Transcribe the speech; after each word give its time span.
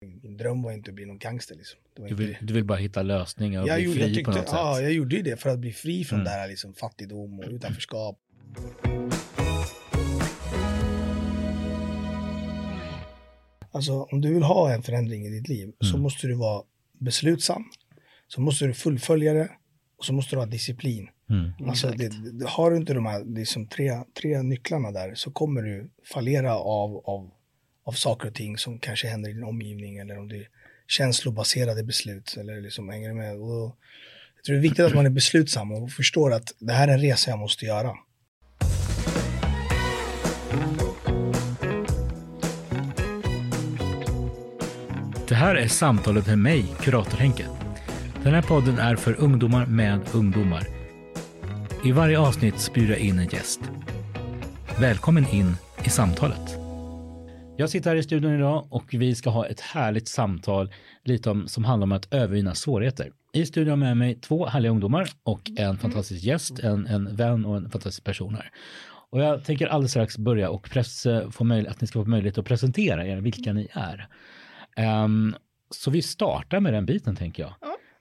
Min 0.00 0.36
dröm 0.36 0.62
var 0.62 0.72
inte 0.72 0.90
att 0.90 0.94
bli 0.94 1.06
någon 1.06 1.18
gangster 1.18 1.54
liksom. 1.54 1.80
Det 1.94 2.02
var 2.02 2.08
Du 2.08 2.14
vill, 2.14 2.28
inte... 2.28 2.44
du 2.44 2.54
vill 2.54 2.64
bara 2.64 2.78
hitta 2.78 3.02
lösningar 3.02 3.62
och 3.62 3.68
jag, 3.68 3.76
bli 3.76 3.84
gjorde, 3.84 3.96
fri 3.98 4.06
jag, 4.06 4.14
tyckte, 4.14 4.32
på 4.32 4.38
något 4.38 4.48
ja, 4.52 4.74
sätt. 4.74 4.82
jag 4.84 4.92
gjorde 4.92 5.16
ju 5.16 5.22
det 5.22 5.36
för 5.36 5.50
att 5.50 5.58
bli 5.58 5.72
fri 5.72 6.04
från 6.04 6.16
Mm. 6.20 6.24
det 6.24 6.30
här 6.30 6.48
liksom, 6.48 6.74
fattigdom 6.74 7.38
och 7.40 7.44
utanförskap. 7.50 8.18
Alltså 13.72 13.92
om 14.02 14.20
du 14.20 14.34
vill 14.34 14.42
ha 14.42 14.72
en 14.74 14.82
förändring 14.82 15.26
i 15.26 15.30
ditt 15.30 15.48
liv 15.48 15.72
så 15.80 15.90
Mm. 15.90 16.02
måste 16.02 16.26
du 16.26 16.34
vara 16.34 16.62
beslutsam. 16.98 17.64
Så 18.28 18.40
måste 18.40 18.66
du 18.66 18.74
fullfölja 18.74 19.32
det 19.32 19.50
och 19.98 20.04
så 20.04 20.12
måste 20.12 20.36
du 20.36 20.40
ha 20.40 20.46
disciplin. 20.46 21.08
Mm. 21.30 21.68
Alltså, 21.68 21.88
det, 21.90 22.08
det, 22.38 22.46
har 22.48 22.70
du 22.70 22.76
inte 22.76 22.94
de 22.94 23.06
här 23.06 23.24
liksom 23.24 23.66
tre, 23.66 23.92
tre 24.20 24.42
nycklarna 24.42 24.90
där 24.90 25.14
så 25.14 25.30
kommer 25.30 25.62
du 25.62 25.90
fallera 26.14 26.54
av, 26.54 26.96
av, 27.04 27.30
av 27.86 27.92
saker 27.92 28.28
och 28.28 28.34
ting 28.34 28.58
som 28.58 28.78
kanske 28.78 29.08
händer 29.08 29.30
i 29.30 29.32
din 29.32 29.44
omgivning 29.44 29.98
eller 29.98 30.18
om 30.18 30.28
det 30.28 30.36
är 30.36 30.48
känslobaserade 30.86 31.82
beslut 31.82 32.36
eller 32.40 32.60
liksom 32.60 32.88
hänger 32.88 33.14
med. 33.14 33.36
Och 33.36 33.76
jag 34.36 34.44
tror 34.44 34.54
det 34.54 34.60
är 34.60 34.62
viktigt 34.62 34.84
att 34.84 34.94
man 34.94 35.06
är 35.06 35.10
beslutsam 35.10 35.72
och 35.72 35.92
förstår 35.92 36.32
att 36.32 36.54
det 36.58 36.72
här 36.72 36.88
är 36.88 36.92
en 36.92 37.00
resa 37.00 37.30
jag 37.30 37.38
måste 37.38 37.64
göra. 37.64 37.96
Det 45.28 45.34
här 45.34 45.54
är 45.54 45.68
samtalet 45.68 46.26
med 46.26 46.38
mig, 46.38 46.64
Kurator 46.80 47.18
Henke. 47.18 47.46
Den 48.22 48.34
här 48.34 48.42
podden 48.42 48.78
är 48.78 48.96
för 48.96 49.14
ungdomar 49.14 49.66
med 49.66 50.00
ungdomar. 50.14 50.66
I 51.84 51.92
varje 51.92 52.18
avsnitt 52.18 52.70
bjuder 52.74 52.94
jag 52.94 53.00
in 53.00 53.18
en 53.18 53.28
gäst. 53.28 53.60
Välkommen 54.78 55.26
in 55.28 55.56
i 55.84 55.90
samtalet. 55.90 56.65
Jag 57.58 57.70
sitter 57.70 57.90
här 57.90 57.96
i 57.96 58.02
studion 58.02 58.34
idag 58.34 58.66
och 58.70 58.94
vi 58.94 59.14
ska 59.14 59.30
ha 59.30 59.46
ett 59.46 59.60
härligt 59.60 60.08
samtal 60.08 60.72
lite 61.04 61.30
om, 61.30 61.48
som 61.48 61.64
handlar 61.64 61.84
om 61.84 61.92
att 61.92 62.14
övervinna 62.14 62.54
svårigheter. 62.54 63.12
I 63.32 63.46
studion 63.46 63.78
med 63.78 63.96
mig 63.96 64.14
två 64.20 64.46
härliga 64.46 64.70
ungdomar 64.70 65.08
och 65.22 65.50
en 65.56 65.78
fantastisk 65.78 66.24
gäst, 66.24 66.58
en, 66.58 66.86
en 66.86 67.16
vän 67.16 67.44
och 67.44 67.56
en 67.56 67.70
fantastisk 67.70 68.04
person 68.04 68.34
här. 68.34 68.50
Och 69.10 69.20
jag 69.20 69.44
tänker 69.44 69.66
alldeles 69.66 69.90
strax 69.90 70.18
börja 70.18 70.50
och 70.50 70.70
press, 70.70 71.06
få 71.30 71.44
möjlighet, 71.44 71.74
att 71.76 71.80
ni 71.80 71.86
ska 71.86 72.04
få 72.04 72.10
möjlighet 72.10 72.38
att 72.38 72.44
presentera 72.44 73.06
er, 73.06 73.16
vilka 73.16 73.52
ni 73.52 73.68
är. 73.72 74.08
Ehm, 74.76 75.34
så 75.70 75.90
vi 75.90 76.02
startar 76.02 76.60
med 76.60 76.72
den 76.72 76.86
biten 76.86 77.16
tänker 77.16 77.42
jag. 77.42 77.54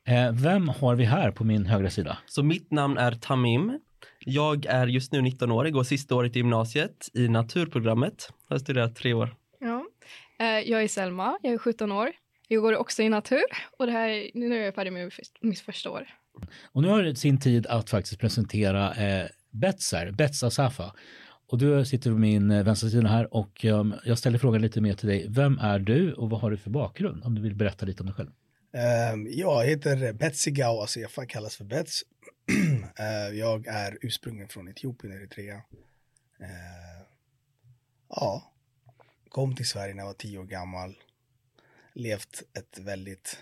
Eh, 0.08 0.32
vem 0.32 0.70
har 0.70 0.96
vi 0.96 1.06
här 1.06 1.32
på 1.32 1.44
min 1.44 1.66
högra 1.66 1.90
sida? 1.90 2.18
Så 2.26 2.44
mitt 2.44 2.72
namn 2.72 2.98
är 2.98 3.12
Tamim. 3.12 3.80
Jag 4.20 4.66
är 4.66 4.88
just 4.88 5.12
nu 5.12 5.22
19 5.22 5.52
år, 5.52 5.66
går 5.66 5.84
sista 5.84 6.16
året 6.16 6.36
i 6.36 6.40
gymnasiet 6.40 7.10
i 7.14 7.28
naturprogrammet. 7.28 8.30
Jag 8.48 8.56
har 8.56 8.60
studerat 8.60 8.96
tre 8.96 9.14
år. 9.14 9.36
Eh, 10.40 10.46
Jag 10.70 10.84
är 10.84 10.88
Selma, 10.88 11.38
jag 11.42 11.54
är 11.54 11.58
17 11.58 11.92
år. 11.92 12.12
Jag 12.48 12.62
går 12.62 12.76
också 12.78 13.04
i 13.04 13.10
natur 13.10 13.44
och 13.78 13.86
det 13.86 13.92
här, 13.92 14.10
är- 14.10 14.32
nu 14.34 14.56
är 14.56 14.66
jag 14.66 14.76
färdig 14.76 14.94
med 14.94 15.06
mitt 15.06 15.14
först- 15.14 15.38
mitt 15.42 15.60
första 15.60 15.90
år. 15.92 16.08
Och 16.72 16.82
nu 16.82 16.88
har 16.88 17.04
det 17.04 17.16
sin 17.16 17.40
tid 17.40 17.68
att 17.68 17.90
faktiskt 17.90 18.20
presentera 18.20 18.94
eh, 18.94 19.28
Bets 19.52 19.92
här, 19.94 20.12
Bets 20.12 20.44
Asafa. 20.44 20.94
Och 21.48 21.58
du 21.58 21.86
sitter 21.86 22.12
på 22.12 22.18
min 22.18 22.52
eh, 22.52 22.64
vänstra 22.64 22.90
sida 22.90 23.08
här 23.08 23.34
och 23.34 23.66
ehm, 23.66 23.94
jag 24.06 24.18
ställer 24.18 24.38
frågan 24.38 24.62
lite 24.62 24.82
mer 24.82 24.94
till 24.94 25.08
dig. 25.10 25.26
Vem 25.30 25.60
är 25.60 25.80
du 25.80 26.14
och 26.14 26.30
vad 26.30 26.42
har 26.42 26.52
du 26.52 26.58
för 26.58 26.70
bakgrund? 26.70 27.24
Om 27.24 27.36
du 27.36 27.42
vill 27.42 27.56
berätta 27.56 27.86
lite 27.86 28.04
om 28.04 28.06
dig 28.08 28.16
själv. 28.16 28.30
Ehm, 28.74 29.28
jag 29.30 29.66
heter 29.66 30.14
Betsy 30.14 30.52
Gao 30.52 30.82
Asefa, 30.82 31.26
kallas 31.26 31.56
för 31.56 31.66
Bets. 31.66 32.02
Eh, 33.00 33.38
jag 33.40 33.68
är 33.68 33.98
ursprungen 34.02 34.48
från 34.48 34.68
Etiopien, 34.68 35.14
Eritrea. 35.14 35.56
Eh, 36.40 37.06
ja, 38.10 38.52
kom 39.36 39.56
till 39.56 39.68
Sverige 39.68 39.94
när 39.94 40.02
jag 40.02 40.08
var 40.08 40.14
tio 40.14 40.38
år 40.38 40.46
gammal. 40.46 40.96
Levt 41.94 42.44
ett 42.58 42.80
väldigt 42.80 43.38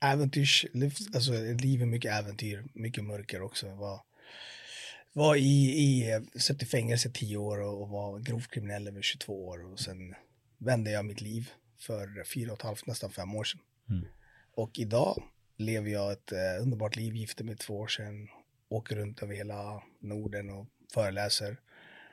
äventyrs, 0.00 0.66
alltså 1.14 1.34
ett 1.34 1.60
liv 1.60 1.78
med 1.78 1.88
mycket 1.88 2.12
äventyr, 2.12 2.64
mycket 2.72 3.04
mörker 3.04 3.42
också. 3.42 3.74
Var, 3.74 4.00
var 5.12 5.36
i, 5.36 5.68
i, 5.68 6.20
satt 6.36 6.62
i 6.62 6.66
fängelse 6.66 7.10
tio 7.10 7.36
år 7.36 7.60
och, 7.60 7.82
och 7.82 7.88
var 7.88 8.18
grovt 8.18 8.50
kriminell 8.50 8.88
över 8.88 9.02
22 9.02 9.46
år 9.46 9.72
och 9.72 9.80
sen 9.80 10.14
vände 10.58 10.90
jag 10.90 11.04
mitt 11.04 11.20
liv 11.20 11.50
för 11.78 12.24
fyra 12.24 12.52
och 12.52 12.58
ett 12.58 12.64
halvt, 12.64 12.86
nästan 12.86 13.10
fem 13.10 13.34
år 13.34 13.44
sedan. 13.44 13.60
Mm. 13.90 14.04
Och 14.54 14.78
idag 14.78 15.22
lever 15.56 15.90
jag 15.90 16.12
ett 16.12 16.32
eh, 16.32 16.62
underbart 16.62 16.96
liv, 16.96 17.16
gifte 17.16 17.44
mig 17.44 17.56
två 17.56 17.78
år 17.78 17.88
sedan, 17.88 18.28
åker 18.68 18.96
runt 18.96 19.22
över 19.22 19.34
hela 19.34 19.82
Norden 20.00 20.50
och 20.50 20.66
föreläser 20.94 21.56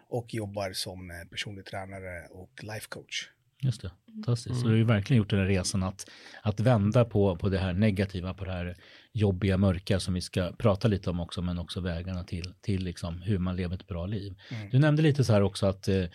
och 0.09 0.33
jobbar 0.33 0.73
som 0.73 1.11
eh, 1.11 1.29
personlig 1.29 1.65
tränare 1.65 2.27
och 2.31 2.63
life 2.63 2.87
coach. 2.89 3.29
Just 3.61 3.81
det, 3.81 3.91
fantastiskt. 4.13 4.55
Så 4.55 4.63
du 4.63 4.69
har 4.69 4.77
ju 4.77 4.83
verkligen 4.83 5.17
gjort 5.17 5.29
den 5.29 5.39
här 5.39 5.45
resan 5.45 5.83
att, 5.83 6.09
att 6.41 6.59
vända 6.59 7.05
på, 7.05 7.35
på 7.35 7.49
det 7.49 7.57
här 7.57 7.73
negativa, 7.73 8.33
på 8.33 8.45
det 8.45 8.51
här 8.51 8.77
jobbiga, 9.11 9.57
mörka 9.57 9.99
som 9.99 10.13
vi 10.13 10.21
ska 10.21 10.51
prata 10.57 10.87
lite 10.87 11.09
om 11.09 11.19
också, 11.19 11.41
men 11.41 11.59
också 11.59 11.81
vägarna 11.81 12.23
till, 12.23 12.53
till 12.61 12.83
liksom 12.83 13.21
hur 13.21 13.37
man 13.37 13.55
lever 13.55 13.75
ett 13.75 13.87
bra 13.87 14.05
liv. 14.05 14.39
Mm. 14.51 14.69
Du 14.69 14.79
nämnde 14.79 15.01
lite 15.01 15.23
så 15.23 15.33
här 15.33 15.41
också 15.41 15.65
att, 15.65 15.87
eh, 15.87 16.05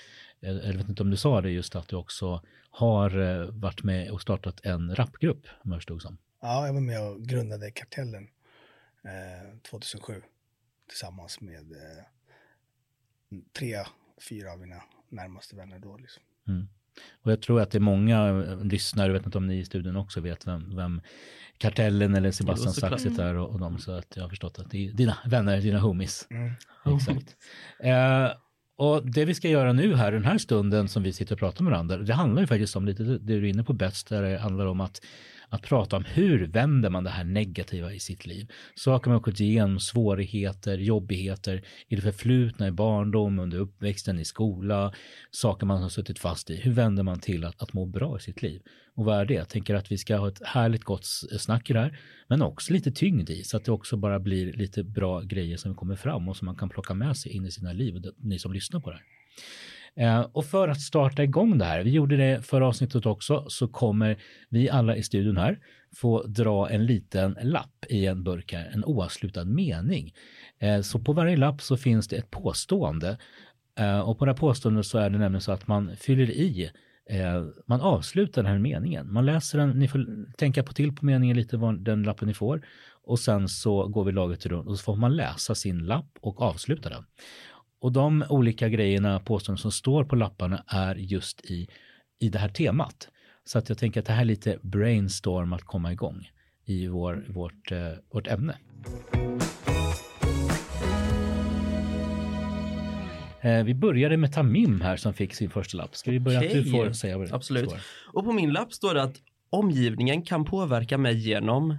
jag 0.41 0.75
vet 0.75 0.89
inte 0.89 1.03
om 1.03 1.11
du 1.11 1.17
sa 1.17 1.41
det 1.41 1.51
just, 1.51 1.77
att 1.77 1.89
du 1.89 1.97
också 1.97 2.43
har 2.71 3.21
eh, 3.21 3.49
varit 3.51 3.83
med 3.83 4.11
och 4.11 4.23
startat 4.23 4.61
en 4.65 4.95
rapgrupp, 4.95 5.47
om 5.65 5.71
jag 5.71 5.81
förstod 5.81 6.03
som. 6.03 6.19
Ja, 6.43 6.67
jag 6.67 6.75
var 6.75 6.81
med 6.81 7.03
och 7.03 7.23
grundade 7.23 7.71
Kartellen 7.71 8.29
eh, 9.05 9.59
2007 9.71 10.23
tillsammans 10.89 11.41
med 11.41 11.73
eh, 11.73 12.05
tre, 13.59 13.77
fyra 14.29 14.53
av 14.53 14.59
mina 14.59 14.83
närmaste 15.09 15.57
vänner 15.57 15.79
då. 15.79 15.97
Liksom. 15.97 16.23
Mm. 16.49 16.69
Och 17.23 17.33
jag 17.33 17.43
tror 17.43 17.61
att 17.61 17.71
det 17.71 17.79
är 17.79 17.81
många 17.81 18.29
eh, 18.29 18.65
lyssnare, 18.65 19.07
jag 19.07 19.13
vet 19.15 19.27
inte 19.27 19.39
om 19.39 19.47
ni 19.47 19.59
i 19.59 19.65
studion 19.65 19.97
också 19.97 20.21
vet 20.21 20.47
vem, 20.47 20.77
vem 20.77 21.01
Kartellen 21.59 22.15
eller 22.15 22.31
Sebastian 22.31 22.73
såklart. 22.73 23.01
Saxit 23.01 23.19
är 23.19 23.35
och, 23.35 23.51
och 23.51 23.61
de, 23.61 23.79
så 23.79 23.93
att 23.93 24.17
jag 24.17 24.23
har 24.23 24.29
förstått 24.29 24.59
att 24.59 24.71
det 24.71 24.89
är 24.89 24.93
dina 24.93 25.19
vänner, 25.27 25.61
dina 25.61 25.79
homies. 25.79 26.27
Mm. 26.31 26.53
Exakt. 26.97 27.37
Eh, 27.81 28.31
och 28.77 29.11
det 29.11 29.25
vi 29.25 29.35
ska 29.35 29.49
göra 29.49 29.73
nu 29.73 29.95
här, 29.95 30.13
den 30.13 30.25
här 30.25 30.39
stunden 30.39 30.89
som 30.89 31.03
vi 31.03 31.13
sitter 31.13 31.35
och 31.35 31.39
pratar 31.39 31.65
med 31.65 31.71
varandra, 31.71 31.97
det 31.97 32.15
handlar 32.15 32.41
ju 32.41 32.47
faktiskt 32.47 32.77
om 32.77 32.87
lite 32.87 33.03
det 33.03 33.19
du 33.19 33.39
är 33.39 33.45
inne 33.45 33.65
på 33.65 33.73
bäst, 33.73 34.09
där 34.09 34.23
det 34.23 34.39
handlar 34.39 34.67
om 34.67 34.81
att, 34.81 35.01
att 35.49 35.63
prata 35.63 35.97
om 35.97 36.05
hur 36.05 36.47
vänder 36.47 36.91
man 36.91 37.05
det 37.05 37.11
här 37.11 37.25
negativa 37.25 37.93
i 37.93 38.01
sitt 38.01 38.27
liv. 38.27 38.51
Saker 38.75 39.11
man 39.11 39.15
har 39.15 39.21
gått 39.21 39.41
igenom, 39.41 39.81
svårigheter, 39.81 40.79
jobbigheter 40.79 41.63
i 41.89 41.97
det 41.97 42.03
förflutna, 42.03 42.69
i 42.69 42.71
barndom, 42.71 43.39
under 43.39 43.59
uppväxten, 43.59 44.19
i 44.19 44.25
skola, 44.25 44.95
saker 45.31 45.67
man 45.67 45.83
har 45.83 45.89
suttit 45.89 46.19
fast 46.19 46.51
i. 46.51 46.57
Hur 46.57 46.73
vänder 46.73 47.03
man 47.03 47.21
till 47.21 47.45
att, 47.45 47.63
att 47.63 47.73
må 47.73 47.87
bra 47.87 48.17
i 48.19 48.21
sitt 48.21 48.43
liv? 48.43 48.63
Och 48.97 49.05
vad 49.05 49.21
är 49.21 49.25
det? 49.25 49.35
Jag 49.35 49.49
tänker 49.49 49.75
att 49.75 49.93
vi 49.93 49.99
ska 49.99 50.17
ha 50.17 50.29
ett 50.29 50.43
härligt 50.45 50.85
gott 50.85 51.07
snack 51.39 51.71
i 51.71 51.73
det 51.73 51.81
här, 51.81 51.99
men 52.29 52.43
också 52.43 52.73
lite 52.73 52.93
tyngd 52.93 53.31
i, 53.31 53.45
så 53.45 53.57
att 53.57 53.65
det 53.65 53.73
också 53.73 53.97
bara 53.97 54.21
blir 54.21 54.53
lite 54.53 54.85
bra 54.85 55.21
grejer 55.21 55.57
som 55.57 55.75
kommer 55.75 55.97
fram 55.97 56.29
och 56.29 56.37
som 56.37 56.47
man 56.47 56.57
kan 56.57 56.69
plocka 56.69 56.95
med 56.95 57.17
sig 57.17 57.33
in 57.33 57.47
i 57.47 57.51
sina 57.51 57.73
liv, 57.73 58.03
ni 58.19 58.39
som 58.39 58.53
lyssnar 58.53 58.81
på 58.81 58.91
det 58.91 58.97
här. 58.97 59.05
Eh, 59.97 60.21
och 60.21 60.45
för 60.45 60.69
att 60.69 60.81
starta 60.81 61.25
igång 61.25 61.59
det 61.59 61.65
här, 61.65 61.83
vi 61.83 61.91
gjorde 61.91 62.17
det 62.17 62.47
förra 62.47 62.67
avsnittet 62.67 63.07
också, 63.07 63.45
så 63.49 63.69
kommer 63.69 64.17
vi 64.49 64.71
alla 64.71 64.97
i 64.97 65.03
studion 65.03 65.37
här 65.37 65.59
få 65.97 66.23
dra 66.23 66.71
en 66.71 66.87
liten 66.87 67.37
lapp 67.43 67.85
i 67.89 68.07
en 68.07 68.25
burk 68.25 68.53
här, 68.53 68.71
en 68.75 68.85
oavslutad 68.85 69.45
mening. 69.45 70.15
Eh, 70.59 70.81
så 70.81 70.99
på 70.99 71.13
varje 71.13 71.37
lapp 71.37 71.63
så 71.63 71.77
finns 71.77 72.09
det 72.09 72.17
ett 72.17 72.31
påstående 72.31 73.19
eh, 73.79 74.01
och 74.01 74.19
på 74.19 74.25
det 74.25 74.31
här 74.31 74.37
påståendet 74.37 74.87
så 74.87 74.99
är 74.99 75.11
det 75.11 75.19
nämligen 75.19 75.41
så 75.41 75.53
att 75.53 75.67
man 75.67 75.97
fyller 75.97 76.31
i 76.31 76.71
man 77.67 77.81
avslutar 77.81 78.43
den 78.43 78.53
här 78.53 78.59
meningen. 78.59 79.13
Man 79.13 79.27
läser 79.27 79.59
den, 79.59 79.71
ni 79.71 79.89
får 79.89 80.33
tänka 80.37 80.63
på 80.63 80.73
till 80.73 80.93
på 80.93 81.07
meningen 81.07 81.37
lite, 81.37 81.57
vad 81.57 81.85
den 81.85 82.03
lappen 82.03 82.29
ni 82.29 82.35
får. 82.35 82.67
Och 83.05 83.19
sen 83.19 83.49
så 83.49 83.89
går 83.89 84.05
vi 84.05 84.13
laget 84.13 84.47
runt 84.47 84.69
och 84.69 84.79
så 84.79 84.83
får 84.83 84.97
man 84.97 85.17
läsa 85.17 85.55
sin 85.55 85.79
lapp 85.79 86.19
och 86.21 86.43
avsluta 86.43 86.89
den. 86.89 87.05
Och 87.85 87.93
de 87.93 88.25
olika 88.29 88.69
grejerna, 88.69 89.21
påståenden 89.21 89.63
som 89.63 89.73
står 89.73 90.05
på 90.05 90.17
lapparna 90.17 90.65
är 90.67 90.95
just 90.95 91.45
i, 91.45 91.69
i 92.19 92.29
det 92.29 92.39
här 92.39 92.49
temat. 92.49 93.09
Så 93.45 93.59
att 93.59 93.69
jag 93.69 93.79
tänker 93.79 94.01
att 94.01 94.07
det 94.07 94.13
här 94.13 94.21
är 94.21 94.25
lite 94.25 94.59
brainstorm 94.63 95.53
att 95.53 95.63
komma 95.63 95.93
igång 95.93 96.31
i 96.65 96.87
vår, 96.87 97.25
vårt, 97.29 97.73
eh, 97.73 97.79
vårt 98.13 98.27
ämne. 98.27 98.57
Eh, 103.41 103.65
vi 103.65 103.75
började 103.75 104.17
med 104.17 104.33
Tamim 104.33 104.81
här 104.81 104.97
som 104.97 105.15
fick 105.15 105.35
sin 105.35 105.51
första 105.51 105.77
lapp. 105.77 105.97
Ska 105.97 106.11
vi 106.11 106.21
börja 106.21 106.39
att 106.39 106.51
du 106.51 106.65
får 106.65 106.93
säga 106.93 107.19
vad 107.19 107.29
det 107.29 107.35
Absolut. 107.35 107.71
står? 107.71 107.81
Och 108.13 108.25
på 108.25 108.33
min 108.33 108.53
lapp 108.53 108.73
står 108.73 108.95
det 108.95 109.03
att 109.03 109.17
omgivningen 109.51 110.23
kan 110.23 110.45
påverka 110.45 110.99
mig 110.99 111.29
genom 111.29 111.77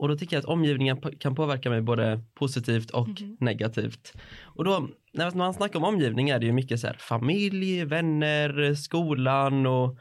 och 0.00 0.08
då 0.08 0.16
tycker 0.16 0.36
jag 0.36 0.40
att 0.40 0.48
omgivningen 0.48 0.96
kan 1.18 1.34
påverka 1.34 1.70
mig 1.70 1.80
både 1.80 2.20
positivt 2.34 2.90
och 2.90 3.08
negativt. 3.40 4.12
Och 4.42 4.64
då 4.64 4.88
när 5.12 5.30
man 5.30 5.54
snackar 5.54 5.78
om 5.78 5.84
omgivning 5.84 6.28
är 6.28 6.38
det 6.38 6.46
ju 6.46 6.52
mycket 6.52 6.80
så 6.80 6.86
här 6.86 6.96
familj, 7.00 7.84
vänner, 7.84 8.74
skolan 8.74 9.66
och 9.66 9.98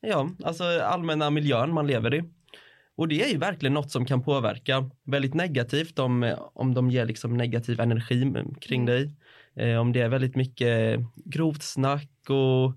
ja, 0.00 0.30
alltså 0.44 0.64
allmänna 0.64 1.30
miljön 1.30 1.74
man 1.74 1.86
lever 1.86 2.14
i. 2.14 2.22
Och 2.96 3.08
det 3.08 3.22
är 3.22 3.28
ju 3.28 3.38
verkligen 3.38 3.74
något 3.74 3.90
som 3.90 4.06
kan 4.06 4.22
påverka 4.22 4.90
väldigt 5.04 5.34
negativt 5.34 5.98
om, 5.98 6.34
om 6.52 6.74
de 6.74 6.90
ger 6.90 7.06
liksom 7.06 7.36
negativ 7.36 7.80
energi 7.80 8.32
kring 8.60 8.86
dig. 8.86 9.14
Eh, 9.56 9.76
om 9.76 9.92
det 9.92 10.00
är 10.00 10.08
väldigt 10.08 10.36
mycket 10.36 11.00
grovt 11.24 11.62
snack 11.62 12.10
och 12.28 12.74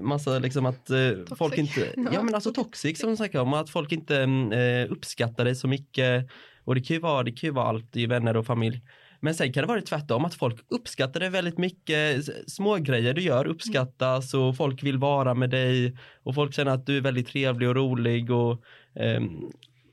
massa 0.00 0.38
liksom 0.38 0.66
att 0.66 0.90
eh, 0.90 1.36
folk 1.38 1.58
inte, 1.58 1.92
Ja. 1.96 2.10
ja 2.12 2.22
men 2.22 2.34
alltså 2.34 2.52
toxic 2.52 3.00
som 3.00 3.16
snackar 3.16 3.40
om, 3.40 3.54
att 3.54 3.70
folk 3.70 3.92
inte 3.92 4.16
eh, 4.52 4.92
uppskattar 4.92 5.44
dig 5.44 5.54
så 5.54 5.68
mycket. 5.68 6.26
Och 6.64 6.74
det 6.74 6.80
kan 6.80 6.94
ju 6.94 7.00
vara, 7.00 7.22
det 7.22 7.32
kan 7.32 7.48
ju 7.48 7.54
vara 7.54 7.66
allt 7.68 7.96
i 7.96 8.06
vänner 8.06 8.36
och 8.36 8.46
familj. 8.46 8.82
Men 9.20 9.34
sen 9.34 9.52
kan 9.52 9.62
det 9.62 9.66
vara 9.68 9.80
tvärtom, 9.80 10.24
att 10.24 10.34
folk 10.34 10.64
uppskattar 10.68 11.20
dig 11.20 11.30
väldigt 11.30 11.58
mycket. 11.58 12.24
Små 12.50 12.76
grejer 12.76 13.14
du 13.14 13.22
gör 13.22 13.46
uppskattas 13.46 14.34
och 14.34 14.56
folk 14.56 14.82
vill 14.82 14.98
vara 14.98 15.34
med 15.34 15.50
dig. 15.50 15.96
Och 16.22 16.34
folk 16.34 16.54
känner 16.54 16.72
att 16.72 16.86
du 16.86 16.96
är 16.96 17.00
väldigt 17.00 17.26
trevlig 17.28 17.68
och 17.68 17.74
rolig 17.74 18.30
och 18.30 18.62
ehm, 18.94 19.28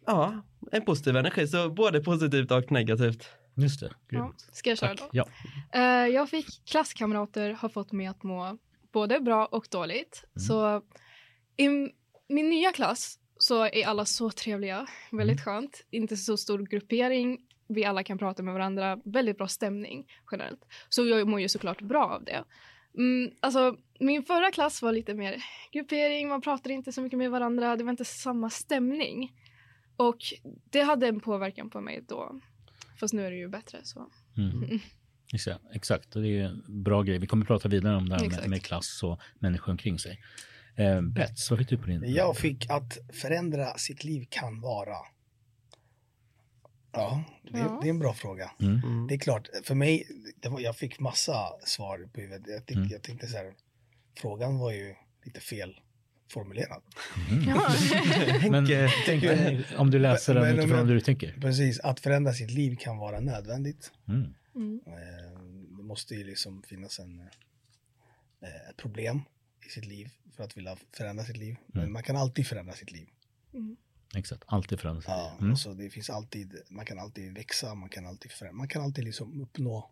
ja, 0.06 0.44
en 0.72 0.86
positiv 0.86 1.16
energi. 1.18 1.48
Så 1.48 1.70
både 1.70 2.00
positivt 2.00 2.52
och 2.52 2.72
negativt. 2.72 3.28
Just 3.56 3.80
det, 3.80 3.90
Ja. 4.10 4.20
grymt. 4.20 4.48
Ska 4.52 4.70
jag 4.70 4.78
köra 4.78 4.90
Tack. 4.90 5.00
då? 5.00 5.08
Ja. 5.12 5.26
Eh, 5.74 6.08
jag 6.08 6.30
fick 6.30 6.66
klasskamrater 6.66 7.52
har 7.52 7.70
fått 7.70 7.92
mig 7.92 8.08
att 8.08 8.24
må 8.24 8.58
både 8.94 9.20
bra 9.20 9.46
och 9.46 9.68
dåligt. 9.72 10.24
Mm. 10.26 10.40
Så 10.48 10.82
i 11.58 11.68
min 12.28 12.50
nya 12.50 12.72
klass 12.72 13.20
så 13.38 13.64
är 13.66 13.88
alla 13.88 14.06
så 14.06 14.30
trevliga. 14.30 14.88
Väldigt 15.12 15.42
skönt. 15.42 15.86
Inte 15.92 16.18
så 16.18 16.38
stor 16.38 16.60
gruppering. 16.60 17.38
Vi 17.68 17.86
alla 17.86 18.04
kan 18.04 18.18
prata 18.18 18.44
med 18.44 18.54
varandra. 18.54 19.00
Väldigt 19.06 19.38
bra 19.38 19.48
stämning 19.48 20.06
generellt. 20.32 20.66
Så 20.90 21.06
jag 21.06 21.28
mår 21.28 21.40
ju 21.40 21.50
såklart 21.50 21.82
bra 21.82 22.06
av 22.06 22.24
det. 22.24 22.44
Mm, 22.98 23.32
alltså, 23.40 23.78
min 24.00 24.24
förra 24.24 24.52
klass 24.52 24.82
var 24.82 24.92
lite 24.92 25.14
mer 25.14 25.44
gruppering. 25.72 26.28
Man 26.28 26.42
pratade 26.42 26.74
inte 26.74 26.92
så 26.92 27.02
mycket 27.02 27.20
med 27.20 27.32
varandra. 27.32 27.76
Det 27.76 27.84
var 27.84 27.92
inte 27.92 28.06
samma 28.06 28.50
stämning. 28.50 29.32
Och 29.98 30.18
det 30.44 30.82
hade 30.82 31.08
en 31.08 31.20
påverkan 31.20 31.70
på 31.70 31.82
mig 31.82 32.04
då. 32.08 32.40
Fast 33.00 33.14
nu 33.14 33.26
är 33.26 33.32
det 33.32 33.38
ju 33.38 33.50
bättre. 33.50 33.80
Så. 33.84 34.10
Mm. 34.38 34.80
Exakt, 35.74 36.16
och 36.16 36.22
det 36.22 36.28
är 36.40 36.44
en 36.44 36.84
bra 36.84 37.02
grej. 37.04 37.18
Vi 37.18 37.28
kommer 37.28 37.44
att 37.44 37.48
prata 37.48 37.70
vidare 37.70 37.96
om 37.96 38.10
det 38.10 38.16
här 38.16 38.30
med, 38.30 38.50
med 38.50 38.64
klass 38.64 39.04
och 39.04 39.20
människor 39.40 39.72
omkring 39.72 40.00
sig. 40.00 40.20
Eh, 40.76 41.02
Bets, 41.02 41.50
vad 41.50 41.60
fick 41.60 41.70
du 41.70 41.78
på 41.78 41.88
din? 41.88 42.04
Jag 42.16 42.38
fick 42.38 42.70
att 42.70 42.98
förändra 43.14 43.78
sitt 43.78 44.04
liv 44.04 44.28
kan 44.30 44.62
vara. 44.62 44.96
Ja, 46.92 47.24
det, 47.52 47.60
Ja. 47.60 47.80
det 47.82 47.88
är 47.88 47.90
en 47.90 48.00
bra 48.00 48.14
fråga. 48.14 48.52
Mm. 48.62 48.80
Mm. 48.84 49.08
Det 49.08 49.14
är 49.14 49.20
klart, 49.20 49.48
för 49.64 49.76
mig, 49.76 50.08
det 50.42 50.50
var, 50.50 50.60
jag 50.60 50.76
fick 50.78 51.00
massa 51.00 51.36
svar 51.66 52.08
på 52.14 52.22
huvudet. 52.22 52.44
Jag, 52.48 52.56
tänkte, 52.66 52.74
Mm. 52.74 52.90
jag 52.92 53.02
tänkte 53.04 53.28
så 53.28 53.38
här, 53.38 53.54
frågan 54.18 54.58
var 54.60 54.72
ju 54.72 54.96
lite 55.26 55.40
fel 55.40 55.80
formulerad. 56.34 56.82
Ja. 57.48 57.70
Men 58.52 58.68
tänk, 59.06 59.24
om 59.78 59.92
du 59.92 60.00
läser 60.00 60.34
den 60.34 60.44
Men- 60.44 60.60
utifrån 60.60 60.78
men- 60.78 60.88
hur 60.88 60.96
du 60.96 61.02
tänker. 61.02 61.38
Precis, 61.42 61.80
att 61.80 62.00
förändra 62.00 62.34
sitt 62.34 62.52
liv 62.52 62.76
kan 62.80 62.98
vara 62.98 63.20
nödvändigt. 63.20 63.92
Mm. 64.08 64.34
Mm. 64.56 64.82
Eh, 64.88 65.40
Det 65.78 65.84
måste 65.84 66.16
ju 66.16 66.24
liksom 66.24 66.64
finnas 66.64 67.00
en, 67.00 67.20
eh, 68.42 68.70
ett 68.70 68.78
problem 68.78 69.22
i 69.66 69.70
sitt 69.70 69.86
liv 69.86 70.10
för 70.36 70.44
att 70.44 70.58
vilja 70.58 70.78
förändra 70.92 71.26
sitt 71.26 71.38
liv. 71.38 71.56
Men 71.68 71.82
Mm. 71.82 71.94
man 71.94 72.04
kan 72.04 72.16
alltid 72.16 72.48
förändra 72.48 72.74
sitt 72.74 72.92
liv. 72.92 73.08
Mm. 73.54 73.78
Exakt, 74.16 74.44
alltid 74.48 74.80
förändras. 74.80 75.06
Ja, 75.08 75.36
Mm. 75.40 75.52
alltså 75.52 75.74
det 75.74 75.90
finns 75.90 76.10
alltid, 76.10 76.62
man 76.70 76.86
kan 76.86 77.00
alltid 77.00 77.34
växa, 77.34 77.76
man 77.76 77.90
kan 77.90 78.06
alltid, 78.06 78.32
förändra, 78.32 78.58
man 78.58 78.68
kan 78.68 78.82
alltid 78.84 79.04
liksom 79.06 79.42
uppnå 79.42 79.92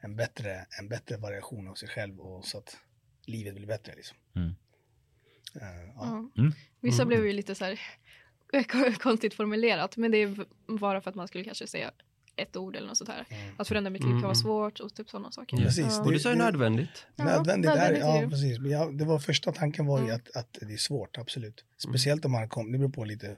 en 0.00 0.16
bättre, 0.16 0.66
en 0.80 0.88
bättre 0.88 1.16
variation 1.16 1.68
av 1.68 1.74
sig 1.74 1.88
själv 1.88 2.20
och 2.20 2.44
så 2.44 2.58
att 2.58 2.76
livet 3.26 3.54
blir 3.54 3.66
bättre 3.66 3.94
liksom. 3.94 4.16
Mm. 4.34 4.54
Ja. 5.54 5.60
Ja. 5.96 6.30
Mm. 6.38 6.52
Vissa 6.80 7.02
Mm. 7.02 7.08
blev 7.08 7.26
ju 7.26 7.32
lite 7.32 7.54
så 7.54 7.64
här 7.64 7.80
konstigt 8.98 9.34
formulerat, 9.34 9.96
men 9.96 10.10
det 10.10 10.18
är 10.18 10.46
bara 10.78 11.00
för 11.00 11.10
att 11.10 11.16
man 11.16 11.28
skulle 11.28 11.44
kanske 11.44 11.66
säga 11.66 11.92
ett 12.36 12.56
ord 12.56 12.76
eller 12.76 12.88
något 12.88 12.96
sånt 12.98 13.10
här. 13.10 13.24
Mm. 13.28 13.54
Att 13.58 13.68
förändra 13.68 13.90
mitt 13.90 14.02
liv 14.02 14.08
kan 14.10 14.16
vara 14.20 14.24
Mm. 14.24 14.34
svårt 14.34 14.80
och 14.80 14.94
typ 14.94 15.10
sådana 15.10 15.30
saker. 15.30 15.56
Ja. 15.56 15.62
Precis, 15.62 15.86
Ja. 15.90 16.02
och 16.04 16.12
du 16.12 16.18
sa 16.18 16.28
ju 16.28 16.34
det- 16.36 16.44
nödvändigt. 16.44 17.06
Ja, 17.16 17.24
Nödvändigt, 17.24 17.70
nödvändigt 17.70 18.02
är 18.02 18.22
ja 18.22 18.28
precis. 18.30 18.58
Men 18.58 18.70
jag, 18.70 18.98
det 18.98 19.04
var 19.04 19.18
första 19.18 19.52
tanken 19.52 19.86
var 19.86 20.02
ju 20.02 20.10
att, 20.10 20.36
att 20.36 20.58
det 20.60 20.72
är 20.72 20.76
svårt, 20.76 21.18
absolut. 21.18 21.64
Speciellt 21.88 22.24
om 22.24 22.32
man 22.32 22.48
kom, 22.48 22.72
det 22.72 22.78
beror 22.78 22.90
på 22.90 23.04
lite 23.04 23.36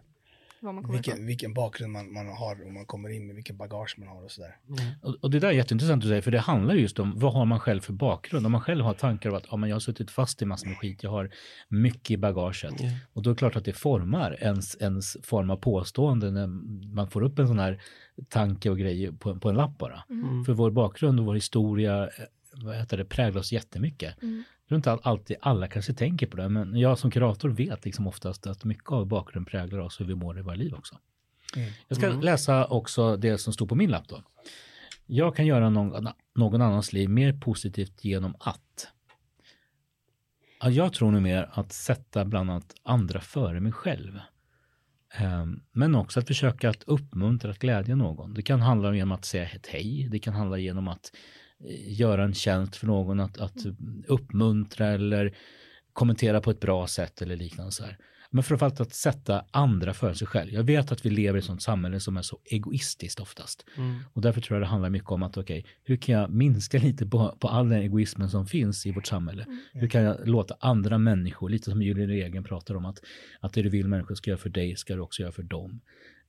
Vad 0.67 0.75
man 0.75 0.85
kommer 0.85 0.99
vilken, 0.99 1.27
vilken 1.27 1.55
bakgrund 1.55 1.93
man, 1.93 2.13
man 2.13 2.27
har 2.27 2.67
och 2.67 2.73
man 2.73 2.87
kommer 2.87 3.09
in 3.09 3.27
med, 3.27 3.37
vilken 3.37 3.57
bagage 3.57 3.95
man 3.99 4.09
har 4.09 4.25
och 4.25 4.31
sådär. 4.31 4.57
Och, 5.03 5.15
och 5.21 5.31
det 5.31 5.39
där 5.39 5.49
är 5.49 5.53
jätteintressant 5.53 6.05
att 6.05 6.09
säga, 6.09 6.23
för 6.23 6.31
det 6.31 6.39
handlar 6.39 6.75
just 6.75 6.99
om 6.99 7.19
vad 7.19 7.33
har 7.33 7.45
man 7.45 7.61
själv 7.61 7.81
för 7.81 7.93
bakgrund. 7.93 8.47
Om 8.47 8.53
man 8.53 8.61
själv 8.61 8.85
har 8.85 8.95
tankar 8.95 9.31
om 9.31 9.37
att 9.37 9.45
ja, 9.51 9.57
men 9.57 9.69
jag 9.69 9.75
har 9.75 9.81
suttit 9.81 10.11
fast 10.11 10.43
i 10.43 10.45
massor 10.45 10.69
med 10.69 10.79
skit, 10.79 11.03
jag 11.03 11.11
har 11.11 11.31
mycket 11.69 12.11
i 12.11 12.17
bagaget. 12.17 12.75
Ja. 12.81 12.91
Och 13.13 13.23
då 13.23 13.31
är 13.31 13.35
det 13.35 13.39
klart 13.39 13.57
att 13.57 13.65
det 13.65 13.73
formar 13.73 14.43
ens, 14.43 14.77
ens 14.81 15.17
form 15.23 15.51
av 15.51 15.57
påstående 15.57 16.31
när 16.31 16.47
man 16.95 17.11
får 17.11 17.23
upp 17.23 17.39
en 17.39 17.49
sån 17.49 17.59
här 17.59 17.83
tanke 18.29 18.71
och 18.71 18.79
grej 18.79 19.13
på, 19.13 19.41
på 19.41 19.49
en 19.49 19.57
lapp 19.57 19.79
bara. 19.79 20.05
Mm. 20.11 20.45
För 20.45 20.53
vår 20.53 20.71
bakgrund 20.71 21.21
och 21.21 21.27
vår 21.27 21.35
historia 21.35 22.03
eh, 22.05 22.25
vad 22.65 22.77
heter 22.77 22.97
det, 22.97 23.05
präglar 23.05 23.41
oss 23.41 23.53
jättemycket. 23.53 24.23
Mm. 24.23 24.45
Jag 24.67 24.69
tror 24.69 24.77
inte 24.77 24.93
att 24.93 25.07
alltid 25.07 25.37
alla 25.41 25.69
kanske 25.69 25.95
tänker 25.95 26.27
på 26.27 26.37
det, 26.37 26.49
men 26.49 26.77
jag 26.77 26.99
som 26.99 27.11
kurator 27.11 27.49
vet 27.49 27.85
liksom 27.85 28.07
oftast 28.07 28.47
att 28.47 28.65
mycket 28.65 28.91
av 28.91 29.07
bakgrunden 29.07 29.45
präglar 29.51 29.79
oss 29.79 30.01
hur 30.01 30.05
vi 30.05 30.15
mår 30.15 30.39
i 30.39 30.43
våra 30.43 30.55
liv 30.55 30.75
också. 30.75 30.99
Mm. 31.57 31.73
Jag 31.89 31.99
ska 31.99 32.07
Mm. 32.07 32.21
läsa 32.21 32.67
också 32.67 33.17
det 33.17 33.39
som 33.39 33.53
stod 33.53 33.69
på 33.69 33.75
min 33.75 33.91
lapp 33.91 34.09
då. 34.09 34.23
Jag 35.07 35.37
kan 35.37 35.47
göra 35.47 35.71
någon, 35.71 36.09
någon 36.35 36.63
annans 36.63 36.93
liv 36.93 37.09
mer 37.09 37.33
positivt 37.33 38.05
genom 38.05 38.37
att. 38.41 38.89
Ja, 40.61 40.71
jag 40.71 40.93
tror 40.93 41.11
nog 41.11 41.23
mer 41.23 41.49
att 41.53 41.73
sätta 41.73 42.25
bland 42.25 42.51
annat 42.51 42.75
andra 42.83 43.21
före 43.21 43.61
mig 43.61 43.73
själv. 43.73 44.21
Ehm, 45.15 45.61
Men 45.73 45.95
också 45.95 46.21
att 46.21 46.27
försöka 46.27 46.71
att 46.71 46.83
uppmuntra, 46.83 47.51
att 47.51 47.59
glädja 47.59 47.97
någon. 47.97 48.35
Det 48.35 48.43
kan 48.43 48.61
handla 48.61 48.89
om 48.89 48.97
genom 48.97 49.13
att 49.13 49.25
säga 49.25 49.49
ett 49.49 49.67
hej. 49.67 50.09
Det 50.11 50.19
kan 50.19 50.35
handla 50.35 50.59
genom 50.59 50.89
att 50.89 51.13
göra 51.87 52.25
en 52.25 52.35
tjänst 52.35 52.77
för 52.77 52.87
någon, 52.87 53.21
att, 53.21 53.39
att 53.39 53.57
uppmuntra 54.07 54.87
eller 54.87 55.37
kommentera 55.93 56.41
på 56.41 56.51
ett 56.51 56.61
bra 56.61 56.87
sätt 56.87 57.23
eller 57.23 57.37
liknande. 57.37 57.73
Så 57.73 57.85
här. 57.85 57.99
Men 58.31 58.43
framförallt 58.43 58.81
att 58.81 58.95
sätta 58.95 59.45
andra 59.51 59.95
före 59.95 60.15
sig 60.15 60.27
själv. 60.27 60.53
Jag 60.53 60.63
vet 60.63 60.93
att 60.93 61.07
vi 61.07 61.11
lever 61.11 61.39
i 61.39 61.41
ett 61.41 61.45
sånt 61.45 61.63
samhälle 61.63 62.01
som 62.01 62.17
är 62.17 62.23
så 62.23 62.41
egoistiskt 62.45 63.21
oftast. 63.21 63.65
Mm. 63.77 63.99
Och 64.13 64.23
därför 64.23 64.41
tror 64.41 64.57
jag 64.57 64.63
det 64.63 64.71
handlar 64.71 64.91
mycket 64.91 65.11
om 65.11 65.23
att 65.23 65.37
okej, 65.37 65.67
hur 65.85 65.97
kan 65.97 66.15
jag 66.15 66.31
minska 66.31 66.79
lite 66.83 67.07
på, 67.07 67.37
på 67.41 67.49
all 67.49 67.69
den 67.69 67.83
egoismen 67.83 68.31
som 68.31 68.47
finns 68.47 68.87
i 68.87 68.93
vårt 68.93 69.07
samhälle? 69.07 69.47
Hur 69.73 69.89
kan 69.89 70.03
jag 70.03 70.29
låta 70.29 70.57
andra 70.61 70.99
människor, 70.99 71.49
lite 71.49 71.71
som 71.71 71.83
Julia 71.83 72.07
Regen 72.07 72.45
pratar 72.45 72.75
om, 72.75 72.85
att, 72.85 73.01
att 73.41 73.53
det 73.53 73.63
du 73.63 73.69
vill 73.69 73.89
människor 73.89 74.15
ska 74.15 74.31
göra 74.31 74.39
för 74.39 74.51
dig 74.51 74.77
ska 74.77 74.95
du 74.95 75.01
också 75.01 75.23
göra 75.23 75.33
för 75.33 75.43
dem. 75.43 75.81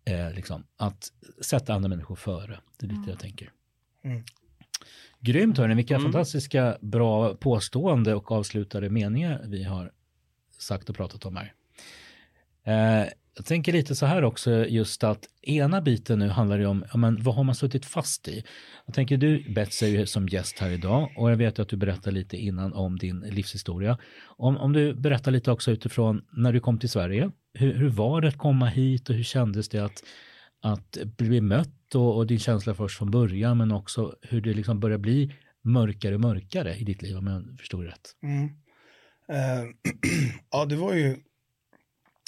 Eh, 0.06 0.34
liksom, 0.34 0.64
att 0.78 1.08
sätta 1.42 1.74
andra 1.74 1.90
människor 1.90 2.16
före, 2.16 2.60
det 2.80 2.86
är 2.86 2.90
lite 2.90 3.02
det 3.06 3.12
jag 3.12 3.20
tänker. 3.20 3.52
Grymt 5.20 5.58
hörni, 5.58 5.76
vilka 5.76 5.96
Mm. 5.96 6.04
fantastiska 6.04 6.78
bra 6.82 7.36
påstående 7.36 8.16
och 8.16 8.32
avslutade 8.32 8.90
meningar 8.90 9.42
vi 9.48 9.64
har 9.64 9.92
sagt 10.60 10.90
och 10.90 10.96
pratat 10.96 11.26
om 11.26 11.36
här. 11.36 11.54
Eh, 12.66 13.08
jag 13.36 13.46
tänker 13.46 13.74
lite 13.74 13.96
så 13.96 14.06
här 14.06 14.24
också 14.24 14.52
just 14.52 15.04
att 15.04 15.26
ena 15.42 15.82
biten 15.82 16.20
nu 16.20 16.28
handlar 16.30 16.60
ju 16.60 16.66
om 16.66 16.86
ja, 16.92 16.98
men, 16.98 17.24
vad 17.24 17.36
har 17.36 17.44
man 17.44 17.56
suttit 17.56 17.86
fast 17.86 18.28
i? 18.28 18.44
Jag 18.86 18.96
tänker 18.96 19.18
du 19.18 19.54
Betsy 19.54 19.86
är 19.86 20.00
ju 20.00 20.06
som 20.06 20.28
gäst 20.28 20.60
här 20.60 20.70
idag 20.70 21.12
och 21.18 21.32
jag 21.32 21.38
vet 21.38 21.60
att 21.60 21.70
du 21.70 21.78
berättar 21.78 22.12
lite 22.12 22.38
innan 22.38 22.74
om 22.74 22.98
din 22.98 23.20
livshistoria. 23.20 23.98
Om, 24.26 24.58
om 24.58 24.74
du 24.74 24.94
berättar 24.94 25.32
lite 25.32 25.52
också 25.52 25.72
utifrån 25.72 26.22
när 26.32 26.54
du 26.54 26.60
kom 26.60 26.80
till 26.80 26.90
Sverige. 26.90 27.32
Hur, 27.54 27.74
hur 27.74 27.90
var 27.90 28.22
det 28.22 28.28
att 28.28 28.38
komma 28.38 28.66
hit 28.68 29.10
och 29.10 29.16
hur 29.16 29.24
kändes 29.24 29.70
det 29.70 29.80
att, 29.80 30.04
att 30.62 30.98
bli 31.18 31.42
mött 31.42 31.96
och, 31.96 32.18
och 32.18 32.28
din 32.28 32.40
känsla 32.40 32.76
först 32.76 32.98
från 32.98 33.12
början 33.12 33.58
men 33.58 33.72
också 33.72 34.16
hur 34.22 34.42
det 34.42 34.54
liksom 34.54 34.80
börjar 34.80 34.98
bli 34.98 35.36
mörkare 35.62 36.16
och 36.16 36.22
mörkare 36.22 36.76
i 36.76 36.84
ditt 36.84 37.02
liv 37.02 37.18
om 37.18 37.28
jag 37.28 37.60
förstod 37.60 37.86
det 37.86 37.92
rätt. 37.92 38.16
Mm. 38.24 38.46
Uh, 39.30 39.72
ja, 40.52 40.66
det 40.66 40.76
var 40.76 40.94
ju 40.94 41.18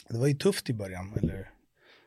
det 0.09 0.17
var 0.17 0.27
ju 0.27 0.33
tufft 0.33 0.69
i 0.69 0.73
början. 0.73 1.13
Eller, 1.17 1.51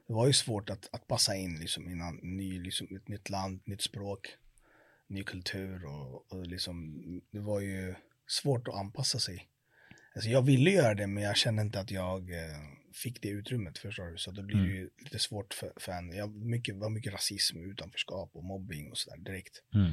det 0.07 0.13
var 0.13 0.27
ju 0.27 0.33
svårt 0.33 0.71
att, 0.71 0.89
att 0.93 1.07
passa 1.07 1.37
in 1.37 1.59
liksom, 1.59 1.89
innan, 1.89 2.21
ny, 2.23 2.61
liksom, 2.63 2.97
ett 2.97 3.09
nytt 3.09 3.31
land, 3.31 3.61
nytt 3.65 3.83
språk, 3.83 4.29
ny 5.07 5.25
kultur. 5.25 5.85
Och, 5.85 6.33
och 6.33 6.47
liksom, 6.47 7.03
det 7.33 7.41
var 7.41 7.61
ju 7.61 7.95
svårt 8.27 8.69
att 8.69 8.75
anpassa 8.75 9.19
sig. 9.19 9.49
Alltså, 10.15 10.31
jag 10.31 10.43
ville 10.43 10.71
göra 10.71 10.95
det, 10.95 11.07
men 11.07 11.23
jag 11.23 11.37
kände 11.37 11.63
inte 11.63 11.81
att 11.81 11.91
jag 11.91 12.31
eh, 12.31 12.59
fick 12.93 13.23
det 13.23 13.29
utrymmet. 13.29 13.79
Förstår 13.79 14.07
du? 14.07 14.19
Så 14.19 14.31
då 14.31 14.43
blir 14.43 14.57
det 14.57 14.73
ju 14.73 14.91
lite 14.99 15.19
svårt 15.19 15.55
för, 15.55 15.73
för 15.77 15.93
en. 15.93 16.13
Jag, 16.13 16.35
mycket, 16.37 16.77
var 16.77 16.91
mycket 16.91 17.13
rasism, 17.13 17.71
utanförskap 17.71 18.31
och 18.37 18.45
mobbing 18.45 18.91
och 18.91 18.99
sådär 18.99 19.19
direkt. 19.19 19.63
Mm. 19.75 19.91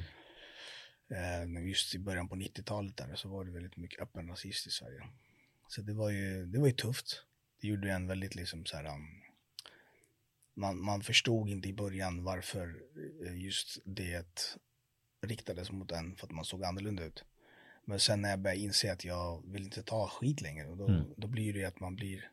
Eh, 1.09 1.47
men 1.47 1.67
just 1.67 1.95
i 1.95 1.99
början 1.99 2.29
på 2.29 2.35
90-talet 2.35 2.97
där 2.97 3.15
så 3.15 3.29
var 3.29 3.45
det 3.45 3.51
väldigt 3.51 3.77
mycket 3.77 4.01
öppen 4.01 4.27
rasism 4.27 4.69
i 4.69 4.71
Sverige. 4.71 5.07
Så 5.67 5.81
det 5.81 5.93
var 5.93 6.09
ju, 6.09 6.45
det 6.45 6.59
var 6.59 6.67
ju 6.67 6.73
tufft. 6.73 7.25
Det 7.61 7.67
gjorde 7.67 7.91
en 7.91 8.07
väldigt 8.07 8.35
liksom 8.35 8.65
så 8.65 8.77
här, 8.77 8.85
um, 8.85 9.21
man, 10.53 10.83
man 10.83 11.01
förstod 11.01 11.49
inte 11.49 11.69
i 11.69 11.73
början 11.73 12.23
varför 12.23 12.81
eh, 13.25 13.37
just 13.37 13.77
det 13.85 14.25
riktades 15.21 15.71
mot 15.71 15.91
en 15.91 16.15
för 16.15 16.27
att 16.27 16.31
man 16.31 16.45
såg 16.45 16.63
annorlunda 16.63 17.03
ut. 17.03 17.23
Men 17.85 17.99
sen 17.99 18.21
när 18.21 18.29
jag 18.29 18.39
började 18.39 18.61
inse 18.61 18.91
att 18.91 19.05
jag 19.05 19.43
vill 19.51 19.63
inte 19.63 19.83
ta 19.83 20.07
skit 20.07 20.41
längre, 20.41 20.67
och 20.67 20.77
då, 20.77 20.87
Mm. 20.87 21.13
då 21.17 21.27
blir 21.27 21.53
det 21.53 21.65
att 21.65 21.79
man 21.79 21.95
blir, 21.95 22.31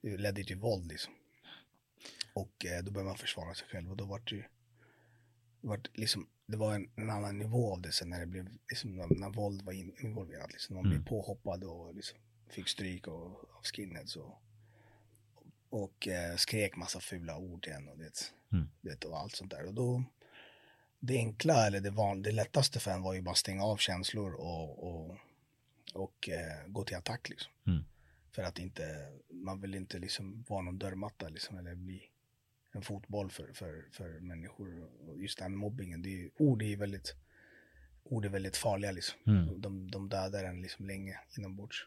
det 0.00 0.16
ledde 0.16 0.44
till 0.44 0.56
våld 0.56 0.86
liksom. 0.86 1.12
Och 2.34 2.66
eh, 2.66 2.82
då 2.84 2.90
börjar 2.90 3.06
man 3.08 3.16
försvara 3.18 3.54
sig 3.54 3.66
själv 3.68 3.90
och 3.90 3.96
då 3.96 4.04
var 4.04 4.18
det 4.18 4.34
ju, 4.36 4.42
det 5.60 5.68
var, 5.68 5.80
liksom, 5.94 6.28
det 6.46 6.56
var 6.56 6.74
en, 6.74 6.90
en 6.96 7.10
annan 7.10 7.38
nivå 7.38 7.72
av 7.72 7.80
det 7.80 7.92
sen 7.92 8.10
när 8.10 8.20
det 8.20 8.26
blev, 8.26 8.48
liksom, 8.68 8.96
när, 8.96 9.06
när 9.08 9.30
våld 9.30 9.62
var 9.62 9.72
in, 9.72 9.94
involverat. 10.00 10.52
Liksom, 10.52 10.76
man 10.76 10.84
Mm. 10.86 10.96
blev 10.96 11.08
påhoppad 11.08 11.64
och 11.64 11.94
liksom, 11.94 12.18
fick 12.48 12.68
stryk 12.68 13.06
och, 13.06 13.26
av 13.56 13.62
skinheads 13.62 14.16
och, 14.16 14.42
och 15.70 16.08
eh, 16.08 16.36
skrek 16.36 16.76
massa 16.76 17.00
fula 17.00 17.36
ord 17.38 17.66
igen 17.66 17.88
och 17.88 17.98
det, 17.98 18.32
Mm. 18.52 18.68
det 18.80 19.04
och 19.04 19.18
allt 19.18 19.36
sånt 19.36 19.50
där. 19.50 19.66
Och 19.66 19.74
då, 19.74 20.04
det 20.98 21.16
enkla 21.16 21.66
eller 21.66 21.80
det, 21.80 21.90
van, 21.90 22.22
det 22.22 22.32
lättaste 22.32 22.80
för 22.80 22.90
en 22.90 23.02
var 23.02 23.14
ju 23.14 23.22
bara 23.22 23.34
stänga 23.34 23.64
av 23.64 23.76
känslor 23.76 24.32
och, 24.34 24.84
och, 24.88 25.16
och 25.94 26.28
eh, 26.28 26.66
gå 26.66 26.84
till 26.84 26.96
attack 26.96 27.28
liksom. 27.28 27.52
Mm. 27.66 27.84
För 28.32 28.42
att 28.42 28.58
inte, 28.58 29.12
man 29.30 29.60
vill 29.60 29.74
inte 29.74 29.98
liksom 29.98 30.44
vara 30.48 30.62
någon 30.62 30.78
dörrmatta 30.78 31.28
liksom 31.28 31.58
eller 31.58 31.74
bli 31.74 32.10
en 32.72 32.82
fotboll 32.82 33.30
för, 33.30 33.52
för, 33.52 33.84
för 33.92 34.20
människor. 34.20 34.90
Och 35.08 35.18
just 35.18 35.40
med 35.40 35.50
mobbingen, 35.50 36.02
det 36.02 36.24
är, 36.24 36.30
ord 36.36 36.62
är 36.62 36.76
väldigt, 36.76 37.14
ord 38.04 38.24
är 38.24 38.28
väldigt 38.28 38.56
farliga 38.56 38.92
liksom. 38.92 39.18
Mm. 39.26 39.60
De, 39.60 39.90
de 39.90 40.08
dödar 40.08 40.44
en 40.44 40.62
liksom 40.62 40.86
länge 40.86 41.18
inombords. 41.38 41.86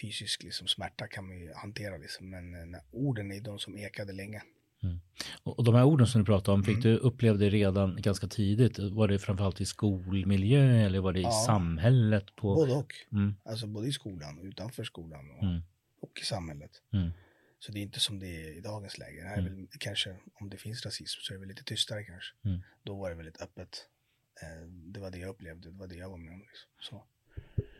Fysisk 0.00 0.42
liksom 0.42 0.66
smärta 0.68 1.06
kan 1.06 1.26
man 1.26 1.38
ju 1.38 1.52
hantera 1.52 1.96
liksom, 1.96 2.30
men 2.30 2.74
eh, 2.74 2.80
orden 2.90 3.32
är 3.32 3.40
de 3.40 3.58
som 3.58 3.76
ekade 3.76 4.12
länge. 4.12 4.42
Och 5.42 5.58
och 5.58 5.64
de 5.64 5.74
här 5.74 5.84
orden 5.84 6.06
som 6.06 6.20
du 6.20 6.24
pratar 6.24 6.52
om, 6.52 6.62
fick 6.64 6.74
Mm. 6.74 6.82
du 6.82 6.96
uppleva 6.96 7.36
det 7.38 7.50
redan 7.50 7.96
ganska 8.02 8.26
tidigt? 8.26 8.78
Var 8.78 9.08
det 9.08 9.18
framförallt 9.18 9.60
i 9.60 9.66
skolmiljö 9.66 10.62
eller 10.86 11.00
var 11.00 11.12
det 11.12 11.20
i 11.20 11.22
Ja. 11.22 11.42
samhället? 11.46 12.36
På... 12.36 12.54
Både 12.54 12.72
och. 12.72 12.94
Mm, 13.12 13.34
Alltså 13.44 13.66
både 13.66 13.88
i 13.88 13.92
skolan 13.92 14.38
och 14.38 14.44
utanför 14.44 14.84
skolan 14.84 15.30
och, 15.30 15.42
mm, 15.42 15.60
och 16.00 16.10
i 16.22 16.24
samhället. 16.24 16.70
mm, 16.92 17.10
Så 17.58 17.72
det 17.72 17.78
är 17.78 17.82
inte 17.82 18.00
som 18.00 18.18
det 18.18 18.26
är 18.26 18.56
i 18.58 18.60
dagens 18.60 18.98
läge. 18.98 19.22
Här 19.22 19.36
är 19.36 19.38
Mm. 19.40 19.54
väl 19.56 19.66
kanske, 19.78 20.16
om 20.40 20.50
det 20.50 20.56
finns 20.56 20.84
rasism 20.84 21.20
så 21.22 21.32
är 21.32 21.34
det 21.34 21.40
väl 21.40 21.48
lite 21.48 21.64
tystare 21.64 22.04
kanske. 22.04 22.32
Mm. 22.44 22.60
Då 22.82 22.94
var 22.96 23.10
det 23.10 23.16
väldigt 23.16 23.42
öppet. 23.42 23.86
Eh, 24.42 24.66
det 24.68 25.00
var 25.00 25.10
det 25.10 25.18
jag 25.18 25.30
upplevde, 25.30 25.70
det 25.70 25.78
var 25.78 25.86
det 25.86 25.94
jag 25.94 26.10
var 26.10 26.18
med 26.18 26.32
om. 26.32 26.38
Liksom. 26.40 26.68
Så. 26.80 27.04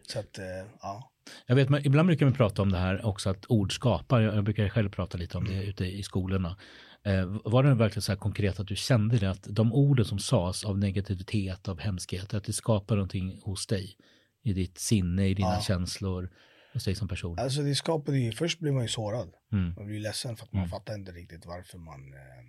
så 0.07 0.19
att, 0.19 0.39
eh, 0.39 0.45
ja. 0.83 1.11
Jag 1.47 1.57
vet, 1.57 1.69
men 1.69 1.87
ibland 1.87 2.07
brukar 2.07 2.27
man 2.27 2.33
prata 2.35 2.63
om 2.63 2.73
det 2.73 2.79
här 2.79 3.05
också 3.07 3.31
att 3.31 3.45
ord 3.51 3.75
skapar. 3.75 4.21
Jag, 4.21 4.45
brukar 4.45 4.69
själv 4.69 4.91
prata 4.91 5.19
lite 5.19 5.39
om 5.39 5.47
Mm. 5.47 5.59
det 5.59 5.65
ute 5.65 5.85
i 5.85 6.03
skolorna. 6.03 6.57
Eh, 7.03 7.27
var 7.45 7.63
det 7.63 7.75
verkligen 7.75 8.03
så 8.03 8.13
här 8.13 8.17
konkret 8.19 8.61
att 8.61 8.67
du 8.67 8.77
kände 8.77 9.19
det 9.19 9.31
att 9.31 9.43
de 9.51 9.73
orden 9.73 10.05
som 10.05 10.19
sades 10.19 10.65
av 10.65 10.79
negativitet, 10.79 11.69
av 11.69 11.79
hemskhet, 11.81 12.35
att 12.35 12.45
det 12.45 12.53
skapar 12.53 12.97
någonting 12.97 13.41
hos 13.45 13.67
dig 13.67 13.97
i 14.43 14.53
ditt 14.53 14.79
sinne, 14.79 15.27
i 15.29 15.35
dina 15.35 15.55
Ja. 15.55 15.61
känslor, 15.61 16.31
hos 16.73 16.85
dig 16.85 16.95
som 16.95 17.09
person? 17.09 17.39
Alltså 17.39 17.63
det 17.63 17.75
skapade 17.75 18.19
ju, 18.19 18.33
först 18.33 18.59
blir 18.59 18.73
man 18.73 18.83
ju 18.83 18.89
sårad. 18.89 19.35
Mm, 19.53 19.75
Man 19.77 19.87
blir 19.87 20.01
ledsen 20.01 20.37
för 20.37 20.45
att 20.45 20.53
man 20.53 20.61
Mm. 20.63 20.71
fattar 20.71 20.95
inte 20.95 21.13
riktigt 21.13 21.47
varför 21.47 21.79
man 21.79 22.13
eh, 22.15 22.45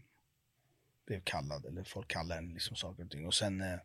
blev 1.07 1.21
kallad 1.23 1.65
eller 1.65 1.83
folk 1.83 2.07
kallar 2.07 2.37
en 2.37 2.53
liksom 2.53 2.75
saker 2.75 3.03
och 3.05 3.11
ting. 3.11 3.25
Och 3.27 3.33
sen 3.33 3.61
eh, 3.61 3.79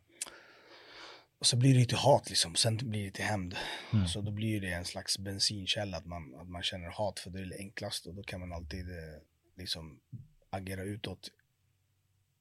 och 1.39 1.45
så 1.45 1.57
blir 1.57 1.79
det 1.79 1.85
till 1.85 1.97
hat 1.97 2.29
liksom, 2.29 2.55
sen 2.55 2.77
blir 2.77 3.05
det 3.05 3.11
till 3.11 3.25
hämnd. 3.25 3.55
Mm. 3.93 4.07
Så 4.07 4.21
då 4.21 4.31
blir 4.31 4.61
det 4.61 4.67
en 4.71 4.85
slags 4.85 5.19
bensinkälla 5.19 5.97
att 5.97 6.05
man, 6.05 6.35
att 6.41 6.47
man 6.49 6.63
känner 6.63 6.87
hat 6.89 7.19
för 7.19 7.29
det 7.29 7.39
är 7.39 7.45
det 7.45 7.57
enklaste 7.57 8.09
och 8.09 8.15
då 8.15 8.23
kan 8.23 8.39
man 8.39 8.53
alltid 8.53 8.89
eh, 8.89 9.21
liksom 9.57 9.99
agera 10.49 10.83
utåt. 10.83 11.31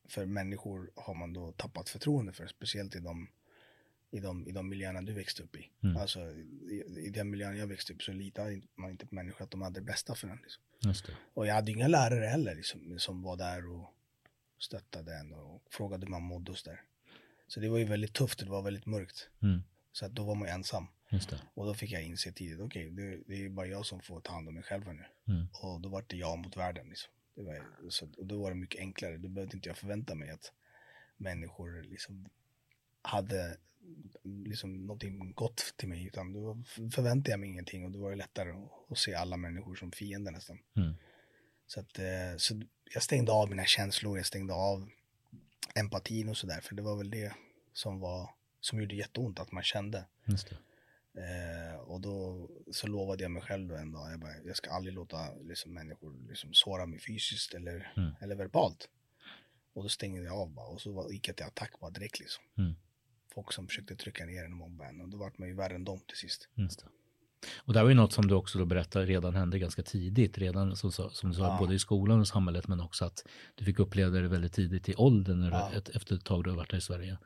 För 0.08 0.26
människor 0.26 0.90
har 0.96 1.14
man 1.14 1.32
då 1.32 1.52
tappat 1.52 1.88
förtroende 1.88 2.32
för, 2.32 2.46
speciellt 2.46 2.96
i 2.96 3.00
de, 3.00 3.28
i 4.10 4.20
de, 4.20 4.48
i 4.48 4.52
de 4.52 4.68
miljöerna 4.68 5.02
du 5.02 5.12
växte 5.12 5.42
upp 5.42 5.56
i. 5.56 5.70
Mm. 5.82 5.96
Alltså 5.96 6.20
i, 6.20 6.84
i 7.06 7.10
den 7.10 7.30
miljön 7.30 7.56
jag 7.56 7.66
växte 7.66 7.92
upp 7.92 8.02
så 8.02 8.12
litade 8.12 8.62
man 8.74 8.90
inte 8.90 9.06
på 9.06 9.14
människor 9.14 9.44
att 9.44 9.50
de 9.50 9.62
hade 9.62 9.80
det 9.80 9.84
bästa 9.86 10.14
för 10.14 10.28
en. 10.28 10.38
Liksom. 10.42 10.62
Och 11.34 11.46
jag 11.46 11.54
hade 11.54 11.72
inga 11.72 11.88
lärare 11.88 12.26
heller 12.26 12.54
liksom, 12.54 12.98
som 12.98 13.22
var 13.22 13.36
där 13.36 13.66
och 13.68 13.94
stöttade 14.58 15.14
en 15.14 15.32
och 15.32 15.62
frågade 15.70 16.06
hur 16.06 16.10
man 16.10 16.22
mådde 16.22 16.50
och 16.50 16.58
så 16.58 16.70
där. 16.70 16.82
Så 17.48 17.60
det 17.60 17.68
var 17.68 17.78
ju 17.78 17.84
väldigt 17.84 18.12
tufft, 18.14 18.38
det 18.38 18.50
var 18.50 18.62
väldigt 18.62 18.86
mörkt. 18.86 19.28
Mm, 19.42 19.62
Så 19.92 20.06
att 20.06 20.12
då 20.12 20.24
var 20.24 20.34
man 20.34 20.48
ensam. 20.48 20.86
Och 21.54 21.66
då 21.66 21.74
fick 21.74 21.90
jag 21.90 22.02
inse 22.02 22.32
tidigt, 22.32 22.60
okej, 22.60 22.90
det, 22.90 23.16
det 23.26 23.44
är 23.44 23.48
bara 23.48 23.66
jag 23.66 23.86
som 23.86 24.00
får 24.00 24.20
ta 24.20 24.32
hand 24.32 24.48
om 24.48 24.54
mig 24.54 24.62
själv 24.62 24.86
nu. 24.86 25.04
Mm. 25.34 25.46
Och 25.52 25.80
då 25.80 25.88
var 25.88 26.04
det 26.06 26.16
jag 26.16 26.38
mot 26.38 26.56
världen. 26.56 26.88
Liksom. 26.88 27.12
Det 27.36 27.42
var, 27.42 27.90
så, 27.90 28.08
och 28.18 28.26
då 28.26 28.42
var 28.42 28.50
det 28.50 28.56
mycket 28.56 28.80
enklare. 28.80 29.16
Då 29.16 29.28
behövde 29.28 29.56
inte 29.56 29.68
jag 29.68 29.78
förvänta 29.78 30.14
mig 30.14 30.30
att 30.30 30.52
människor 31.16 31.82
liksom 31.82 32.28
hade 33.02 33.56
liksom 34.22 34.86
någonting 34.86 35.32
gott 35.32 35.74
till 35.76 35.88
mig. 35.88 36.06
Utan 36.06 36.32
då 36.32 36.62
förväntade 36.90 37.30
jag 37.30 37.40
mig 37.40 37.48
ingenting 37.48 37.84
och 37.84 37.90
då 37.90 37.98
var 37.98 38.10
det 38.10 38.16
lättare 38.16 38.50
att, 38.50 38.90
att 38.90 38.98
se 38.98 39.14
alla 39.14 39.36
människor 39.36 39.74
som 39.74 39.92
fiender 39.92 40.32
nästan. 40.32 40.58
Mm. 40.76 40.94
Så, 41.66 41.80
att, 41.80 41.98
eh, 41.98 42.36
så 42.36 42.62
jag 42.94 43.02
stängde 43.02 43.32
av 43.32 43.50
mina 43.50 43.64
känslor, 43.64 44.16
jag 44.16 44.26
stängde 44.26 44.54
av 44.54 44.88
empatin 45.74 46.28
och 46.28 46.36
sådär. 46.36 46.60
För 46.60 46.74
det 46.74 46.82
var 46.82 46.96
väl 46.96 47.10
det 47.10 47.32
som 47.72 48.00
var 48.00 48.30
som 48.60 48.80
gjorde 48.80 48.94
jätteont 48.94 49.40
att 49.40 49.52
man 49.52 49.62
kände. 49.62 50.04
Eh, 51.16 51.80
och 51.80 52.00
då 52.00 52.48
så 52.72 52.86
lovade 52.86 53.22
jag 53.22 53.30
mig 53.30 53.42
själv 53.42 53.72
en 53.74 53.92
dag, 53.92 54.12
jag, 54.12 54.20
bara, 54.20 54.36
jag 54.44 54.56
ska 54.56 54.70
aldrig 54.70 54.94
låta 54.94 55.34
liksom, 55.34 55.74
människor 55.74 56.28
liksom, 56.28 56.52
såra 56.54 56.86
mig 56.86 57.00
fysiskt 57.00 57.54
eller, 57.54 57.92
Mm. 57.96 58.10
eller 58.20 58.34
verbalt. 58.34 58.88
Och 59.74 59.82
då 59.82 59.88
stängde 59.88 60.22
jag 60.22 60.34
av 60.34 60.50
bara 60.54 60.66
och 60.66 60.80
så 60.80 60.92
var, 60.92 61.10
gick 61.10 61.28
jag 61.28 61.36
till 61.36 61.46
attack 61.46 61.80
bara 61.80 61.90
direkt 61.90 62.20
liksom. 62.20 62.44
Mm. 62.58 62.74
Folk 63.34 63.52
som 63.52 63.66
försökte 63.66 63.96
trycka 63.96 64.24
ner 64.26 64.44
en 64.44 64.52
och 64.52 64.58
mobba 64.58 64.86
en 64.86 65.00
och 65.00 65.08
då 65.08 65.16
vart 65.18 65.38
man 65.38 65.48
ju 65.48 65.54
värre 65.54 65.74
än 65.74 65.84
dem 65.84 66.00
till 66.08 66.16
sist. 66.16 66.48
Och 67.56 67.72
det 67.72 67.78
här 67.78 67.84
var 67.84 67.90
ju 67.90 67.96
något 67.96 68.12
som 68.12 68.26
du 68.28 68.34
också 68.34 68.58
då 68.58 68.64
berättar 68.64 69.06
redan 69.06 69.34
hände 69.34 69.58
ganska 69.58 69.82
tidigt, 69.82 70.38
redan 70.38 70.76
som, 70.76 70.92
som 70.92 71.30
du 71.30 71.36
sa, 71.36 71.42
Ja. 71.42 71.56
både 71.58 71.74
i 71.74 71.78
skolan 71.78 72.20
och 72.20 72.28
samhället, 72.28 72.68
men 72.68 72.80
också 72.80 73.04
att 73.04 73.26
du 73.54 73.64
fick 73.64 73.78
uppleva 73.78 74.10
det 74.10 74.28
väldigt 74.28 74.52
tidigt 74.52 74.88
i 74.88 74.94
åldern, 74.94 75.40
när 75.40 75.50
Ja. 75.50 75.72
ett, 75.72 75.88
efter 75.88 76.14
ett 76.16 76.24
tag 76.24 76.44
du 76.44 76.50
har 76.50 76.56
varit 76.56 76.72
här 76.72 76.78
i 76.78 76.82
Sverige. 76.82 77.18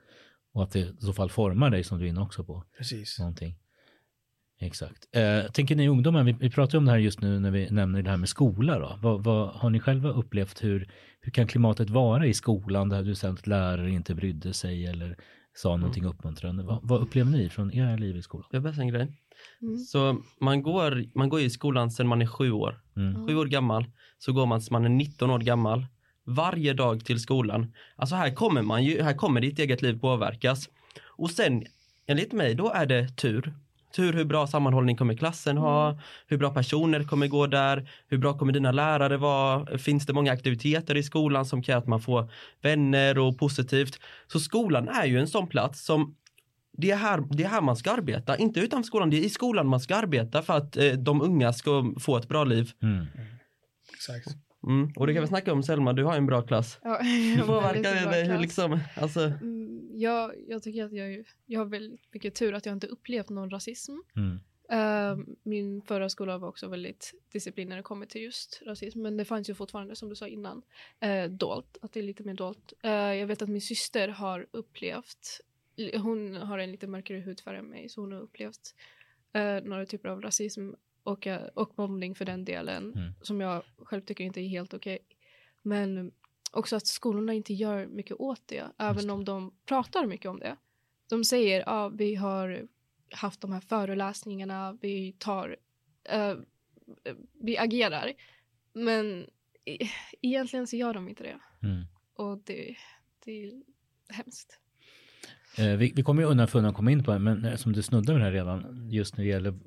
Och 0.52 0.62
att 0.62 0.70
det 0.70 0.80
i 0.80 0.96
så 1.00 1.12
fall 1.12 1.30
formar 1.30 1.70
dig 1.70 1.84
som 1.84 1.98
du 1.98 2.04
är 2.04 2.08
inne 2.08 2.20
också 2.20 2.44
på. 2.44 2.64
Precis. 2.78 3.18
Någonting. 3.18 3.56
Exakt. 4.60 5.08
Eh, 5.12 5.52
tänker 5.52 5.76
ni 5.76 5.88
ungdomar, 5.88 6.24
vi, 6.24 6.32
vi 6.32 6.50
pratar 6.50 6.74
ju 6.74 6.78
om 6.78 6.84
det 6.84 6.90
här 6.90 6.98
just 6.98 7.20
nu 7.20 7.40
när 7.40 7.50
vi 7.50 7.70
nämner 7.70 8.02
det 8.02 8.10
här 8.10 8.16
med 8.16 8.28
skola 8.28 8.78
då. 8.78 8.98
Vad, 9.02 9.24
vad, 9.24 9.48
har 9.48 9.70
ni 9.70 9.80
själva 9.80 10.08
upplevt, 10.10 10.64
hur, 10.64 10.88
hur 11.20 11.32
kan 11.32 11.46
klimatet 11.46 11.90
vara 11.90 12.26
i 12.26 12.34
skolan 12.34 12.88
där 12.88 13.02
du 13.02 13.14
sett 13.14 13.30
att 13.30 13.46
lärare 13.46 13.90
inte 13.90 14.14
brydde 14.14 14.54
sig 14.54 14.86
eller 14.86 15.16
sa 15.54 15.76
någonting 15.76 16.04
uppmuntrande? 16.04 16.62
Vad, 16.62 16.80
vad 16.82 17.02
upplever 17.02 17.30
ni 17.30 17.48
från 17.48 17.74
era 17.74 17.96
liv 17.96 18.16
i 18.16 18.22
skolan? 18.22 18.48
Jag 18.50 18.62
berättar 18.62 18.82
en 18.82 18.88
grej. 18.88 19.12
Mm. 19.62 19.76
Så 19.78 20.22
man 20.40 20.62
går, 20.62 21.04
man 21.14 21.28
går 21.28 21.40
i 21.40 21.50
skolan 21.50 21.90
sedan 21.90 22.06
man 22.06 22.22
är 22.22 22.26
sju 22.26 22.50
år. 22.52 22.80
Mm. 22.96 23.26
Sju 23.26 23.36
år 23.36 23.46
gammal. 23.46 23.84
Så 24.18 24.32
går 24.32 24.46
man 24.46 24.60
tills 24.60 24.70
man 24.70 24.84
är 24.84 24.88
19 24.88 25.30
år 25.30 25.38
gammal. 25.38 25.86
Varje 26.24 26.72
dag 26.72 27.04
till 27.04 27.20
skolan. 27.20 27.72
Alltså 27.96 28.14
här 28.14 28.34
kommer 28.34 28.62
man 28.62 28.84
ju, 28.84 29.02
här 29.02 29.14
kommer 29.14 29.40
ditt 29.40 29.58
eget 29.58 29.82
liv 29.82 30.00
påverkas. 30.00 30.68
Och 31.06 31.30
sen, 31.30 31.64
enligt 32.06 32.32
mig, 32.32 32.54
då 32.54 32.70
är 32.70 32.86
det 32.86 33.08
tur. 33.08 33.54
Tur 33.92 34.12
hur 34.12 34.24
bra 34.24 34.46
sammanhållning 34.46 34.96
kommer 34.96 35.14
klassen 35.14 35.58
ha, 35.58 35.98
hur 36.26 36.38
bra 36.38 36.54
personer 36.54 37.04
kommer 37.04 37.26
gå 37.26 37.46
där, 37.46 37.90
hur 38.08 38.18
bra 38.18 38.38
kommer 38.38 38.52
dina 38.52 38.72
lärare 38.72 39.16
vara, 39.16 39.78
finns 39.78 40.06
det 40.06 40.12
många 40.12 40.32
aktiviteter 40.32 40.96
i 40.96 41.02
skolan 41.02 41.46
som 41.46 41.62
kan 41.62 41.72
göra 41.72 41.82
att 41.82 41.88
man 41.88 42.00
får 42.00 42.30
vänner 42.62 43.18
och 43.18 43.38
positivt. 43.38 44.00
Så 44.26 44.40
skolan 44.40 44.88
är 44.88 45.06
ju 45.06 45.18
en 45.18 45.28
sån 45.28 45.46
plats 45.46 45.84
som 45.84 46.16
det 46.72 46.90
är, 46.90 46.96
här, 46.96 47.24
det 47.30 47.44
är 47.44 47.48
här 47.48 47.60
man 47.60 47.76
ska 47.76 47.90
arbeta, 47.90 48.36
inte 48.36 48.60
utanför 48.60 48.86
skolan, 48.86 49.10
det 49.10 49.16
är 49.16 49.24
i 49.24 49.30
skolan 49.30 49.66
man 49.66 49.80
ska 49.80 49.96
arbeta 49.96 50.42
för 50.42 50.56
att 50.56 50.76
eh, 50.76 50.92
de 50.92 51.22
unga 51.22 51.52
ska 51.52 51.94
få 52.00 52.16
ett 52.16 52.28
bra 52.28 52.44
liv. 52.44 52.72
Mm. 52.82 53.06
Exakt. 53.94 54.36
Mm. 54.66 54.92
Och 54.96 55.06
det 55.06 55.14
kan 55.14 55.22
vi 55.22 55.28
snacka 55.28 55.52
om 55.52 55.62
Selma, 55.62 55.92
du 55.92 56.04
har 56.04 56.16
en 56.16 56.26
bra 56.26 56.42
klass. 56.42 56.78
Ja, 56.82 57.04
jag 57.38 57.44
var 57.44 57.62
väldigt 57.62 57.84
Påverkar 57.84 58.02
bra 58.02 58.12
det 58.12 58.24
klass. 58.24 58.40
liksom, 58.40 58.80
alltså, 58.96 59.20
Mm, 59.20 59.90
jag, 59.94 60.34
jag 60.48 60.62
tycker 60.62 60.84
att 60.84 60.92
jag, 60.92 61.24
jag 61.46 61.60
har 61.60 61.66
väldigt 61.66 62.00
mycket 62.12 62.34
tur 62.34 62.54
att 62.54 62.66
jag 62.66 62.72
inte 62.72 62.86
upplevt 62.86 63.28
någon 63.28 63.50
rasism. 63.50 63.92
Mm. 64.16 64.40
Eh, 64.70 65.18
min 65.42 65.82
förra 65.82 66.08
skola 66.08 66.38
var 66.38 66.48
också 66.48 66.68
väldigt 66.68 67.14
disciplin 67.32 67.68
när 67.68 67.76
det 67.76 67.82
kommer 67.82 68.06
till 68.06 68.22
just 68.22 68.62
rasism. 68.66 69.02
Men 69.02 69.16
det 69.16 69.24
fanns 69.24 69.50
ju 69.50 69.54
fortfarande, 69.54 69.96
som 69.96 70.08
du 70.08 70.16
sa 70.16 70.26
innan, 70.26 70.62
uh, 71.04 71.30
dolt. 71.30 71.78
Att 71.82 71.92
det 71.92 72.00
är 72.00 72.04
lite 72.04 72.22
mer 72.22 72.34
dolt. 72.34 72.72
Eh, 72.82 72.90
jag 72.92 73.26
vet 73.26 73.42
att 73.42 73.48
min 73.48 73.60
syster 73.60 74.08
har 74.08 74.46
upplevt, 74.50 75.40
hon 75.94 76.36
har 76.36 76.58
en 76.58 76.72
lite 76.72 76.86
mörkare 76.86 77.18
hudfärg 77.18 77.58
än 77.58 77.64
mig, 77.64 77.88
så 77.88 78.00
hon 78.00 78.12
har 78.12 78.20
upplevt 78.20 78.74
eh, 79.32 79.60
några 79.62 79.86
typer 79.86 80.08
av 80.08 80.22
rasism 80.22 80.70
och, 81.02 81.26
eh, 81.26 81.42
och 81.54 81.72
mobbning 81.78 82.14
för 82.14 82.24
den 82.24 82.44
delen. 82.44 82.92
Mm. 82.94 83.12
Som 83.22 83.40
jag 83.40 83.62
själv 83.78 84.00
tycker 84.00 84.24
inte 84.24 84.40
är 84.40 84.48
helt 84.48 84.74
okej. 84.74 84.98
Men 85.62 86.12
också 86.52 86.76
att 86.76 86.86
skolorna 86.86 87.32
inte 87.32 87.54
gör 87.54 87.86
mycket 87.86 88.20
åt 88.20 88.42
det, 88.46 88.64
även 88.78 89.06
det. 89.06 89.12
om 89.12 89.24
de 89.24 89.54
pratar 89.66 90.06
mycket 90.06 90.30
om 90.30 90.38
det. 90.38 90.56
De 91.08 91.24
säger 91.24 91.60
att 91.60 91.66
ah, 91.66 91.88
vi 91.88 92.14
har 92.14 92.66
haft 93.10 93.40
de 93.40 93.52
här 93.52 93.60
föreläsningarna, 93.60 94.78
vi 94.80 95.12
tar, 95.18 95.56
eh, 96.04 96.34
vi 97.32 97.58
agerar. 97.58 98.12
Men 98.72 99.26
e- 99.64 99.88
egentligen 100.20 100.66
så 100.66 100.76
gör 100.76 100.94
de 100.94 101.08
inte 101.08 101.22
det. 101.22 101.66
Mm. 101.68 101.84
Och 102.14 102.38
det, 102.44 102.76
det 103.24 103.44
är 103.44 103.62
hemskt. 104.08 104.58
Eh, 105.58 105.76
vi, 105.76 105.92
vi 105.96 106.02
kommer 106.02 106.22
ju 106.22 106.28
undan 106.28 106.48
för 106.48 106.58
undan 106.58 106.74
komma 106.74 106.90
in 106.90 107.04
på 107.04 107.10
det, 107.10 107.18
men 107.18 107.58
som 107.58 107.72
du 107.72 107.82
snuddar 107.82 108.14
vid 108.14 108.20
det 108.20 108.24
här 108.24 108.32
redan, 108.32 108.88
just 108.90 109.16
när 109.16 109.24
det 109.24 109.30
gäller 109.30 109.58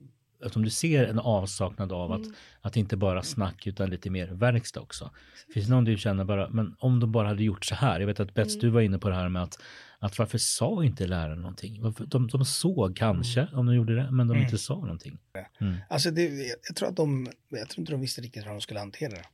eftersom 0.43 0.63
du 0.63 0.69
ser 0.69 1.05
en 1.05 1.19
avsaknad 1.19 1.91
av 1.91 2.11
att, 2.11 2.19
Mm. 2.25 2.33
att 2.61 2.77
inte 2.77 2.97
bara 2.97 3.23
snack 3.23 3.67
utan 3.67 3.89
lite 3.89 4.09
mer 4.09 4.27
verkstad 4.27 4.81
också. 4.81 5.11
Finns 5.53 5.65
det 5.65 5.71
någon 5.73 5.83
du 5.83 5.97
känner 5.97 6.23
bara, 6.23 6.49
men 6.49 6.75
om 6.79 6.99
de 6.99 7.11
bara 7.11 7.27
hade 7.27 7.43
gjort 7.43 7.65
så 7.65 7.75
här. 7.75 7.99
Jag 7.99 8.07
vet 8.07 8.19
att 8.19 8.33
Bets, 8.33 8.55
Mm. 8.55 8.61
du 8.61 8.69
var 8.69 8.81
inne 8.81 8.99
på 8.99 9.09
det 9.09 9.15
här 9.15 9.29
med 9.29 9.43
att, 9.43 9.59
att 9.99 10.19
varför 10.19 10.37
sa 10.37 10.83
inte 10.83 11.07
läraren 11.07 11.41
någonting? 11.41 11.81
De, 12.07 12.27
de 12.27 12.45
såg 12.45 12.95
kanske 12.97 13.47
om 13.53 13.65
de 13.65 13.75
gjorde 13.75 13.95
det, 13.95 14.11
men 14.11 14.27
de 14.27 14.33
Mm. 14.33 14.43
inte 14.45 14.57
sa 14.57 14.75
någonting. 14.75 15.17
Mm. 15.61 15.75
Alltså 15.89 16.11
det, 16.11 16.23
jag 16.67 16.75
tror 16.75 16.89
att 16.89 16.95
de, 16.95 17.27
jag 17.49 17.69
tror 17.69 17.79
inte 17.81 17.91
de 17.91 18.01
visste 18.01 18.21
riktigt 18.21 18.43
hur 18.45 18.49
de 18.49 18.61
skulle 18.61 18.79
hantera 18.79 19.11
det. 19.11 19.25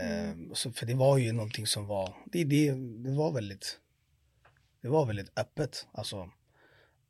Eh, 0.00 0.34
så, 0.54 0.72
för 0.72 0.86
det 0.86 0.94
var 0.94 1.18
ju 1.18 1.32
någonting 1.32 1.66
som 1.66 1.86
var, 1.86 2.14
det, 2.32 2.44
det, 2.44 2.70
det 3.04 3.10
var 3.16 3.32
väldigt, 3.32 3.78
det 4.82 4.88
var 4.88 5.06
väldigt 5.06 5.38
öppet. 5.38 5.86
Alltså, 5.92 6.30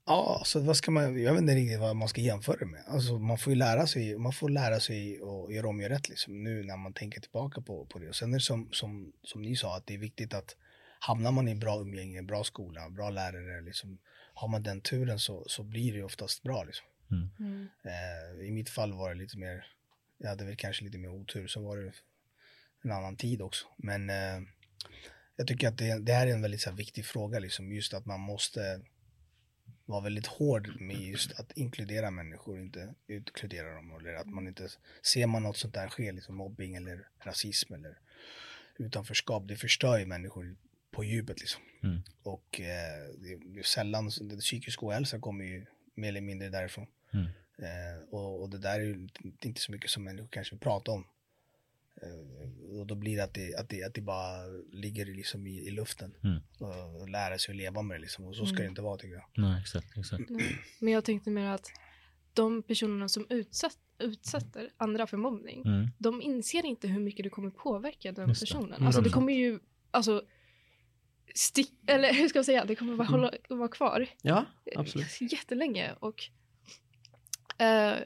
ja, 0.07 0.43
så 0.45 0.61
vad 0.61 0.77
ska 0.77 0.91
man, 0.91 1.23
jag 1.23 1.33
vet 1.33 1.41
inte 1.41 1.55
riktigt 1.55 1.81
vad 1.81 1.97
man 1.97 2.09
ska 2.09 2.21
jämföra 2.21 2.57
det 2.57 2.67
med. 2.67 2.85
Alltså 2.87 3.19
man 3.19 3.39
får 3.39 3.53
ju 3.53 3.59
lära 3.59 3.87
sig, 3.87 4.19
man 4.19 4.33
får 4.33 4.49
lära 4.49 4.81
sig 4.81 5.21
och 5.21 5.53
göra 5.53 5.69
om 5.69 5.81
och 5.81 5.89
rätt 5.89 6.09
liksom 6.09 6.43
nu 6.43 6.63
när 6.63 6.77
man 6.77 6.93
tänker 6.93 7.21
tillbaka 7.21 7.61
på, 7.61 7.87
på 7.87 7.99
det. 7.99 8.09
Och 8.09 8.17
sen 8.17 8.31
är 8.31 8.39
det 8.39 8.43
som, 8.43 8.69
som, 8.73 9.13
som 9.23 9.43
ni 9.43 9.57
sa, 9.57 9.77
att 9.77 9.87
det 9.87 9.95
är 9.95 9.99
viktigt 9.99 10.35
att 10.35 10.57
hamnar 10.99 11.33
man 11.33 11.49
i 11.49 11.55
bra 11.55 11.81
umgänge, 11.81 12.23
bra 12.23 12.45
skola, 12.45 12.91
bra 12.91 13.11
lärare, 13.11 13.61
liksom, 13.61 13.99
har 14.35 14.49
man 14.49 14.63
den 14.63 14.81
turen 14.81 15.19
så, 15.19 15.45
så 15.47 15.63
blir 15.63 15.95
det 15.95 16.03
oftast 16.03 16.43
bra 16.43 16.65
liksom. 16.65 16.87
Mm. 17.11 17.69
Eh, 17.85 18.47
I 18.47 18.51
mitt 18.51 18.71
fall 18.71 18.93
var 18.93 19.15
det 19.15 19.21
lite 19.21 19.39
mer, 19.39 19.67
jag 20.19 20.29
hade 20.29 20.45
väl 20.45 20.57
kanske 20.57 20.85
lite 20.85 20.99
mer 20.99 21.09
otur, 21.09 21.47
så 21.47 21.61
var 21.61 21.77
det 21.77 21.93
en 22.83 22.93
annan 22.93 23.17
tid 23.17 23.43
också. 23.43 23.67
Men 23.77 24.11
eh, 24.11 24.41
jag 25.37 25.47
tycker 25.47 25.69
att 25.69 25.79
det, 25.79 25.99
det 25.99 26.13
här 26.13 26.27
är 26.27 26.33
en 26.33 26.43
väldigt 26.43 26.61
så 26.61 26.71
här, 26.71 26.77
viktig 26.77 27.07
fråga, 27.07 27.39
liksom, 27.39 27.73
just 27.73 27.95
att 27.95 28.07
man 28.07 28.21
måste 28.21 28.81
vara 29.87 30.01
väldigt 30.01 30.27
hård 30.27 30.81
med 30.81 31.01
just 31.01 31.41
att 31.41 31.53
inkludera 31.53 32.11
människor, 32.11 32.61
inte 32.61 32.95
utkludera 33.07 33.75
dem. 33.75 33.97
Eller 34.01 34.15
att 34.15 34.27
man 34.27 34.49
inte, 34.49 34.69
ser 35.03 35.27
man 35.27 35.43
något 35.43 35.57
sånt 35.57 35.75
där 35.75 35.89
ske, 35.89 36.13
liksom 36.13 36.35
mobbing 36.35 36.75
eller 36.75 37.09
rasism 37.25 37.75
eller 37.75 37.99
utanförskap, 38.79 39.49
det 39.49 39.57
förstör 39.57 39.99
ju 39.99 40.07
människor 40.07 40.57
på 40.91 41.05
djupet 41.05 41.41
liksom. 41.41 41.63
Mm. 41.83 42.03
Och 42.23 42.61
eh, 42.61 43.15
det, 43.19 43.59
är 43.59 43.63
sällan, 43.63 44.11
det, 44.21 44.37
psykisk 44.37 44.83
ohälsa 44.83 45.19
kommer 45.19 45.45
ju 45.45 45.67
mer 45.95 46.09
eller 46.09 46.21
mindre 46.21 46.49
därifrån. 46.49 46.87
Mm. 47.13 47.27
Eh, 47.59 48.03
och, 48.11 48.43
och 48.43 48.51
det 48.51 48.59
där 48.59 48.81
är 48.81 48.85
ju 48.85 49.09
inte 49.43 49.61
så 49.61 49.73
mycket 49.73 49.91
som 49.91 50.05
människor 50.05 50.29
kanske 50.29 50.55
vill 50.55 50.61
prata 50.61 50.91
om. 50.91 51.05
Eh, 52.03 52.79
och 52.81 52.87
då 52.87 52.95
blir 52.95 53.17
det 53.17 53.25
att 53.25 53.35
det, 53.35 53.55
att 53.55 53.69
det, 53.69 53.83
att 53.85 53.95
det 53.95 54.01
bara 54.01 54.47
ligger 54.73 55.07
liksom 55.07 55.47
i, 55.47 55.67
i 55.67 55.71
luften. 55.71 56.15
Mm. 56.25 56.43
Och, 57.03 57.09
lära 57.09 57.39
sig 57.39 57.53
att 57.53 57.57
leva 57.57 57.83
med 57.83 57.97
det 57.97 58.01
liksom. 58.01 58.25
Och 58.25 58.37
så 58.37 58.47
ska 58.47 58.55
Mm. 58.57 58.65
det 58.65 58.69
inte 58.69 58.83
vara 58.83 58.97
tycker 58.97 59.15
jag. 59.15 59.25
Nej, 59.37 59.61
exakt, 59.61 59.97
exakt. 59.99 60.31
Nej. 60.31 60.59
Men 60.81 60.93
jag 60.93 61.05
tänkte 61.05 61.31
mer 61.31 61.47
att 61.49 61.67
de 62.33 62.63
personerna 62.63 63.09
som 63.09 63.27
utsatt, 63.31 63.79
utsätter 63.99 64.71
andra 64.77 65.07
för 65.07 65.17
mobbning, 65.17 65.63
Mm. 65.67 65.87
de 65.99 66.23
inser 66.23 66.67
inte 66.67 66.89
hur 66.89 67.01
mycket 67.01 67.25
det 67.25 67.31
kommer 67.31 67.51
påverka 67.51 68.13
den 68.13 68.29
Just 68.29 68.41
det. 68.41 68.47
personen. 68.47 68.83
Alltså 68.87 69.01
det 69.01 69.09
100%. 69.11 69.13
kommer 69.15 69.33
ju, 69.33 69.59
alltså, 69.91 70.23
stick, 71.35 71.73
eller 71.87 72.13
hur 72.13 72.29
ska 72.29 72.39
jag 72.39 72.47
säga, 72.47 72.65
det 72.65 72.75
kommer 72.75 72.97
bara 72.97 73.09
hålla, 73.09 73.33
vara 73.49 73.69
kvar 73.69 74.07
Ja, 74.23 74.45
absolut. 74.77 75.21
jättelänge 75.21 75.93
och 76.01 76.23
eh, 77.59 77.97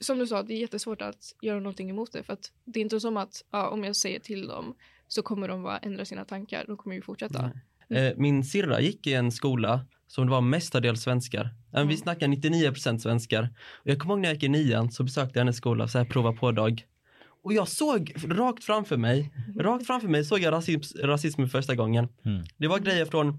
som 0.00 0.18
du 0.18 0.26
sa, 0.26 0.42
det 0.42 0.54
är 0.54 0.58
jättesvårt 0.58 1.02
att 1.02 1.34
göra 1.42 1.58
någonting 1.60 1.90
emot 1.90 2.12
det 2.12 2.22
för 2.22 2.32
att 2.32 2.52
det 2.64 2.80
är 2.80 2.82
inte 2.82 3.00
som 3.00 3.16
att 3.16 3.44
ja, 3.50 3.68
om 3.68 3.84
jag 3.84 3.96
säger 3.96 4.18
till 4.20 4.46
dem 4.46 4.74
så 5.08 5.22
kommer 5.22 5.48
de 5.48 5.62
bara 5.62 5.78
ändra 5.78 6.04
sina 6.04 6.24
tankar, 6.24 6.64
de 6.66 6.76
kommer 6.76 6.96
ju 6.96 7.02
fortsätta. 7.02 7.50
Eh, 7.88 8.12
Min 8.16 8.44
syrra 8.44 8.80
gick 8.80 9.06
i 9.06 9.14
en 9.14 9.32
skola 9.32 9.86
som 10.06 10.26
det 10.26 10.30
var 10.30 10.40
mestadels 10.40 11.02
svenskar. 11.02 11.44
Eh, 11.44 11.50
Vi 11.72 11.80
Mm. 11.80 11.96
snackar 11.96 12.28
99% 12.28 12.98
svenskar. 13.02 13.48
Och 13.72 13.90
jag 13.90 13.98
kommer 13.98 14.14
ihåg 14.14 14.20
när 14.20 14.28
jag 14.28 14.34
gick 14.34 14.42
i 14.42 14.48
nian 14.48 14.90
så 14.92 15.02
besökte 15.04 15.38
jag 15.38 15.40
hennes 15.44 15.56
skola, 15.56 15.88
så 15.88 15.98
här 15.98 16.04
prova 16.04 16.32
på 16.32 16.52
dag. 16.52 16.86
Och 17.44 17.52
jag 17.52 17.68
såg 17.68 18.14
rakt 18.28 18.64
framför 18.64 18.96
mig, 18.96 19.32
rakt 19.58 19.86
framför 19.86 20.08
mig 20.08 20.24
såg 20.24 20.38
jag 20.40 20.52
rasism, 20.52 20.98
rasism 21.06 21.46
första 21.46 21.74
gången. 21.74 22.08
Mm. 22.24 22.44
Det 22.56 22.68
var 22.68 22.78
grejer 22.78 23.04
från 23.04 23.38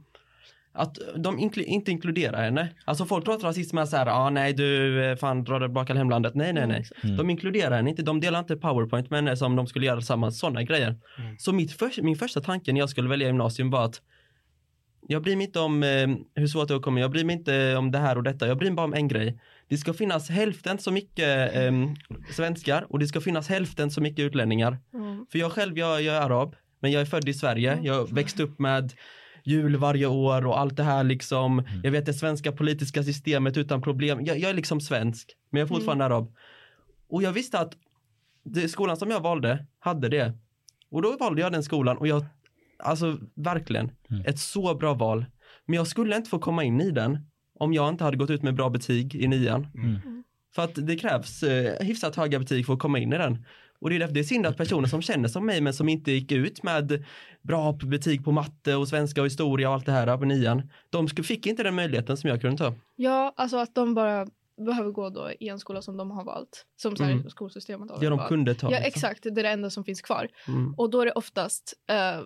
att 0.75 0.98
de 1.15 1.39
inkl- 1.39 1.63
inte 1.63 1.92
inkluderar 1.92 2.44
henne. 2.44 2.70
Alltså 2.86 3.06
folk 3.06 3.25
tror 3.25 3.36
att 3.36 3.44
rasism 3.44 3.77
är 3.77 3.86
så 3.86 3.98
här, 3.98 4.08
ah, 4.08 4.30
nej 4.30 4.53
du 4.53 5.03
eh, 5.06 5.15
fan 5.15 5.44
drar 5.44 5.60
tillbaka 5.60 5.88
till 5.88 5.98
hemlandet. 5.98 6.36
Nej, 6.36 6.53
nej, 6.53 6.62
Ja, 6.62 6.68
nej. 6.68 6.86
Mm. 7.03 7.18
De 7.18 7.30
inkluderar 7.30 7.75
henne 7.75 7.89
inte, 7.89 8.01
de 8.01 8.20
delar 8.20 8.39
inte 8.39 8.56
powerpoint 8.56 9.10
med 9.10 9.18
henne 9.18 9.38
som 9.38 9.56
de 9.56 9.68
skulle 9.68 9.86
göra 9.86 10.01
samma 10.01 10.32
sådana 10.32 10.63
grejer. 10.63 11.00
Mm. 11.18 11.38
Så 11.38 11.53
mitt 11.53 11.72
för, 11.72 12.01
min 12.01 12.15
första 12.15 12.42
tanke 12.42 12.74
när 12.74 12.79
jag 12.79 12.90
skulle 12.90 13.09
välja 13.09 13.27
gymnasium 13.27 13.70
var 13.70 13.86
att 13.86 14.01
jag 15.07 15.22
bryr 15.24 15.36
mig 15.36 15.46
inte 15.46 15.59
om 15.59 15.83
eh, 15.83 16.07
hur 16.36 16.48
svårt 16.48 16.68
det 16.68 16.79
kommer, 16.79 17.01
jag 17.01 17.12
bryr 17.12 17.24
mig 17.24 17.36
inte 17.36 17.75
om 17.75 17.92
det 17.92 17.98
här 18.00 18.18
och 18.18 18.24
detta, 18.24 18.48
jag 18.48 18.57
bryr 18.57 18.70
mig 18.70 18.75
bara 18.75 18.86
om 18.86 18.94
en 18.94 19.07
grej. 19.07 19.40
Det 19.68 19.77
ska 19.77 19.94
finnas 19.94 20.29
hälften 20.29 20.77
så 20.77 20.92
mycket 20.92 21.55
eh, 21.55 21.72
svenskar 22.31 22.86
och 22.90 23.00
det 23.00 23.07
ska 23.07 23.22
finnas 23.22 23.50
hälften 23.50 23.92
så 23.92 24.01
mycket 24.01 24.20
utlänningar. 24.20 24.77
Mm. 24.94 25.25
För 25.31 25.40
jag 25.40 25.51
själv, 25.51 25.77
jag, 25.77 26.01
jag 26.01 26.16
är 26.16 26.22
arab, 26.22 26.55
men 26.79 26.92
jag 26.92 27.01
är 27.01 27.05
född 27.05 27.29
i 27.29 27.33
Sverige, 27.33 27.79
jag 27.83 28.14
växte 28.14 28.44
upp 28.44 28.59
med 28.59 28.94
jul 29.44 29.75
varje 29.75 30.06
år 30.08 30.46
och 30.46 30.60
allt 30.60 30.77
det 30.77 30.84
här 30.84 31.03
liksom. 31.03 31.64
Jag 31.84 31.92
vet 31.92 32.06
det 32.06 32.14
svenska 32.14 32.51
politiska 32.51 33.03
systemet 33.03 33.58
utan 33.58 33.82
problem. 33.82 34.25
Jag, 34.25 34.40
jag 34.40 34.50
är 34.50 34.53
liksom 34.53 34.82
svensk, 34.82 35.36
men 35.50 35.60
jag 35.60 35.66
är 35.66 35.70
fortfarande 35.75 36.06
arab. 36.06 36.36
Och 37.10 37.24
jag 37.24 37.32
visste 37.32 37.60
att 37.60 37.74
det, 38.44 38.70
skolan 38.70 38.98
som 38.98 39.10
jag 39.10 39.20
valde 39.22 39.66
hade 39.79 40.10
det. 40.10 40.34
Och 40.92 41.01
då 41.01 41.18
valde 41.18 41.42
jag 41.42 41.51
den 41.51 41.64
skolan 41.64 41.98
och 41.98 42.08
jag, 42.08 42.25
alltså 42.79 43.18
verkligen, 43.36 43.92
Mm. 44.10 44.25
ett 44.25 44.40
så 44.40 44.75
bra 44.75 44.94
val. 44.94 45.25
Men 45.66 45.75
jag 45.75 45.88
skulle 45.88 46.16
inte 46.16 46.29
få 46.29 46.40
komma 46.40 46.64
in 46.64 46.82
i 46.82 46.92
den 46.92 47.20
om 47.60 47.74
jag 47.74 47.90
inte 47.90 48.03
hade 48.03 48.18
gått 48.18 48.29
ut 48.29 48.44
med 48.44 48.56
bra 48.56 48.70
betyg 48.70 49.16
i 49.16 49.27
nian. 49.27 49.68
Mm. 49.75 50.24
För 50.56 50.62
att 50.64 50.75
det 50.75 50.96
krävs 50.96 51.44
eh, 51.44 51.86
hyfsat 51.86 52.16
höga 52.16 52.40
betyg 52.40 52.66
för 52.66 52.74
att 52.74 52.79
komma 52.79 53.00
in 53.00 53.14
i 53.14 53.18
den. 53.18 53.46
Och 53.83 53.89
det 53.89 53.96
är 53.96 54.00
därför 54.00 54.13
det 54.13 54.19
är 54.19 54.24
synd 54.24 54.46
att 54.46 54.57
personer 54.57 54.87
som 54.87 55.01
känner 55.01 55.27
som 55.29 55.46
mig 55.46 55.61
men 55.61 55.74
som 55.74 55.89
inte 55.89 56.11
gick 56.11 56.31
ut 56.31 56.63
med 56.63 57.05
bra 57.41 57.74
betyg 57.74 58.25
på 58.25 58.31
matte 58.31 58.75
och 58.75 58.87
svenska 58.87 59.22
och 59.22 59.27
historia 59.27 59.69
och 59.69 59.75
allt 59.75 59.85
det 59.85 59.91
här 59.91 60.17
på 60.17 60.25
nian. 60.25 60.69
De 60.89 61.07
fick 61.07 61.48
inte 61.48 61.63
den 61.63 61.75
möjligheten 61.75 62.17
som 62.17 62.29
jag 62.29 62.41
kunde 62.41 62.57
ta. 62.57 62.74
Ja, 62.96 63.33
alltså 63.37 63.57
att 63.57 63.75
de 63.75 63.93
bara 63.93 64.27
behöver 64.65 64.91
gå 64.91 65.09
då 65.09 65.31
i 65.39 65.48
en 65.50 65.59
skola 65.59 65.81
som 65.81 65.98
de 65.98 66.11
har 66.11 66.24
valt. 66.24 66.65
Som 66.75 66.96
så 66.96 67.03
här, 67.03 67.11
Mm. 67.11 67.29
skolsystemet 67.29 67.91
har 67.91 68.03
Ja, 68.03 68.09
de 68.09 68.19
kunde 68.27 68.55
ta. 68.55 68.67
Ja, 68.67 68.69
liksom. 68.72 68.87
exakt. 68.87 69.24
Det 69.24 69.29
är 69.29 69.43
det 69.43 69.50
enda 69.50 69.69
som 69.69 69.83
finns 69.83 70.01
kvar. 70.01 70.27
Mm. 70.48 70.74
Och 70.77 70.89
då 70.89 71.01
är 71.01 71.05
det 71.05 71.11
oftast 71.11 71.74
eh, 71.89 72.22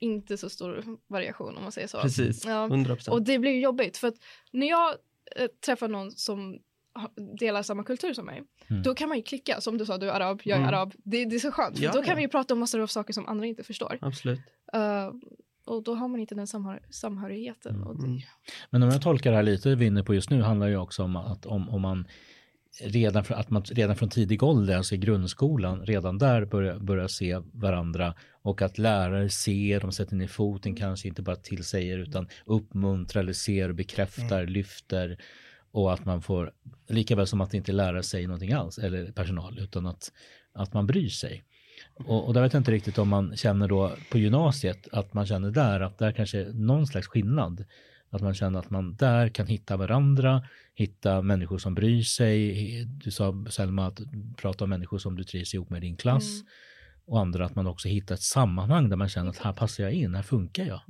inte 0.00 0.36
så 0.38 0.48
stor 0.50 0.84
variation 1.08 1.56
om 1.56 1.62
man 1.62 1.72
säger 1.72 1.88
så. 1.88 2.00
Precis, 2.00 2.44
Ja. 2.46 2.64
100 2.66 2.94
procent. 2.94 3.12
Och 3.14 3.22
det 3.22 3.38
blir 3.38 3.50
ju 3.52 3.60
jobbigt 3.60 3.96
för 3.96 4.08
att 4.08 4.16
när 4.52 4.66
jag 4.68 4.94
eh, 5.36 5.46
träffar 5.66 5.88
någon 5.88 6.10
som 6.10 6.58
delar 7.40 7.62
samma 7.62 7.84
kultur 7.84 8.12
som 8.14 8.26
mig, 8.26 8.42
Mm. 8.68 8.82
då 8.82 8.94
kan 8.94 9.08
man 9.08 9.16
ju 9.16 9.22
klicka. 9.22 9.60
Som 9.60 9.78
du 9.78 9.86
sa, 9.86 9.98
du 9.98 10.08
är 10.10 10.12
arab, 10.12 10.40
jag 10.44 10.56
är 10.58 10.62
Mm. 10.62 10.74
arab. 10.74 10.94
Det, 11.04 11.24
det 11.24 11.36
är 11.36 11.40
så 11.40 11.50
skönt, 11.52 11.76
för 11.78 11.84
Ja, 11.84 11.92
då 11.92 12.02
kan 12.02 12.08
ja. 12.10 12.14
vi 12.16 12.22
ju 12.22 12.28
prata 12.28 12.54
om 12.54 12.60
massor 12.60 12.80
av 12.80 12.86
saker 12.86 13.12
som 13.12 13.26
andra 13.28 13.46
inte 13.46 13.62
förstår. 13.62 13.98
Absolut. 14.00 14.40
Eh, 14.72 15.10
och 15.66 15.82
då 15.82 15.94
har 15.94 16.08
man 16.08 16.20
inte 16.20 16.34
den 16.34 16.46
samhör 16.46 16.80
samhörigheten. 16.90 17.82
Och 17.82 17.96
det, 18.00 18.06
Mm. 18.06 18.18
Men 18.70 18.82
om 18.82 18.88
jag 18.90 19.02
tolkar 19.02 19.30
det 19.30 19.36
här 19.36 19.42
lite, 19.42 19.74
vi 19.74 19.84
är 19.84 19.88
inne 19.88 20.02
på 20.02 20.14
just 20.14 20.30
nu, 20.30 20.42
handlar 20.42 20.66
ju 20.68 20.76
också 20.76 21.02
om 21.02 21.16
att 21.16 21.46
om, 21.46 21.68
om 21.70 21.82
man 21.82 22.06
redan 22.80 23.24
från, 23.24 23.38
att 23.38 23.50
man 23.50 23.62
redan 23.62 23.96
från 23.96 24.08
tidig 24.08 24.42
ålder, 24.42 24.76
alltså 24.76 24.94
i 24.94 24.98
grundskolan, 24.98 25.86
redan 25.86 26.18
där 26.18 26.44
börjar, 26.44 26.78
börjar 26.78 27.08
se 27.08 27.40
varandra 27.52 28.14
och 28.42 28.62
att 28.62 28.78
lärare 28.78 29.30
ser, 29.30 29.80
de 29.80 29.92
sätter 29.92 30.16
ner 30.16 30.26
foten, 30.26 30.74
kanske 30.76 31.08
inte 31.08 31.22
bara 31.22 31.36
tillsäger 31.36 31.98
utan 31.98 32.28
uppmuntrar 32.46 33.22
eller 33.22 33.32
ser, 33.32 33.72
bekräftar, 33.72 34.46
lyfter 34.46 35.18
och 35.70 35.92
att 35.92 36.04
man 36.04 36.22
får, 36.22 36.52
lika 36.88 37.16
väl 37.16 37.26
som 37.26 37.40
att 37.40 37.54
inte 37.54 37.72
lärare 37.72 38.02
säger 38.02 38.28
någonting 38.28 38.52
alls, 38.52 38.78
eller 38.78 39.12
personal, 39.12 39.58
utan 39.58 39.86
att, 39.86 40.12
att 40.52 40.72
man 40.72 40.86
bryr 40.86 41.08
sig. 41.08 41.44
Och, 41.94 42.26
och 42.26 42.34
där 42.34 42.42
vet 42.42 42.52
jag 42.52 42.60
inte 42.60 42.70
riktigt 42.70 42.98
om 42.98 43.08
man 43.08 43.36
känner 43.36 43.68
då 43.68 43.92
på 44.10 44.18
gymnasiet 44.18 44.88
att 44.92 45.14
man 45.14 45.26
känner 45.26 45.50
där 45.50 45.80
att 45.80 45.98
där 45.98 46.12
kanske 46.12 46.40
är 46.40 46.52
någon 46.52 46.86
slags 46.86 47.06
skillnad. 47.08 47.64
Att 48.10 48.22
man 48.22 48.34
känner 48.34 48.58
att 48.58 48.70
man 48.70 48.96
där 48.96 49.28
kan 49.28 49.46
hitta 49.46 49.76
varandra, 49.76 50.42
hitta 50.74 51.22
människor 51.22 51.58
som 51.58 51.74
bryr 51.74 52.02
sig. 52.02 52.84
Du 52.84 53.10
sa 53.10 53.44
Selma 53.50 53.86
att 53.86 54.00
prata 54.36 54.64
om 54.64 54.70
människor 54.70 54.98
som 54.98 55.16
du 55.16 55.24
trivs 55.24 55.54
ihop 55.54 55.70
med 55.70 55.84
i 55.84 55.86
din 55.86 55.96
klass. 55.96 56.34
Mm. 56.34 56.46
Och 57.04 57.20
andra 57.20 57.46
att 57.46 57.54
man 57.54 57.66
också 57.66 57.88
hittar 57.88 58.14
ett 58.14 58.22
sammanhang 58.22 58.88
där 58.88 58.96
man 58.96 59.08
känner 59.08 59.30
att 59.30 59.38
här 59.38 59.52
passar 59.52 59.84
jag 59.84 59.92
in, 59.92 60.14
här 60.14 60.22
funkar 60.22 60.64
jag. 60.64 60.80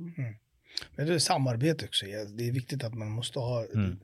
Men 0.95 1.07
det 1.07 1.13
är 1.13 1.19
samarbete 1.19 1.85
också. 1.85 2.05
Det 2.05 2.47
är 2.47 2.51
viktigt 2.51 2.83
att 2.83 2.93
man 2.93 3.11
måste 3.11 3.39
ha, 3.39 3.65
Mm. 3.73 3.99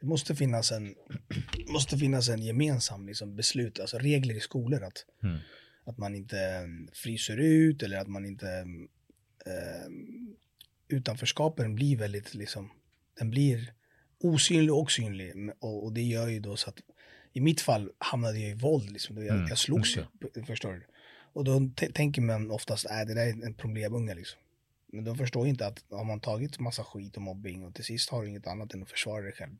Det 0.00 0.06
måste 0.06 0.34
finnas 0.36 0.72
en, 0.72 0.94
måste 1.68 1.98
finnas 1.98 2.28
en 2.28 2.42
gemensam 2.42 3.06
liksom, 3.06 3.36
beslut, 3.36 3.80
alltså 3.80 3.98
regler 3.98 4.34
i 4.34 4.40
skolor. 4.40 4.82
Att, 4.84 5.04
Mm. 5.22 5.38
att 5.84 5.98
man 5.98 6.14
inte 6.14 6.38
mm, 6.40 6.88
fryser 6.92 7.36
ut 7.36 7.82
eller 7.82 7.98
att 7.98 8.08
man 8.08 8.26
inte, 8.26 8.48
eh, 9.46 9.90
utanförskapen 10.88 11.74
blir 11.74 11.96
väldigt 11.96 12.34
liksom, 12.34 12.70
den 13.18 13.30
blir 13.30 13.72
osynlig 14.20 14.74
och 14.74 14.90
synlig. 14.92 15.34
Och, 15.58 15.84
och 15.84 15.92
det 15.92 16.02
gör 16.02 16.28
ju 16.28 16.40
då 16.40 16.56
så 16.56 16.70
att, 16.70 16.80
i 17.32 17.40
mitt 17.40 17.60
fall 17.60 17.90
hamnade 17.98 18.38
jag 18.38 18.50
i 18.50 18.54
våld, 18.54 18.90
liksom. 18.90 19.16
jag, 19.16 19.36
Mm, 19.36 19.48
jag 19.48 19.58
slogs 19.58 19.96
ju, 19.96 20.04
förstår 20.44 20.72
du. 20.72 20.82
Och 21.32 21.44
då 21.44 21.70
tänker 21.94 22.22
man 22.22 22.50
oftast, 22.50 22.86
att 22.86 23.06
det 23.08 23.14
där 23.14 23.26
är 23.26 23.46
en 23.46 23.54
problemunge 23.54 24.14
liksom. 24.14 24.40
Men 24.92 25.04
de 25.04 25.16
förstår 25.18 25.46
inte 25.46 25.66
att 25.66 25.84
har 25.90 26.04
man 26.04 26.20
tagit 26.20 26.58
massa 26.58 26.84
skit 26.84 27.16
och 27.16 27.22
mobbing 27.22 27.64
och 27.64 27.74
till 27.74 27.84
sist 27.84 28.10
har 28.10 28.22
du 28.22 28.28
inget 28.28 28.46
annat 28.46 28.74
än 28.74 28.82
att 28.82 28.90
försvara 28.90 29.22
dig 29.22 29.32
själv. 29.32 29.56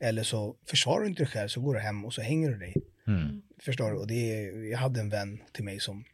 Eller 0.00 0.22
så 0.22 0.56
försvarar 0.66 1.00
du 1.00 1.08
inte 1.08 1.22
dig 1.22 1.32
själv 1.32 1.48
så 1.48 1.60
går 1.60 1.74
du 1.74 1.80
hem 1.80 2.04
och 2.04 2.14
så 2.14 2.22
hänger 2.22 2.50
du 2.50 2.58
dig. 2.58 2.74
Mm. 3.06 3.42
Förstår 3.60 3.90
du? 3.90 3.96
Och 3.96 4.06
det 4.06 4.32
är, 4.32 4.70
jag 4.70 4.78
hade 4.78 5.00
en 5.00 5.08
vän 5.08 5.42
till 5.52 5.64
mig 5.64 5.80
som 5.80 6.04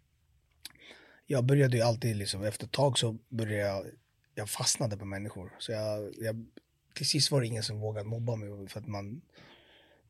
jag 1.26 1.44
började 1.44 1.76
ju 1.76 1.82
alltid 1.82 2.16
liksom, 2.16 2.44
efter 2.44 2.66
ett 2.66 2.72
tag 2.72 2.98
så 2.98 3.18
började 3.28 3.68
jag, 3.68 3.86
jag 4.34 4.50
fastnade 4.50 4.96
på 4.96 5.04
människor. 5.04 5.52
Så 5.58 5.72
jag, 5.72 6.14
jag, 6.20 6.46
till 6.94 7.08
sist 7.08 7.30
var 7.30 7.40
det 7.40 7.46
ingen 7.46 7.62
som 7.62 7.80
vågade 7.80 8.08
mobba 8.08 8.36
mig 8.36 8.68
för 8.68 8.80
att 8.80 8.86
man, 8.86 9.22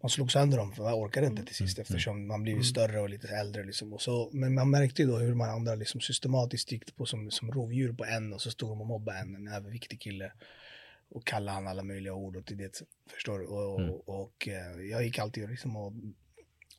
man 0.03 0.11
slog 0.11 0.33
sönder 0.33 0.59
dem, 0.59 0.73
för 0.73 0.85
jag 0.85 0.99
orkade 0.99 1.27
inte 1.27 1.45
till 1.45 1.55
sist 1.55 1.79
eftersom 1.79 2.27
man 2.27 2.43
blivit 2.43 2.67
större 2.67 3.01
och 3.01 3.09
lite 3.09 3.29
äldre. 3.29 3.65
Liksom. 3.65 3.93
Och 3.93 4.03
så, 4.03 4.31
men 4.33 4.55
man 4.55 4.71
märkte 4.71 5.03
ju 5.03 5.09
då 5.09 5.17
hur 5.19 5.35
man 5.35 5.51
andra 5.51 5.75
liksom 5.75 6.01
systematiskt 6.01 6.73
gick 6.73 6.97
på 6.97 7.07
som, 7.07 7.31
som 7.31 7.53
rovdjur 7.53 7.93
på 7.93 8.05
en 8.05 8.33
och 8.33 8.43
så 8.43 8.51
stod 8.51 8.71
de 8.71 8.81
och 8.81 8.87
mobbade 8.87 9.19
en, 9.19 9.35
en 9.35 9.49
överviktig 9.49 10.01
kille. 10.01 10.33
Och 11.15 11.27
kallade 11.27 11.55
han 11.55 11.67
alla 11.67 11.83
möjliga 11.83 12.15
ord 12.15 12.37
och 12.37 12.47
till 12.47 12.57
det, 12.57 12.83
förstår 13.15 13.39
du? 13.39 13.47
Och, 13.47 13.81
Mm. 13.81 13.91
och, 13.91 14.09
och 14.23 14.49
eh, 14.49 14.81
jag 14.91 15.05
gick 15.05 15.19
alltid 15.19 15.49
liksom 15.51 15.77
och 15.77 15.93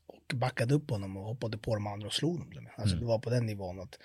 och 0.08 0.38
backade 0.38 0.74
upp 0.74 0.90
honom 0.90 1.18
och 1.18 1.24
hoppade 1.24 1.58
på 1.58 1.76
de 1.76 1.88
andra 1.88 2.08
och 2.08 2.14
slog 2.14 2.38
dem. 2.56 2.68
Alltså 2.78 2.96
Mm. 2.96 3.00
det 3.00 3.06
var 3.08 3.20
på 3.20 3.30
den 3.30 3.46
nivån. 3.46 3.80
Att, 3.80 4.00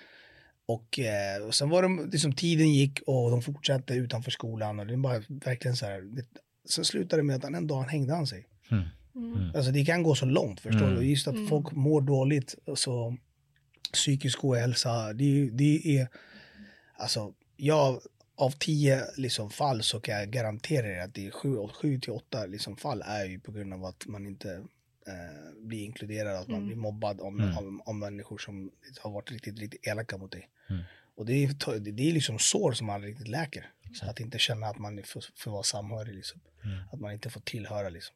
och, 0.65 0.99
eh, 0.99 1.43
och 1.47 1.55
sen 1.55 1.69
var 1.69 1.83
det 1.83 2.11
liksom 2.11 2.33
tiden 2.35 2.73
gick 2.73 2.99
och 3.07 3.31
de 3.31 3.41
fortsatte 3.41 3.93
utanför 3.93 4.31
skolan 4.31 4.79
och 4.79 4.87
det 4.87 4.97
var 4.97 5.23
verkligen 5.45 5.75
så 5.77 5.85
här. 5.85 6.01
Det, 6.01 6.25
sen 6.69 6.85
slutade 6.85 7.21
det 7.21 7.25
med 7.25 7.35
att 7.35 7.43
han 7.43 7.55
en 7.55 7.67
dag 7.67 7.83
hängde 7.83 8.13
han 8.13 8.27
sig. 8.27 8.47
Mm. 8.71 8.83
Mm. 9.15 9.55
Alltså 9.55 9.71
det 9.71 9.85
kan 9.85 10.03
gå 10.03 10.15
så 10.15 10.25
långt 10.25 10.59
förstår 10.59 10.85
Mm. 10.87 10.95
du. 10.99 11.05
Just 11.09 11.27
att 11.27 11.33
Mm. 11.35 11.47
folk 11.47 11.71
mår 11.71 12.01
dåligt, 12.01 12.55
alltså 12.67 13.17
psykisk 13.93 14.43
ohälsa, 14.43 15.13
det, 15.13 15.23
är- 15.23 15.51
det 15.51 15.97
är, 15.97 16.07
alltså 16.97 17.33
jag 17.55 18.01
av 18.41 18.51
tio 18.51 19.05
liksom, 19.17 19.49
fall 19.49 19.83
så 19.83 19.99
kan 19.99 20.15
jag 20.19 20.29
garantera 20.29 20.87
er 20.87 20.99
att 21.01 21.13
det 21.13 21.27
är 21.27 21.31
sju, 21.31 21.67
sju 21.67 21.99
till 21.99 22.11
åtta 22.11 22.45
liksom, 22.45 22.77
fall 22.77 23.01
är 23.05 23.25
ju 23.25 23.39
på 23.39 23.51
grund 23.51 23.73
av 23.73 23.85
att 23.85 24.07
man 24.07 24.25
inte 24.27 24.51
eh, 25.07 25.57
blir 25.67 25.83
inkluderad, 25.85 26.35
att 26.35 26.47
man 26.47 26.57
Mm. 26.57 26.67
blir 26.67 26.77
mobbad 26.77 27.21
av, 27.21 27.27
Mm. 27.33 27.57
av, 27.57 27.81
av 27.85 27.95
människor 27.95 28.37
som 28.37 28.71
har 28.99 29.11
varit 29.11 29.31
riktigt, 29.31 29.59
riktigt 29.59 29.87
elaka 29.87 30.17
mot 30.17 30.31
dig. 30.31 30.49
Mm. 30.69 30.83
Och 31.15 31.25
det 31.25 31.33
är, 31.33 31.79
det 31.79 32.09
är 32.09 32.13
liksom 32.13 32.39
sår 32.39 32.71
som 32.71 32.89
aldrig 32.89 33.11
riktigt 33.13 33.27
läker. 33.27 33.69
Exakt. 33.89 34.09
Att 34.11 34.19
inte 34.19 34.39
känna 34.39 34.67
att 34.67 34.77
man 34.79 35.03
får, 35.03 35.23
får 35.35 35.51
vara 35.51 35.63
samhörig, 35.63 36.15
liksom. 36.15 36.39
Mm. 36.63 36.79
att 36.91 36.99
man 36.99 37.11
inte 37.11 37.29
får 37.29 37.41
tillhöra. 37.41 37.89
Liksom. 37.89 38.15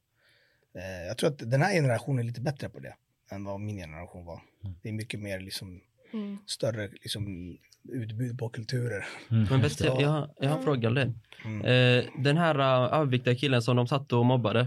Eh, 0.75 1.07
jag 1.07 1.17
tror 1.17 1.29
att 1.29 1.51
den 1.51 1.61
här 1.61 1.73
generationen 1.73 2.19
är 2.19 2.23
lite 2.23 2.41
bättre 2.41 2.69
på 2.69 2.79
det 2.79 2.95
än 3.31 3.43
vad 3.43 3.59
min 3.61 3.77
generation 3.77 4.25
var. 4.25 4.41
Mm. 4.63 4.75
Det 4.81 4.89
är 4.89 4.93
mycket 4.93 5.19
mer 5.19 5.39
liksom, 5.39 5.81
Mm. 6.13 6.37
större 6.47 6.87
liksom, 6.87 7.57
utbud 7.89 8.39
på 8.39 8.49
kulturer. 8.49 9.05
Mm. 9.31 9.47
Men 9.49 9.61
bäst, 9.61 9.83
jag, 9.83 10.01
jag, 10.01 10.49
har 10.49 10.57
en 10.57 10.63
fråga 10.63 10.89
det. 10.89 11.13
Mm. 11.45 11.61
Eh, 11.65 12.05
den 12.17 12.37
här 12.37 12.59
uh, 12.59 12.93
överviktiga 12.99 13.35
killen 13.35 13.61
som 13.61 13.75
de 13.75 13.87
satt 13.87 14.13
och 14.13 14.25
mobbade. 14.25 14.59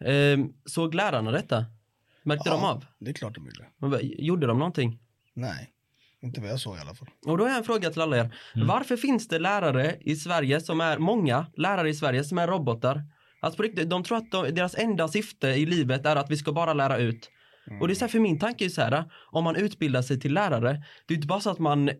Eh, 0.00 0.38
såg 0.64 0.94
lärarna 0.94 1.30
detta? 1.30 1.64
Märkte 2.22 2.50
de 2.50 2.60
Ja. 2.60 2.70
av? 2.70 2.84
Det 2.98 3.10
är 3.10 3.14
klart 3.14 3.34
de 3.34 3.44
gjorde. 3.46 3.66
Men 3.78 4.00
Gjorde 4.02 4.46
de 4.46 4.58
någonting? 4.58 4.98
Nej, 5.34 5.70
inte 6.20 6.40
vad 6.40 6.50
jag 6.50 6.60
såg 6.60 6.76
i 6.76 6.80
alla 6.80 6.94
fall. 6.94 7.08
Och 7.26 7.38
då 7.38 7.44
har 7.44 7.48
jag 7.48 7.58
en 7.58 7.64
fråga 7.64 7.90
till 7.90 8.02
alla 8.02 8.16
er. 8.16 8.34
Mm. 8.54 8.66
Varför 8.66 8.96
finns 8.96 9.28
det 9.28 9.38
lärare 9.38 9.96
i 10.00 10.16
Sverige 10.16 10.60
som 10.60 10.80
är, 10.80 10.98
många 10.98 11.46
lärare 11.56 11.88
i 11.88 11.94
Sverige 11.94 12.24
som 12.24 12.38
är 12.38 12.46
robotar? 12.46 13.02
Alltså 13.40 13.56
på 13.56 13.62
riktigt, 13.62 13.90
de 13.90 14.04
tror 14.04 14.18
att 14.18 14.30
de, 14.30 14.54
deras 14.54 14.74
enda 14.74 15.08
syfte 15.08 15.48
i 15.48 15.66
livet 15.66 16.06
är 16.06 16.16
att 16.16 16.30
vi 16.30 16.36
ska 16.36 16.52
bara 16.52 16.72
lära 16.72 16.98
ut. 16.98 17.30
Och 17.80 17.88
det 17.88 17.92
är 17.92 17.94
så 17.94 18.00
här, 18.04 18.08
för 18.08 18.18
min 18.18 18.38
tanke 18.38 18.64
är 18.64 18.68
så 18.68 18.80
här, 18.80 19.04
om 19.30 19.44
man 19.44 19.56
utbildar 19.56 20.02
sig 20.02 20.20
till 20.20 20.34
lärare, 20.34 20.84
det 21.06 21.14
är 21.14 21.16
inte 21.16 21.26
bara 21.26 21.40
så 21.40 21.50
att 21.50 21.58
man 21.58 21.90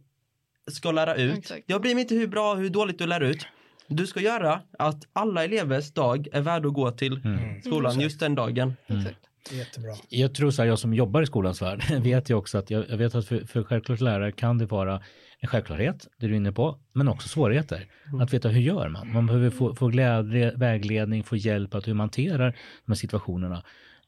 ska 0.70 0.90
lära 0.92 1.14
ut. 1.14 1.38
Exakt. 1.38 1.62
Jag 1.66 1.82
bryr 1.82 1.94
mig 1.94 2.02
inte 2.02 2.14
hur 2.14 2.26
bra, 2.26 2.54
hur 2.54 2.68
dåligt 2.70 2.98
du 2.98 3.06
lär 3.06 3.20
ut. 3.20 3.46
Du 3.88 4.06
ska 4.06 4.20
göra 4.20 4.60
att 4.78 5.02
alla 5.12 5.44
elevers 5.44 5.92
dag 5.92 6.28
är 6.32 6.40
värd 6.40 6.66
att 6.66 6.72
gå 6.72 6.90
till 6.90 7.20
Mm. 7.24 7.62
skolan 7.62 7.92
Mm. 7.92 8.02
just 8.04 8.20
den 8.20 8.34
dagen. 8.34 8.74
Mm. 8.86 9.04
Jättebra. 9.50 9.90
Jag 10.08 10.34
tror 10.34 10.50
så 10.50 10.62
här, 10.62 10.68
jag 10.68 10.78
som 10.78 10.94
jobbar 10.94 11.22
i 11.22 11.26
skolans 11.26 11.62
värld 11.62 11.84
vet 12.02 12.30
ju 12.30 12.34
också 12.34 12.58
att 12.58 12.70
jag, 12.70 12.84
jag 12.88 12.96
vet 12.96 13.14
att 13.14 13.26
för, 13.28 13.46
för 13.46 13.62
självklart 13.62 14.00
lärare 14.00 14.32
kan 14.32 14.58
det 14.58 14.66
vara 14.66 15.02
en 15.38 15.48
självklarhet, 15.48 16.08
det 16.18 16.26
du 16.26 16.32
är 16.32 16.36
inne 16.36 16.52
på, 16.52 16.78
men 16.92 17.08
också 17.08 17.28
svårigheter. 17.28 17.86
Att 18.20 18.32
veta 18.34 18.48
hur 18.48 18.60
gör 18.60 18.88
man? 18.88 19.12
Man 19.12 19.26
behöver 19.26 19.50
få, 19.50 19.74
få 19.74 19.86
glädje, 19.88 20.52
vägledning, 20.56 21.24
få 21.24 21.36
hjälp 21.36 21.74
att 21.74 21.88
hur 21.88 21.94
man 21.94 22.00
hanterar 22.04 22.50
de 22.86 22.92
här 22.92 22.94
situationerna. 22.94 23.62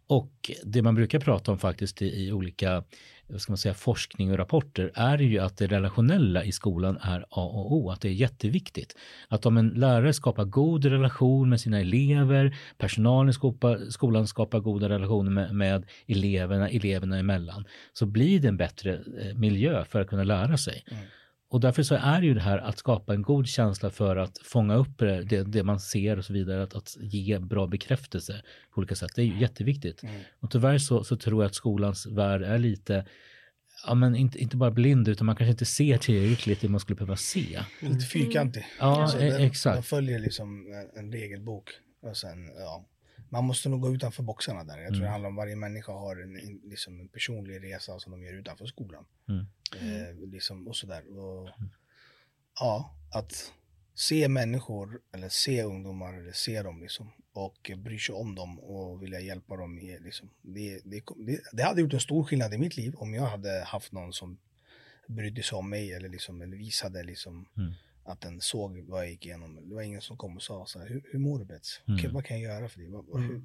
Och 0.07 0.51
det 0.65 0.83
man 0.83 0.95
brukar 0.95 1.21
prata 1.21 1.53
om 1.53 1.59
faktiskt 1.59 2.03
i, 2.03 2.27
i 2.27 2.33
olika 2.33 2.85
vad 3.27 3.41
ska 3.41 3.53
man 3.53 3.59
säga, 3.59 3.75
forskning 3.75 4.31
och 4.33 4.39
rapporter 4.39 4.91
är 4.95 5.19
ju 5.19 5.39
att 5.39 5.57
det 5.57 5.67
relationella 5.67 6.45
i 6.45 6.53
skolan 6.53 6.99
är 7.01 7.21
A 7.21 7.45
och 7.45 7.73
O, 7.73 7.91
att 7.91 8.01
det 8.01 8.09
är 8.09 8.13
jätteviktigt. 8.13 8.97
Att 9.29 9.47
om 9.47 9.57
en 9.57 9.69
lärare 9.69 10.13
skapar 10.13 10.45
god 10.45 10.85
relation 10.85 11.49
med 11.49 11.61
sina 11.61 11.81
elever, 11.81 12.57
personalen 12.79 13.31
i 13.31 13.91
skolan 13.91 14.27
skapar 14.27 14.61
goda 14.61 14.89
relationer 14.89 15.31
med, 15.31 15.55
med 15.55 15.85
eleverna, 16.07 16.69
eleverna 16.69 17.19
emellan, 17.19 17.65
så 17.93 18.07
blir 18.07 18.41
det 18.41 18.49
en 18.49 18.57
bättre 18.57 18.93
eh, 18.95 19.35
miljö 19.35 19.85
för 19.85 20.01
att 20.01 20.09
kunna 20.09 20.25
lära 20.25 20.57
sig. 20.57 20.85
Mm. 20.91 21.05
Och 21.55 21.61
därför 21.61 21.83
så 21.83 21.95
är 21.95 22.23
ju 22.23 22.35
det 22.35 22.41
här 22.41 22.59
att 22.59 22.79
skapa 22.79 23.15
en 23.15 23.23
god 23.23 23.47
känsla 23.47 23.91
för 23.91 24.17
att 24.17 24.39
fånga 24.39 24.75
upp 24.75 24.99
det, 24.99 25.45
det, 25.45 25.63
man 25.63 25.81
ser 25.81 26.19
och 26.19 26.25
så 26.25 26.33
vidare, 26.33 26.63
att, 26.63 26.75
att 26.75 26.97
ge 27.01 27.39
bra 27.39 27.67
bekräftelse 27.67 28.43
på 28.75 28.79
olika 28.79 28.95
sätt. 28.95 29.11
Det 29.15 29.23
är 29.23 29.27
ju 29.27 29.39
jätteviktigt. 29.41 30.03
Mm. 30.03 30.21
Och 30.41 30.51
tyvärr 30.51 30.79
så, 30.79 31.05
så 31.05 31.17
tror 31.17 31.43
jag 31.43 31.49
att 31.49 31.55
skolans 31.55 32.07
värld 32.07 32.43
är 32.43 32.59
lite, 32.59 33.07
ja 33.87 33.95
men 33.95 34.17
inte, 34.17 34.39
inte 34.39 34.57
bara 34.57 34.71
blind 34.71 35.09
utan 35.09 35.27
man 35.27 35.37
kanske 35.37 35.51
inte 35.51 35.65
ser 35.65 35.99
tillräckligt 35.99 36.61
det 36.61 36.69
man 36.69 36.81
skulle 36.81 36.97
behöva 36.97 37.17
se. 37.17 37.61
Lite 37.81 38.07
fyrkantig. 38.07 38.67
Ja, 38.81 39.03
Alltså, 39.03 39.19
den- 39.19 39.43
exakt. 39.43 39.77
De 39.77 39.83
följer 39.83 40.19
liksom 40.19 40.67
en, 40.67 41.05
en 41.05 41.13
regelbok. 41.13 41.71
Och 42.03 42.17
sen, 42.17 42.47
ja. 42.59 42.87
Man 43.35 43.45
måste 43.45 43.69
nog 43.69 43.81
gå 43.81 43.95
utanför 43.95 44.23
boxarna 44.23 44.65
där. 44.65 44.79
Jag 44.79 44.87
tror 44.89 44.97
Mm. 44.97 45.03
det 45.05 45.11
handlar 45.11 45.29
om 45.31 45.37
varje 45.37 45.57
människa 45.57 45.93
har 45.93 46.17
en, 46.23 46.61
liksom 46.65 47.01
en 47.01 47.09
personlig 47.09 47.63
resa 47.63 47.99
som 47.99 48.13
de 48.13 48.23
gör 48.23 48.33
utanför 48.33 48.67
skolan. 48.67 49.05
Mm. 49.29 49.47
Eh, 49.81 50.29
liksom, 50.33 50.69
och 50.69 50.77
sådär. 50.77 51.19
Och, 51.19 51.51
ja, 52.61 52.95
att 53.13 53.53
se 53.95 54.29
människor 54.29 55.01
eller 55.13 55.29
se 55.29 55.63
ungdomar 55.63 56.15
eller 56.15 56.33
se 56.33 56.63
dem 56.63 56.81
liksom 56.81 57.11
och 57.33 57.71
bry 57.77 57.99
sig 57.99 58.15
om 58.15 58.35
dem 58.35 58.61
och 58.61 59.03
vilja 59.03 59.21
hjälpa 59.21 59.57
dem. 59.57 59.79
Är, 59.79 60.01
liksom, 60.01 60.31
det, 60.43 60.81
det, 60.85 61.03
det, 61.27 61.41
det 61.53 61.63
hade 61.63 61.81
gjort 61.81 61.93
en 61.95 62.01
stor 62.01 62.25
skillnad 62.25 62.55
i 62.55 62.59
mitt 62.59 62.77
liv 62.77 62.95
om 62.97 63.15
jag 63.15 63.27
hade 63.27 63.65
haft 63.67 63.93
någon 63.93 64.13
som 64.13 64.39
brydde 65.09 65.43
sig 65.43 65.57
om 65.57 65.71
mig 65.71 65.93
eller, 65.93 66.09
liksom, 66.09 66.43
eller 66.43 66.57
visade 66.57 67.03
liksom, 67.03 67.49
Mm. 67.57 67.73
Att 68.05 68.21
den 68.21 68.41
såg 68.41 68.81
vad 68.89 69.01
jag 69.05 69.11
gick 69.11 69.27
igenom. 69.27 69.69
Det 69.69 69.75
var 69.75 69.83
ingen 69.83 70.01
som 70.01 70.17
kom 70.17 70.37
och 70.37 70.43
sa 70.43 70.67
så 70.67 70.79
här, 70.79 70.87
hur, 70.89 71.03
hur 71.13 71.19
mår 71.19 71.39
du 71.39 71.45
Bets? 71.45 71.81
Mm. 71.87 71.99
Okej, 71.99 72.11
vad 72.13 72.25
kan 72.25 72.41
jag 72.41 72.55
göra 72.55 72.69
för 72.69 72.79
dig? 72.81 72.89
Vad, 72.89 73.23
hur, 73.23 73.43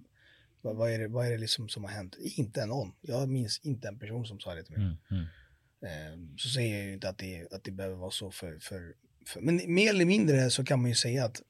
vad, 0.61 0.75
vad, 0.75 0.91
är 0.91 0.99
det, 0.99 1.07
vad 1.07 1.27
är 1.27 1.31
det 1.31 1.37
liksom 1.37 1.69
som 1.69 1.83
har 1.83 1.91
hänt? 1.91 2.15
Inte 2.19 2.65
någon. 2.65 2.91
Jag 3.01 3.29
minns 3.29 3.59
inte 3.63 3.87
en 3.87 3.99
person 3.99 4.25
som 4.25 4.39
sa 4.39 4.55
det 4.55 4.63
till 4.63 4.77
mig. 4.77 4.81
Mm, 4.85 4.97
mm, 5.11 5.25
Eh, 5.81 6.19
så 6.37 6.49
säger 6.49 6.77
jag 6.77 6.85
ju 6.87 6.93
inte 6.93 7.09
att 7.09 7.17
det, 7.17 7.53
att 7.53 7.63
det 7.63 7.71
behöver 7.71 7.95
vara 7.95 8.11
så 8.11 8.31
för, 8.31 8.59
för, 8.59 8.93
för... 9.25 9.41
Men 9.41 9.73
mer 9.73 9.89
eller 9.89 10.05
mindre 10.05 10.49
så 10.49 10.63
kan 10.65 10.81
man 10.81 10.89
ju 10.89 10.95
säga 10.95 11.25
att 11.25 11.41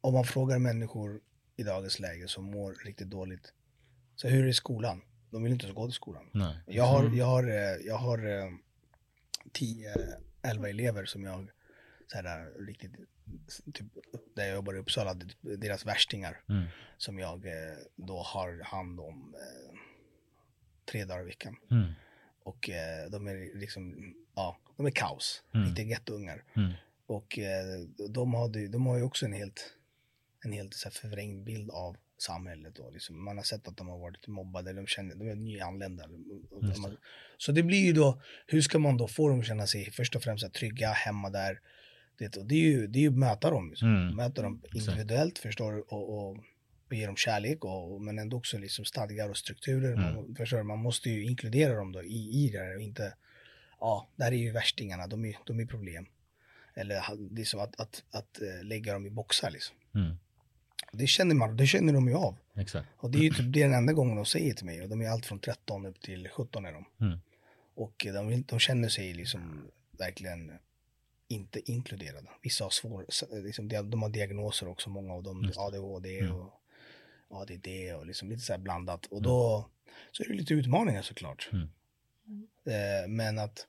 om 0.00 0.14
man 0.14 0.24
frågar 0.24 0.58
människor 0.58 1.20
i 1.56 1.62
dagens 1.62 2.00
läge 2.00 2.28
som 2.28 2.44
mår 2.44 2.74
riktigt 2.84 3.10
dåligt. 3.10 3.52
Så 4.16 4.28
hur 4.28 4.38
är 4.40 4.44
det 4.44 4.50
i 4.50 4.54
skolan? 4.54 5.02
De 5.30 5.42
vill 5.42 5.52
inte 5.52 5.64
ens 5.66 5.76
gå 5.76 5.86
till 5.86 5.94
skolan. 5.94 6.30
nej. 6.32 6.56
Jag 6.66 6.84
har, 6.84 7.00
Mm. 7.04 7.16
jag 7.18 7.26
har, 7.26 7.48
eh, 7.48 7.86
jag 7.86 7.96
har 7.96 8.18
eh, 8.28 8.50
10, 9.52 9.94
11 10.42 10.68
elever 10.68 11.04
som 11.04 11.24
jag 11.24 11.50
så 12.06 12.16
här, 12.16 12.66
riktigt, 12.66 12.92
typ, 13.74 13.86
där 14.36 14.44
jag 14.44 14.54
jobbar 14.54 14.74
i 14.74 14.78
Uppsala, 14.78 15.14
deras 15.40 15.86
värstingar 15.86 16.40
Mm, 16.48 16.64
som 16.96 17.18
jag 17.18 17.46
eh, 17.46 17.76
då 17.96 18.18
har 18.18 18.60
hand 18.64 19.00
om 19.00 19.34
eh, 19.34 19.78
tre 20.90 21.04
dagar 21.04 21.22
i 21.22 21.26
veckan. 21.26 21.56
mm, 21.70 21.92
Och 22.42 22.70
eh, 22.70 23.10
de 23.10 23.26
är 23.26 23.58
liksom, 23.58 24.14
ja, 24.34 24.58
de 24.76 24.86
är 24.86 24.90
kaos. 24.90 25.42
Mm. 25.54 25.66
Riktiga 25.66 25.86
gettoungar. 25.86 26.44
mm, 26.56 26.72
Och 27.06 27.38
eh, 27.38 27.80
de, 28.08 28.34
hade, 28.34 28.68
de 28.68 28.86
har 28.86 28.96
ju 28.96 29.02
också 29.02 29.26
en 29.26 29.32
helt, 29.32 29.74
en 30.44 30.52
helt 30.52 30.74
så 30.74 30.88
här, 30.88 30.92
förvrängd 30.92 31.44
bild 31.44 31.70
av 31.70 31.96
samhället. 32.18 32.74
Då. 32.74 32.90
Liksom, 32.90 33.24
man 33.24 33.36
har 33.36 33.44
sett 33.44 33.68
att 33.68 33.76
de 33.76 33.88
har 33.88 33.98
varit 33.98 34.26
mobbade, 34.26 34.72
de, 34.72 34.86
känner, 34.86 35.14
de 35.14 35.28
är 35.30 35.34
nyanlända. 35.34 36.06
De 36.06 36.84
har, 36.84 36.96
så 37.38 37.52
det 37.52 37.62
blir 37.62 37.84
ju 37.86 37.92
då, 37.92 38.22
hur 38.46 38.60
ska 38.62 38.78
man 38.78 38.96
då 38.96 39.08
få 39.08 39.28
dem 39.28 39.40
att 39.40 39.46
känna 39.46 39.66
sig 39.66 39.90
först 39.90 40.16
och 40.16 40.22
främst 40.22 40.52
trygga 40.52 40.88
hemma 40.88 41.30
där? 41.30 41.60
Det, 42.18 42.36
och 42.36 42.46
det 42.46 42.54
är 42.54 42.58
ju 42.60 42.86
det 42.86 42.98
är 42.98 43.00
ju 43.00 43.08
att 43.08 43.18
möta 43.18 43.50
dem. 43.50 43.68
Liksom. 43.70 43.88
Mm. 43.88 44.16
Möta 44.16 44.42
dem 44.42 44.62
individuellt 44.74 45.38
förstår 45.38 45.72
du, 45.72 45.80
och, 45.80 45.92
och, 46.18 46.36
och 46.88 46.96
ge 46.96 47.06
dem 47.06 47.16
kärlek 47.16 47.64
och, 47.64 48.00
men 48.02 48.18
ändå 48.18 48.36
också 48.36 48.58
liksom 48.58 48.84
stadgar 48.84 49.28
och 49.28 49.36
strukturer. 49.36 49.92
Mm. 49.92 50.14
Man, 50.14 50.34
förstår 50.36 50.56
du, 50.58 50.62
man 50.64 50.78
måste 50.78 51.10
ju 51.10 51.24
inkludera 51.24 51.74
dem 51.74 51.92
då 51.92 52.02
i, 52.02 52.44
i 52.44 52.50
det 52.52 52.58
här 52.58 52.76
och 52.76 52.82
inte, 52.82 53.14
ja, 53.80 54.08
där 54.16 54.32
är 54.32 54.36
ju 54.36 54.52
värstingarna, 54.52 55.06
de 55.06 55.24
är, 55.24 55.36
de 55.46 55.60
är 55.60 55.66
problem. 55.66 56.06
Eller 56.74 57.00
ha- 57.00 57.16
liksom 57.30 57.60
att, 57.60 57.80
att, 57.80 58.04
att, 58.10 58.40
eh, 58.42 58.64
lägga 58.64 58.92
dem 58.92 59.06
i 59.06 59.10
boxar 59.10 59.50
liksom. 59.50 59.76
mm, 59.94 60.16
Det 60.92 61.06
känner 61.06 61.34
man, 61.34 61.56
det 61.56 61.66
känner 61.66 61.92
de 61.92 62.08
ju 62.08 62.14
av. 62.14 62.36
exakt. 62.54 62.88
Och 62.96 63.10
det 63.10 63.18
är 63.18 63.22
ju 63.22 63.30
typ 63.30 63.52
det 63.52 63.62
är 63.62 63.68
den 63.68 63.78
enda 63.78 63.92
gången 63.92 64.16
de 64.16 64.24
säger 64.24 64.54
till 64.54 64.66
mig. 64.66 64.82
Och 64.82 64.88
de 64.88 65.00
är 65.02 65.08
allt 65.08 65.26
från 65.26 65.38
13 65.38 65.86
upp 65.86 66.00
till 66.00 66.28
17 66.28 66.64
är 66.66 66.72
de. 66.72 66.84
Mm. 67.00 67.18
Och 67.74 67.94
de, 68.04 68.42
de 68.42 68.58
känner 68.58 68.88
sig 68.88 69.14
liksom 69.14 69.70
verkligen 69.98 70.52
inte 71.28 71.70
inkluderade. 71.70 72.28
Vissa 72.42 72.64
har 72.64 72.70
svår, 72.70 73.06
liksom, 73.42 73.68
de 73.68 74.02
har 74.02 74.08
diagnoser 74.08 74.68
också, 74.68 74.90
många 74.90 75.12
av 75.12 75.22
dem. 75.22 75.52
ADHD 75.56 76.18
Mm. 76.18 76.32
och 76.32 76.62
ja 77.30 77.44
det 77.48 77.54
är 77.54 77.58
det 77.58 77.94
och 77.94 78.06
liksom 78.06 78.28
lite 78.30 78.42
så 78.42 78.52
här 78.52 78.60
blandat. 78.60 79.06
Och 79.06 79.22
då 79.22 79.68
så 80.12 80.22
är 80.22 80.28
det 80.28 80.34
lite 80.34 80.54
utmaningar 80.54 81.02
såklart. 81.02 81.50
Mm. 81.52 81.68
Eh, 82.64 83.08
men 83.08 83.38
att 83.38 83.66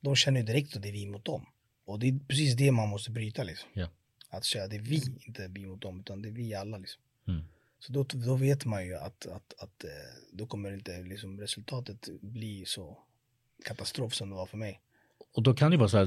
de 0.00 0.16
känner 0.16 0.40
ju 0.40 0.46
direkt 0.46 0.76
att 0.76 0.82
det 0.82 0.88
är 0.88 0.92
vi 0.92 1.06
mot 1.06 1.24
dem. 1.24 1.46
Och 1.84 1.98
det 1.98 2.08
är 2.08 2.18
precis 2.28 2.54
det 2.56 2.72
man 2.72 2.88
måste 2.88 3.10
bryta 3.10 3.42
liksom. 3.42 3.68
Ja. 3.72 3.88
Att 4.28 4.44
säga 4.44 4.66
det 4.68 4.76
är 4.76 4.80
vi, 4.80 5.02
inte 5.26 5.48
vi 5.48 5.66
mot 5.66 5.80
dem, 5.80 6.00
utan 6.00 6.22
det 6.22 6.28
är 6.28 6.32
vi 6.32 6.54
alla 6.54 6.78
liksom. 6.78 7.02
Mm. 7.28 7.44
Så 7.78 7.92
då, 7.92 8.02
då 8.04 8.34
vet 8.36 8.64
man 8.64 8.86
ju 8.86 8.94
att, 8.94 9.26
att, 9.26 9.54
att 9.58 9.84
eh, 9.84 9.90
då 10.32 10.46
kommer 10.46 10.72
inte 10.72 11.02
liksom 11.02 11.40
resultatet 11.40 12.08
bli 12.20 12.64
så 12.66 12.98
katastrof 13.64 14.14
som 14.14 14.30
det 14.30 14.36
var 14.36 14.46
för 14.46 14.56
mig. 14.58 14.80
Och 15.34 15.42
då 15.42 15.54
kan 15.54 15.70
det 15.70 15.76
vara 15.76 15.88
så 15.88 15.98
här, 15.98 16.06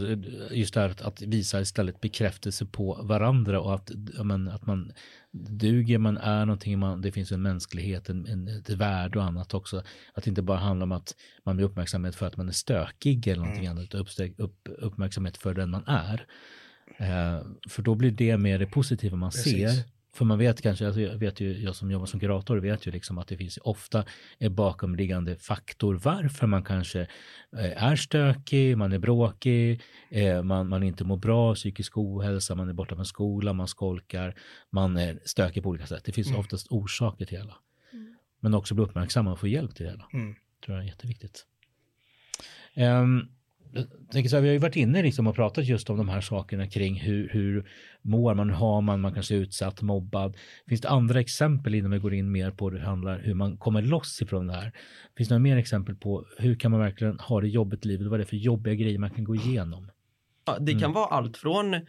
just 0.52 0.74
det 0.74 0.80
här 0.80 0.96
att, 1.02 1.22
visa 1.22 1.62
istället 1.62 2.02
bekräftelse 2.02 2.66
på 2.66 3.00
varandra 3.04 3.60
och 3.62 3.76
att, 3.76 3.92
men, 4.24 4.48
att 4.48 4.66
man 4.66 4.92
duger, 5.32 5.98
man 5.98 6.18
är 6.18 6.46
någonting, 6.46 6.80
man, 6.80 7.02
det 7.02 7.12
finns 7.12 7.32
en 7.32 7.42
mänsklighet, 7.42 8.10
en, 8.10 8.28
en, 8.28 8.48
ett 8.48 8.70
värde 8.70 9.20
och 9.20 9.26
annat 9.26 9.54
också. 9.54 9.84
Att 10.14 10.24
det 10.24 10.30
inte 10.30 10.42
bara 10.42 10.58
handlar 10.58 10.84
om 10.84 10.92
att 10.92 11.16
man 11.44 11.56
blir 11.56 11.66
uppmärksamhet 11.66 12.16
för 12.16 12.26
att 12.26 12.38
man 12.38 12.48
är 12.48 12.54
stökig 12.54 13.28
eller 13.28 13.42
någonting 13.42 13.68
annat, 13.68 13.84
utan 13.84 14.02
uppsteg, 14.02 14.40
upp, 14.40 14.70
uppmärksamhet 14.78 15.38
för 15.38 15.54
den 15.54 15.70
man 15.70 15.84
är. 15.88 16.26
Eh, 16.98 17.42
för 17.70 17.82
då 17.82 17.96
blir 17.96 18.12
det 18.12 18.38
mer 18.38 18.60
det 18.60 18.68
positiva 18.68 19.18
man 19.18 19.32
Precis. 19.32 19.76
ser. 19.76 19.97
För 20.18 20.26
man 20.26 20.38
vet 20.38 20.62
kanske, 20.62 20.86
alltså 20.86 21.02
jag 21.02 21.18
vet 21.18 21.40
ju, 21.40 21.58
jag 21.62 21.76
som 21.76 21.92
jobbar 21.92 22.06
som 22.06 22.20
kurator 22.20 22.58
vet 22.58 22.88
ju 22.88 22.92
liksom 22.92 23.18
att 23.18 23.28
det 23.28 23.38
finns 23.38 23.58
ofta 23.58 24.06
en 24.38 24.56
bakomliggande 24.56 25.36
faktor 25.36 25.94
varför 26.04 26.48
man 26.48 26.64
kanske 26.64 27.02
eh, 27.58 27.84
är 27.84 27.96
stökig, 27.96 28.78
man 28.78 28.94
är 28.94 29.00
bråkig, 29.00 29.82
eh, 30.10 30.44
man, 30.44 30.70
man 30.70 30.84
inte 30.84 31.04
mår 31.04 31.18
bra, 31.18 31.56
psykisk 31.56 31.98
ohälsa, 31.98 32.56
man 32.56 32.70
är 32.70 32.74
borta 32.74 32.96
från 32.96 33.06
skolan, 33.06 33.56
man 33.56 33.68
skolkar, 33.68 34.36
man 34.70 34.98
är 34.98 35.20
stökig 35.26 35.64
på 35.64 35.70
olika 35.70 35.86
sätt. 35.88 36.04
Det 36.06 36.12
finns 36.12 36.28
Mm. 36.28 36.40
oftast 36.40 36.68
orsaker 36.70 37.26
till 37.26 37.36
det 37.36 37.42
hela. 37.42 37.56
Mm. 37.94 38.16
Men 38.40 38.54
också 38.54 38.76
bli 38.76 38.84
uppmärksamma 38.84 39.32
och 39.32 39.40
få 39.40 39.48
hjälp 39.48 39.76
till 39.76 39.86
det 39.86 39.92
hela. 39.92 40.08
Mm. 40.14 40.36
tror 40.66 40.78
jag 40.78 40.84
är 40.86 40.90
jätteviktigt. 40.90 41.46
Um, 42.76 43.30
tänker 44.12 44.30
så 44.30 44.36
här, 44.36 44.42
vi 44.42 44.48
har 44.48 44.54
ju 44.54 44.60
varit 44.60 44.76
inne 44.76 45.02
liksom 45.02 45.28
och 45.28 45.36
pratat 45.36 45.66
just 45.66 45.90
om 45.90 45.98
de 45.98 46.10
här 46.10 46.22
sakerna 46.22 46.68
kring 46.68 46.96
hur, 47.00 47.30
hur 47.30 47.70
mår 48.02 48.34
man, 48.36 48.50
hur 48.50 48.56
har 48.56 48.82
man, 48.82 49.02
man 49.02 49.14
kanske 49.14 49.36
är 49.36 49.40
utsatt, 49.40 49.82
mobbad. 49.82 50.38
Finns 50.68 50.82
det 50.82 50.90
andra 50.90 51.20
exempel 51.20 51.76
innan 51.76 51.92
vi 51.92 52.00
går 52.00 52.14
in 52.14 52.32
mer 52.32 52.52
på 52.52 52.70
hur, 52.70 52.78
det 52.80 52.86
handlar, 52.86 53.20
hur 53.20 53.34
man 53.34 53.58
kommer 53.58 53.82
loss 53.82 54.22
ifrån 54.22 54.48
det 54.48 54.54
här? 54.54 54.72
Finns 55.18 55.30
det 55.30 55.36
några 55.36 55.44
mer 55.44 55.58
exempel 55.58 55.96
på 55.96 56.26
hur 56.38 56.56
kan 56.56 56.72
man 56.72 56.80
verkligen 56.80 57.20
ha 57.20 57.42
det 57.42 57.48
jobbigt 57.48 57.86
i 57.86 57.88
livet? 57.88 58.08
Vad 58.08 58.14
är 58.14 58.24
det 58.24 58.30
för 58.30 58.38
jobbiga 58.38 58.74
grejer 58.76 59.00
man 59.00 59.10
kan 59.10 59.24
gå 59.24 59.36
igenom? 59.36 59.92
Ja, 60.46 60.58
det 60.60 60.72
kan 60.72 60.82
Mm. 60.82 60.94
vara 60.94 61.06
allt 61.08 61.38
från 61.38 61.74
eh, 61.74 61.82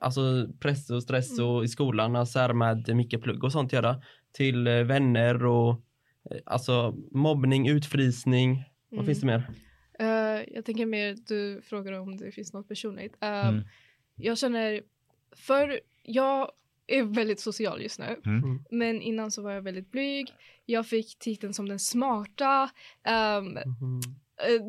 alltså 0.00 0.48
press 0.60 0.90
och 0.90 1.02
stress 1.02 1.38
och 1.38 1.64
i 1.64 1.68
skolan, 1.68 2.16
alltså 2.16 2.54
med 2.54 2.96
mycket 2.96 3.22
plugg 3.22 3.44
och 3.44 3.52
sånt 3.52 3.72
göra, 3.72 4.02
till 4.32 4.66
eh, 4.66 4.74
vänner 4.74 5.46
och 5.46 5.70
eh, 6.30 6.36
alltså 6.46 6.94
mobbning, 7.12 7.68
utfrysning. 7.68 8.64
Vad 8.90 8.98
Mm. 8.98 9.06
finns 9.06 9.20
det 9.20 9.26
mer? 9.26 9.42
Eh, 9.98 10.54
jag 10.54 10.64
tänker 10.64 10.86
mer, 10.86 11.16
du 11.26 11.60
frågar 11.62 11.92
om 11.92 12.16
det 12.16 12.32
finns 12.32 12.52
något 12.52 12.68
personligt. 12.68 13.16
Eh, 13.20 13.48
Mm. 13.48 13.64
Jag 14.20 14.38
känner, 14.38 14.82
för 15.36 15.80
jag 16.02 16.52
är 16.86 17.02
väldigt 17.02 17.40
social 17.40 17.82
just 17.82 17.98
nu. 17.98 18.20
Mm. 18.26 18.64
Men 18.70 19.02
innan 19.02 19.30
så 19.30 19.42
var 19.42 19.52
jag 19.52 19.62
väldigt 19.62 19.90
blyg. 19.90 20.32
Jag 20.66 20.86
fick 20.86 21.18
titeln 21.18 21.54
som 21.54 21.68
den 21.68 21.78
smarta. 21.78 22.70
Um, 23.38 23.44
Mhm. 23.80 24.00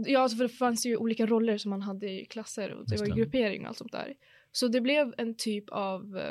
ja, 0.05 0.19
alltså 0.19 0.37
för 0.37 0.43
det 0.43 0.49
fanns 0.49 0.85
ju 0.85 0.97
olika 0.97 1.25
roller 1.25 1.57
som 1.57 1.69
man 1.69 1.81
hade 1.81 2.09
i 2.09 2.25
klasser 2.25 2.71
och 2.73 2.85
det 2.85 2.91
Just 2.93 3.01
var 3.01 3.07
ju 3.07 3.23
gruppering 3.23 3.61
och 3.61 3.67
allt 3.67 3.77
sånt 3.77 3.91
där. 3.91 4.13
Så 4.51 4.67
det 4.67 4.81
blev 4.81 5.13
en 5.17 5.35
typ 5.35 5.69
av, 5.69 6.21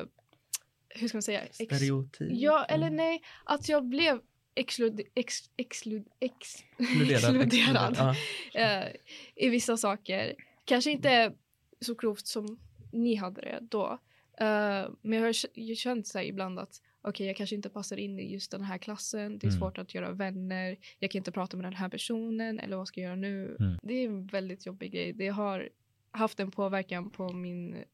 hur 0.88 1.08
ska 1.08 1.16
man 1.16 1.22
säga? 1.22 1.40
Stereotyp. 1.50 2.28
ja, 2.32 2.64
eller 2.64 2.90
nej, 2.90 3.22
att 3.44 3.68
jag 3.68 3.84
blev 3.84 4.20
exklud, 4.58 5.00
ex, 5.14 5.50
exklud, 5.56 6.06
ex, 6.20 6.54
Exkluderad. 6.78 7.36
exkluderad 7.42 7.96
Ja. 7.98 8.14
eh, 8.84 8.88
i 9.34 9.48
vissa 9.48 9.76
saker. 9.76 10.34
Kanske 10.64 10.90
inte 10.90 11.32
så 11.80 11.94
grovt 11.94 12.26
som 12.26 12.58
ni 12.92 13.14
hade 13.14 13.40
det 13.40 13.58
då. 13.62 13.98
Eh, 14.40 14.88
men 15.02 15.18
jag 15.18 15.20
har 15.20 15.34
ju 15.54 15.74
känt 15.76 16.06
så 16.06 16.20
ibland 16.20 16.58
att 16.58 16.82
okej, 17.02 17.26
jag 17.26 17.36
kanske 17.36 17.56
inte 17.56 17.68
passar 17.68 17.96
in 17.96 18.18
i 18.18 18.32
just 18.32 18.50
den 18.50 18.64
här 18.64 18.78
klassen. 18.78 19.38
Det 19.38 19.46
är 19.46 19.48
Mm. 19.48 19.60
svårt 19.60 19.78
att 19.78 19.94
göra 19.94 20.10
vänner. 20.12 20.76
Jag 20.98 21.10
kan 21.10 21.18
inte 21.18 21.32
prata 21.32 21.56
med 21.56 21.66
den 21.66 21.74
här 21.74 21.88
personen 21.88 22.58
eller 22.60 22.76
vad 22.76 22.88
ska 22.88 23.00
jag 23.00 23.06
göra 23.06 23.16
nu? 23.16 23.56
Mm. 23.60 23.78
Det 23.82 23.94
är 23.94 24.04
en 24.06 24.26
väldigt 24.26 24.66
jobbig 24.66 24.92
grej. 24.92 25.12
Det 25.12 25.28
har 25.28 25.68
haft 26.10 26.40
en 26.40 26.50
påverkan 26.50 27.10
på 27.10 27.32
min 27.32 27.84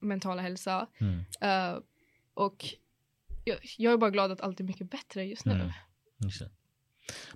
mentala 0.00 0.42
hälsa. 0.42 0.86
Mm. 1.00 1.20
Eh, 1.40 1.78
och 2.34 2.64
jag, 3.44 3.58
jag 3.78 3.92
är 3.92 3.96
bara 3.96 4.10
glad 4.10 4.32
att 4.32 4.40
allt 4.40 4.60
är 4.60 4.64
mycket 4.64 4.90
bättre 4.90 5.24
just 5.24 5.44
nu. 5.44 5.52
Mm. 5.52 5.68
Just. 6.22 6.42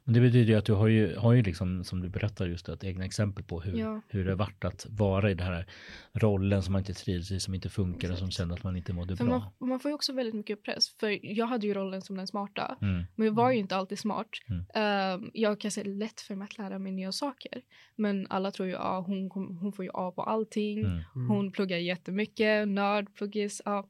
Men 0.05 0.15
det 0.15 0.21
betyder 0.21 0.53
ju 0.53 0.59
att 0.59 0.65
du 0.65 0.73
har 0.73 0.89
ju, 0.89 1.17
har 1.17 1.33
ju 1.33 1.43
liksom, 1.43 1.85
som 1.85 2.01
du 2.03 2.09
berättar 2.09 2.47
just 2.47 2.69
ett 2.69 2.85
egna 2.85 3.05
exempel 3.05 3.45
på 3.45 3.61
hur, 3.61 3.79
Ja. 3.79 4.01
hur 4.09 4.25
det 4.25 4.31
har 4.31 4.37
varit 4.37 4.65
att 4.65 4.87
vara 4.91 5.31
i 5.31 5.35
den 5.35 5.47
här 5.47 5.67
rollen 6.13 6.63
som 6.63 6.73
man 6.73 6.79
inte 6.81 6.95
trivs 6.95 7.31
i, 7.31 7.41
som 7.41 7.55
inte 7.55 7.69
funkar 7.69 8.13
och 8.13 8.19
som 8.19 8.31
känner 8.31 8.55
att 8.55 8.65
man 8.65 8.77
inte 8.77 8.93
mådde 8.93 9.17
För 9.17 9.25
bra. 9.25 9.39
man, 9.59 9.69
man 9.69 9.81
får 9.81 9.89
ju 9.91 9.95
också 9.95 10.13
väldigt 10.13 10.35
mycket 10.35 10.63
press. 10.63 10.89
För 10.89 11.19
jag 11.37 11.47
hade 11.47 11.67
ju 11.67 11.75
rollen 11.75 12.03
som 12.03 12.17
den 12.17 12.27
smarta. 12.27 12.77
Mm. 12.83 13.05
Men 13.15 13.27
jag 13.27 13.35
var 13.35 13.51
ju 13.53 13.59
inte 13.59 13.77
alltid 13.77 13.99
smart. 13.99 14.29
Mm. 14.49 14.65
Ehm, 14.75 15.31
jag 15.35 15.61
kan 15.61 15.71
säga 15.71 15.87
lätt 15.95 16.21
för 16.21 16.35
mig 16.35 16.45
att 16.45 16.59
lära 16.59 16.79
mig 16.79 16.93
nya 16.93 17.13
saker. 17.13 17.63
Men 17.97 18.27
alla 18.31 18.51
tror 18.51 18.69
ju 18.69 18.75
att 18.75 18.81
ah, 18.85 19.01
hon, 19.01 19.31
hon 19.61 19.73
får 19.73 19.85
ju 19.85 19.91
A 19.95 20.13
på 20.17 20.23
allting. 20.23 20.79
Mm. 20.79 20.93
Mm. 21.15 21.29
Hon 21.29 21.53
pluggar 21.53 21.77
jättemycket, 21.79 22.69
nörd, 22.69 23.15
pluggis. 23.15 23.63
Ja. 23.65 23.89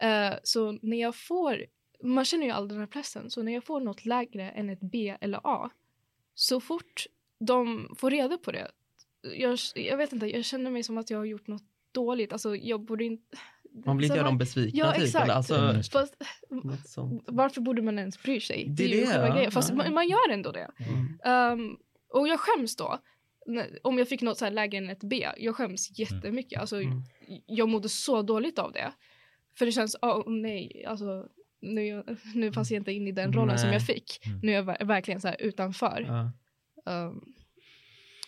Eh, 0.00 0.34
så 0.42 0.78
när 0.82 1.00
jag 1.00 1.16
får, 1.16 1.56
man 2.04 2.24
känner 2.24 2.44
ju 2.44 2.50
all 2.50 2.68
den 2.68 2.78
här 2.78 2.86
pressen. 2.86 3.30
Så 3.30 3.42
när 3.42 3.52
jag 3.52 3.64
får 3.64 3.80
något 3.80 4.06
lägre 4.06 4.50
än 4.50 4.70
ett 4.70 4.80
B 4.80 5.16
eller 5.20 5.40
A. 5.44 5.70
Så 6.34 6.60
fort 6.60 7.06
de 7.40 7.88
får 7.98 8.10
reda 8.10 8.38
på 8.38 8.52
det. 8.52 8.70
Jag, 9.36 9.58
jag 9.74 9.96
vet 9.96 10.12
inte, 10.12 10.26
jag 10.26 10.44
känner 10.44 10.70
mig 10.70 10.82
som 10.82 10.98
att 10.98 11.10
jag 11.10 11.18
har 11.18 11.24
gjort 11.24 11.46
något 11.46 11.62
dåligt. 11.92 12.32
Alltså 12.32 12.56
jag 12.56 12.80
borde 12.80 13.04
inte... 13.04 13.36
Man 13.86 13.96
blir 13.96 14.06
inte 14.06 14.16
göra 14.16 14.24
man- 14.26 14.32
dem 14.32 14.38
besvikna 14.38 14.78
Ja, 14.78 14.92
typ. 14.92 15.04
exakt. 15.04 15.24
Eller, 15.24 15.34
alltså, 15.34 15.54
Mm. 15.54 15.82
Fast, 15.82 16.14
varför 17.26 17.60
borde 17.60 17.82
man 17.82 17.98
ens 17.98 18.22
bry 18.22 18.40
sig? 18.40 18.66
Det 18.68 18.84
är 18.84 18.88
ju 18.88 19.00
det, 19.00 19.06
själva 19.06 19.28
ja. 19.28 19.34
grejen. 19.34 19.50
Fast 19.50 19.70
Ja. 19.70 19.76
man, 19.76 19.94
man 19.94 20.08
gör 20.08 20.30
ändå 20.30 20.52
det. 20.52 20.70
Mm. 20.78 21.18
Ehm, 21.24 21.76
och 22.08 22.28
jag 22.28 22.40
skäms 22.40 22.76
då. 22.76 22.98
Om 23.82 23.98
jag 23.98 24.08
fick 24.08 24.22
något 24.22 24.38
så 24.38 24.44
här 24.44 24.52
lägre 24.52 24.78
än 24.78 24.88
ett 24.90 25.00
B. 25.04 25.28
Jag 25.36 25.56
skäms 25.56 25.98
jättemycket. 25.98 26.60
Alltså, 26.60 26.76
Mm. 26.80 27.02
Jag 27.46 27.68
mådde 27.68 27.88
så 27.88 28.22
dåligt 28.22 28.58
av 28.58 28.72
det. 28.72 28.92
För 29.58 29.66
det 29.66 29.72
känns, 29.72 29.96
åh 30.02 30.22
nej, 30.30 30.84
alltså 30.88 31.28
nu, 31.64 32.04
nu 32.34 32.52
passar 32.52 32.74
jag 32.74 32.80
inte 32.80 32.92
in 32.92 33.06
i 33.08 33.12
den 33.12 33.32
rollen 33.32 33.58
som 33.58 33.66
Nej. 33.68 33.74
jag 33.76 33.86
fick. 33.86 34.26
Mm. 34.26 34.38
Nu 34.42 34.52
är 34.52 34.54
jag 34.56 34.64
ver- 34.64 34.84
verkligen 34.84 35.20
så 35.20 35.28
här 35.28 35.36
utanför. 35.42 36.04
Ja, 36.08 36.30
Ehm, 36.92 37.20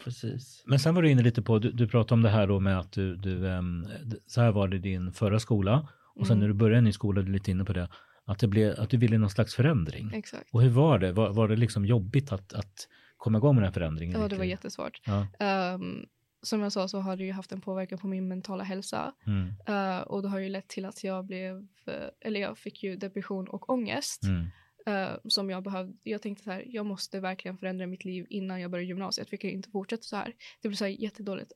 precis. 0.05 0.63
Men 0.67 0.79
sen 0.79 0.95
var 0.95 1.03
du 1.03 1.11
inne 1.11 1.23
lite 1.23 1.43
på, 1.43 1.59
du, 1.59 1.73
du 1.73 1.89
pratade 1.89 2.15
om 2.15 2.23
det 2.23 2.29
här 2.31 2.47
då 2.47 2.61
med 2.61 2.79
att 2.79 2.93
du, 2.93 3.17
du 3.17 3.49
ehm, 3.49 3.87
så 4.27 4.41
här 4.41 4.53
var 4.53 4.69
det 4.69 4.77
i 4.77 4.79
din 4.79 5.13
förra 5.13 5.39
skola 5.41 5.89
och 6.15 6.27
sen 6.27 6.37
Mm. 6.37 6.41
när 6.41 6.49
du 6.49 6.55
började 6.55 6.79
en 6.79 6.85
ny 6.85 6.93
skola, 6.93 7.23
du 7.23 7.29
är 7.29 7.33
lite 7.33 7.51
inne 7.51 7.65
på 7.65 7.73
det, 7.73 7.89
att, 8.25 8.39
det 8.39 8.49
blev, 8.49 8.81
att 8.81 8.91
du 8.91 8.97
ville 8.97 9.19
någon 9.19 9.31
slags 9.31 9.55
förändring. 9.55 10.11
exakt. 10.15 10.49
Och 10.53 10.63
hur 10.63 10.71
var 10.71 10.99
det? 10.99 11.13
Var, 11.13 11.31
var 11.33 11.49
det 11.49 11.57
liksom 11.57 11.87
jobbigt 11.87 12.33
att, 12.33 12.53
att 12.53 12.89
komma 13.17 13.39
igång 13.39 13.55
med 13.55 13.63
den 13.63 13.69
här 13.69 13.73
förändringen? 13.73 14.21
Ja, 14.21 14.29
det 14.29 14.37
var 14.37 14.45
jättesvårt. 14.45 15.01
Ja. 15.07 15.27
Ehm, 15.39 16.07
som 16.47 16.61
jag 16.61 16.73
sa 16.73 16.89
så 16.89 16.99
har 17.01 17.17
det 17.17 17.25
ju 17.25 17.33
haft 17.33 17.53
en 17.53 17.61
påverkan 17.61 17.99
på 17.99 18.07
min 18.07 18.29
mentala 18.29 18.65
hälsa. 18.65 19.15
Mm, 19.27 19.49
Eh, 19.67 20.01
och 20.01 20.23
det 20.23 20.29
har 20.29 20.39
ju 20.39 20.49
lett 20.49 20.69
till 20.69 20.85
att 20.85 21.05
jag 21.05 21.25
blev, 21.25 21.67
eh, 21.87 22.09
eller 22.21 22.41
jag 22.41 22.59
fick 22.59 22.83
ju 22.83 22.97
depression 22.97 23.49
och 23.49 23.71
ångest. 23.71 24.23
mm, 24.25 24.47
eh, 24.87 25.17
som 25.29 25.51
jag 25.51 25.63
behövde. 25.63 25.93
Jag 26.03 26.23
tänkte 26.23 26.45
så 26.45 26.51
här, 26.51 26.65
jag 26.67 26.87
måste 26.87 27.21
verkligen 27.21 27.59
förändra 27.59 27.87
mitt 27.87 28.05
liv 28.05 28.27
innan 28.31 28.61
jag 28.61 28.71
börjar 28.71 28.85
gymnasiet. 28.85 29.29
Jag 29.31 29.41
kan 29.41 29.51
ju 29.51 29.57
inte 29.57 29.71
fortsätta 29.71 30.03
så 30.03 30.17
här. 30.17 30.35
Det 30.63 30.69
blir 30.69 30.77
så 30.77 30.85
här 30.85 30.91
jättedåligt. 30.93 31.53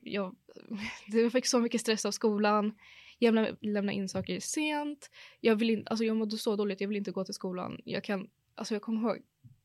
Jag, 0.00 0.36
jag 1.06 1.32
fick 1.32 1.46
så 1.46 1.60
mycket 1.60 1.80
stress 1.80 2.04
av 2.06 2.10
skolan. 2.10 2.74
Jag 3.18 3.34
lämnade, 3.34 3.56
lämnade 3.60 3.96
in 3.96 4.08
saker 4.08 4.40
sent. 4.40 5.10
Jag, 5.40 5.56
vill 5.56 5.70
in, 5.70 5.86
alltså 5.86 6.04
jag 6.04 6.16
mådde 6.16 6.36
så 6.38 6.56
dåligt, 6.56 6.80
jag 6.80 6.88
vill 6.88 6.96
inte 6.96 7.10
gå 7.10 7.24
till 7.24 7.34
skolan. 7.34 7.80
Jag, 7.84 8.04
kan, 8.04 8.28
alltså 8.54 8.74
jag 8.74 8.82
kommer 8.82 9.00
ihåg 9.00 9.22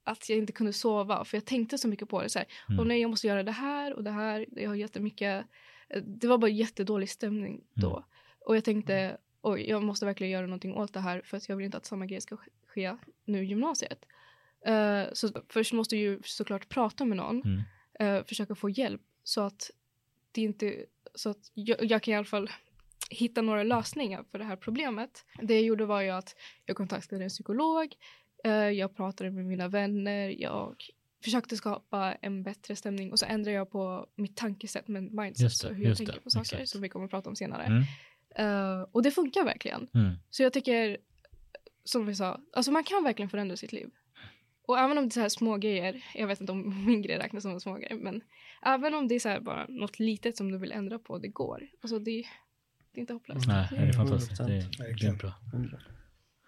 att 0.08 0.30
jag 0.30 0.38
inte 0.38 0.54
kunde 0.54 0.74
sova 0.74 1.26
för 1.26 1.38
jag 1.38 1.46
tänkte 1.46 1.78
så 1.78 1.88
mycket 1.88 2.10
på 2.10 2.22
det. 2.24 2.30
Så 2.30 2.40
här, 2.40 2.48
Mm. 2.70 2.80
och 2.80 2.88
nej, 2.88 3.02
jag 3.02 3.10
måste 3.10 3.28
göra 3.28 3.44
det 3.44 3.52
här 3.52 3.94
och 3.94 4.04
det 4.04 4.12
här. 4.12 4.46
Jag 4.52 4.70
har 4.70 4.76
jättemycket. 4.76 5.46
eh, 5.90 6.02
Det 6.04 6.28
var 6.28 6.38
bara 6.38 6.52
jättedålig 6.52 7.10
stämning 7.10 7.64
då. 7.74 7.90
Mm. 7.92 8.04
Och 8.46 8.56
jag 8.56 8.64
tänkte, 8.64 9.18
oj, 9.42 9.70
jag 9.70 9.84
måste 9.84 10.06
verkligen 10.06 10.32
göra 10.34 10.46
någonting 10.46 10.74
åt 10.74 10.94
det 10.94 11.00
här 11.00 11.22
för 11.26 11.38
att 11.38 11.50
jag 11.50 11.56
vill 11.56 11.66
inte 11.66 11.78
att 11.78 11.86
samma 11.86 12.06
grej 12.06 12.22
ska 12.22 12.36
sk- 12.36 12.50
ske 12.68 12.98
nu 13.26 13.44
i 13.44 13.46
gymnasiet. 13.46 14.06
Eh, 14.66 15.04
så 15.14 15.30
först 15.50 15.74
måste 15.74 15.96
jag 15.98 16.02
ju 16.04 16.20
såklart 16.24 16.70
prata 16.70 17.06
med 17.06 17.18
någon, 17.18 17.42
mm, 17.44 17.62
eh, 18.00 18.24
försöka 18.26 18.56
få 18.56 18.70
hjälp 18.70 19.02
så 19.24 19.42
att 19.42 19.72
det 20.32 20.42
inte, 20.42 20.86
så 21.16 21.30
att 21.30 21.52
jag, 21.54 21.84
jag 21.92 22.02
kan 22.04 22.14
i 22.14 22.18
alla 22.18 22.26
fall 22.26 22.50
hitta 23.10 23.42
några 23.42 23.64
lösningar 23.64 24.24
för 24.32 24.38
det 24.40 24.46
här 24.46 24.56
problemet. 24.56 25.26
Det 25.42 25.54
jag 25.54 25.64
gjorde 25.64 25.86
var 25.86 26.02
ju 26.02 26.10
att 26.10 26.36
jag 26.66 26.78
kontaktade 26.78 27.24
en 27.24 27.30
psykolog, 27.30 27.96
jag 28.56 28.96
pratade 28.96 29.32
med 29.32 29.46
mina 29.46 29.68
vänner, 29.68 30.36
jag 30.42 30.76
försökte 31.24 31.58
skapa 31.58 32.14
en 32.22 32.44
bättre 32.44 32.76
stämning 32.76 33.12
och 33.12 33.20
så 33.20 33.26
ändrade 33.26 33.56
jag 33.58 33.72
på 33.72 34.08
mitt 34.16 34.36
tankesätt 34.38 34.88
med 34.88 35.04
mindset, 35.04 35.44
Just 35.44 35.62
det, 35.62 35.68
så 35.68 35.74
hur 35.74 35.86
jag 35.86 35.98
tänker 35.98 36.14
det, 36.14 36.20
på 36.22 36.30
saker 36.30 36.56
exakt. 36.56 36.70
som 36.70 36.82
vi 36.82 36.90
kommer 36.90 37.06
att 37.06 37.12
prata 37.12 37.30
om 37.30 37.36
senare. 37.36 37.64
mm, 37.64 37.84
Eh, 38.36 38.82
och 38.92 39.04
det 39.04 39.12
funkar 39.12 39.44
verkligen. 39.44 39.88
mm. 39.94 40.14
Så 40.30 40.44
jag 40.44 40.54
tycker 40.54 40.98
som 41.84 42.06
vi 42.06 42.16
sa, 42.16 42.40
alltså 42.54 42.72
man 42.72 42.84
kan 42.84 43.04
verkligen 43.04 43.30
förändra 43.30 43.58
sitt 43.58 43.72
liv. 43.72 43.90
Och 44.68 44.80
även 44.80 44.98
om 44.98 45.04
det 45.04 45.08
är 45.10 45.14
så 45.14 45.20
här 45.20 45.30
små 45.30 45.58
grejer, 45.58 46.04
jag 46.16 46.28
vet 46.28 46.42
inte 46.42 46.52
om 46.52 46.86
min 46.86 47.02
grej 47.02 47.18
räknas 47.18 47.44
som 47.44 47.52
en 47.52 47.60
små 47.60 47.74
grej, 47.76 47.98
men 48.02 48.22
även 48.66 48.94
om 48.94 49.08
det 49.08 49.16
är 49.16 49.20
så 49.20 49.30
här 49.30 49.40
bara 49.40 49.66
något 49.70 50.00
litet 50.00 50.38
som 50.38 50.52
du 50.52 50.58
vill 50.58 50.72
ändra 50.72 51.00
på, 51.00 51.18
det 51.18 51.28
går. 51.28 51.68
Alltså 51.82 52.00
det, 52.00 52.12
det 52.92 53.00
är 53.00 53.02
inte 53.02 53.14
hopplöst. 53.14 53.48
Nej, 53.48 53.68
det 53.72 53.78
är 53.78 53.94
fantastiskt. 53.94 54.38
Det 54.48 54.54
är 54.84 54.94
grymt 54.98 55.20
bra. 55.20 55.34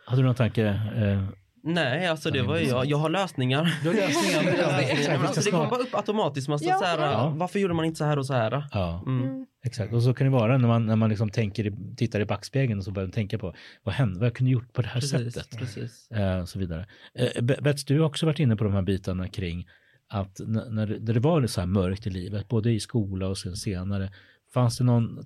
Hade 0.05 0.21
du 0.21 0.23
några 0.23 0.33
tankar? 0.35 0.65
Eh, 0.65 1.29
Nej, 1.63 2.07
alltså 2.07 2.31
det 2.31 2.41
var 2.41 2.57
ju, 2.57 2.65
jag, 2.67 2.85
jag 2.85 2.97
har 2.97 3.09
lösningar. 3.09 3.73
Du 3.83 3.89
har 3.89 3.95
lösningar, 3.95 4.43
det 4.43 5.07
Men 5.09 5.21
vi 5.21 5.27
alltså, 5.27 5.41
det 5.41 5.51
kommer 5.51 5.69
bara 5.69 5.79
upp 5.79 5.95
automatiskt. 5.95 6.47
Man 6.49 6.59
Ja, 6.61 6.77
så 6.77 6.85
här, 6.85 7.11
ja. 7.11 7.33
Varför 7.35 7.59
gjorde 7.59 7.73
man 7.73 7.85
inte 7.85 7.97
så 7.97 8.05
här 8.05 8.19
och 8.19 8.25
så 8.25 8.33
här? 8.33 8.63
ja, 8.71 9.03
Mm. 9.07 9.23
Mm. 9.23 9.45
exakt. 9.65 9.93
Och 9.93 10.03
så 10.03 10.13
kan 10.13 10.25
det 10.27 10.31
vara 10.33 10.57
när 10.57 10.67
man, 10.67 10.85
när 10.85 10.95
man 10.95 11.09
liksom 11.09 11.29
tänker, 11.29 11.73
tittar 11.95 12.19
i 12.19 12.25
backspegeln 12.25 12.79
och 12.79 12.85
så 12.85 12.91
börjar 12.91 13.07
man 13.07 13.11
tänka 13.13 13.37
på 13.37 13.53
vad 13.83 13.95
hände, 13.95 14.19
vad 14.19 14.25
jag 14.25 14.35
kunde 14.35 14.51
gjort 14.51 14.73
på 14.73 14.81
det 14.81 14.87
här 14.87 14.99
Precis, 15.01 15.33
sättet. 15.33 15.57
precis. 15.59 16.11
Eh, 16.11 16.45
så 16.45 16.59
vidare. 16.59 16.85
Eh, 17.15 17.41
Be- 17.43 17.59
Bets, 17.61 17.85
du 17.85 17.99
har 17.99 18.05
också 18.07 18.25
varit 18.25 18.39
inne 18.39 18.55
på 18.55 18.63
de 18.63 18.73
här 18.73 18.81
bitarna 18.81 19.27
kring 19.27 19.67
att 20.09 20.39
när, 20.47 20.85
det- 20.87 20.99
när 20.99 21.13
det 21.13 21.19
var 21.19 21.47
så 21.47 21.61
här 21.61 21.67
mörkt 21.67 22.07
i 22.07 22.09
livet, 22.09 22.47
både 22.47 22.71
i 22.71 22.79
skola 22.79 23.27
och 23.27 23.37
sen 23.37 23.55
senare, 23.55 24.11
fanns 24.53 24.77
det 24.77 24.83
någon 24.83 25.25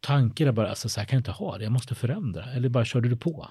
tanke 0.00 0.44
där 0.44 0.52
bara, 0.52 0.68
alltså 0.68 0.88
så 0.88 1.00
här 1.00 1.06
kan 1.06 1.16
jag 1.16 1.20
inte 1.20 1.30
ha 1.30 1.58
det, 1.58 1.64
jag 1.64 1.72
måste 1.72 1.94
förändra, 1.94 2.44
eller 2.44 2.68
bara 2.68 2.84
körde 2.84 3.08
du 3.08 3.16
på? 3.16 3.48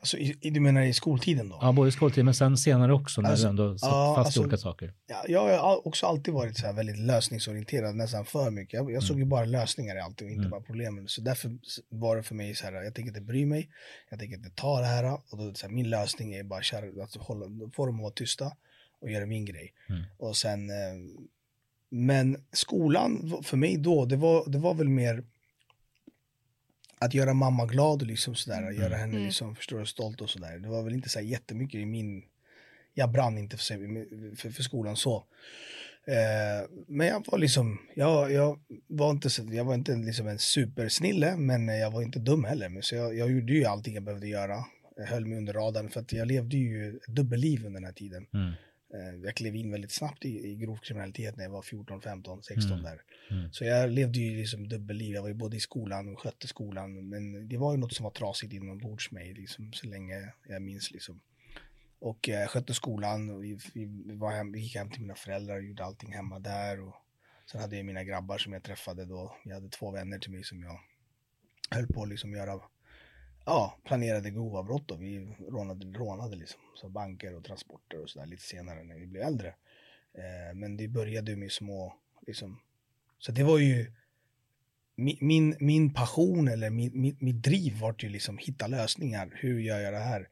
Alltså, 0.00 0.16
i, 0.18 0.50
du 0.50 0.60
menar 0.60 0.82
i 0.82 0.92
skoltiden 0.92 1.48
då? 1.48 1.58
Ja, 1.60 1.72
både 1.72 1.88
i 1.88 1.92
skoltid 1.92 2.24
men 2.24 2.34
sen 2.34 2.56
senare 2.56 2.92
också 2.94 3.20
när 3.20 3.30
Alltså, 3.30 3.44
du 3.46 3.50
ändå 3.50 3.78
satt 3.78 3.90
ja, 3.90 4.14
fast 4.16 4.26
alltså- 4.26 4.40
i 4.40 4.42
olika 4.44 4.56
saker. 4.56 4.94
Ja, 5.06 5.24
jag 5.28 5.58
har 5.58 5.86
också 5.86 6.06
alltid 6.06 6.34
varit 6.34 6.56
så 6.58 6.66
här 6.66 6.72
väldigt 6.72 6.98
lösningsorienterad, 6.98 7.96
nästan 7.96 8.24
för 8.24 8.50
mycket. 8.50 8.74
Jag, 8.74 8.90
jag 8.92 9.02
såg 9.02 9.18
ju 9.18 9.24
bara 9.24 9.44
lösningar 9.44 9.96
i 9.96 10.00
allt 10.00 10.20
och 10.20 10.26
inte 10.28 10.38
Mm. 10.38 10.50
bara 10.50 10.60
problemen. 10.60 11.08
Så 11.08 11.20
därför 11.20 11.58
var 11.88 12.16
det 12.16 12.22
för 12.22 12.34
mig 12.34 12.54
så 12.54 12.64
här, 12.64 12.72
jag 12.72 12.94
tänker 12.94 13.08
inte 13.08 13.20
bry 13.20 13.46
mig, 13.46 13.68
jag 14.10 14.18
tänker 14.18 14.36
inte 14.36 14.50
ta 14.50 14.80
det 14.80 14.86
här. 14.86 15.12
Och 15.30 15.38
då, 15.38 15.54
så 15.54 15.66
här, 15.66 15.74
min 15.74 15.90
lösning 15.90 16.34
är 16.34 16.42
bara 16.44 16.60
att 17.02 17.14
hålla, 17.16 17.46
då 17.46 17.70
får 17.70 17.86
de 17.86 17.98
vara 17.98 18.10
tysta 18.12 18.52
och 19.00 19.10
göra 19.10 19.26
min 19.26 19.44
grej. 19.44 19.72
Mm. 19.88 20.02
Och 20.18 20.36
sen, 20.36 20.70
eh, 20.70 20.76
men 21.90 22.44
skolan 22.52 23.40
för 23.42 23.56
mig 23.56 23.76
då, 23.76 24.04
det 24.04 24.16
var, 24.16 24.50
det 24.50 24.58
var 24.58 24.74
väl 24.74 24.88
mer 24.88 25.24
att 26.98 27.14
göra 27.14 27.34
mamma 27.34 27.66
glad 27.66 28.02
och 28.02 28.08
liksom 28.08 28.34
sådär, 28.34 28.70
göra 28.70 28.96
henne 28.96 29.12
Mm. 29.12 29.24
liksom 29.26 29.56
förstår 29.56 29.80
och 29.80 29.88
stolt 29.88 30.20
och 30.20 30.30
sådär. 30.30 30.58
Det 30.58 30.68
var 30.68 30.82
väl 30.82 30.94
inte 30.94 31.08
så 31.08 31.20
jättemycket 31.20 31.80
i 31.80 31.86
min, 31.86 32.22
jag 32.94 33.10
brann 33.12 33.38
inte 33.38 33.56
för, 33.56 34.36
för, 34.36 34.50
för 34.50 34.62
skolan 34.62 34.96
så. 34.96 35.24
Eh, 36.06 36.68
men 36.86 37.06
jag 37.06 37.24
var 37.26 37.38
liksom, 37.38 37.78
jag, 37.94 38.32
jag 38.32 38.58
var 38.86 39.10
inte, 39.10 39.30
så- 39.30 39.44
jag 39.50 39.64
var 39.64 39.74
inte 39.74 39.96
liksom 39.96 40.28
en 40.28 40.38
supersnille, 40.38 41.36
men 41.36 41.68
jag 41.68 41.90
var 41.90 42.02
inte 42.02 42.18
dum 42.18 42.44
heller. 42.44 42.68
Men 42.68 42.82
så 42.82 42.94
jag, 42.94 43.16
jag 43.16 43.30
gjorde 43.32 43.52
ju 43.52 43.64
allting 43.64 43.94
jag 43.94 44.02
behövde 44.02 44.28
göra. 44.28 44.64
Jag 44.96 45.06
höll 45.06 45.26
mig 45.26 45.38
under 45.38 45.52
radarn 45.52 45.88
för 45.90 46.00
att 46.00 46.12
jag 46.12 46.28
levde 46.28 46.56
ju 46.56 46.96
ett 46.96 47.06
dubbelliv 47.06 47.58
under 47.66 47.80
den 47.80 47.84
här 47.84 47.92
tiden. 47.92 48.26
Mm. 48.34 48.52
Eh, 48.94 49.14
jag 49.24 49.34
klev 49.34 49.56
in 49.56 49.70
väldigt 49.72 49.92
snabbt 49.92 50.24
i, 50.24 50.46
i 50.50 50.54
grov 50.54 50.76
kriminalitet 50.76 51.36
när 51.36 51.44
jag 51.44 51.50
var 51.50 51.62
14, 51.62 52.00
15, 52.00 52.42
16 52.42 52.72
Mm. 52.72 52.84
där. 52.84 53.02
Mm. 53.30 53.52
Så 53.52 53.64
jag 53.64 53.90
levde 53.90 54.18
ju 54.18 54.36
liksom 54.36 54.68
dubbelliv. 54.68 55.14
Jag 55.14 55.22
var 55.22 55.28
ju 55.28 55.34
både 55.34 55.56
i 55.56 55.60
skolan 55.60 56.08
och 56.08 56.20
skötte 56.20 56.46
skolan. 56.48 57.08
Men 57.08 57.48
det 57.48 57.56
var 57.56 57.72
ju 57.72 57.78
något 57.78 57.92
som 57.92 58.04
var 58.04 58.10
trasigt 58.10 58.52
inombords 58.52 59.10
mig 59.10 59.34
liksom, 59.34 59.72
så 59.72 59.86
länge 59.86 60.32
jag 60.48 60.62
minns. 60.62 60.90
Liksom. 60.90 61.20
Och 61.98 62.28
eh, 62.28 62.40
jag 62.40 62.50
skötte 62.50 62.74
skolan. 62.74 63.30
Och 63.30 63.44
vi, 63.44 63.58
vi, 63.74 63.84
vi, 63.84 64.14
var 64.14 64.32
hem, 64.32 64.52
vi 64.52 64.60
gick 64.60 64.76
hem 64.76 64.90
till 64.90 65.00
mina 65.00 65.14
föräldrar 65.14 65.56
och 65.56 65.64
gjorde 65.64 65.84
allting 65.84 66.12
hemma 66.12 66.38
där. 66.38 66.80
Och 66.80 66.94
sen 67.50 67.60
hade 67.60 67.76
jag 67.76 67.86
mina 67.86 68.04
grabbar 68.04 68.38
som 68.38 68.52
jag 68.52 68.62
träffade 68.62 69.04
då. 69.04 69.36
Jag 69.44 69.54
hade 69.54 69.68
två 69.68 69.90
vänner 69.90 70.18
till 70.18 70.30
mig 70.30 70.44
som 70.44 70.62
jag 70.62 70.80
höll 71.70 71.86
på 71.86 72.02
att 72.02 72.08
liksom 72.08 72.32
göra 72.32 72.60
ja, 73.48 73.78
planerade 73.84 74.30
grova 74.30 74.62
brott 74.62 74.90
och 74.90 75.02
vi 75.02 75.36
rånade, 75.48 75.98
rånade 75.98 76.36
liksom. 76.36 76.60
Så 76.74 76.88
banker 76.88 77.36
och 77.36 77.44
transporter 77.44 78.02
och 78.02 78.10
sådär 78.10 78.26
lite 78.26 78.42
senare 78.42 78.84
när 78.84 78.94
vi 78.94 79.06
blev 79.06 79.22
äldre. 79.22 79.48
Eh, 80.14 80.54
men 80.54 80.76
det 80.76 80.88
började 80.88 81.36
med 81.36 81.52
små, 81.52 81.94
liksom. 82.26 82.60
Så 83.18 83.32
det 83.32 83.42
var 83.42 83.58
ju 83.58 83.92
min, 84.96 85.16
min, 85.20 85.56
min 85.60 85.94
passion 85.94 86.48
eller 86.48 86.70
min, 86.70 87.00
min, 87.00 87.16
mitt 87.20 87.42
driv 87.42 87.80
vart 87.80 88.02
ju 88.04 88.08
liksom 88.08 88.38
hitta 88.38 88.66
lösningar. 88.66 89.32
Hur 89.34 89.60
gör 89.60 89.80
jag 89.80 89.92
det 89.92 89.98
här? 89.98 90.28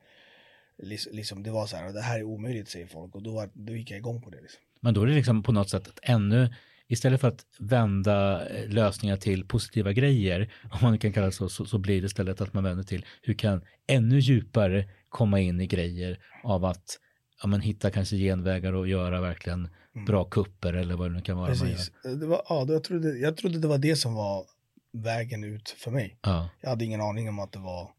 Lis- 0.79 1.09
Liksom, 1.13 1.43
det 1.43 1.51
var 1.51 1.67
så 1.67 1.77
här, 1.77 1.93
det 1.93 2.01
här 2.01 2.19
är 2.19 2.23
omöjligt 2.23 2.69
säger 2.69 2.87
folk 2.87 3.15
och 3.15 3.23
då, 3.23 3.35
var, 3.35 3.51
då 3.55 3.77
gick 3.77 3.91
jag 3.91 3.99
igång 3.99 4.23
på 4.23 4.31
det. 4.31 4.41
Liksom. 4.41 4.61
Men 4.81 4.95
då 4.95 5.03
är 5.03 5.07
det 5.07 5.15
liksom 5.15 5.43
på 5.43 5.53
något 5.53 5.71
sätt 5.71 5.89
att 5.89 5.99
ännu, 6.03 6.55
istället 6.89 7.21
för 7.21 7.29
att 7.29 7.47
vända 7.59 8.49
eh, 8.49 8.69
lösningar 8.69 9.17
till 9.17 9.45
positiva 9.45 9.93
grejer, 9.93 10.53
om 10.71 10.79
man 10.83 10.99
kan 10.99 11.13
kalla 11.13 11.27
det 11.27 11.33
så, 11.33 11.49
så, 11.49 11.65
så 11.65 11.79
blir 11.79 12.01
det 12.01 12.07
istället 12.07 12.41
att 12.41 12.55
man 12.55 12.65
vänder 12.65 12.85
till 12.85 13.07
hur 13.23 13.35
kan 13.35 13.63
ännu 13.87 14.19
djupare 14.19 14.89
komma 15.09 15.41
in 15.41 15.61
i 15.61 15.67
grejer 15.67 16.19
av 16.45 16.65
att 16.65 16.99
ja, 17.43 17.49
men 17.49 17.61
hitta 17.61 17.91
kanske 17.91 18.17
genvägar 18.17 18.73
och 18.73 18.89
göra 18.89 19.21
verkligen 19.21 19.69
bra 20.07 20.25
kupper 20.25 20.73
eller 20.73 20.97
vad 20.97 21.11
det 21.11 21.15
nu 21.15 21.23
kan 21.23 21.37
vara. 21.37 21.53
Mm. 21.53 21.59
Precis. 21.69 21.93
Det 22.03 22.27
var, 22.27 22.43
ja, 22.49 22.67
jag, 22.69 22.85
trodde, 22.85 23.19
jag 23.19 23.37
trodde 23.37 23.59
det 23.59 23.69
var 23.69 23.79
det 23.79 23.97
som 23.97 24.15
var 24.15 24.45
vägen 24.93 25.45
ut 25.45 25.69
för 25.69 25.91
mig. 25.91 26.19
Ja. 26.23 26.49
Jag 26.61 26.71
hade 26.71 26.85
ingen 26.85 27.01
aning 27.01 27.29
om 27.29 27.39
att 27.39 27.53
det 27.53 27.59
var 27.59 27.91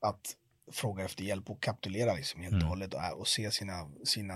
att 0.00 0.34
fråga 0.72 1.04
efter 1.04 1.24
hjälp 1.24 1.50
och 1.50 1.62
kapitulera 1.62 2.14
liksom 2.14 2.40
helt 2.40 2.52
och 2.52 2.58
Mm. 2.58 2.68
hållet 2.68 2.94
och, 2.94 3.20
och 3.20 3.28
se 3.28 3.50
sina, 3.50 3.90
sina 4.04 4.34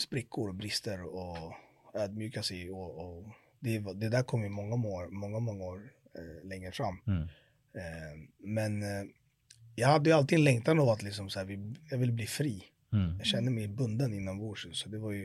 sprickor 0.00 0.48
och 0.48 0.54
brister 0.54 1.02
och 1.14 1.54
ödmjuka 1.98 2.42
sig 2.42 2.70
och, 2.70 2.98
och 2.98 3.28
det, 3.60 3.78
det 3.78 4.08
där 4.08 4.22
kom 4.22 4.42
ju 4.42 4.48
många 4.48 4.88
år, 4.88 5.08
många, 5.08 5.38
många 5.38 5.64
år 5.64 5.92
eh, 6.14 6.48
längre 6.48 6.72
fram. 6.72 7.00
Mm. 7.06 7.22
Eh, 7.74 8.28
men 8.38 8.82
eh, 8.82 9.04
jag 9.76 9.88
hade 9.88 10.10
ju 10.10 10.16
alltid 10.16 10.38
en 10.38 10.44
längtan 10.44 10.80
av 10.80 10.88
att 10.88 11.02
liksom 11.02 11.30
så 11.30 11.38
här, 11.38 11.46
vi, 11.46 11.74
jag 11.90 11.98
ville 11.98 12.12
bli 12.12 12.26
fri. 12.26 12.64
Mm. 12.92 13.16
Jag 13.18 13.26
kände 13.26 13.50
mig 13.50 13.68
bunden 13.68 14.14
inombords. 14.14 14.66
Så 14.72 14.88
det 14.88 14.98
var 14.98 15.12
ju 15.12 15.24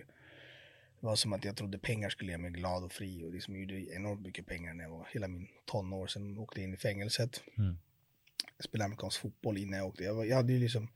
det 1.00 1.08
var 1.08 1.16
som 1.16 1.34
att 1.34 1.46
jag 1.46 1.56
trodde 1.56 1.78
pengar 1.78 2.10
skulle 2.10 2.32
göra 2.32 2.42
mig 2.42 2.52
glad 2.52 2.84
och 2.84 2.92
fri. 2.92 3.24
Och 3.24 3.34
liksom 3.34 3.56
jag 3.56 3.62
gjorde 3.62 3.96
enormt 3.96 4.22
mycket 4.22 4.46
pengar 4.46 4.74
när 4.74 4.84
jag 4.84 4.92
var 4.92 5.08
hela 5.12 5.28
min 5.28 5.48
tonår. 5.66 6.08
Sen 6.08 6.38
åkte 6.38 6.60
jag 6.60 6.68
in 6.68 6.74
i 6.74 6.78
fängelset. 6.78 7.44
Mm. 7.58 7.78
Jag 8.58 8.64
spelade 8.64 8.86
amerikansk 8.86 9.22
fotboll 9.22 9.58
innan 9.58 9.80
jag 9.80 9.88
åkte. 9.88 10.04
Jag, 10.04 10.14
var, 10.14 10.26
jag 10.26 10.36
hade 10.36 10.54
ju 10.54 10.60
liksom 10.60 10.88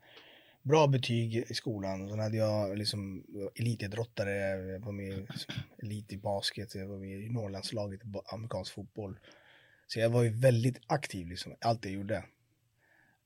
bra 0.68 0.88
betyg 0.88 1.36
i 1.36 1.54
skolan. 1.54 2.10
Sen 2.10 2.20
hade 2.20 2.38
jag 2.38 2.78
liksom 2.78 3.24
elitidrottare. 3.56 4.32
Jag 4.72 4.80
var 4.80 4.92
med 4.92 5.14
i 5.14 5.26
elit 5.78 6.14
i 6.14 6.18
basket. 6.18 6.76
Jag 6.76 6.88
var 6.88 6.98
med 6.98 7.20
i 7.20 7.30
Norrlandslaget 7.30 8.04
i 8.04 8.08
amerikansk 8.34 8.74
fotboll. 8.74 9.20
Så 9.88 10.00
jag 10.00 10.10
var 10.10 10.24
ju 10.24 10.30
väldigt 10.30 10.80
aktiv 10.88 11.28
liksom. 11.28 11.56
Allt 11.62 11.86
jag 11.86 11.94
gjorde. 11.94 12.16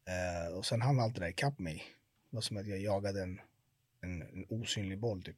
Eh, 0.07 0.57
och 0.57 0.65
sen 0.65 0.81
hann 0.81 0.99
allt 0.99 1.15
det 1.15 1.21
där 1.21 1.27
ikapp 1.27 1.59
mig. 1.59 1.83
Det 2.29 2.35
var 2.35 2.41
som 2.41 2.57
att 2.57 2.67
jag 2.67 2.79
jagade 2.79 3.23
en, 3.23 3.41
en, 4.01 4.21
en 4.21 4.45
osynlig 4.49 4.99
boll 4.99 5.23
typ. 5.23 5.37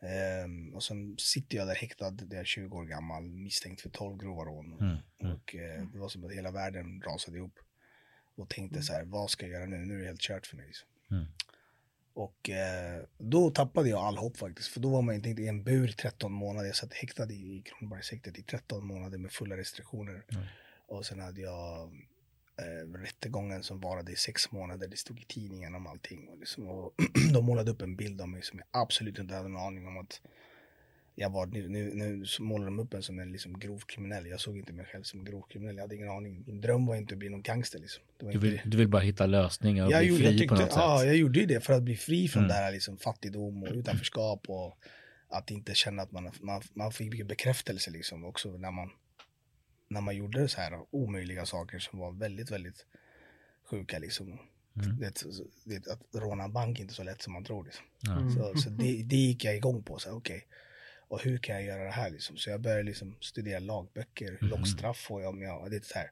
Ehm, 0.00 0.74
och 0.74 0.82
sen 0.82 1.16
sitter 1.18 1.56
jag 1.56 1.66
där 1.66 1.74
häktad, 1.74 2.10
där 2.10 2.36
jag 2.36 2.40
är 2.40 2.44
20 2.44 2.76
år 2.76 2.84
gammal, 2.84 3.22
misstänkt 3.22 3.80
för 3.80 3.90
12 3.90 4.18
grova 4.18 4.44
rån. 4.44 4.72
Mm. 4.72 4.96
Mm. 5.20 5.34
Och 5.34 5.54
eh, 5.54 5.82
det 5.92 5.98
var 5.98 6.08
som 6.08 6.24
att 6.24 6.32
hela 6.32 6.50
världen 6.50 7.02
rasade 7.02 7.36
ihop. 7.36 7.58
Och 8.34 8.48
tänkte 8.48 8.82
så 8.82 8.92
här, 8.92 9.04
vad 9.04 9.30
ska 9.30 9.46
jag 9.46 9.52
göra 9.52 9.66
nu? 9.66 9.76
Nu 9.76 9.94
är 9.94 9.98
det 9.98 10.06
helt 10.06 10.20
kört 10.20 10.46
för 10.46 10.56
mig. 10.56 10.66
Liksom. 10.66 10.88
Mm. 11.10 11.26
Och 12.16 12.50
eh, 12.50 13.02
då 13.18 13.50
tappade 13.50 13.88
jag 13.88 13.98
all 14.00 14.16
hopp 14.16 14.36
faktiskt. 14.36 14.68
För 14.68 14.80
då 14.80 14.90
var 14.90 15.02
man 15.02 15.22
tänkt 15.22 15.40
i 15.40 15.48
en 15.48 15.64
bur 15.64 15.88
i 15.88 15.92
13 15.92 16.32
månader. 16.32 16.66
Jag 16.66 16.76
satt 16.76 16.92
häktad 16.92 17.32
i, 17.32 17.62
Kronobergshäktet 17.64 18.38
i 18.38 18.42
13 18.42 18.86
månader 18.86 19.18
med 19.18 19.32
fulla 19.32 19.56
restriktioner. 19.56 20.24
Mm. 20.28 20.44
Och 20.86 21.06
sen 21.06 21.20
hade 21.20 21.40
jag 21.40 21.92
eh, 22.58 22.98
rättegången 22.98 23.62
som 23.62 23.80
varade 23.80 24.12
i 24.12 24.16
sex 24.16 24.52
månader. 24.52 24.88
Det 24.88 24.96
stod 24.96 25.20
i 25.20 25.24
tidningen 25.24 25.74
om 25.74 25.86
allting. 25.86 26.28
Och, 26.28 26.38
liksom, 26.38 26.68
och 26.68 26.94
de 27.32 27.44
målade 27.44 27.70
upp 27.70 27.82
en 27.82 27.96
bild 27.96 28.20
av 28.20 28.28
mig 28.28 28.42
som 28.42 28.58
jag 28.58 28.82
absolut 28.82 29.18
inte 29.18 29.34
hade 29.34 29.48
en 29.48 29.56
aning 29.56 29.86
om 29.86 29.98
att 29.98 30.20
jag 31.14 31.30
var. 31.30 31.46
Nu, 31.46 31.68
nu, 31.68 31.94
nu 31.94 32.24
målade 32.40 32.70
de 32.70 32.78
upp 32.78 32.94
en 32.94 33.02
som 33.02 33.18
en 33.18 33.32
liksom, 33.32 33.58
grov 33.58 33.78
kriminell. 33.78 34.26
Jag 34.26 34.40
såg 34.40 34.58
inte 34.58 34.72
mig 34.72 34.86
själv 34.86 35.02
som 35.02 35.24
grov 35.24 35.42
kriminell. 35.48 35.76
Jag 35.76 35.82
hade 35.82 35.94
ingen 35.94 36.10
aning. 36.10 36.44
Min 36.46 36.60
dröm 36.60 36.86
var 36.86 36.96
inte 36.96 37.14
att 37.14 37.18
bli 37.18 37.28
någon 37.28 37.42
gangster. 37.42 37.78
Liksom. 37.78 38.04
Du, 38.18 38.38
vill, 38.38 38.60
du 38.64 38.76
vill 38.76 38.88
bara 38.88 39.02
hitta 39.02 39.26
lösningar 39.26 39.86
och 39.86 39.92
Jag, 39.92 40.00
bli 40.00 40.08
gjorde, 40.08 40.20
fri 40.20 40.30
jag, 40.30 40.38
tyckte, 40.38 40.54
på 40.54 40.60
något 40.60 40.72
ja, 40.76 40.98
sätt. 40.98 41.06
jag 41.06 41.16
gjorde 41.16 41.40
ju 41.40 41.46
det 41.46 41.60
för 41.60 41.72
att 41.72 41.82
bli 41.82 41.96
fri 41.96 42.28
från 42.28 42.42
Mm. 42.42 42.48
det 42.48 42.54
här 42.54 42.72
liksom, 42.72 42.96
fattigdom 42.98 43.62
och 43.62 43.68
utanförskap 43.72 44.44
och 44.48 44.78
att 45.28 45.50
inte 45.50 45.74
känna 45.74 46.02
att 46.02 46.12
man, 46.12 46.30
man, 46.40 46.62
man 46.74 46.92
fick 46.92 47.10
mycket 47.10 47.26
bekräftelse 47.26 47.90
liksom 47.90 48.24
också 48.24 48.48
när 48.48 48.70
man, 48.70 48.90
när 49.88 50.00
man 50.00 50.16
gjorde 50.16 50.48
så 50.48 50.60
här 50.60 50.72
omöjliga 50.90 51.46
saker 51.46 51.78
som 51.78 51.98
var 51.98 52.12
väldigt, 52.12 52.50
väldigt 52.50 52.86
sjuka 53.70 53.98
liksom. 53.98 54.38
Mm. 54.84 54.98
Det, 54.98 55.22
det, 55.64 55.92
att 55.92 56.00
råna 56.14 56.44
en 56.44 56.52
bank 56.52 56.78
är 56.78 56.82
inte 56.82 56.94
så 56.94 57.02
lätt 57.02 57.22
som 57.22 57.32
man 57.32 57.44
tror. 57.44 57.64
Liksom. 57.64 57.84
Ja. 58.00 58.12
Mm. 58.12 58.30
Så, 58.30 58.58
så 58.58 58.70
det, 58.70 59.02
det 59.02 59.16
gick 59.16 59.44
jag 59.44 59.56
igång 59.56 59.82
på. 59.82 59.98
Så, 59.98 60.08
här, 60.08 60.16
okej. 60.16 60.46
Och 61.08 61.22
hur 61.22 61.38
kan 61.38 61.54
jag 61.54 61.64
göra 61.64 61.84
det 61.84 61.90
här? 61.90 62.10
Liksom? 62.10 62.36
Så 62.36 62.50
jag 62.50 62.60
började 62.60 62.82
liksom 62.82 63.16
studera 63.20 63.58
lagböcker. 63.58 64.36
Hur 64.40 64.48
långt 64.48 64.68
straff 64.68 64.96
får 64.98 65.22
jag 65.22 65.30
om 65.30 65.42
jag... 65.42 65.70
Det 65.70 65.76
är 65.76 65.80
så 65.80 65.98
här 65.98 66.10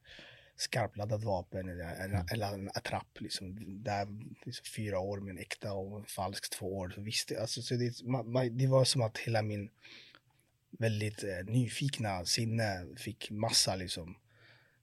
skarpladdat 0.57 1.25
vapen 1.25 1.69
eller, 1.69 2.05
eller, 2.05 2.33
eller 2.33 2.53
en 2.53 2.69
attrapp. 2.69 3.21
Liksom. 3.21 3.57
Där, 3.85 4.09
liksom, 4.45 4.65
fyra 4.77 4.99
år 4.99 5.21
med 5.21 5.31
en 5.31 5.39
äkta 5.39 5.73
och 5.73 5.99
en 5.99 6.07
falsk 6.07 6.51
två 6.51 6.79
år. 6.79 6.91
Så 6.95 7.01
visste, 7.01 7.41
alltså, 7.41 7.63
så 7.63 7.75
det, 7.75 8.03
ma, 8.03 8.23
ma, 8.23 8.45
det 8.45 8.67
var 8.67 8.85
som 8.85 9.03
att 9.03 9.19
hela 9.19 9.43
min 9.43 9.71
väldigt 10.71 11.25
eh, 11.25 11.45
nyfikna 11.47 12.25
sinne 12.25 12.87
fick 12.97 13.31
massa 13.31 13.77
liksom, 13.77 14.17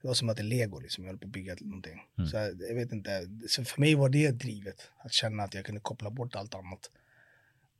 Det 0.01 0.07
var 0.07 0.13
som 0.13 0.29
att 0.29 0.37
det 0.37 0.43
är 0.43 0.45
lego 0.45 0.79
liksom, 0.79 1.03
jag 1.03 1.11
höll 1.11 1.19
på 1.19 1.25
att 1.25 1.31
bygga 1.31 1.55
någonting. 1.61 2.01
Mm. 2.17 2.29
Så 2.29 2.37
jag, 2.37 2.61
jag 2.61 2.75
vet 2.75 2.91
inte, 2.91 3.29
så 3.47 3.65
för 3.65 3.81
mig 3.81 3.95
var 3.95 4.09
det 4.09 4.31
drivet. 4.31 4.89
Att 4.97 5.13
känna 5.13 5.43
att 5.43 5.53
jag 5.53 5.65
kunde 5.65 5.81
koppla 5.81 6.09
bort 6.09 6.35
allt 6.35 6.55
annat. 6.55 6.91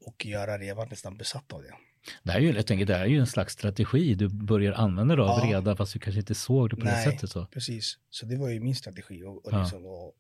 Och 0.06 0.26
göra 0.26 0.58
det, 0.58 0.66
jag 0.66 0.76
var 0.76 0.86
nästan 0.86 1.18
besatt 1.18 1.54
av 1.54 1.62
det. 1.62 1.74
Det 2.24 2.32
här 2.32 2.40
är 2.40 2.44
ju, 2.44 2.52
jag 2.52 2.68
tänker, 2.68 2.86
det 2.86 2.96
är 2.96 3.06
ju 3.06 3.20
en 3.20 3.28
slags 3.28 3.54
strategi 3.54 4.16
du 4.16 4.28
börjar 4.30 4.74
använda 4.74 5.16
dig 5.16 5.26
av 5.26 5.40
Ja. 5.40 5.46
redan 5.58 5.78
fast 5.78 5.94
du 5.94 6.00
kanske 6.00 6.20
inte 6.20 6.36
såg 6.36 6.70
det 6.70 6.76
på 6.76 6.86
det 6.86 6.92
Nej. 6.92 7.06
sättet. 7.06 7.30
Så. 7.32 7.46
Precis, 7.46 7.98
så 8.10 8.26
det 8.26 8.36
var 8.38 8.50
ju 8.50 8.60
min 8.60 8.76
strategi. 8.76 9.24
Och, 9.24 9.46
och, 9.46 9.54
Ja. 9.54 9.62
liksom, 9.62 9.86
och, 9.86 10.14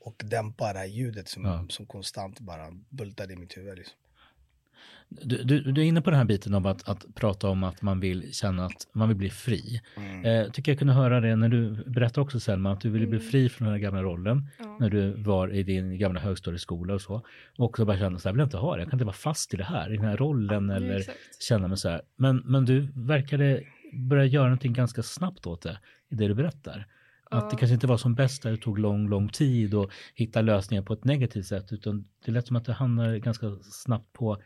och 0.00 0.22
dämpa 0.24 0.72
det 0.72 0.78
här 0.78 0.86
ljudet 0.86 1.28
som, 1.28 1.44
Ja. 1.44 1.66
som 1.68 1.86
konstant 1.86 2.40
bara 2.40 2.70
bultade 2.88 3.32
i 3.32 3.36
mitt 3.36 3.56
huvud. 3.56 3.78
Liksom. 3.78 3.96
Du, 5.08 5.42
du, 5.42 5.60
du 5.72 5.80
är 5.80 5.84
inne 5.84 6.00
på 6.02 6.10
den 6.10 6.18
här 6.18 6.24
biten 6.26 6.54
om 6.54 6.66
att, 6.66 6.88
att 6.88 7.06
prata 7.14 7.48
om 7.48 7.64
att 7.64 7.82
man 7.82 8.00
vill 8.00 8.34
känna 8.34 8.64
att 8.66 8.86
man 8.92 9.08
vill 9.08 9.16
bli 9.16 9.30
fri. 9.30 9.80
Mm. 9.96 10.24
Eh, 10.24 10.50
tycker 10.52 10.72
jag 10.72 10.78
kunde 10.78 10.94
höra 10.94 11.20
det 11.20 11.36
när 11.36 11.48
du 11.48 11.70
berättade 11.86 12.20
också 12.20 12.40
Selma 12.40 12.72
att 12.72 12.80
du 12.80 12.90
ville 12.90 13.06
bli 13.06 13.18
Mm. 13.18 13.30
fri 13.30 13.48
från 13.48 13.66
den 13.66 13.72
här 13.74 13.80
gamla 13.80 14.02
rollen 14.02 14.48
Ja. 14.58 14.76
när 14.80 14.90
du 14.90 15.22
var 15.22 15.48
i 15.54 15.62
din 15.62 15.98
gamla 15.98 16.20
högstadieskola 16.20 16.94
och 16.94 17.00
så. 17.02 17.14
Och 17.58 17.64
också 17.64 17.84
bara 17.84 17.98
känna 17.98 18.18
så 18.18 18.28
här, 18.28 18.30
jag 18.30 18.34
vill 18.36 18.44
inte 18.44 18.56
ha 18.56 18.76
det, 18.76 18.82
jag 18.82 18.90
kan 18.90 18.96
inte 18.96 19.04
vara 19.04 19.14
fast 19.16 19.54
i 19.54 19.56
det 19.56 19.64
här, 19.64 19.92
i 19.92 19.96
den 19.96 20.04
här 20.06 20.16
rollen 20.16 20.68
Ja, 20.68 20.76
eller 20.76 20.96
exakt. 20.96 21.42
känna 21.42 21.68
mig 21.68 21.76
så 21.78 21.88
här. 21.88 22.02
Men, 22.16 22.36
men 22.44 22.64
du 22.64 22.88
verkade 22.94 23.62
börja 23.92 24.24
göra 24.24 24.44
någonting 24.44 24.72
ganska 24.72 25.02
snabbt 25.02 25.46
åt 25.46 25.62
det 25.62 25.78
i 26.10 26.14
det 26.14 26.28
du 26.28 26.34
berättar. 26.34 26.86
Att 27.32 27.50
det 27.50 27.56
kanske 27.56 27.74
inte 27.74 27.86
var 27.86 27.96
som 27.96 28.14
bäst 28.14 28.42
där 28.42 28.50
det 28.50 28.56
tog 28.56 28.78
lång, 28.78 29.08
lång 29.08 29.28
tid 29.28 29.74
och 29.74 29.90
hitta 30.14 30.40
lösningar 30.40 30.82
på 30.82 30.92
ett 30.92 31.04
negativt 31.04 31.46
sätt 31.46 31.72
utan 31.72 32.04
det 32.24 32.32
lät 32.32 32.46
som 32.46 32.56
att 32.56 32.64
det 32.64 32.72
hamnade 32.72 33.18
ganska 33.20 33.46
snabbt 33.62 34.12
på 34.12 34.42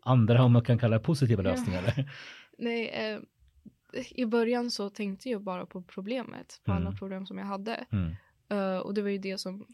andra, 0.00 0.44
om 0.44 0.52
man 0.52 0.64
kan 0.64 0.78
kalla 0.78 0.98
det 0.98 1.04
positiva 1.04 1.42
Ja. 1.42 1.50
lösningar. 1.50 2.10
Nej, 2.58 2.88
eh, 2.88 3.18
i 4.10 4.26
början 4.26 4.70
så 4.70 4.90
tänkte 4.90 5.30
jag 5.30 5.42
bara 5.42 5.66
på 5.66 5.82
problemet, 5.82 6.60
på 6.64 6.72
alla 6.72 6.86
Mm. 6.86 6.96
problem 6.98 7.26
som 7.26 7.38
jag 7.38 7.46
hade. 7.46 7.84
Mm, 7.92 8.14
Eh, 8.50 8.78
och 8.78 8.94
det 8.94 9.02
var 9.02 9.08
ju 9.08 9.18
det 9.18 9.38
som 9.38 9.66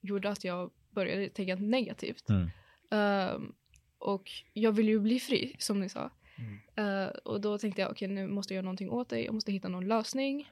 gjorde 0.00 0.28
att 0.30 0.44
jag 0.44 0.70
började 0.90 1.28
tänka 1.28 1.54
negativt. 1.56 2.28
mm, 2.28 2.50
Ehm, 2.90 3.52
och 3.98 4.30
jag 4.52 4.72
ville 4.72 4.90
ju 4.90 5.00
bli 5.00 5.20
fri, 5.20 5.56
som 5.58 5.80
ni 5.80 5.88
sa. 5.88 6.10
Mm. 6.38 6.58
Eh, 7.04 7.08
och 7.08 7.40
då 7.40 7.58
tänkte 7.58 7.80
jag, 7.82 7.90
okej 7.90 8.08
nu 8.08 8.26
måste 8.26 8.54
jag 8.54 8.56
göra 8.56 8.64
någonting 8.64 8.90
åt 8.90 9.08
det, 9.08 9.20
jag 9.24 9.34
måste 9.34 9.52
hitta 9.52 9.68
någon 9.68 9.88
lösning. 9.88 10.50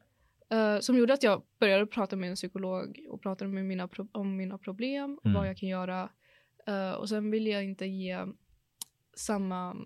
Eh, 0.51 0.79
som 0.81 0.97
gjorde 0.99 1.13
att 1.15 1.23
jag 1.23 1.43
började 1.61 1.87
prata 1.87 2.17
med 2.17 2.31
en 2.31 2.37
psykolog 2.37 3.01
och 3.11 3.23
prata 3.23 3.47
med 3.47 3.65
mina 3.65 3.89
om 4.13 4.37
mina 4.37 4.59
problem, 4.59 5.19
och 5.19 5.27
Mm. 5.27 5.35
vad 5.41 5.49
jag 5.49 5.57
kan 5.57 5.69
göra. 5.69 6.09
Och 6.99 7.09
sen 7.09 7.31
vill 7.31 7.47
jag 7.47 7.65
inte 7.65 7.87
ge 7.87 8.19
samma 9.15 9.77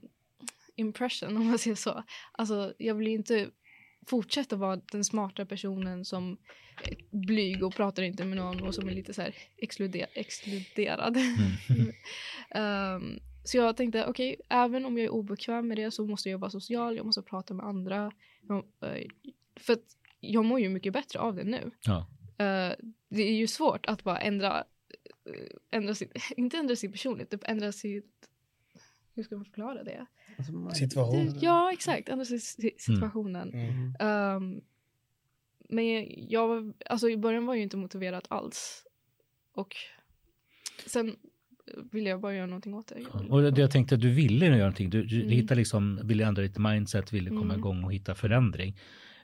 impression, 0.77 1.37
om 1.37 1.47
man 1.47 1.59
säger 1.59 1.77
så. 1.77 2.03
Alltså, 2.33 2.75
jag 2.79 2.95
vill 2.95 3.07
ju 3.07 3.14
inte 3.14 3.51
fortsätta 4.07 4.57
vara 4.57 4.77
den 4.77 5.05
smarta 5.05 5.47
personen 5.47 6.05
som 6.05 6.39
är 6.83 6.97
blyg 7.11 7.64
och 7.64 7.75
pratar 7.75 8.03
inte 8.03 8.25
med 8.25 8.37
någon 8.37 8.62
och 8.62 8.75
som 8.75 8.89
är 8.89 8.93
lite 8.93 9.14
så 9.14 9.22
här 9.22 9.35
exkluder- 9.57 10.07
exkluderad. 10.14 11.16
mm. 11.16 11.93
Ehm, 12.51 13.18
så 13.45 13.57
jag 13.57 13.77
tänkte, 13.77 14.07
okej, 14.07 14.41
även 14.49 14.85
om 14.85 14.99
jag 14.99 15.05
är 15.05 15.11
obekväm 15.11 15.68
med 15.68 15.79
det 15.79 15.91
så 15.91 16.07
måste 16.07 16.31
jag 16.31 16.39
vara 16.39 16.51
social, 16.51 16.97
jag 16.97 17.07
måste 17.07 17.22
prata 17.22 17.55
med 17.55 17.66
andra. 17.66 18.12
Jag, 18.49 18.57
eh, 18.57 19.07
för 19.57 19.72
att 19.72 19.97
jag 20.20 20.45
mår 20.45 20.61
ju 20.61 20.68
mycket 20.68 20.93
bättre 20.93 21.18
av 21.18 21.35
det 21.35 21.45
nu. 21.45 21.70
Ja. 21.85 22.07
Eh, 22.39 22.72
det 23.09 23.22
är 23.22 23.33
ju 23.33 23.47
svårt 23.47 23.87
att 23.87 24.05
bara 24.05 24.18
ändra, 24.18 24.64
eh, 25.29 25.57
ändra 25.70 25.95
sitt, 25.95 26.12
inte 26.37 26.57
ändra 26.57 26.77
sin 26.77 26.93
personlighet, 26.93 27.31
typ 27.31 27.45
ändra 27.45 27.72
sitt, 27.72 28.29
hur 29.14 29.22
ska 29.22 29.36
man 29.36 29.44
förklara 29.44 29.84
det? 29.84 30.06
Alltså, 30.38 30.52
man- 30.52 30.74
Situation. 30.74 31.26
det 31.26 31.38
ja, 31.40 31.72
exakt, 31.72 32.08
ändra 32.08 32.24
si- 32.24 32.74
situationen. 32.78 33.50
Mm. 33.54 33.94
Ehm, 34.00 34.60
men 35.68 36.06
jag, 36.30 36.48
var- 36.48 36.72
alltså 36.86 37.08
i 37.08 37.16
början 37.16 37.46
var 37.46 37.54
jag 37.54 37.58
ju 37.58 37.62
inte 37.62 37.76
motiverad 37.76 38.26
alls. 38.30 38.86
Och 39.54 39.74
sen 40.86 41.16
ville 41.92 42.10
jag 42.10 42.20
bara 42.20 42.34
göra 42.34 42.46
någonting 42.46 42.74
åt 42.74 42.86
det. 42.86 43.00
Jag 43.12 43.30
Och 43.30 43.52
det 43.52 43.60
jag 43.60 43.70
tänkte 43.70 43.94
att 43.94 44.00
du 44.00 44.10
ville 44.10 44.46
göra 44.46 44.58
någonting, 44.58 44.90
du, 44.90 45.04
du 45.04 45.16
Mm. 45.16 45.28
hittade 45.28 45.58
liksom, 45.58 46.00
ville 46.04 46.26
ändra 46.26 46.42
ditt 46.42 46.58
mindset, 46.58 47.12
ville 47.12 47.30
komma 47.30 47.40
Mm. 47.44 47.58
igång 47.58 47.84
och 47.84 47.92
hitta 47.94 48.14
förändring. 48.14 48.78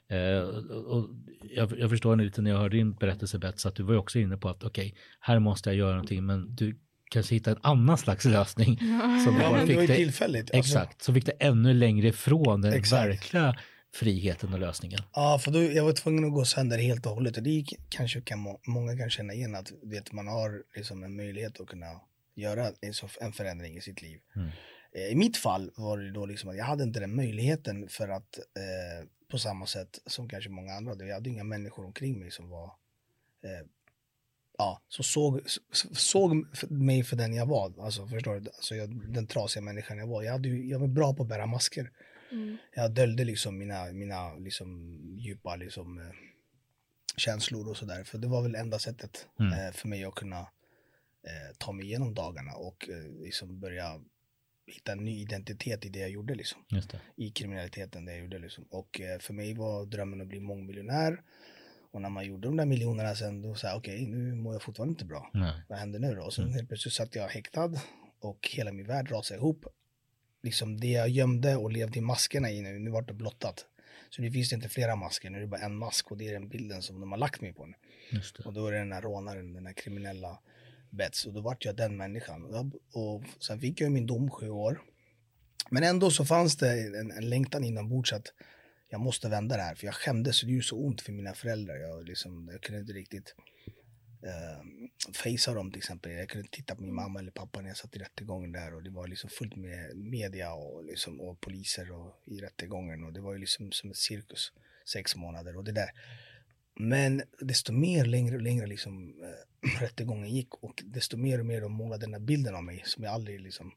Eh, 0.07 0.39
och, 0.69 1.09
jag, 1.43 1.79
jag 1.79 1.89
förstår 1.89 2.15
nu 2.15 2.23
lite 2.23 2.41
när 2.41 2.51
jag 2.51 2.57
hörde 2.57 2.77
din 2.77 2.93
berättelse 2.93 3.39
Bets 3.39 3.65
att 3.65 3.75
du 3.75 3.83
var 3.83 3.93
ju 3.93 3.99
också 3.99 4.19
inne 4.19 4.37
på 4.37 4.49
att 4.49 4.63
okej, 4.63 4.95
här 5.19 5.39
måste 5.39 5.69
jag 5.69 5.77
göra 5.77 5.91
någonting 5.91 6.25
men 6.25 6.55
du 6.55 6.79
kanske 7.11 7.35
hitta 7.35 7.51
en 7.51 7.57
annan 7.61 7.97
slags 7.97 8.25
lösning. 8.25 8.77
Som 9.25 9.39
Ja, 9.41 9.51
men 9.51 9.67
det 9.67 9.75
var 9.75 9.81
ju 9.81 9.87
tillfälligt. 9.87 10.41
Alltså, 10.55 10.57
Exakt, 10.79 11.01
så 11.03 11.13
fick 11.13 11.25
det 11.25 11.31
ännu 11.39 11.73
längre 11.73 12.07
ifrån 12.07 12.61
den 12.61 12.73
Exakt. 12.73 13.05
verkliga 13.09 13.55
friheten 13.93 14.53
och 14.53 14.59
lösningen. 14.59 14.99
Ja, 15.13 15.39
för 15.39 15.51
då, 15.51 15.61
jag 15.63 15.83
var 15.83 15.93
tvungen 15.93 16.25
att 16.25 16.31
gå 16.33 16.45
sönder 16.45 16.77
helt 16.77 17.05
och 17.05 17.11
hållet. 17.11 17.37
Och 17.37 17.43
det 17.43 17.49
gick- 17.49 17.79
kanske 17.89 18.21
kan 18.21 18.39
må, 18.39 18.59
många 18.67 18.97
kan 18.97 19.09
känna 19.09 19.33
igen 19.33 19.55
att 19.55 19.71
vet, 19.83 20.11
man 20.11 20.27
har 20.27 20.63
liksom 20.75 21.03
en 21.03 21.15
möjlighet 21.15 21.59
att 21.61 21.67
kunna 21.67 22.01
göra 22.35 22.71
en, 22.81 22.93
så- 22.93 23.09
en 23.21 23.33
förändring 23.33 23.77
i 23.77 23.81
sitt 23.81 24.01
liv. 24.01 24.19
Mm. 24.35 24.47
Eh, 24.95 25.01
I 25.11 25.15
mitt 25.15 25.37
fall 25.37 25.71
var 25.75 25.97
det 25.97 26.11
då 26.11 26.25
liksom 26.25 26.49
att 26.49 26.57
jag 26.57 26.65
hade 26.65 26.83
inte 26.83 26.99
den 26.99 27.15
möjligheten 27.15 27.87
för 27.89 28.09
att 28.09 28.37
eh, 28.37 29.07
på 29.31 29.37
samma 29.39 29.65
sätt 29.65 29.99
som 30.05 30.29
kanske 30.29 30.49
många 30.49 30.73
andra. 30.73 31.05
Jag 31.05 31.13
hade 31.13 31.29
inga 31.29 31.43
människor 31.43 31.85
omkring 31.85 32.19
mig 32.19 32.31
som 32.31 32.49
var 32.49 32.65
eh, 33.43 33.65
ja, 34.57 34.81
så 34.87 35.03
såg, 35.03 35.41
så- 35.47 35.95
såg 35.95 36.45
mig 36.71 37.03
för 37.03 37.15
den 37.15 37.33
jag 37.33 37.45
var. 37.45 37.73
Alltså 37.79 38.07
förstår 38.07 38.39
du? 38.39 38.49
Alltså, 38.49 38.75
jag, 38.75 39.13
den 39.13 39.27
trasiga 39.27 39.63
människan 39.63 39.97
jag 39.97 40.07
var. 40.07 40.23
Jag, 40.23 40.31
hade, 40.31 40.47
ju- 40.49 40.69
jag 40.69 40.79
var 40.79 40.87
bra 40.87 41.13
på 41.13 41.23
att 41.23 41.29
bära 41.29 41.45
masker 41.45 41.91
Mm. 42.31 42.57
jag 42.75 42.91
döljde 42.91 43.23
liksom 43.23 43.57
mina, 43.57 43.91
mina 43.91 44.33
liksom 44.35 44.99
djupa 45.17 45.55
liksom, 45.55 45.97
eh, 45.97 46.05
känslor 47.17 47.69
och 47.69 47.77
sådär. 47.77 48.03
För 48.03 48.17
det 48.17 48.27
var 48.27 48.41
väl 48.41 48.55
enda 48.55 48.79
sättet 48.79 49.27
Mm. 49.39 49.53
eh, 49.53 49.71
för 49.71 49.87
mig 49.87 50.03
att 50.05 50.15
kunna 50.15 50.39
eh, 51.23 51.55
ta 51.57 51.71
mig 51.71 51.85
igenom 51.85 52.13
dagarna 52.13 52.53
och 52.55 52.89
eh, 52.89 53.23
liksom 53.23 53.59
börja 53.59 54.01
hitta 54.65 54.91
en 54.91 55.03
ny 55.05 55.21
identitet 55.21 55.85
i 55.85 55.89
det 55.89 55.99
jag 55.99 56.09
gjorde 56.09 56.35
liksom. 56.35 56.65
Just 56.69 56.89
det. 56.91 56.99
I 57.15 57.31
kriminaliteten 57.31 58.05
det 58.05 58.11
jag 58.11 58.21
gjorde 58.21 58.39
liksom. 58.39 58.63
Och 58.69 59.01
eh, 59.01 59.19
för 59.19 59.33
mig 59.33 59.53
var 59.53 59.85
drömmen 59.85 60.21
att 60.21 60.27
bli 60.27 60.39
mångmiljonär. 60.39 61.21
Och 61.91 62.01
när 62.01 62.09
man 62.09 62.25
gjorde 62.25 62.47
de 62.47 62.57
där 62.57 62.65
miljonerna 62.65 63.15
sen 63.15 63.41
då 63.41 63.55
sa 63.55 63.67
jag 63.67 63.77
okej 63.77 64.05
nu 64.05 64.35
mår 64.35 64.53
jag 64.53 64.61
fortfarande 64.61 64.91
inte 64.91 65.05
bra. 65.05 65.29
Nej. 65.33 65.53
Vad 65.69 65.79
händer 65.79 65.99
nu 65.99 66.15
då? 66.15 66.23
Och 66.23 66.33
sen 66.33 66.53
helt 66.53 66.67
plötsligt 66.67 66.93
satt 66.93 67.15
jag 67.15 67.27
häktad 67.27 67.71
och 68.19 68.49
hela 68.53 68.71
min 68.71 68.87
värld 68.87 69.11
rasade 69.11 69.37
ihop. 69.37 69.65
Liksom 70.43 70.79
det 70.79 70.87
jag 70.91 71.09
gömde 71.09 71.55
och 71.55 71.71
levde 71.71 71.99
i 71.99 72.01
maskerna 72.01 72.51
i 72.51 72.61
nu, 72.61 72.79
nu 72.79 72.91
vart 72.91 73.07
det 73.07 73.13
blottat. 73.13 73.65
Så 74.09 74.21
nu 74.21 74.31
finns 74.31 74.49
det 74.49 74.55
inte 74.55 74.69
flera 74.69 74.95
masker, 74.95 75.29
nu 75.29 75.37
är 75.37 75.41
det 75.41 75.47
bara 75.47 75.61
en 75.61 75.75
mask 75.75 76.11
och 76.11 76.17
det 76.17 76.27
är 76.27 76.33
den 76.33 76.49
bilden 76.49 76.81
som 76.81 76.99
de 76.99 77.11
har 77.11 77.19
lagt 77.19 77.41
mig 77.41 77.53
på 77.53 77.65
nu. 77.65 77.73
Och 78.45 78.53
då 78.53 78.67
är 78.67 78.71
det 78.71 78.77
den 78.77 78.91
här 78.91 79.01
rånaren, 79.01 79.53
den 79.53 79.65
här 79.65 79.73
kriminella 79.73 80.39
Bets. 80.89 81.25
Och 81.25 81.33
då 81.33 81.41
vart 81.41 81.65
jag 81.65 81.75
den 81.75 81.97
människan. 81.97 82.45
Och, 82.45 82.55
jag, 82.55 82.71
och 82.93 83.23
sen 83.39 83.59
fick 83.59 83.81
jag 83.81 83.91
min 83.91 84.07
dom 84.07 84.29
sju 84.29 84.49
år. 84.49 84.81
Men 85.69 85.83
ändå 85.83 86.11
så 86.11 86.25
fanns 86.25 86.57
det 86.57 86.71
en, 86.71 87.11
en 87.11 87.29
längtan 87.29 87.63
inombords 87.63 88.13
att 88.13 88.33
jag 88.91 89.01
måste 89.01 89.29
vända 89.29 89.57
det 89.57 89.61
här. 89.61 89.75
För 89.75 89.85
jag 89.85 89.95
skämdes, 89.95 90.41
det 90.41 90.51
gjorde 90.51 90.63
så 90.63 90.77
ont 90.77 91.01
för 91.01 91.11
mina 91.11 91.33
föräldrar. 91.33 91.75
Jag, 91.75 92.07
liksom, 92.07 92.49
jag 92.51 92.61
kunde 92.61 92.81
inte 92.81 92.93
riktigt 92.93 93.35
eh, 94.23 94.63
facea 95.13 95.53
dem 95.53 95.71
till 95.71 95.77
exempel. 95.77 96.11
Jag 96.11 96.29
kunde 96.29 96.45
inte 96.45 96.57
titta 96.57 96.75
på 96.75 96.83
min 96.83 96.93
mamma 96.93 97.19
eller 97.19 97.31
pappa 97.31 97.61
när 97.61 97.67
jag 97.67 97.77
satt 97.77 97.95
i 97.95 97.99
rättegången 97.99 98.51
där. 98.51 98.73
Och 98.75 98.83
det 98.83 98.89
var 98.89 99.07
liksom 99.07 99.29
fullt 99.29 99.55
med 99.55 99.97
media 99.97 100.53
och, 100.53 100.85
liksom, 100.85 101.21
och 101.21 101.41
poliser 101.41 101.91
och, 101.91 102.21
i 102.25 102.37
rättegången. 102.37 103.03
Och 103.03 103.13
det 103.13 103.21
var 103.21 103.33
ju 103.33 103.39
liksom 103.39 103.71
som 103.71 103.91
ett 103.91 103.97
cirkus. 103.97 104.51
Sex 104.85 105.15
månader 105.15 105.57
och 105.57 105.63
det 105.63 105.71
där. 105.71 105.89
Men 106.75 107.21
desto 107.39 107.73
mer 107.73 108.05
längre 108.05 108.35
och 108.35 108.41
längre 108.41 108.67
liksom, 108.67 109.23
äh, 109.23 109.79
rättegången 109.81 110.29
gick 110.29 110.53
och 110.53 110.83
desto 110.85 111.17
mer 111.17 111.39
och 111.39 111.45
mer 111.45 111.61
de 111.61 111.71
målade 111.71 112.05
den 112.05 112.13
här 112.13 112.19
bilden 112.19 112.55
av 112.55 112.63
mig 112.63 112.83
som 112.85 113.03
jag 113.03 113.13
aldrig 113.13 113.41
liksom, 113.41 113.71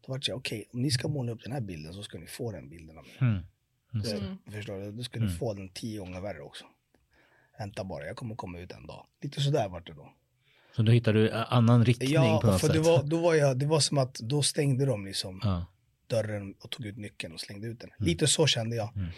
då 0.00 0.12
var 0.12 0.20
jag 0.22 0.36
okej, 0.36 0.36
okay, 0.36 0.58
okej, 0.58 0.68
om 0.72 0.82
ni 0.82 0.90
ska 0.90 1.08
måla 1.08 1.32
upp 1.32 1.42
den 1.42 1.52
här 1.52 1.60
bilden 1.60 1.92
så 1.94 2.02
ska 2.02 2.18
ni 2.18 2.26
få 2.26 2.52
den 2.52 2.68
bilden 2.68 2.98
av 2.98 3.04
mig. 3.04 3.16
Mm. 3.20 3.42
Det. 4.02 4.12
Mm. 4.16 4.38
Förstår 4.52 4.92
du? 4.92 5.02
Ska 5.04 5.18
ni 5.20 5.26
Mm. 5.26 5.38
få 5.38 5.54
den 5.54 5.68
tio 5.68 5.98
gånger 5.98 6.20
värre 6.20 6.40
också. 6.40 6.64
Vänta 7.58 7.84
bara, 7.84 8.06
jag 8.06 8.16
kommer 8.16 8.34
komma 8.34 8.58
ut 8.58 8.72
en 8.72 8.86
dag. 8.86 9.06
Lite 9.22 9.40
sådär 9.40 9.68
vart 9.68 9.86
det 9.86 9.92
då. 9.94 10.12
Så 10.76 10.82
då 10.82 10.92
hittar 10.92 11.12
du 11.12 11.30
en 11.30 11.44
annan 11.48 11.84
riktning 11.84 12.10
Ja, 12.10 12.38
på 12.40 12.46
något 12.46 12.60
för 12.60 12.66
sätt. 12.68 12.76
det 12.76 12.80
var, 12.82 13.02
då 13.02 13.20
var 13.20 13.34
jag, 13.34 13.58
det 13.58 13.66
var 13.66 13.80
som 13.80 13.98
att 13.98 14.14
då 14.14 14.42
stängde 14.42 14.86
de 14.86 15.06
liksom 15.06 15.40
Ja. 15.42 15.66
dörren 16.06 16.54
och 16.60 16.70
tog 16.70 16.86
ut 16.86 16.96
nyckeln 16.96 17.34
och 17.34 17.40
slängde 17.40 17.66
ut 17.66 17.80
den. 17.80 17.90
Mm. 17.98 18.06
Lite 18.08 18.26
så 18.26 18.46
kände 18.46 18.76
jag. 18.76 18.96
Mm. 18.96 19.08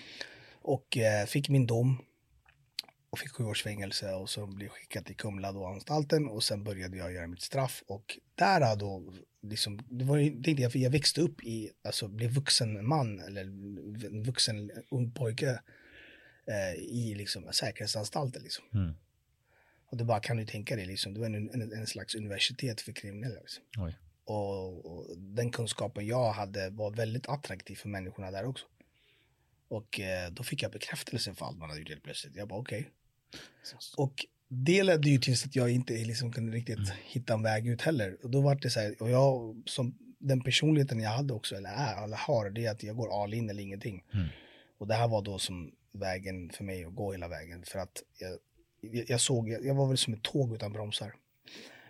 Och 0.62 0.97
eh, 0.99 1.26
fick 1.26 1.49
min 1.49 1.66
dom. 1.66 2.03
Och 3.11 3.18
fick 3.18 3.31
sju 3.33 3.45
års 3.45 3.62
fängelse 3.62 4.12
och 4.14 4.31
så 4.31 4.47
blev 4.47 4.68
skickad 4.68 5.05
till 5.05 5.16
Kumla 5.16 5.53
då, 5.53 5.66
anstalten. 5.66 6.29
Och 6.29 6.43
sen 6.43 6.64
började 6.64 6.97
jag 6.97 7.12
göra 7.12 7.26
mitt 7.26 7.43
straff. 7.43 7.83
Och 7.87 8.18
där 8.35 8.76
då, 8.76 9.12
liksom, 9.43 9.78
det 9.91 10.05
var 10.05 10.16
ju, 10.16 10.43
tänkte 10.43 10.62
jag, 10.62 10.72
för 10.72 10.78
jag 10.78 10.91
växte 10.91 11.20
upp 11.20 11.45
i, 11.45 11.70
alltså 11.82 12.09
blev 12.09 12.30
vuxen 12.30 12.86
man 12.86 13.20
eller 13.20 13.43
en 13.43 14.22
vuxen 14.22 14.70
ung 14.91 15.11
pojke 15.11 15.61
eh, 16.47 16.74
i 16.74 17.14
liksom 17.14 17.53
säkerhetsanstalter 17.53 18.41
liksom. 18.41 18.64
Mm. 18.74 18.95
Och 19.91 19.97
det 19.97 20.05
bara 20.05 20.20
kan 20.20 20.36
du 20.36 20.47
tänka 20.47 20.76
dig 20.76 20.86
liksom, 20.86 21.14
det 21.14 21.20
var 21.20 21.26
en, 21.26 21.51
en, 21.51 21.72
en 21.72 21.86
slags 21.86 22.14
universitet 22.14 22.80
för 22.80 22.93
kriminella 22.93 23.41
liksom. 23.41 23.64
Och, 24.24 24.86
och 24.86 25.18
den 25.18 25.51
kunskapen 25.51 26.07
jag 26.07 26.32
hade 26.32 26.70
var 26.70 26.91
väldigt 26.91 27.28
attraktiv 27.28 27.76
för 27.76 27.89
människorna 27.89 28.30
där 28.30 28.45
också. 28.45 28.66
Och 29.68 30.01
eh, 30.01 30.30
då 30.30 30.43
fick 30.43 30.62
jag 30.62 30.72
bekräftelse 30.72 31.34
för 31.34 31.47
allt 31.47 31.59
man 31.59 31.68
hade 31.68 31.80
gjort 31.80 31.89
helt 31.89 32.03
plötsligt. 32.03 32.36
Jag 32.36 32.49
bara 32.49 32.61
okej. 32.61 32.91
Och 33.97 34.26
det 34.49 34.82
ledde 34.82 35.11
ju 35.11 35.18
till 35.18 35.32
att 35.32 35.57
jag 35.57 35.70
inte 35.70 35.92
liksom 35.92 36.32
kunde 36.32 36.53
riktigt 36.53 36.92
hitta 37.05 37.34
en 37.34 37.42
väg 37.42 37.66
ut 37.66 37.82
heller. 37.82 38.16
Och 38.22 38.30
då 38.30 38.40
var 38.40 38.55
det 38.55 38.70
så 38.70 38.80
här, 38.80 39.03
och 39.03 39.11
jag 39.11 39.62
som 39.66 39.94
den 40.18 40.40
personligheten 40.40 41.01
jag 41.01 41.11
hade 41.11 41.34
också, 41.34 41.57
eller 41.57 41.70
är, 41.70 42.05
eller 42.05 42.16
har, 42.16 42.51
det 42.51 42.66
är 42.66 42.70
att 42.70 42.82
jag 42.82 42.96
går 42.96 43.22
all 43.22 43.34
in 43.34 43.51
eller 43.51 43.62
ingenting. 43.62 44.05
Mm. 44.14 44.26
Och 44.78 44.86
det 44.86 44.94
här 44.94 45.09
var 45.09 45.22
då 45.22 45.38
som 45.38 45.70
vägen 45.92 46.51
för 46.51 46.64
mig 46.64 46.84
att 46.84 46.94
gå 46.94 47.12
hela 47.12 47.28
vägen. 47.28 47.62
För 47.64 47.78
att 47.78 48.03
jag, 48.18 48.38
jag, 48.80 49.11
jag 49.11 49.20
såg, 49.20 49.49
jag, 49.49 49.64
jag 49.64 49.74
var 49.74 49.88
väl 49.88 49.99
som 49.99 50.14
ett 50.14 50.22
tåg 50.22 50.55
utan 50.55 50.72
bromsar. 50.72 51.14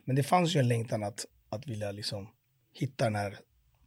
Men 0.04 0.16
det 0.16 0.22
fanns 0.22 0.56
ju 0.56 0.60
en 0.60 0.68
längtan 0.68 1.02
att, 1.02 1.26
att 1.48 1.66
vilja 1.66 1.92
liksom 1.92 2.28
hitta 2.72 3.04
den 3.04 3.14
här, 3.14 3.38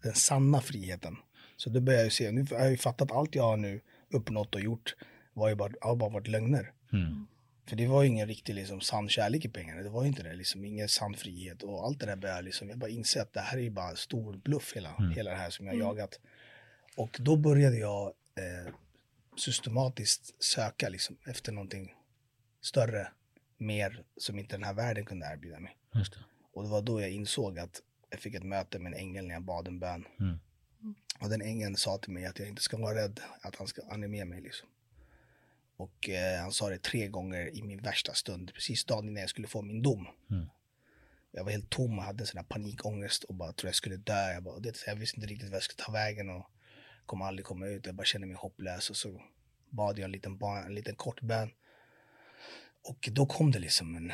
den 0.03 0.13
sanna 0.13 0.61
friheten. 0.61 1.17
Så 1.57 1.69
då 1.69 1.81
började 1.81 2.03
jag 2.03 2.13
se, 2.13 2.31
nu 2.31 2.45
har 2.51 2.59
jag 2.59 2.71
ju 2.71 2.77
fattat 2.77 3.11
allt 3.11 3.35
jag 3.35 3.43
har 3.43 3.57
nu 3.57 3.81
uppnått 4.09 4.55
och 4.55 4.61
gjort 4.61 4.95
var 5.33 5.49
ju 5.49 5.55
bara, 5.55 5.71
har 5.81 5.95
bara 5.95 6.09
varit 6.09 6.27
lögner. 6.27 6.71
Mm. 6.93 7.27
För 7.71 7.75
det 7.75 7.87
var 7.87 8.03
ju 8.03 8.09
ingen 8.09 8.27
riktig 8.27 8.55
liksom, 8.55 8.81
sann 8.81 9.09
kärlek 9.09 9.45
i 9.45 9.49
pengarna. 9.49 9.81
Det 9.81 9.89
var 9.89 10.01
ju 10.01 10.07
inte 10.07 10.23
det. 10.23 10.33
Liksom, 10.33 10.65
ingen 10.65 10.89
sann 10.89 11.13
frihet. 11.13 11.63
Och 11.63 11.85
allt 11.85 11.99
det 11.99 12.05
där 12.05 12.15
började 12.15 12.41
liksom, 12.41 12.69
jag 12.69 12.77
bara 12.77 12.89
inse 12.89 13.21
att 13.21 13.33
det 13.33 13.39
här 13.39 13.57
är 13.57 13.61
ju 13.61 13.69
bara 13.69 13.89
en 13.89 13.95
stor 13.95 14.37
bluff 14.37 14.73
hela, 14.75 14.95
hela 15.15 15.31
det 15.31 15.37
här 15.37 15.49
som 15.49 15.65
jag 15.65 15.73
har 15.73 15.79
jagat. 15.79 16.19
Och 16.95 17.17
då 17.19 17.35
började 17.35 17.77
jag 17.77 18.13
eh, 18.35 18.73
systematiskt 19.37 20.43
söka 20.43 20.89
liksom, 20.89 21.17
efter 21.25 21.51
någonting 21.51 21.95
större, 22.61 23.07
mer 23.57 24.03
som 24.17 24.39
inte 24.39 24.55
den 24.55 24.63
här 24.63 24.73
världen 24.73 25.05
kunde 25.05 25.25
erbjuda 25.33 25.59
mig. 25.59 25.77
Just 25.95 26.13
det. 26.13 26.19
Och 26.53 26.63
det 26.63 26.69
var 26.69 26.81
då 26.81 27.01
jag 27.01 27.09
insåg 27.09 27.59
att 27.59 27.81
jag 28.09 28.19
fick 28.19 28.35
ett 28.35 28.43
möte 28.43 28.79
med 28.79 28.93
en 28.93 28.99
ängel 28.99 29.27
när 29.27 29.33
jag 29.33 29.43
bad 29.43 29.67
en 29.67 29.79
bön. 29.79 30.05
Mm. 30.19 30.39
Och 31.19 31.29
den 31.29 31.41
ängeln 31.41 31.75
sa 31.75 31.97
till 31.97 32.13
mig 32.13 32.25
att 32.25 32.39
jag 32.39 32.47
inte 32.47 32.61
ska 32.61 32.77
vara 32.77 32.95
rädd, 32.95 33.19
att 33.41 33.55
han, 33.55 33.67
ska, 33.67 33.81
han 33.89 34.03
är 34.03 34.07
med 34.07 34.27
mig 34.27 34.41
liksom. 34.41 34.69
Och 35.81 36.09
eh, 36.09 36.41
han 36.41 36.51
sa 36.51 36.69
det 36.69 36.83
tre 36.83 37.07
gånger 37.07 37.57
i 37.57 37.61
min 37.63 37.81
värsta 37.81 38.13
stund, 38.13 38.53
precis 38.53 38.85
dagen 38.85 39.07
innan 39.09 39.21
jag 39.21 39.29
skulle 39.29 39.47
få 39.47 39.61
min 39.61 39.81
dom. 39.81 40.07
Mm. 40.31 40.45
Jag 41.31 41.43
var 41.43 41.51
helt 41.51 41.69
tom 41.69 41.97
och 41.97 42.03
hade 42.03 42.23
en 42.23 42.27
sån 42.27 42.37
här 42.37 42.45
panikångest 42.45 43.23
och 43.23 43.35
bara 43.35 43.53
trodde 43.53 43.67
jag 43.67 43.75
skulle 43.75 43.97
dö. 43.97 44.31
Jag, 44.33 44.43
bara, 44.43 44.59
det, 44.59 44.83
jag 44.87 44.95
visste 44.95 45.17
inte 45.17 45.27
riktigt 45.27 45.49
vad 45.49 45.55
jag 45.55 45.63
skulle 45.63 45.83
ta 45.85 45.91
vägen 45.91 46.29
och 46.29 46.45
kommer 47.05 47.25
aldrig 47.25 47.45
komma 47.45 47.67
ut. 47.67 47.85
Jag 47.85 47.95
bara 47.95 48.05
kände 48.05 48.27
mig 48.27 48.35
hopplös 48.35 48.89
och 48.89 48.95
så 48.95 49.21
bad 49.69 49.99
jag 49.99 50.05
en 50.05 50.11
liten, 50.11 50.37
barn, 50.37 50.65
en 50.65 50.75
liten 50.75 50.95
kort 50.95 51.21
bön. 51.21 51.49
Och 52.83 53.09
då 53.11 53.25
kom 53.25 53.51
det 53.51 53.59
liksom 53.59 53.95
en, 53.95 54.11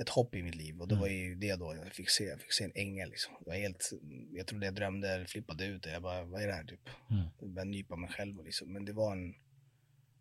ett 0.00 0.08
hopp 0.08 0.34
i 0.34 0.42
mitt 0.42 0.54
liv 0.54 0.80
och 0.80 0.88
det 0.88 0.94
var 0.94 1.06
ju 1.06 1.34
det 1.34 1.56
då 1.56 1.74
jag 1.74 1.94
fick 1.94 2.10
se. 2.10 2.24
Jag 2.24 2.40
fick 2.40 2.52
se 2.52 2.64
en 2.64 2.72
ängel 2.74 3.10
liksom. 3.10 3.34
Jag, 3.38 3.46
var 3.46 3.58
helt, 3.58 3.90
jag 4.32 4.46
trodde 4.46 4.66
jag 4.66 4.74
drömde 4.74 5.10
eller 5.10 5.26
flippade 5.26 5.64
ut 5.64 5.82
det. 5.82 5.90
Jag 5.90 6.02
bara, 6.02 6.24
vad 6.24 6.42
är 6.42 6.46
det 6.46 6.54
här 6.54 6.64
typ? 6.64 6.88
Mm. 7.10 7.26
Jag 7.40 7.50
började 7.50 7.70
nypa 7.70 7.96
mig 7.96 8.10
själv 8.10 8.38
och 8.38 8.44
liksom. 8.44 8.72
Men 8.72 8.84
det 8.84 8.92
var 8.92 9.12
en, 9.12 9.34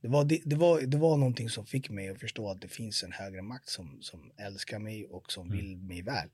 det 0.02 0.08
var, 0.08 0.26
det, 0.26 0.42
det, 0.46 0.56
var, 0.56 0.82
det 0.82 0.98
var 0.98 1.18
någonting 1.18 1.50
som 1.50 1.66
fick 1.66 1.90
mig 1.90 2.10
att 2.10 2.20
förstå 2.20 2.50
att 2.50 2.62
det 2.62 2.68
finns 2.68 3.04
en 3.04 3.12
högre 3.12 3.42
makt 3.42 3.70
som, 3.70 4.02
som 4.02 4.32
älskar 4.38 4.80
mig 4.80 5.06
och 5.06 5.32
som 5.32 5.52
vill 5.52 5.78
mig 5.78 6.02
väl. 6.02 6.30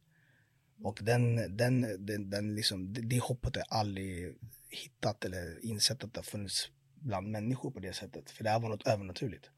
Och 0.84 1.00
den, 1.02 1.58
den, 1.58 2.06
den, 2.06 2.30
den 2.30 2.56
liksom, 2.56 2.94
det, 2.94 3.02
det 3.02 3.20
hoppet 3.20 3.56
har 3.56 3.64
jag 3.70 3.80
aldrig 3.80 4.36
hittat 4.70 5.26
eller 5.26 5.66
insett 5.66 6.04
att 6.04 6.14
det 6.14 6.20
har 6.20 6.24
funnits 6.24 6.70
bland 7.00 7.32
människor 7.32 7.72
på 7.72 7.80
det 7.80 7.94
sättet. 7.94 8.32
För 8.32 8.44
det 8.44 8.50
här 8.50 8.60
var 8.60 8.70
något 8.70 8.88
övernaturligt. 8.88 9.50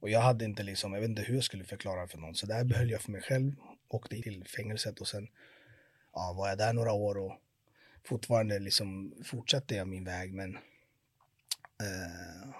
Och 0.00 0.10
jag 0.10 0.20
hade 0.20 0.44
inte 0.44 0.62
liksom, 0.62 0.92
jag 0.92 1.00
vet 1.00 1.10
inte 1.10 1.22
hur 1.22 1.34
jag 1.34 1.44
skulle 1.44 1.64
förklara 1.64 2.08
för 2.08 2.18
någon. 2.18 2.34
Så 2.34 2.46
det 2.46 2.54
här 2.54 2.64
behöll 2.64 2.90
jag 2.90 3.02
för 3.02 3.12
mig 3.12 3.22
själv. 3.22 3.52
Åkte 3.88 4.22
till 4.22 4.44
fängelset 4.44 5.00
och 5.00 5.08
sen 5.08 5.28
ja, 6.12 6.34
var 6.38 6.48
jag 6.48 6.58
där 6.58 6.72
några 6.72 6.92
år 6.92 7.18
och 7.18 7.32
fortfarande 8.04 8.58
liksom 8.58 9.14
fortsatte 9.24 9.74
jag 9.74 9.88
min 9.88 10.04
väg. 10.04 10.34
Men 10.34 10.56
eh, 11.80 12.50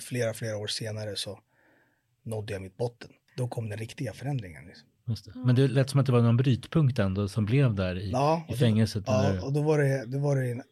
flera, 0.00 0.34
flera 0.34 0.56
år 0.56 0.66
senare 0.66 1.16
så 1.16 1.40
nådde 2.22 2.52
jag 2.52 2.62
mitt 2.62 2.76
botten. 2.76 3.10
Då 3.36 3.48
kom 3.48 3.68
den 3.68 3.78
riktiga 3.78 4.12
förändringen. 4.12 4.66
Liksom. 4.66 4.88
Just 5.06 5.24
det. 5.24 5.32
Men 5.34 5.54
det 5.54 5.68
lät 5.68 5.90
som 5.90 6.00
att 6.00 6.06
det 6.06 6.12
var 6.12 6.22
någon 6.22 6.36
brytpunkt 6.36 6.98
ändå 6.98 7.28
som 7.28 7.44
blev 7.44 7.74
där 7.74 7.98
i, 7.98 8.10
Ja, 8.10 8.46
i 8.48 8.52
och 8.52 8.56
fängelset. 8.58 9.06
Då, 9.06 9.12
ja, 9.12 9.42
och 9.44 9.52
då 9.52 9.62
var 9.62 9.78
det, 9.78 10.04
det 10.06 10.18
var 10.18 10.36
det, 10.36 10.62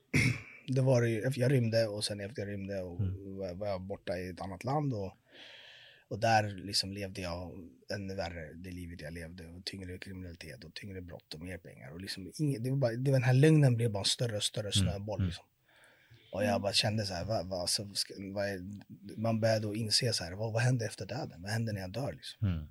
det 0.68 0.80
var 0.90 1.02
det, 1.02 1.36
jag 1.36 1.52
rymde 1.52 1.86
och 1.86 2.04
sen 2.04 2.20
efter 2.20 2.42
jag 2.42 2.48
rymde 2.52 2.80
och 2.82 3.00
var- 3.38 3.54
var 3.54 3.66
jag 3.66 3.80
borta 3.80 4.18
i 4.18 4.28
ett 4.28 4.40
annat 4.40 4.64
land 4.64 4.94
och, 4.94 5.12
och 6.08 6.18
där 6.18 6.48
liksom 6.64 6.92
levde 6.92 7.20
jag 7.20 7.52
ännu 7.94 8.14
värre 8.14 8.52
det 8.54 8.70
livet 8.70 9.00
jag 9.00 9.12
levde 9.14 9.46
och 9.48 9.64
tyngre 9.64 9.98
kriminalitet 9.98 10.64
och 10.64 10.74
tyngre 10.74 11.00
brott 11.00 11.34
och 11.34 11.40
mer 11.40 11.58
pengar 11.58 11.90
och 11.92 12.00
liksom 12.00 12.32
inget, 12.38 12.64
det 12.64 12.70
var 12.70 12.76
bara, 12.76 12.92
det 12.92 13.10
var 13.10 13.18
den 13.18 13.26
här 13.26 13.34
lögnen 13.34 13.76
blev 13.76 13.90
bara 13.92 13.98
en 13.98 14.04
större 14.04 14.36
och 14.36 14.42
större 14.42 14.72
snöboll 14.72 15.24
liksom. 15.26 15.44
Och 16.32 16.44
jag 16.44 16.60
bara 16.60 16.72
kände 16.72 17.06
så 17.06 17.14
här, 17.14 17.24
vad, 17.24 17.46
vad, 17.46 17.70
så 17.70 17.94
ska, 17.94 18.14
vad 18.18 18.48
är, 18.48 18.60
man 19.16 19.40
började 19.40 19.60
då 19.60 19.74
inse 19.74 20.12
så 20.12 20.24
här, 20.24 20.32
vad, 20.32 20.52
vad 20.52 20.62
händer 20.62 20.86
efter 20.86 21.06
döden? 21.06 21.42
Vad 21.42 21.50
händer 21.50 21.72
när 21.72 21.80
jag 21.80 21.90
dör 21.90 22.12
liksom? 22.12 22.48
Mm. 22.48 22.68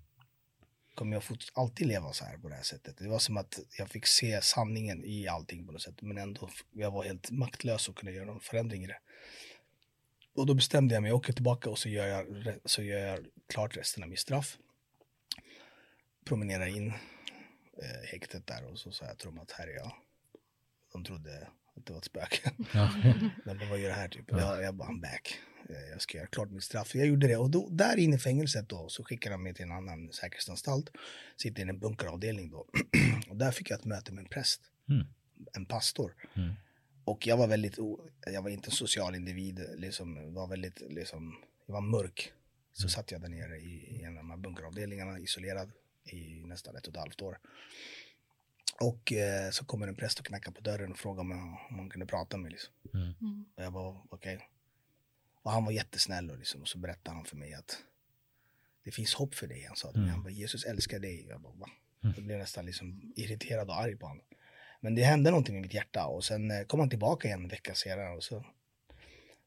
kommer 0.95 1.13
jag 1.13 1.23
fort, 1.23 1.45
alltid 1.53 1.87
leva 1.87 2.13
så 2.13 2.25
här 2.25 2.37
på 2.37 2.49
det 2.49 2.55
här 2.55 2.63
sättet. 2.63 2.97
Det 2.97 3.07
var 3.07 3.19
som 3.19 3.37
att 3.37 3.59
jag 3.77 3.89
fick 3.89 4.05
se 4.05 4.41
sanningen 4.41 5.03
i 5.05 5.27
allting 5.27 5.65
på 5.65 5.71
något 5.71 5.81
sätt. 5.81 6.01
Men 6.01 6.17
ändå, 6.17 6.49
jag 6.71 6.91
var 6.91 7.03
helt 7.03 7.31
maktlös 7.31 7.89
och 7.89 7.95
kunde 7.95 8.11
göra 8.11 8.25
någon 8.25 8.39
förändring 8.39 8.83
i 8.83 8.87
det. 8.87 8.99
Och 10.35 10.45
då 10.45 10.53
bestämde 10.53 10.93
jag 10.93 11.01
mig, 11.01 11.09
jag 11.09 11.17
åker 11.17 11.33
tillbaka 11.33 11.69
och 11.69 11.79
så 11.79 11.89
gör 11.89 12.07
jag, 12.07 12.55
så 12.65 12.83
gör 12.83 12.99
jag 12.99 13.25
klart 13.47 13.77
resten 13.77 14.03
av 14.03 14.09
mitt 14.09 14.19
straff. 14.19 14.57
Promenerar 16.25 16.67
in 16.67 16.87
eh, 16.87 18.09
häktet 18.11 18.47
där 18.47 18.65
och 18.65 18.79
så 18.79 18.91
sa 18.91 19.05
jag 19.05 19.17
till 19.17 19.27
dem 19.27 19.39
att 19.39 19.51
här 19.51 19.67
är 19.67 19.75
jag. 19.75 19.91
De 20.93 21.03
trodde 21.03 21.47
att 21.81 21.85
det 21.85 21.93
var 21.93 21.99
ett 21.99 22.05
spöke. 22.05 22.51
Men 23.45 23.69
vad 23.69 23.79
gör 23.79 23.89
det 23.89 23.95
här 23.95 24.07
typ? 24.07 24.25
Jag, 24.27 24.63
jag 24.63 24.75
bara, 24.75 24.89
I'm 24.89 25.01
back. 25.01 25.39
Eh, 25.69 25.89
Jag 25.91 26.01
ska 26.01 26.17
göra 26.17 26.27
klart 26.27 26.51
mitt 26.51 26.63
straff. 26.63 26.95
Jag 26.95 27.07
gjorde 27.07 27.27
det 27.27 27.37
och 27.37 27.49
då, 27.49 27.69
där 27.69 27.97
inne 27.97 28.15
i 28.15 28.19
fängelset 28.19 28.69
då 28.69 28.89
så 28.89 29.03
skickade 29.03 29.33
de 29.33 29.43
mig 29.43 29.53
till 29.53 29.65
en 29.65 29.71
annan 29.71 30.11
säkerhetsanstalt. 30.13 30.91
Sitter 31.37 31.65
i 31.65 31.69
en 31.69 31.79
bunkeravdelning 31.79 32.49
då. 32.51 32.67
och 33.29 33.35
där 33.35 33.51
fick 33.51 33.69
jag 33.69 33.79
ett 33.79 33.85
möte 33.85 34.13
med 34.13 34.21
en 34.21 34.29
präst. 34.29 34.61
Mm. 34.89 35.07
En 35.53 35.65
pastor. 35.65 36.15
Mm. 36.33 36.53
Och 37.05 37.27
jag 37.27 37.37
var 37.37 37.47
väldigt, 37.47 37.77
jag 38.25 38.41
var 38.41 38.49
inte 38.49 38.67
en 38.67 38.71
social 38.71 39.15
individ, 39.15 39.65
liksom, 39.75 40.33
var 40.33 40.47
väldigt, 40.47 40.81
liksom, 40.89 41.35
jag 41.65 41.73
var 41.73 41.81
mörk. 41.81 42.33
Så 42.73 42.89
satt 42.89 43.11
jag 43.11 43.21
där 43.21 43.29
nere 43.29 43.57
i, 43.57 43.97
i 43.97 44.03
en 44.03 44.17
av 44.17 44.23
de 44.23 44.29
här 44.29 44.37
bunkeravdelningarna, 44.37 45.19
isolerad 45.19 45.71
i 46.05 46.43
nästan 46.45 46.75
ett 46.75 46.87
och 46.87 46.93
ett 46.93 46.99
halvt 46.99 47.21
år. 47.21 47.37
Och 48.79 49.13
eh, 49.13 49.49
så 49.51 49.65
kommer 49.65 49.87
en 49.87 49.95
präst 49.95 50.19
och 50.19 50.25
knackar 50.25 50.51
på 50.51 50.61
dörren 50.61 50.91
och 50.91 50.97
frågar 50.97 51.21
om, 51.21 51.31
jag, 51.31 51.39
om 51.69 51.79
han 51.79 51.89
kunde 51.89 52.05
prata 52.05 52.37
med 52.37 52.43
mig. 52.43 52.51
Liksom. 52.51 52.73
Mm. 52.93 53.45
Och 53.55 53.63
jag 53.63 53.73
bara, 53.73 54.01
okej. 54.09 54.47
Och 55.43 55.51
han 55.51 55.65
var 55.65 55.71
jättesnäll 55.71 56.31
och, 56.31 56.37
liksom, 56.37 56.61
och 56.61 56.67
så 56.67 56.77
berättade 56.77 57.15
han 57.17 57.25
för 57.25 57.35
mig 57.37 57.53
att 57.53 57.77
det 58.83 58.91
finns 58.91 59.13
hopp 59.13 59.35
för 59.35 59.47
dig. 59.47 59.65
Han 59.67 59.75
sa 59.75 59.87
mig, 59.87 59.95
Mm. 59.97 60.09
han 60.09 60.23
bara, 60.23 60.29
Jesus 60.29 60.65
älskar 60.65 60.99
dig. 60.99 61.25
Jag 61.29 61.41
bara, 61.41 61.53
va? 61.53 61.69
Mm. 62.03 62.13
Jag 62.17 62.25
blev 62.25 62.37
nästan 62.39 62.65
liksom 62.65 63.13
irriterad 63.15 63.69
och 63.69 63.79
arg 63.79 63.95
på 63.97 64.05
honom. 64.07 64.25
Men 64.79 64.95
det 64.95 65.03
hände 65.03 65.29
någonting 65.29 65.55
med 65.55 65.61
mitt 65.61 65.73
hjärta 65.73 66.05
och 66.05 66.23
sen 66.23 66.51
eh, 66.51 66.63
kom 66.63 66.79
han 66.79 66.89
tillbaka 66.89 67.27
igen 67.27 67.43
en 67.43 67.47
vecka 67.49 67.75
senare 67.75 68.09
och 68.15 68.23
så, 68.23 68.45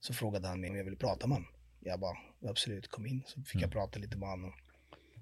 så 0.00 0.14
frågade 0.14 0.48
han 0.48 0.60
mig 0.60 0.70
om 0.70 0.76
jag 0.76 0.84
ville 0.84 0.96
prata 0.96 1.26
med 1.26 1.36
honom. 1.36 1.50
Jag 1.80 2.00
bara, 2.00 2.16
absolut, 2.50 2.88
kom 2.88 3.06
in. 3.06 3.22
Så 3.26 3.42
fick 3.42 3.62
jag 3.62 3.72
prata 3.72 3.98
lite 3.98 4.16
med 4.16 4.28
honom. 4.28 4.52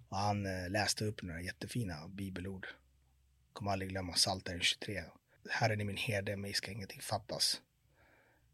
Och 0.08 0.16
han 0.16 0.46
eh, 0.46 0.70
läste 0.70 1.04
upp 1.04 1.22
några 1.22 1.42
jättefina 1.42 2.08
bibelord. 2.08 2.66
Kommer 3.52 3.72
aldrig 3.72 3.90
glömma 3.90 4.12
Psaltaren 4.12 4.60
23. 4.60 5.02
Herren 5.50 5.80
är 5.80 5.84
min 5.84 5.96
herde, 5.96 6.36
mig 6.36 6.52
ska 6.52 6.70
ingenting 6.70 7.00
fattas. 7.00 7.60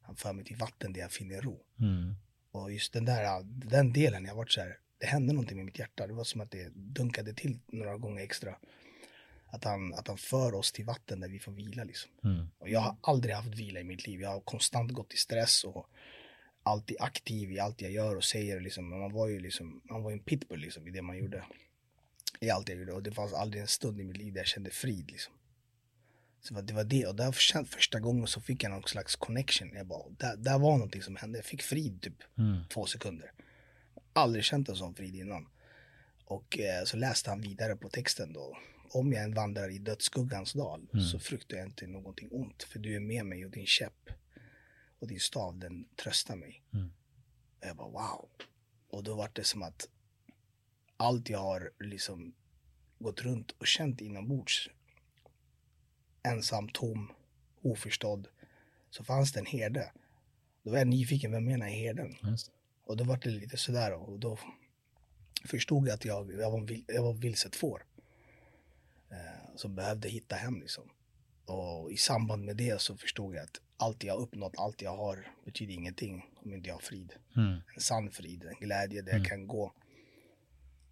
Han 0.02 0.16
för 0.16 0.32
mig 0.32 0.44
till 0.44 0.56
vatten 0.56 0.92
där 0.92 1.00
jag 1.00 1.12
finner 1.12 1.40
ro. 1.40 1.60
Mm. 1.80 2.14
Och 2.50 2.72
just 2.72 2.92
den 2.92 3.04
där 3.04 3.42
den 3.44 3.92
delen, 3.92 4.24
jag 4.24 4.34
varit 4.34 4.50
så 4.50 4.60
här, 4.60 4.78
det 4.98 5.06
hände 5.06 5.32
någonting 5.32 5.56
med 5.56 5.66
mitt 5.66 5.78
hjärta. 5.78 6.06
Det 6.06 6.12
var 6.12 6.24
som 6.24 6.40
att 6.40 6.50
det 6.50 6.68
dunkade 6.74 7.34
till 7.34 7.58
några 7.66 7.96
gånger 7.96 8.22
extra. 8.22 8.58
Att 9.46 9.64
han, 9.64 9.94
att 9.94 10.08
han 10.08 10.18
för 10.18 10.54
oss 10.54 10.72
till 10.72 10.84
vatten 10.84 11.20
där 11.20 11.28
vi 11.28 11.38
får 11.38 11.52
vila 11.52 11.84
liksom. 11.84 12.10
Mm. 12.24 12.46
Och 12.58 12.68
jag 12.68 12.80
har 12.80 12.96
aldrig 13.00 13.34
haft 13.34 13.54
vila 13.54 13.80
i 13.80 13.84
mitt 13.84 14.06
liv. 14.06 14.20
Jag 14.20 14.28
har 14.28 14.40
konstant 14.40 14.92
gått 14.92 15.14
i 15.14 15.16
stress 15.16 15.64
och 15.64 15.88
alltid 16.62 16.96
aktiv 17.00 17.52
i 17.52 17.58
allt 17.58 17.80
jag 17.80 17.92
gör 17.92 18.16
och 18.16 18.24
säger. 18.24 18.60
Liksom. 18.60 18.88
Man 18.88 19.12
var 19.12 19.28
ju 19.28 19.40
liksom, 19.40 19.80
man 19.84 20.02
var 20.02 20.12
en 20.12 20.22
pitbull 20.22 20.60
liksom, 20.60 20.88
i 20.88 20.90
det 20.90 21.02
man 21.02 21.18
gjorde. 21.18 21.44
I 22.40 22.50
allt 22.50 22.68
jag 22.68 22.78
gjorde. 22.78 22.92
Och 22.92 23.02
det 23.02 23.12
fanns 23.12 23.32
aldrig 23.32 23.60
en 23.62 23.68
stund 23.68 24.00
i 24.00 24.04
mitt 24.04 24.16
liv 24.16 24.32
där 24.32 24.40
jag 24.40 24.46
kände 24.46 24.70
frid. 24.70 25.10
Liksom. 25.10 25.32
Så 26.40 26.60
det 26.60 26.72
var- 26.74 26.84
det. 26.84 27.06
Och 27.06 27.14
där 27.14 27.32
för- 27.32 27.64
första 27.64 28.00
gången 28.00 28.26
så 28.26 28.40
fick 28.40 28.62
jag 28.62 28.70
någon 28.70 28.82
slags 28.82 29.16
connection. 29.16 29.70
Jag 29.74 29.86
bara, 29.86 30.08
där, 30.08 30.36
där 30.36 30.58
var 30.58 30.72
någonting 30.72 31.02
som 31.02 31.16
hände. 31.16 31.38
Jag 31.38 31.44
fick 31.44 31.62
frid 31.62 32.02
typ 32.02 32.22
Mm. 32.38 32.64
två 32.68 32.86
sekunder. 32.86 33.32
Aldrig 34.12 34.44
känt 34.44 34.68
en 34.68 34.76
sån 34.76 34.94
frid 34.94 35.14
innan. 35.16 35.48
Och 36.24 36.58
eh, 36.58 36.84
så 36.84 36.96
läste 36.96 37.30
han 37.30 37.40
vidare 37.40 37.76
på 37.76 37.88
texten 37.88 38.32
då. 38.32 38.58
Om 38.90 39.12
jag 39.12 39.22
än 39.24 39.34
vandrar 39.34 39.70
i 39.70 39.78
dödsskuggans 39.78 40.52
dal 40.52 40.88
så 41.12 41.18
fruktar 41.18 41.56
jag 41.56 41.66
inte 41.66 41.86
någonting 41.86 42.28
ont. 42.32 42.62
För 42.62 42.78
du 42.78 42.96
är 42.96 43.00
med 43.00 43.26
mig 43.26 43.44
och 43.44 43.50
din 43.50 43.66
käpp 43.66 44.10
och 44.98 45.08
din 45.08 45.20
stav 45.20 45.58
den 45.58 45.84
tröstar 45.96 46.36
mig. 46.36 46.62
Mm. 46.72 46.86
Och 47.60 47.66
jag 47.66 47.76
bara 47.76 47.88
wow. 47.88 48.28
Och 48.90 49.02
då 49.04 49.14
var 49.14 49.30
det 49.32 49.44
som 49.44 49.62
att 49.62 49.88
allt 50.98 51.28
jag 51.28 51.38
har 51.38 51.70
liksom 51.80 52.32
gått 52.98 53.20
runt 53.22 53.50
och 53.50 53.66
känt 53.66 54.00
inombords. 54.00 54.70
Ensam, 56.22 56.68
tom, 56.68 57.12
oförstådd. 57.62 58.28
Så 58.90 59.04
fanns 59.04 59.32
det 59.32 59.40
en 59.40 59.46
herde. 59.46 59.92
Då 60.62 60.70
var 60.70 60.78
jag 60.78 60.88
nyfiken, 60.88 61.32
vem 61.32 61.44
menar 61.44 61.66
herden? 61.66 62.16
Och 62.84 62.96
då 62.96 63.04
var 63.04 63.16
det 63.16 63.30
lite 63.30 63.56
sådär 63.56 63.92
och 63.92 64.18
då 64.18 64.38
förstod 65.44 65.88
jag 65.88 65.94
att 65.94 66.04
jag, 66.04 66.32
jag, 66.32 66.50
var, 66.50 66.60
vil- 66.60 66.84
jag 66.88 67.02
var 67.02 67.12
vilset 67.12 67.56
får. 67.56 67.84
Eh, 69.10 69.56
som 69.56 69.74
behövde 69.74 70.08
hitta 70.08 70.36
hem 70.36 70.60
liksom. 70.60 70.90
Och 71.44 71.92
i 71.92 71.96
samband 71.96 72.44
med 72.44 72.56
det 72.56 72.80
så 72.80 72.96
förstod 72.96 73.34
jag 73.34 73.44
att 73.44 73.60
allt 73.76 74.04
jag 74.04 74.18
uppnått, 74.18 74.54
allt 74.56 74.82
jag 74.82 74.96
har 74.96 75.32
betyder 75.44 75.74
ingenting 75.74 76.30
om 76.34 76.54
inte 76.54 76.68
jag 76.68 76.74
har 76.74 76.80
frid. 76.80 77.12
Mm. 77.36 77.60
En 77.74 77.80
sann 77.80 78.10
frid, 78.10 78.44
en 78.44 78.54
glädje 78.54 79.02
där 79.02 79.12
jag 79.12 79.26
kan 79.26 79.46
gå 79.46 79.72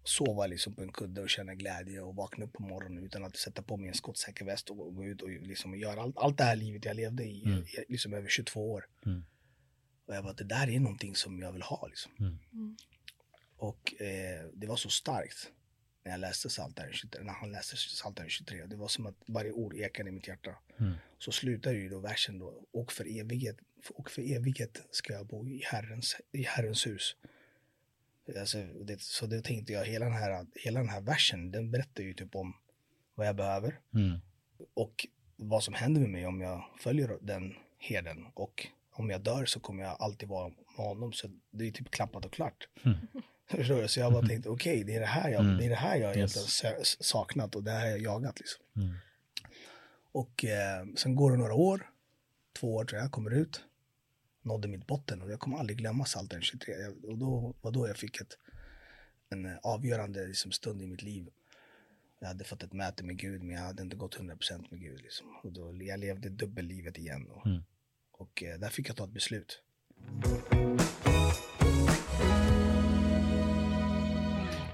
sova 0.07 0.47
liksom 0.47 0.73
på 0.73 0.81
en 0.81 0.91
kudde 0.91 1.21
och 1.21 1.29
känna 1.29 1.55
glädje 1.55 2.01
och 2.01 2.15
vakna 2.15 2.45
upp 2.45 2.53
på 2.53 2.63
morgonen 2.63 3.03
utan 3.03 3.23
att 3.23 3.35
sätta 3.35 3.61
på 3.61 3.77
mig 3.77 3.87
en 3.87 3.93
skottsäker 3.93 4.45
väst 4.45 4.69
och 4.69 4.95
gå 4.95 5.05
ut 5.05 5.21
och 5.21 5.29
liksom 5.29 5.75
göra 5.75 6.01
allt, 6.01 6.17
allt 6.17 6.37
det 6.37 6.43
här 6.43 6.55
livet 6.55 6.85
jag 6.85 6.95
levde 6.95 7.23
i, 7.23 7.43
Mm. 7.43 7.59
i 7.59 7.65
liksom 7.87 8.13
över 8.13 8.29
22 8.29 8.71
år. 8.71 8.87
Mm. 9.05 9.25
Och 10.05 10.15
jag 10.15 10.23
bara, 10.23 10.33
det 10.33 10.43
där 10.43 10.69
är 10.69 10.79
någonting 10.79 11.15
som 11.15 11.41
jag 11.41 11.51
vill 11.51 11.61
ha 11.61 11.87
liksom. 11.87 12.11
Mm. 12.19 12.77
Och 13.57 14.01
eh, 14.01 14.45
det 14.53 14.67
var 14.67 14.75
så 14.75 14.89
starkt 14.89 15.51
när 16.03 16.11
jag 16.11 16.19
läste 16.19 16.49
Psaltaren 16.49 16.93
23, 16.93 17.23
när 17.23 17.33
han 17.33 17.51
läste 17.51 17.75
Psaltaren 17.75 18.29
23. 18.29 18.65
Det 18.65 18.75
var 18.75 18.87
som 18.87 19.05
att 19.05 19.15
varje 19.27 19.51
ord 19.51 19.75
ekade 19.75 20.09
i 20.09 20.11
mitt 20.11 20.27
hjärta. 20.27 20.55
Mm. 20.79 20.93
Så 21.17 21.31
slutar 21.31 21.71
ju 21.71 21.89
då 21.89 21.99
versen 21.99 22.39
då, 22.39 22.63
och 22.71 22.91
för 22.91 23.19
evighet, 23.19 23.57
och 23.89 24.11
för 24.11 24.21
evighet 24.21 24.81
ska 24.91 25.13
jag 25.13 25.27
bo 25.27 25.47
i 25.47 25.61
Herrens, 25.65 26.15
i 26.31 26.43
Herrens 26.43 26.87
hus. 26.87 27.15
Alltså, 28.39 28.57
det, 28.63 29.01
så 29.01 29.25
då 29.25 29.41
tänkte 29.41 29.73
jag, 29.73 29.85
hela 29.85 30.05
den, 30.05 30.13
här, 30.13 30.45
hela 30.55 30.79
den 30.79 30.89
här 30.89 31.01
versen, 31.01 31.51
den 31.51 31.71
berättar 31.71 32.03
ju 32.03 32.13
typ 32.13 32.35
om 32.35 32.53
vad 33.15 33.27
jag 33.27 33.35
behöver 33.35 33.79
Mm. 33.93 34.19
och 34.73 35.07
vad 35.35 35.63
som 35.63 35.73
händer 35.73 36.01
med 36.01 36.09
mig 36.09 36.25
om 36.25 36.41
jag 36.41 36.63
följer 36.79 37.17
den 37.21 37.53
herden. 37.79 38.25
Och 38.33 38.67
om 38.91 39.09
jag 39.09 39.21
dör 39.21 39.45
så 39.45 39.59
kommer 39.59 39.83
jag 39.83 39.97
alltid 40.01 40.29
vara 40.29 40.47
med 40.47 40.57
honom. 40.85 41.13
Så 41.13 41.27
det 41.51 41.67
är 41.67 41.71
typ 41.71 41.91
klappat 41.91 42.25
och 42.25 42.33
klart. 42.33 42.67
Mm. 42.85 42.97
Så 43.87 43.99
jag 43.99 44.13
bara 44.13 44.27
tänkte, 44.27 44.49
okej, 44.49 44.83
det 44.83 44.95
är 44.95 44.99
det 44.99 45.05
här 45.05 45.29
jag, 45.29 45.41
Mm. 45.41 45.57
det 45.57 45.65
är 45.65 45.69
det 45.69 45.75
här 45.75 45.95
jag 45.97 46.17
Yes. 46.17 47.03
saknat 47.03 47.55
och 47.55 47.63
det 47.63 47.71
här 47.71 47.87
jag 47.87 47.99
jagat 47.99 48.39
liksom. 48.39 48.63
Mm. 48.75 48.95
Och 50.11 50.45
eh, 50.45 50.85
sen 50.95 51.15
går 51.15 51.31
det 51.31 51.37
några 51.37 51.53
år, 51.53 51.89
två 52.59 52.75
år 52.75 52.85
tror 52.85 53.01
jag, 53.01 53.11
kommer 53.11 53.31
ut, 53.31 53.61
nådde 54.47 54.67
mitt 54.67 54.87
botten 54.87 55.21
och 55.21 55.31
jag 55.31 55.39
kommer 55.39 55.57
aldrig 55.57 55.77
glömma 55.77 56.03
Psaltaren 56.03 56.41
23. 56.43 56.73
Jag- 56.73 57.05
Och 57.05 57.17
då 57.17 57.53
var 57.61 57.71
då 57.71 57.87
jag 57.87 57.97
fick 57.97 58.21
ett, 58.21 58.37
en 59.29 59.45
eh, 59.45 59.57
avgörande 59.63 60.27
liksom, 60.27 60.51
stund 60.51 60.81
i 60.81 60.87
mitt 60.87 61.01
liv. 61.01 61.29
Jag 62.19 62.27
hade 62.27 62.43
fått 62.43 62.63
ett 62.63 62.73
möte 62.73 63.03
med 63.03 63.17
Gud 63.17 63.43
men 63.43 63.55
jag 63.55 63.61
hade 63.61 63.83
inte 63.83 63.95
gått 63.95 64.17
100% 64.19 64.65
med 64.69 64.79
Gud. 64.81 65.01
Liksom. 65.01 65.27
Och 65.43 65.51
då, 65.51 65.83
jag 65.83 65.99
levde 65.99 66.29
dubbellivet 66.29 66.97
igen. 66.97 67.27
Och, 67.27 67.45
Mm. 67.45 67.63
och 68.11 68.43
eh, 68.43 68.59
där 68.59 68.69
fick 68.69 68.89
jag 68.89 68.95
ta 68.95 69.03
ett 69.03 69.09
beslut. 69.13 69.61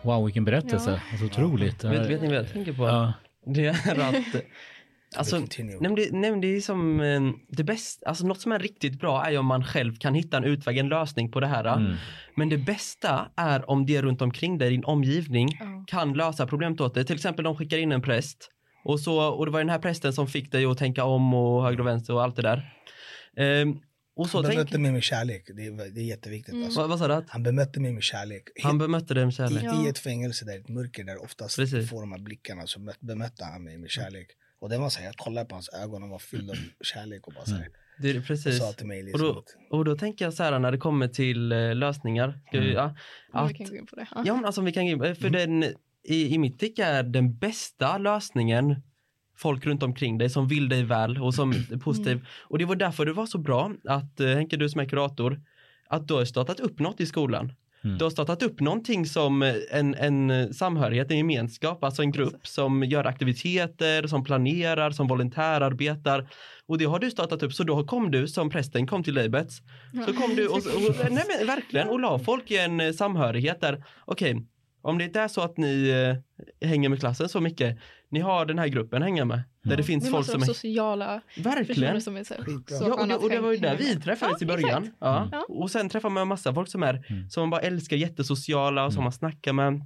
Wow, 0.02 0.26
vilken 0.26 0.46
berättelse. 0.46 0.92
Ja. 0.92 1.00
Alltså, 1.12 1.26
otroligt. 1.26 1.80
Det 1.80 1.90
Vet, 1.90 2.10
vet 2.10 2.22
ni 2.22 2.28
vad 2.28 2.38
jag 2.38 2.52
tänker 2.52 2.74
på? 2.74 2.84
Ja. 2.88 3.14
Det 3.46 3.66
är 3.66 4.00
att... 4.00 4.44
Alltså, 5.18 5.38
nej, 5.38 5.96
det, 5.96 6.12
nej, 6.12 6.42
det 6.42 6.48
är 6.56 6.62
som 6.62 7.00
eh, 7.00 7.22
det 7.50 7.64
bästa, 7.64 8.10
alltså 8.10 8.26
något 8.28 8.42
som 8.42 8.52
är 8.52 8.60
riktigt 8.60 9.00
bra 9.00 9.26
är 9.26 9.32
ju 9.32 9.38
om 9.38 9.46
man 9.46 9.64
själv 9.64 9.96
kan 9.96 10.14
hitta 10.14 10.38
en 10.38 10.44
utväg, 10.44 10.78
en 10.78 10.90
lösning 10.90 11.32
på 11.32 11.40
det 11.40 11.48
här. 11.48 11.78
Mm. 11.78 11.96
Men 12.36 12.50
det 12.50 12.58
bästa 12.58 13.32
är 13.36 13.70
om 13.70 13.86
det 13.86 14.02
runt 14.02 14.22
omkring 14.22 14.58
dig, 14.58 14.70
din 14.70 14.84
omgivning, 14.84 15.58
Ja. 15.60 15.84
kan 15.88 16.14
lösa 16.14 16.48
problemet 16.48 16.82
åt 16.82 16.94
dig. 16.94 17.06
Till 17.06 17.16
exempel 17.16 17.44
de 17.46 17.56
skickar 17.56 17.78
in 17.78 17.92
en 17.92 18.02
präst 18.02 18.50
och, 18.86 19.00
så, 19.00 19.28
och 19.28 19.46
det 19.46 19.52
var 19.52 19.60
den 19.60 19.70
här 19.70 19.80
prästen 19.80 20.14
som 20.14 20.28
fick 20.28 20.52
dig 20.52 20.66
att 20.66 20.78
tänka 20.78 21.04
om 21.04 21.34
och 21.34 21.64
höger 21.64 21.80
och 21.80 21.88
vänster 21.88 22.14
och 22.14 22.24
allt 22.24 22.36
det 22.36 22.42
där. 22.42 22.74
Ehm, 23.38 23.78
och 24.16 24.30
så 24.30 24.38
Han 24.38 24.46
tänk, 24.46 24.56
bemötte 24.58 24.80
mig 24.80 24.92
med 24.92 25.04
kärlek. 25.04 25.44
Det 25.56 25.66
är, 25.66 25.94
det 25.96 26.02
är 26.02 26.06
jätteviktigt. 26.06 26.54
Mm. 26.54 26.66
Alltså. 26.66 26.80
vad, 26.80 26.90
vad 26.90 27.00
sa 27.00 27.08
du? 27.08 27.26
Han 27.28 27.44
bemötte 27.44 27.80
mig 27.80 27.94
med 27.94 28.04
kärlek. 28.04 28.44
han 28.64 28.78
bemötte 28.78 29.14
dig 29.14 29.26
med 29.26 29.34
kärlek. 29.34 29.64
I, 29.64 29.66
Ja. 29.66 29.86
I 29.86 29.90
ett 29.90 30.00
fängelse 30.00 30.46
där, 30.46 30.60
ett 30.60 30.70
mörker 30.70 31.04
där 31.04 31.24
oftast 31.24 31.56
Precis. 31.56 31.90
får 31.90 32.02
de 32.02 32.12
här 32.12 32.20
blickarna 32.20 32.62
så 32.68 32.80
mö- 32.80 32.96
bemötte 33.00 33.46
han 33.46 33.64
mig 33.64 33.78
med 33.78 33.90
kärlek. 33.90 34.28
Och 34.64 34.70
det 34.70 34.78
var 34.78 34.90
så 34.90 35.00
här, 35.00 35.06
jag 35.06 35.16
kollade 35.16 35.46
på 35.46 35.56
hans 35.56 35.70
ögon, 35.74 36.02
de 36.02 36.10
var 36.10 36.20
fyllda 36.20 36.54
av 36.54 36.58
kärlek 36.82 37.28
och 37.28 37.34
bara 37.34 37.46
så 37.46 37.56
här, 37.56 37.68
Det 38.02 38.10
är 38.10 38.18
och 38.20 38.26
precis. 38.26 38.58
sa 38.60 38.72
till 38.74 38.88
mig 38.88 39.00
Och 39.00 39.06
liksom 39.06 39.22
då, 39.22 39.40
att, 39.40 39.56
och 39.70 39.86
då 39.86 39.96
tänker 39.98 40.26
jag 40.26 40.34
så 40.34 40.44
här 40.44 40.60
när 40.60 40.72
det 40.72 40.78
kommer 40.78 41.08
till 41.08 41.52
eh, 41.52 41.76
lösningar. 41.76 42.40
Ska 42.48 42.60
vi, 42.60 42.72
Mm. 42.72 42.76
ja, 42.76 42.96
att, 43.34 43.50
vi 43.50 43.54
kan 43.54 43.68
gå 43.68 43.76
in 43.76 43.86
på 43.86 43.96
det. 43.96 44.08
Ja. 44.16 44.24
ja 44.26 44.36
men 44.36 44.46
alltså 44.46 44.62
vi 44.62 44.72
kan 44.72 44.86
gå 45.00 45.06
in- 45.08 45.16
för 45.16 45.30
den 45.30 45.64
i, 46.04 46.34
i 46.34 46.38
mitt 46.38 46.60
tycke 46.60 46.84
är 46.86 47.04
den 47.04 47.38
bästa 47.38 47.98
lösningen 47.98 48.76
folk 49.38 49.66
runt 49.66 49.84
omkring 49.84 50.18
dig 50.18 50.30
som 50.30 50.48
vill 50.48 50.70
dig 50.70 50.84
väl 50.84 51.18
och 51.22 51.34
som 51.36 51.52
är 51.52 51.78
positiv. 51.78 52.26
Och 52.50 52.58
det 52.60 52.66
var 52.66 52.76
därför 52.76 53.06
det 53.06 53.14
var 53.14 53.26
så 53.26 53.38
bra 53.38 53.72
att 53.86 54.20
eh, 54.20 54.28
Henke, 54.28 54.58
du 54.58 54.70
som 54.70 54.82
är 54.82 54.86
kurator, 54.90 55.42
att 55.88 56.08
du 56.08 56.14
har 56.14 56.26
startat 56.26 56.60
upp 56.60 56.80
något 56.80 57.02
i 57.02 57.06
skolan. 57.06 57.54
Mm. 57.84 57.98
Du 57.98 58.06
har 58.06 58.10
startat 58.10 58.44
upp 58.44 58.60
någonting 58.60 59.06
som 59.06 59.42
en, 59.72 59.96
en 59.96 60.54
samhörighet, 60.54 61.12
en 61.12 61.18
gemenskap, 61.18 61.84
alltså 61.84 62.02
en 62.02 62.12
grupp 62.12 62.48
som 62.48 62.84
gör 62.84 63.06
aktiviteter, 63.06 64.08
som 64.08 64.24
planerar, 64.24 64.92
som 64.92 65.08
volontärarbetar. 65.08 66.30
Och 66.66 66.78
det 66.78 66.86
har 66.86 67.00
du 67.00 67.12
startat 67.12 67.44
upp, 67.44 67.54
så 67.54 67.64
då 67.64 67.84
kom 67.84 68.12
du 68.12 68.28
som 68.28 68.50
prästen 68.50 68.88
kom 68.88 69.04
till 69.04 69.14
dig 69.14 69.30
Bets. 69.30 69.62
Så 70.06 70.14
kom 70.14 70.36
du 70.36 70.48
och, 70.48 70.58
och 70.58 71.12
nej 71.12 71.24
men 71.28 71.48
verkligen, 71.48 71.90
och 71.90 72.00
la 72.00 72.20
folk 72.20 72.52
i 72.52 72.58
en 72.58 72.80
eh, 72.80 72.92
samhörighet 72.92 73.62
där, 73.62 73.84
okej, 74.06 74.46
om 74.82 74.98
det 74.98 75.04
inte 75.04 75.22
är 75.22 75.28
så 75.28 75.42
att 75.42 75.58
ni 75.58 75.90
eh, 75.90 76.70
hänger 76.70 76.90
med 76.90 77.00
klassen 77.00 77.30
så 77.30 77.42
mycket, 77.42 77.78
ni 78.14 78.20
har 78.20 78.46
den 78.46 78.60
här 78.60 78.68
gruppen 78.68 79.02
att 79.02 79.08
hänga 79.10 79.26
med, 79.26 79.42
där 79.64 79.78
det 79.78 79.84
finns 79.84 80.04
det 80.04 80.10
folk 80.12 80.26
som 80.26 80.42
är 80.42 80.46
sociala 80.46 81.22
Verkligen. 81.38 82.02
som 82.02 82.18
är 82.18 82.24
så, 82.24 82.34
Ja, 82.70 82.94
och 83.02 83.08
det, 83.08 83.16
och 83.16 83.30
det 83.30 83.40
var 83.40 83.52
ju 83.52 83.58
där 83.58 83.76
vi 83.78 83.96
träffades 83.96 84.42
i 84.42 84.46
Ja, 84.46 84.48
början. 84.48 84.84
exakt. 84.84 84.98
Ja. 85.00 85.30
Ja. 85.32 85.46
Och 85.50 85.72
sen 85.72 85.90
träffar 85.90 86.10
man 86.10 86.28
massa 86.28 86.54
folk 86.54 86.70
som 86.70 86.84
är, 86.84 87.06
Mm. 87.10 87.30
som 87.30 87.42
man 87.42 87.50
bara 87.50 87.62
älskar, 87.62 87.98
jättesociala 87.98 88.86
och 88.86 88.94
som 88.94 89.04
man 89.04 89.12
snackar 89.14 89.54
med. 89.54 89.82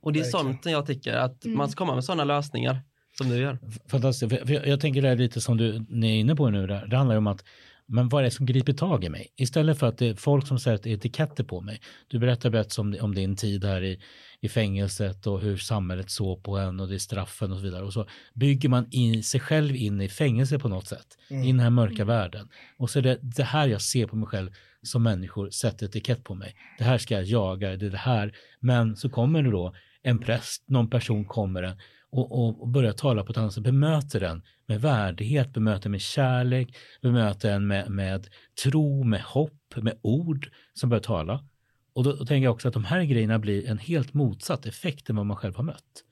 Och 0.00 0.12
det 0.12 0.18
är 0.18 0.22
Verkligen. 0.24 0.44
sånt 0.54 0.66
jag 0.66 0.86
tycker, 0.86 1.14
att 1.16 1.44
Mm. 1.44 1.58
man 1.58 1.68
ska 1.68 1.78
komma 1.78 1.94
med 1.94 2.04
sådana 2.04 2.24
lösningar 2.24 2.80
som 3.18 3.28
du 3.28 3.36
gör. 3.36 3.58
Fantastiskt. 3.90 4.32
För 4.46 4.52
jag, 4.52 4.66
jag 4.66 4.80
tänker 4.80 5.02
det 5.02 5.08
är 5.08 5.16
lite 5.16 5.40
som 5.40 5.56
du 5.56 5.86
ni 5.88 6.16
är 6.16 6.20
inne 6.20 6.36
på 6.36 6.50
nu. 6.50 6.66
där. 6.66 6.86
Det 6.86 6.96
handlar 6.96 7.14
ju 7.14 7.18
om 7.18 7.26
att 7.26 7.44
men 7.88 8.08
vad 8.08 8.20
är 8.20 8.24
det 8.24 8.30
som 8.30 8.46
griper 8.46 8.72
tag 8.72 9.04
i 9.04 9.08
mig? 9.08 9.28
Istället 9.36 9.78
för 9.78 9.86
att 9.86 9.98
det 9.98 10.08
är 10.08 10.14
folk 10.14 10.46
som 10.46 10.58
sätter 10.58 10.90
etiketter 10.90 11.44
på 11.44 11.60
mig. 11.60 11.80
Du 12.08 12.18
berättar 12.18 12.50
berätt 12.50 12.78
om, 12.78 12.96
om 13.00 13.14
din 13.14 13.36
tid 13.36 13.64
här 13.64 13.82
i, 13.82 14.00
i 14.40 14.48
fängelset 14.48 15.26
och 15.26 15.40
hur 15.40 15.56
samhället 15.56 16.10
såg 16.10 16.42
på 16.42 16.56
en 16.58 16.80
och 16.80 16.88
det 16.88 16.94
är 16.94 16.98
straffen 16.98 17.52
och 17.52 17.58
så 17.58 17.64
vidare. 17.64 17.84
Och 17.84 17.92
så 17.92 18.06
bygger 18.34 18.68
man 18.68 18.86
in 18.90 19.22
sig 19.22 19.40
själv 19.40 19.76
in 19.76 20.00
i 20.00 20.08
fängelse 20.08 20.58
på 20.58 20.68
något 20.68 20.86
sätt. 20.86 21.18
Mm. 21.30 21.42
I 21.42 21.46
den 21.46 21.60
här 21.60 21.70
mörka 21.70 22.04
världen. 22.04 22.48
Och 22.78 22.90
så 22.90 22.98
är 22.98 23.02
det 23.02 23.18
det 23.22 23.44
här 23.44 23.68
jag 23.68 23.82
ser 23.82 24.06
på 24.06 24.16
mig 24.16 24.28
själv 24.28 24.50
som 24.82 25.02
människor 25.02 25.50
sätter 25.50 25.86
etikett 25.86 26.24
på 26.24 26.34
mig. 26.34 26.54
Det 26.78 26.84
här 26.84 26.98
ska 26.98 27.14
jag 27.14 27.24
jaga, 27.24 27.76
det 27.76 27.86
är 27.86 27.90
det 27.90 27.96
här. 27.96 28.36
Men 28.60 28.96
så 28.96 29.08
kommer 29.08 29.42
det 29.42 29.50
då 29.50 29.74
en 30.02 30.18
präst, 30.18 30.68
någon 30.68 30.90
person 30.90 31.24
kommer 31.24 31.62
den 31.62 31.78
och, 32.10 32.32
och, 32.32 32.62
och 32.62 32.68
börjar 32.68 32.92
tala 32.92 33.24
på 33.24 33.32
ett 33.32 33.38
annat 33.38 33.52
sätt, 33.52 33.64
bemöter 33.64 34.20
den 34.20 34.42
med 34.66 34.80
värdighet, 34.80 35.52
bemöter 35.52 35.90
med 35.90 36.00
kärlek, 36.00 36.76
bemöter 37.02 37.50
en 37.50 37.66
med, 37.66 37.90
med 37.90 38.28
tro, 38.62 39.04
med 39.04 39.20
hopp, 39.22 39.76
med 39.76 39.98
ord 40.02 40.50
som 40.74 40.90
börjar 40.90 41.02
tala. 41.02 41.44
Och 41.92 42.04
då, 42.04 42.12
då 42.12 42.26
tänker 42.26 42.44
jag 42.44 42.54
också 42.54 42.68
att 42.68 42.74
de 42.74 42.84
här 42.84 43.02
grejerna 43.02 43.38
blir 43.38 43.68
en 43.68 43.78
helt 43.78 44.14
motsatt 44.14 44.66
effekt 44.66 45.10
än 45.10 45.16
vad 45.16 45.26
man 45.26 45.36
själv 45.36 45.56
har 45.56 45.64
mött. 45.64 46.04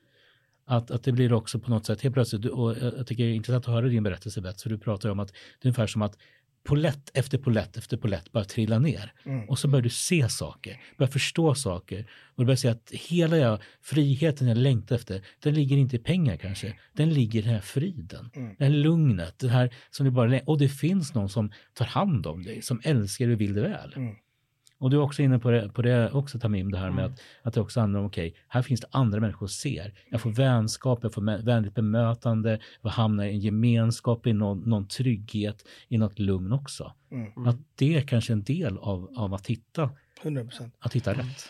Att, 0.67 0.91
att 0.91 1.03
det 1.03 1.11
blir 1.11 1.33
också 1.33 1.59
på 1.59 1.69
något 1.69 1.85
sätt 1.85 2.01
helt 2.01 2.13
plötsligt, 2.13 2.45
och 2.45 2.77
jag 2.77 3.07
tycker 3.07 3.23
det 3.23 3.29
är 3.29 3.35
intressant 3.35 3.67
att 3.67 3.73
höra 3.73 3.87
din 3.87 4.03
berättelse 4.03 4.41
Bett, 4.41 4.61
för 4.61 4.69
du 4.69 4.77
pratar 4.77 5.09
om 5.09 5.19
att 5.19 5.27
det 5.27 5.35
är 5.61 5.67
ungefär 5.67 5.87
som 5.87 6.01
att 6.01 6.17
polett 6.65 7.11
efter 7.13 7.37
polett 7.37 7.77
efter 7.77 7.97
polett 7.97 8.31
bara 8.31 8.43
trillar 8.43 8.79
ner. 8.79 9.13
Mm. 9.25 9.49
Och 9.49 9.59
så 9.59 9.67
börjar 9.67 9.83
du 9.83 9.89
se 9.89 10.29
saker, 10.29 10.81
börjar 10.97 11.11
förstå 11.11 11.55
saker. 11.55 11.99
Och 12.35 12.43
du 12.43 12.45
börjar 12.45 12.55
se 12.57 12.67
att 12.67 12.91
hela 12.91 13.37
jag, 13.37 13.61
friheten 13.81 14.47
jag 14.47 14.57
längtar 14.57 14.95
efter, 14.95 15.21
den 15.39 15.53
ligger 15.53 15.77
inte 15.77 15.95
i 15.95 15.99
pengar 15.99 16.37
kanske. 16.37 16.79
Den 16.93 17.13
ligger 17.13 17.39
i 17.39 17.41
den 17.41 17.53
här 17.53 17.61
friden, 17.61 18.29
Mm. 18.35 18.55
det 18.57 18.63
här 18.63 18.71
lugnet, 18.71 19.39
det 19.39 19.49
här 19.49 19.73
som 19.89 20.05
du 20.05 20.11
bara 20.11 20.39
Och 20.39 20.57
det 20.57 20.69
finns 20.69 21.13
någon 21.13 21.29
som 21.29 21.51
tar 21.73 21.85
hand 21.85 22.27
om 22.27 22.43
dig, 22.43 22.61
som 22.61 22.81
älskar 22.83 23.25
dig 23.25 23.33
och 23.35 23.41
vill 23.41 23.53
dig 23.53 23.63
väl. 23.63 23.93
Mm. 23.95 24.15
Och 24.77 24.89
du 24.89 24.97
är 24.97 25.01
också 25.01 25.21
inne 25.21 25.39
på 25.39 25.51
det, 25.51 25.69
på 25.69 25.81
det 25.81 26.11
också 26.11 26.39
Tamim, 26.39 26.71
det 26.71 26.77
här 26.77 26.89
med 26.89 27.05
att, 27.05 27.19
att 27.41 27.53
det 27.53 27.61
också 27.61 27.79
handlar 27.79 27.99
om, 27.99 28.05
okej, 28.05 28.35
här 28.47 28.61
finns 28.61 28.81
det 28.81 28.87
andra 28.91 29.19
människor 29.19 29.47
ser. 29.47 29.93
Jag 30.09 30.21
får 30.21 30.29
vänskap, 30.29 30.99
jag 31.01 31.13
får 31.13 31.43
vänligt 31.43 31.75
bemötande, 31.75 32.59
jag 32.81 32.89
hamnar 32.89 33.25
i 33.25 33.29
en 33.29 33.39
gemenskap, 33.39 34.27
i 34.27 34.33
någon, 34.33 34.69
någon 34.69 34.87
trygghet, 34.87 35.65
i 35.87 35.97
något 35.97 36.19
lugn 36.19 36.51
också. 36.51 36.93
Mm. 37.11 37.47
Att 37.47 37.57
det 37.75 37.95
är 37.95 38.01
kanske 38.01 38.33
en 38.33 38.43
del 38.43 38.77
av, 38.77 39.09
av 39.15 39.33
att, 39.33 39.47
hitta, 39.47 39.89
100 40.21 40.43
procent. 40.43 40.75
att 40.79 40.93
hitta 40.93 41.13
rätt. 41.13 41.49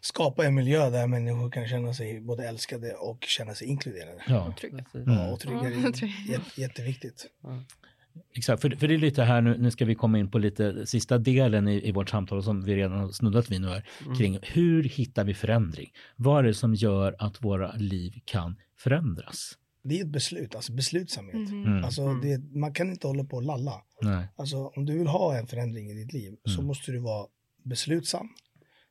Skapa 0.00 0.44
en 0.44 0.54
miljö 0.54 0.90
där 0.90 1.06
människor 1.06 1.50
kan 1.50 1.68
känna 1.68 1.94
sig 1.94 2.20
både 2.20 2.48
älskade 2.48 2.94
och 2.94 3.24
känna 3.24 3.54
sig 3.54 3.66
inkluderade. 3.68 4.22
Ja, 4.28 4.54
Trygga. 4.60 4.84
Mm. 4.94 5.14
Ja, 5.14 5.32
och 5.32 5.40
trygga 5.40 5.60
är 5.60 6.30
jätte, 6.30 6.60
jätteviktigt. 6.60 7.26
Exakt. 8.34 8.62
För, 8.62 8.70
för 8.70 8.88
det 8.88 8.94
är 8.94 8.98
lite 8.98 9.22
här 9.22 9.40
nu, 9.40 9.58
nu 9.58 9.70
ska 9.70 9.84
vi 9.84 9.94
komma 9.94 10.18
in 10.18 10.30
på 10.30 10.38
lite 10.38 10.86
sista 10.86 11.18
delen 11.18 11.68
i, 11.68 11.88
i 11.88 11.92
vårt 11.92 12.10
samtal 12.10 12.42
som 12.42 12.64
vi 12.64 12.76
redan 12.76 12.98
har 12.98 13.08
snuddat 13.08 13.50
vid 13.50 13.60
nu 13.60 13.68
här, 13.68 13.84
kring 14.18 14.38
hur 14.42 14.82
hittar 14.84 15.24
vi 15.24 15.34
förändring? 15.34 15.92
Vad 16.16 16.38
är 16.38 16.42
det 16.42 16.54
som 16.54 16.74
gör 16.74 17.16
att 17.18 17.44
våra 17.44 17.72
liv 17.72 18.20
kan 18.24 18.56
förändras? 18.76 19.58
det 19.84 20.00
är 20.00 20.04
ett 20.04 20.10
beslut, 20.10 20.54
alltså 20.54 20.72
beslutsamhet. 20.72 21.34
Mhm. 21.34 21.64
Mm. 21.64 21.84
Alltså 21.84 22.14
det, 22.14 22.38
man 22.38 22.74
kan 22.74 22.90
inte 22.90 23.06
hålla 23.06 23.24
på 23.24 23.36
och 23.36 23.42
lalla. 23.42 23.82
Nej. 24.02 24.28
Alltså 24.36 24.56
om 24.76 24.86
du 24.86 24.98
vill 24.98 25.06
ha 25.06 25.38
en 25.38 25.46
förändring 25.46 25.90
i 25.90 25.94
ditt 25.94 26.12
liv 26.12 26.36
så 26.44 26.54
Mm. 26.54 26.66
måste 26.66 26.92
du 26.92 26.98
vara 26.98 27.26
beslutsam. 27.64 28.28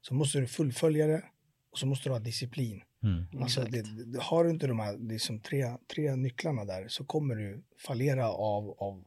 Så 0.01 0.13
måste 0.13 0.39
du 0.39 0.47
fullfölja 0.47 1.07
det 1.07 1.23
och 1.71 1.77
så 1.77 1.85
måste 1.85 2.09
du 2.09 2.13
ha 2.13 2.19
disciplin. 2.19 2.81
Mm. 3.03 3.43
Alltså 3.43 3.61
det, 3.63 3.81
det, 4.05 4.21
har 4.21 4.43
du 4.43 4.49
inte 4.49 4.67
de 4.67 4.79
här 4.79 4.97
liksom 4.97 5.39
tre, 5.39 5.77
tre 5.95 6.15
nycklarna 6.15 6.65
där 6.65 6.87
så 6.87 7.03
kommer 7.05 7.35
du 7.35 7.63
fallera 7.87 8.29
av, 8.29 8.75
av, 8.79 9.03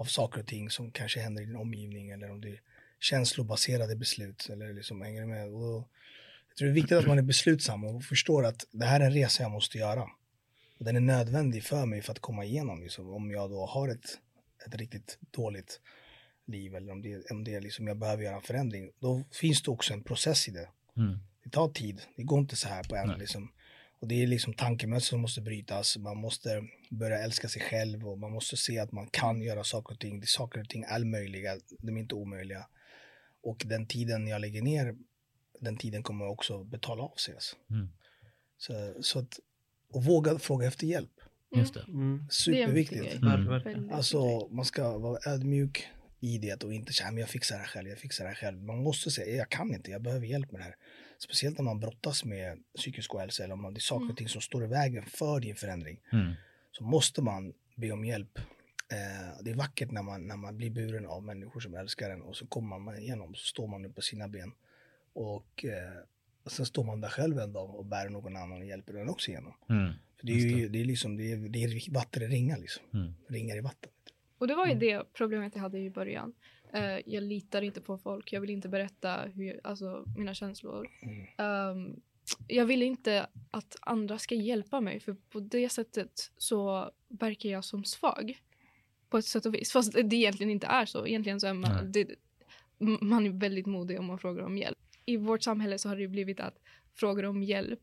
av 0.00 0.04
saker 0.04 0.40
och 0.40 0.46
ting 0.46 0.70
som 0.70 0.90
kanske 0.90 1.20
händer 1.20 1.42
i 1.42 1.46
din 1.46 1.56
omgivning 1.56 2.10
eller 2.10 2.30
om 2.30 2.40
det 2.40 2.48
är 2.48 2.60
känslobaserade 3.00 3.96
beslut 3.96 4.48
eller 4.52 4.72
liksom 4.74 5.02
hänger 5.02 5.26
med. 5.26 5.48
Och 5.48 5.88
jag 6.48 6.56
tror 6.56 6.66
det 6.66 6.72
är 6.72 6.74
viktigt 6.74 6.98
att 6.98 7.06
man 7.06 7.18
är 7.18 7.22
beslutsam 7.22 7.84
och 7.84 8.04
förstår 8.04 8.46
att 8.46 8.66
det 8.70 8.84
här 8.84 9.00
är 9.00 9.04
en 9.04 9.12
resa 9.12 9.42
jag 9.42 9.52
måste 9.52 9.78
göra. 9.78 10.02
Och 10.78 10.84
den 10.84 10.96
är 10.96 11.00
nödvändig 11.00 11.64
för 11.64 11.86
mig 11.86 12.02
för 12.02 12.12
att 12.12 12.18
komma 12.18 12.44
igenom 12.44 12.82
liksom, 12.82 13.10
om 13.10 13.30
jag 13.30 13.50
då 13.50 13.66
har 13.66 13.88
ett, 13.88 14.18
ett 14.66 14.74
riktigt 14.74 15.18
dåligt 15.30 15.80
liv 16.44 16.74
eller 16.74 16.92
om 16.92 17.02
det, 17.02 17.30
om 17.30 17.44
det 17.44 17.54
är 17.54 17.60
liksom 17.60 17.86
jag 17.86 17.96
behöver 17.96 18.22
göra 18.22 18.36
en 18.36 18.42
förändring. 18.42 18.90
Då 18.98 19.24
finns 19.32 19.62
det 19.62 19.70
också 19.70 19.92
en 19.92 20.02
process 20.02 20.48
i 20.48 20.50
det. 20.50 20.68
Mm. 20.96 21.18
Det 21.44 21.50
tar 21.50 21.68
tid. 21.68 22.02
Det 22.16 22.22
går 22.22 22.38
inte 22.38 22.56
så 22.56 22.68
här 22.68 22.84
på 22.84 22.96
en 22.96 23.18
liksom. 23.18 23.52
Och 24.00 24.08
det 24.08 24.22
är 24.22 24.26
liksom 24.26 24.54
tankemönster 24.54 25.08
som 25.08 25.20
måste 25.20 25.40
brytas. 25.40 25.96
Man 25.96 26.16
måste 26.16 26.64
börja 26.90 27.18
älska 27.18 27.48
sig 27.48 27.62
själv 27.62 28.08
och 28.08 28.18
man 28.18 28.32
måste 28.32 28.56
se 28.56 28.78
att 28.78 28.92
man 28.92 29.06
kan 29.06 29.42
göra 29.42 29.64
saker 29.64 29.94
och 29.94 30.00
ting. 30.00 30.20
Det 30.20 30.26
saker 30.26 30.60
och 30.60 30.68
ting 30.68 30.84
är 30.88 31.04
möjliga, 31.04 31.56
de 31.78 31.96
är 31.96 32.00
inte 32.00 32.14
omöjliga. 32.14 32.66
Och 33.42 33.62
den 33.66 33.86
tiden 33.86 34.26
jag 34.26 34.40
lägger 34.40 34.62
ner, 34.62 34.96
den 35.60 35.76
tiden 35.76 36.02
kommer 36.02 36.28
också 36.28 36.64
betala 36.64 37.02
av 37.02 37.14
sig. 37.14 37.34
Alltså. 37.34 37.56
Mm. 37.70 37.88
Så, 38.58 38.94
så 39.02 39.18
att, 39.18 39.40
och 39.92 40.04
våga 40.04 40.38
fråga 40.38 40.66
efter 40.66 40.86
hjälp. 40.86 41.20
Just 41.56 41.74
det. 41.74 41.84
Mm. 41.88 42.26
Det 42.46 42.52
är 42.52 42.62
en 42.62 42.70
Superviktigt. 42.70 43.22
Mm. 43.22 43.90
Alltså 43.92 44.48
man 44.50 44.64
ska 44.64 44.98
vara 44.98 45.32
ödmjuk 45.32 45.88
i 46.20 46.38
det 46.38 46.64
och 46.64 46.74
inte 46.74 46.92
säga 46.92 47.10
men 47.10 47.20
jag 47.20 47.28
fixar 47.28 47.56
det 47.56 47.62
här 47.62 47.68
själv, 47.68 47.88
jag 47.88 47.98
fixar 47.98 48.24
det 48.24 48.30
här 48.30 48.36
själv. 48.36 48.62
Man 48.62 48.82
måste 48.82 49.10
säga 49.10 49.36
jag 49.36 49.48
kan 49.48 49.74
inte, 49.74 49.90
jag 49.90 50.02
behöver 50.02 50.26
hjälp 50.26 50.52
med 50.52 50.60
det 50.60 50.64
här. 50.64 50.76
Speciellt 51.22 51.58
när 51.58 51.64
man 51.64 51.80
brottas 51.80 52.24
med 52.24 52.58
psykisk 52.76 53.14
ohälsa 53.14 53.44
eller 53.44 53.54
om 53.54 53.62
man- 53.62 53.74
det 53.74 53.78
är 53.78 53.80
saker 53.80 54.10
och 54.10 54.16
ting 54.16 54.28
som 54.28 54.40
står 54.40 54.64
i 54.64 54.66
vägen 54.66 55.04
för 55.06 55.40
din 55.40 55.56
förändring. 55.56 56.00
Mm. 56.12 56.32
Så 56.72 56.84
måste 56.84 57.22
man 57.22 57.52
be 57.74 57.92
om 57.92 58.04
hjälp. 58.04 58.38
Eh, 58.92 59.42
det 59.42 59.50
är 59.50 59.54
vackert 59.54 59.90
när 59.90 60.02
man, 60.02 60.26
när 60.26 60.36
man 60.36 60.56
blir 60.56 60.70
buren 60.70 61.06
av 61.06 61.22
människor 61.22 61.60
som 61.60 61.74
älskar 61.74 62.10
en 62.10 62.22
och 62.22 62.36
så 62.36 62.46
kommer 62.46 62.78
man 62.78 62.98
igenom, 62.98 63.34
så 63.34 63.44
står 63.46 63.66
man 63.68 63.84
upp 63.84 63.94
på 63.94 64.00
sina 64.02 64.28
ben. 64.28 64.52
Och 65.12 65.64
eh, 65.64 65.92
sen 66.46 66.66
står 66.66 66.84
man 66.84 67.00
där 67.00 67.08
själv 67.08 67.38
en 67.38 67.52
dag 67.52 67.74
och 67.74 67.84
bär 67.86 68.08
någon 68.08 68.36
annan 68.36 68.58
och 68.58 68.64
hjälper 68.64 68.92
den 68.92 69.08
också 69.08 69.30
igenom. 69.30 69.54
Mm. 69.68 69.92
För 70.18 70.26
det 70.26 70.32
är 70.32 70.36
ju 70.36 70.68
det 70.68 70.80
är 70.80 70.84
liksom, 70.84 71.16
det 71.16 71.32
är, 71.32 71.36
det 71.36 71.64
är 71.64 71.92
vatten 71.92 72.22
i 72.22 72.26
ringar 72.26 72.58
liksom. 72.58 72.82
Mm. 72.94 73.14
Ringar 73.28 73.56
i 73.56 73.60
vatten. 73.60 73.90
Och 74.38 74.46
det 74.48 74.54
var 74.54 74.66
ju 74.66 74.74
det 74.74 75.02
problemet 75.12 75.54
jag 75.54 75.62
hade 75.62 75.78
i 75.78 75.90
början. 75.90 76.32
Eh, 76.72 76.98
jag 77.06 77.22
litar 77.22 77.62
inte 77.62 77.80
på 77.80 77.98
folk. 77.98 78.32
Jag 78.32 78.40
vill 78.40 78.50
inte 78.50 78.68
berätta 78.68 79.22
hur, 79.34 79.60
alltså, 79.64 80.04
mina 80.16 80.34
känslor. 80.34 80.88
Mm. 81.02 81.26
Ehm, 81.38 82.00
jag 82.48 82.66
vill 82.66 82.82
inte 82.82 83.26
att 83.50 83.76
andra 83.80 84.18
ska 84.18 84.34
hjälpa 84.34 84.80
mig 84.80 85.00
för 85.00 85.12
på 85.30 85.40
det 85.40 85.68
sättet 85.68 86.32
så 86.36 86.90
verkar 87.08 87.48
jag 87.48 87.64
som 87.64 87.84
svag. 87.84 88.38
På 89.08 89.18
ett 89.18 89.24
sätt 89.24 89.46
och 89.46 89.54
vis. 89.54 89.72
Fast 89.72 89.92
det 89.92 90.16
egentligen 90.16 90.50
inte 90.50 90.66
är 90.66 90.86
så. 90.86 91.06
Egentligen 91.06 91.40
så 91.40 91.46
är 91.46 91.54
man, 91.54 91.92
det, 91.92 92.08
man 93.00 93.26
är 93.26 93.30
väldigt 93.30 93.66
modig 93.66 93.98
om 93.98 94.06
man 94.06 94.18
frågar 94.18 94.42
om 94.44 94.58
hjälp. 94.58 94.78
I 95.04 95.16
vårt 95.16 95.42
samhälle 95.42 95.78
så 95.78 95.88
har 95.88 95.96
det 95.96 96.08
blivit 96.08 96.40
att 96.40 96.58
frågar 96.94 97.24
om 97.24 97.42
hjälp 97.42 97.80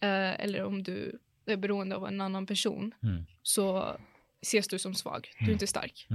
eh, 0.00 0.40
eller 0.40 0.64
om 0.64 0.82
du 0.82 1.18
är 1.46 1.56
beroende 1.56 1.96
av 1.96 2.06
en 2.06 2.20
annan 2.20 2.46
person 2.46 2.94
Mm. 3.02 3.24
så 3.42 3.96
ses 4.42 4.68
du 4.68 4.78
som 4.78 4.94
svag. 4.94 5.28
Du 5.38 5.38
är 5.38 5.42
Mm. 5.42 5.52
inte 5.52 5.66
stark. 5.66 6.06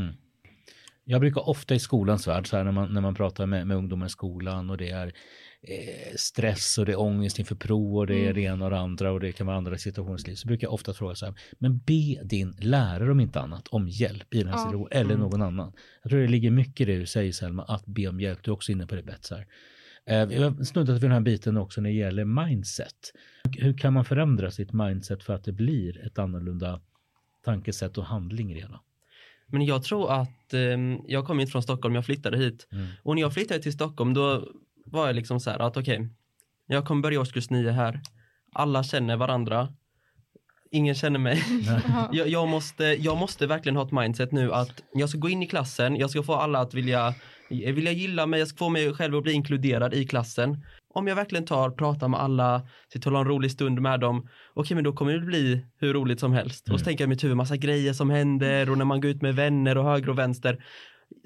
Jag 1.07 1.21
brukar 1.21 1.49
ofta 1.49 1.75
i 1.75 1.79
skolans 1.79 2.27
värld, 2.27 2.47
så 2.47 2.57
här, 2.57 2.63
när, 2.63 2.71
man, 2.71 2.93
när 2.93 3.01
man 3.01 3.15
pratar 3.15 3.45
med, 3.45 3.67
med 3.67 3.77
ungdomar 3.77 4.05
i 4.05 4.09
skolan 4.09 4.69
och 4.69 4.77
det 4.77 4.89
är 4.89 5.07
eh, 5.61 6.15
stress 6.15 6.77
och 6.77 6.85
det 6.85 6.91
är 6.91 6.99
ångest 6.99 7.39
inför 7.39 7.55
prov 7.55 7.97
och 7.97 8.07
det 8.07 8.15
är 8.15 8.21
Mm. 8.21 8.33
det 8.35 8.41
ena 8.41 8.65
och 8.65 8.71
det 8.71 8.79
andra 8.79 9.11
och 9.11 9.19
det 9.19 9.31
kan 9.31 9.47
vara 9.47 9.57
andra 9.57 9.77
situationer 9.77 10.29
i 10.29 10.35
så 10.35 10.47
brukar 10.47 10.67
jag 10.67 10.73
ofta 10.73 10.93
fråga 10.93 11.15
så 11.15 11.25
här, 11.25 11.35
men 11.59 11.77
be 11.77 12.23
din 12.23 12.55
lärare 12.59 13.11
om 13.11 13.19
inte 13.19 13.39
annat 13.39 13.67
om 13.67 13.87
hjälp 13.87 14.33
i 14.33 14.37
den 14.37 14.47
här 14.47 14.53
Ja. 14.55 14.59
situationen 14.63 14.87
eller 14.91 15.15
Mm. 15.15 15.19
någon 15.19 15.41
annan. 15.41 15.73
Jag 16.03 16.09
tror 16.09 16.21
det 16.21 16.27
ligger 16.27 16.51
mycket 16.51 16.87
i 16.87 16.91
det 16.91 16.97
du 16.99 17.05
säger 17.05 17.31
Selma, 17.31 17.63
att 17.63 17.85
be 17.85 18.07
om 18.07 18.19
hjälp. 18.19 18.39
Du 18.43 18.51
är 18.51 18.53
också 18.53 18.71
inne 18.71 18.87
på 18.87 18.95
det 18.95 19.03
Betsar. 19.03 19.45
Eh, 20.05 20.25
vi 20.25 20.43
har 20.43 20.63
snuddat 20.63 20.95
vid 20.95 21.01
den 21.01 21.11
här 21.11 21.19
biten 21.21 21.57
också 21.57 21.81
när 21.81 21.89
det 21.89 21.95
gäller 21.95 22.25
mindset. 22.25 23.11
Hur 23.57 23.77
kan 23.77 23.93
man 23.93 24.05
förändra 24.05 24.51
sitt 24.51 24.73
mindset 24.73 25.23
för 25.23 25.33
att 25.33 25.43
det 25.43 25.51
blir 25.51 26.05
ett 26.05 26.19
annorlunda 26.19 26.81
tankesätt 27.45 27.97
och 27.97 28.05
handling 28.05 28.55
hela? 28.55 28.79
Men 29.55 29.65
jag 29.65 29.83
tror 29.83 30.11
att, 30.11 30.53
ehm, 30.53 30.99
jag 31.07 31.25
kom 31.25 31.39
inte 31.39 31.51
från 31.51 31.63
Stockholm, 31.63 31.95
jag 31.95 32.05
flyttade 32.05 32.37
hit. 32.37 32.67
Mm. 32.71 32.87
Och 33.03 33.15
när 33.15 33.21
jag 33.21 33.33
flyttade 33.33 33.59
till 33.61 33.73
Stockholm 33.73 34.13
då 34.13 34.47
var 34.85 35.07
jag 35.07 35.15
liksom 35.15 35.39
så 35.39 35.49
här 35.49 35.59
att 35.59 35.77
okej, 35.77 36.09
jag 36.67 36.85
kommer 36.85 37.01
börja 37.01 37.21
årskurs 37.21 37.49
nio 37.49 37.71
här. 37.71 38.01
Alla 38.53 38.83
känner 38.83 39.17
varandra. 39.17 39.67
Ingen 40.71 40.95
känner 40.95 41.19
mig. 41.19 41.43
Jag, 42.11 42.27
jag, 42.27 42.47
måste, 42.47 42.83
jag 42.83 43.17
måste 43.17 43.47
verkligen 43.47 43.75
ha 43.75 43.85
ett 43.85 43.91
mindset 43.91 44.31
nu 44.31 44.53
att 44.53 44.83
jag 44.93 45.09
ska 45.09 45.17
gå 45.17 45.29
in 45.29 45.43
i 45.43 45.47
klassen, 45.47 45.95
jag 45.95 46.09
ska 46.09 46.23
få 46.23 46.33
alla 46.35 46.59
att 46.59 46.73
vilja, 46.73 47.13
vilja 47.49 47.91
gilla 47.91 48.25
mig, 48.25 48.39
jag 48.39 48.47
ska 48.47 48.57
få 48.57 48.69
mig 48.69 48.93
själv 48.93 49.15
att 49.15 49.23
bli 49.23 49.33
inkluderad 49.33 49.93
i 49.93 50.05
klassen. 50.07 50.65
Om 50.93 51.07
jag 51.07 51.15
verkligen 51.15 51.45
tar, 51.45 51.69
pratar 51.69 52.07
med 52.07 52.19
alla, 52.19 52.67
sitter 52.93 53.09
och 53.11 53.17
har 53.17 53.25
en 53.25 53.31
rolig 53.31 53.51
stund 53.51 53.81
med 53.81 53.99
dem, 53.99 54.27
okej 54.53 54.75
men 54.75 54.83
då 54.83 54.93
kommer 54.93 55.13
det 55.13 55.19
bli 55.25 55.65
hur 55.79 55.93
roligt 55.93 56.19
som 56.19 56.33
helst. 56.33 56.63
Och 56.63 56.69
Mm. 56.69 56.79
så 56.79 56.85
tänker 56.85 57.03
jag 57.03 57.07
i 57.07 57.09
mitt 57.09 57.23
huvud 57.23 57.37
massa 57.37 57.57
grejer 57.57 57.93
som 57.93 58.09
händer 58.09 58.69
och 58.69 58.77
när 58.77 58.85
man 58.85 59.01
går 59.01 59.11
ut 59.11 59.21
med 59.21 59.35
vänner 59.35 59.77
och 59.77 59.83
höger 59.85 60.09
och 60.09 60.17
vänster. 60.19 60.65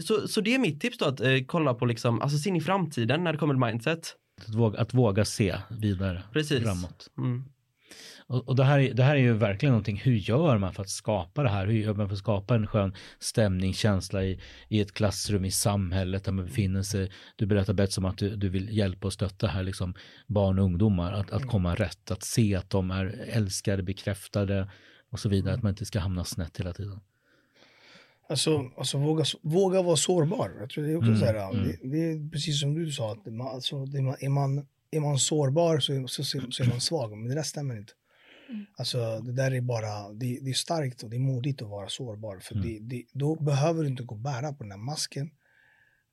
Så, 0.04 0.28
så 0.28 0.42
det 0.42 0.56
är 0.56 0.60
mitt 0.60 0.82
tips 0.82 0.98
då 0.98 1.06
att 1.06 1.22
eh, 1.22 1.30
kolla 1.48 1.74
på 1.74 1.86
liksom, 1.86 2.22
alltså 2.22 2.38
se 2.38 2.50
in 2.50 2.56
i 2.56 2.62
framtiden 2.62 3.24
när 3.24 3.32
det 3.34 3.38
kommer 3.40 3.54
till 3.54 3.66
mindset. 3.66 4.16
Att 4.48 4.56
våga, 4.56 4.80
att 4.80 4.94
våga 4.94 5.26
se 5.26 5.56
vidare 5.70 6.24
Precis. 6.34 6.64
framåt. 6.64 7.08
Mm. 7.18 7.44
Och, 8.30 8.48
och 8.48 8.56
det, 8.56 8.64
här, 8.64 8.80
är- 8.80 8.94
det 8.94 9.04
här 9.04 9.16
är 9.16 9.20
ju 9.20 9.34
verkligen 9.34 9.72
någonting, 9.72 9.98
hur 9.98 10.16
gör 10.16 10.58
man 10.58 10.74
för 10.74 10.82
att 10.84 10.90
skapa 10.90 11.44
det 11.44 11.50
här? 11.50 11.66
Hur 11.66 11.74
gör 11.74 11.94
man 11.94 12.08
för 12.08 12.14
att 12.14 12.20
skapa 12.20 12.56
en 12.56 12.68
skön 12.68 12.94
stämning, 13.20 13.74
känsla 13.74 14.24
i, 14.24 14.40
i 14.68 14.82
ett 14.82 14.94
klassrum, 14.94 15.46
i 15.46 15.52
samhället 15.52 16.24
där 16.24 16.32
man 16.32 16.46
befinner 16.46 16.82
sig? 16.84 17.12
Du 17.36 17.46
berättar 17.46 17.74
Bets 17.74 17.98
om 17.98 18.06
att 18.06 18.18
du, 18.18 18.36
du 18.36 18.50
vill 18.50 18.78
hjälpa 18.78 19.08
och 19.08 19.14
stötta 19.14 19.48
här, 19.48 19.64
liksom 19.64 19.94
barn 20.28 20.60
och 20.60 20.66
ungdomar, 20.66 21.14
att, 21.14 21.32
att 21.32 21.48
komma 21.48 21.76
rätt, 21.76 22.12
att 22.12 22.24
se 22.24 22.56
att 22.56 22.70
de 22.70 22.92
är 22.92 23.06
älskade, 23.30 23.84
bekräftade 23.84 24.70
och 25.10 25.20
så 25.20 25.30
vidare, 25.30 25.54
att 25.54 25.64
man 25.64 25.70
inte 25.70 25.86
ska 25.86 26.00
hamna 26.00 26.24
snett 26.24 26.60
hela 26.60 26.74
tiden. 26.74 27.00
Alltså, 28.30 28.72
alltså 28.78 28.98
våga, 28.98 29.24
våga 29.42 29.82
vara 29.82 29.96
sårbar. 29.96 30.52
Jag 30.60 30.70
tror 30.70 30.84
det 30.84 30.92
är 30.92 30.98
också 30.98 31.08
Mm, 31.08 31.20
så 31.20 31.26
här, 31.26 31.52
mm. 31.52 31.68
det, 31.68 31.90
det 31.90 32.12
är 32.12 32.30
precis 32.32 32.62
som 32.62 32.74
du 32.74 32.92
sa, 32.92 33.12
att 33.12 33.26
man, 33.26 33.48
alltså, 33.48 33.76
man, 33.76 34.16
är, 34.20 34.30
man, 34.30 34.66
är 34.92 35.00
man 35.00 35.20
sårbar 35.20 35.80
så, 35.80 36.08
så, 36.08 36.24
så, 36.24 36.42
så 36.52 36.64
är 36.64 36.68
man 36.68 36.82
svag, 36.82 37.18
men 37.18 37.28
det 37.28 37.36
där 37.36 37.44
stämmer 37.44 37.78
inte. 37.78 37.94
Mm. 38.50 38.66
Alltså 38.76 39.20
det 39.20 39.32
där 39.32 39.52
är 39.54 39.62
bara, 39.62 40.10
det, 40.14 40.40
det 40.42 40.50
är 40.50 40.54
starkt 40.54 41.04
och 41.04 41.10
det 41.10 41.16
är 41.16 41.20
modigt 41.20 41.62
att 41.62 41.70
vara 41.70 41.90
sårbar. 41.90 42.40
För 42.40 42.56
Mm. 42.56 42.68
det, 42.68 42.80
det, 42.96 43.06
då 43.12 43.36
behöver 43.36 43.84
du 43.84 43.90
inte 43.90 44.04
gå 44.04 44.16
och 44.16 44.22
bära 44.22 44.54
på 44.54 44.64
den 44.64 44.70
där 44.70 44.78
masken 44.78 45.32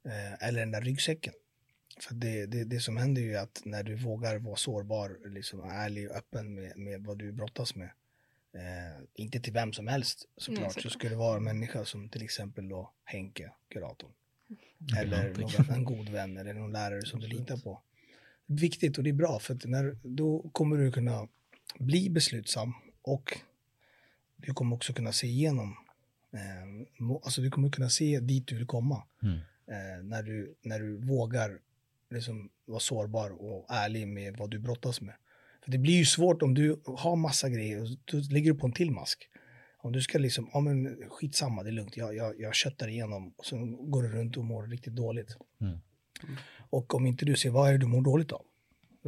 eh, 0.04 0.48
eller 0.48 0.60
den 0.60 0.70
där 0.70 0.80
ryggsäcken. 0.80 1.34
För 2.00 2.14
det, 2.14 2.46
det, 2.46 2.64
det 2.64 2.80
som 2.80 2.96
händer 2.96 3.22
är 3.22 3.26
ju 3.26 3.36
att 3.36 3.62
när 3.64 3.82
du 3.82 3.94
vågar 3.94 4.38
vara 4.38 4.56
sårbar, 4.56 5.18
liksom 5.24 5.60
ärlig 5.70 6.10
och 6.10 6.16
öppen 6.16 6.54
med, 6.54 6.76
med 6.76 7.04
vad 7.04 7.18
du 7.18 7.32
brottas 7.32 7.74
med. 7.74 7.90
Eh, 8.54 9.02
inte 9.14 9.40
till 9.40 9.52
vem 9.52 9.72
som 9.72 9.86
helst 9.88 10.28
såklart. 10.36 10.62
Nej, 10.62 10.70
så 10.70 10.80
såklart. 10.80 10.92
ska 10.92 11.08
det 11.08 11.16
vara 11.16 11.36
en 11.36 11.44
människa 11.44 11.84
som 11.84 12.08
till 12.08 12.22
exempel 12.22 12.68
då 12.68 12.92
Henke, 13.04 13.52
kuratorn. 13.68 14.10
Ja, 14.78 14.98
Eller 15.00 15.34
någon, 15.34 15.70
en 15.76 15.84
god 15.84 16.08
vän 16.08 16.36
eller 16.36 16.54
någon 16.54 16.72
lärare 16.72 17.06
som 17.06 17.20
du 17.20 17.26
litar 17.26 17.56
på. 17.56 17.82
Viktigt 18.46 18.98
och 18.98 19.04
det 19.04 19.10
är 19.10 19.14
bra 19.14 19.38
för 19.38 19.54
att 19.54 19.64
när, 19.64 19.96
då 20.02 20.50
kommer 20.52 20.76
du 20.76 20.92
kunna 20.92 21.28
bli 21.78 22.10
beslutsam 22.10 22.72
och 23.02 23.38
du 24.36 24.54
kommer 24.54 24.76
också 24.76 24.92
kunna 24.92 25.12
se 25.12 25.26
igenom, 25.26 25.76
eh, 26.32 27.08
alltså 27.22 27.40
du 27.40 27.50
kommer 27.50 27.70
kunna 27.70 27.90
se 27.90 28.20
dit 28.20 28.46
du 28.46 28.56
vill 28.56 28.66
komma. 28.66 29.02
Mm. 29.22 29.38
Eh, 29.66 30.04
när, 30.04 30.22
du, 30.22 30.54
när 30.62 30.80
du 30.80 30.96
vågar 30.96 31.58
liksom 32.10 32.50
vara 32.64 32.80
sårbar 32.80 33.30
och 33.30 33.66
ärlig 33.68 34.08
med 34.08 34.36
vad 34.36 34.50
du 34.50 34.58
brottas 34.58 35.00
med. 35.00 35.14
För 35.64 35.70
det 35.70 35.78
blir 35.78 35.94
ju 35.94 36.04
svårt 36.04 36.42
om 36.42 36.54
du 36.54 36.80
har 36.84 37.16
massa 37.16 37.48
grejer 37.48 37.82
och 37.82 37.88
då 38.04 38.18
ligger 38.30 38.52
du 38.52 38.58
på 38.58 38.66
en 38.66 38.72
till 38.72 38.90
mask. 38.90 39.28
Om 39.78 39.92
du 39.92 40.02
ska 40.02 40.18
liksom, 40.18 40.50
ja 40.52 40.60
men 40.60 40.96
skitsamma, 41.08 41.62
det 41.62 41.70
är 41.70 41.72
lugnt, 41.72 41.96
jag, 41.96 42.16
jag, 42.16 42.40
jag 42.40 42.54
köttar 42.54 42.88
igenom 42.88 43.34
och 43.36 43.46
så 43.46 43.56
går 43.66 44.02
du 44.02 44.08
runt 44.08 44.36
och 44.36 44.44
mår 44.44 44.66
riktigt 44.66 44.94
dåligt. 44.94 45.36
Mm. 45.60 45.78
Och 46.70 46.94
om 46.94 47.06
inte 47.06 47.24
du 47.24 47.36
ser, 47.36 47.50
vad 47.50 47.68
är 47.68 47.72
det 47.72 47.78
du 47.78 47.86
mår 47.86 48.02
dåligt 48.02 48.32
av? 48.32 48.42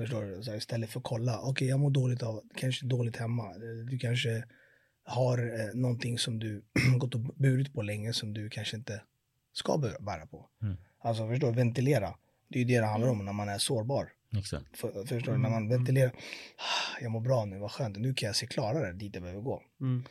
Förstår 0.01 0.23
du? 0.25 0.43
Så 0.43 0.51
här, 0.51 0.59
istället 0.59 0.91
för 0.91 1.01
att 1.01 1.05
kolla, 1.05 1.41
okej 1.41 1.69
jag 1.69 1.81
mår 1.81 1.91
dåligt 1.91 2.23
av, 2.23 2.43
kanske 2.57 2.87
dåligt 2.87 3.17
hemma, 3.17 3.55
du 3.91 3.99
kanske 3.99 4.45
har 5.05 5.39
eh, 5.39 5.75
någonting 5.75 6.19
som 6.19 6.39
du 6.39 6.63
gått 6.99 7.15
och 7.15 7.21
burit 7.21 7.73
på 7.73 7.83
länge 7.83 8.13
som 8.13 8.35
du 8.35 8.51
kanske 8.51 8.77
inte 8.77 9.03
ska 9.53 9.79
bära 10.01 10.27
på. 10.27 10.49
Mm. 10.63 10.77
Alltså 11.01 11.29
förstår 11.29 11.49
du, 11.51 11.57
ventilera. 11.57 12.15
Det 12.49 12.59
är 12.59 12.61
ju 12.61 12.65
det 12.75 12.81
det 12.81 12.87
handlar 12.87 13.09
om 13.11 13.25
när 13.25 13.33
man 13.33 13.49
är 13.49 13.59
sårbar. 13.59 14.09
Exakt. 14.39 14.79
För, 14.79 15.05
förstår 15.07 15.33
du? 15.33 15.39
När 15.39 15.51
man 15.51 15.69
ventilerar. 15.69 16.11
"Ah, 16.57 17.01
Jag 17.03 17.11
mår 17.11 17.21
bra 17.21 17.45
nu, 17.45 17.59
vad 17.59 17.71
skönt. 17.71 17.97
Nu 17.97 18.15
kan 18.15 18.27
jag 18.27 18.37
se 18.37 18.47
klarare 18.47 18.93
dit 18.93 19.15
jag 19.15 19.23
behöver 19.23 19.43
gå. 19.43 19.63
Mm. 19.81 20.05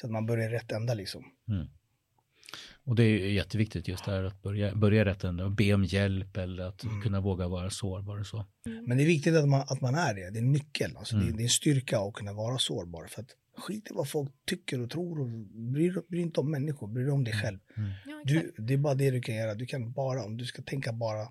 Så 0.00 0.06
att 0.06 0.12
man 0.12 0.26
börjar 0.26 0.48
i 0.50 0.52
rätt 0.52 0.72
ända 0.72 0.94
liksom. 0.94 1.24
Och 2.84 2.94
det 2.96 3.02
är 3.04 3.08
ju 3.08 3.32
jätteviktigt 3.32 3.88
just 3.88 4.04
det 4.04 4.10
här 4.10 4.24
att 4.24 4.42
börja, 4.42 4.74
börja 4.74 5.04
rätt 5.04 5.24
ända 5.24 5.44
och 5.44 5.50
be 5.52 5.74
om 5.74 5.84
hjälp 5.84 6.36
eller 6.36 6.62
att 6.62 6.84
Mm. 6.84 7.02
kunna 7.02 7.20
våga 7.20 7.48
vara 7.48 7.70
sårbar 7.70 8.18
och 8.20 8.26
så. 8.26 8.46
Men 8.86 8.96
det 8.98 9.04
är 9.04 9.06
viktigt 9.06 9.34
att 9.34 9.48
man, 9.48 9.60
att 9.60 9.80
man 9.80 9.94
är 9.94 10.14
det. 10.14 10.30
Det 10.30 10.38
är 10.38 10.42
en 10.42 10.52
nyckel. 10.52 10.96
Alltså 10.96 11.14
Mm. 11.16 11.26
det, 11.26 11.32
det 11.36 11.42
är 11.42 11.44
en 11.44 11.48
styrka 11.48 11.98
att 12.00 12.14
kunna 12.14 12.32
vara 12.32 12.58
sårbar. 12.58 13.06
För 13.06 13.22
att 13.22 13.30
skit 13.56 13.90
i 13.90 13.94
vad 13.94 14.08
folk 14.08 14.30
tycker 14.46 14.80
och 14.80 14.90
tror. 14.90 15.20
Och 15.20 15.28
bryr, 15.72 16.02
bryr 16.08 16.20
inte 16.20 16.40
om 16.40 16.50
människor, 16.50 16.88
bryr 16.88 17.04
dig 17.04 17.12
om 17.12 17.24
dig 17.24 17.34
själv. 17.34 17.58
Ja, 17.76 17.82
exakt. 18.24 18.56
Du, 18.56 18.62
det 18.64 18.74
är 18.74 18.78
bara 18.78 18.94
det 18.94 19.10
du 19.10 19.20
kan 19.20 19.34
göra. 19.34 19.54
Du 19.54 19.66
kan 19.66 19.92
bara, 19.92 20.24
om 20.24 20.36
du 20.36 20.44
ska 20.44 20.62
tänka 20.62 20.92
bara 20.92 21.28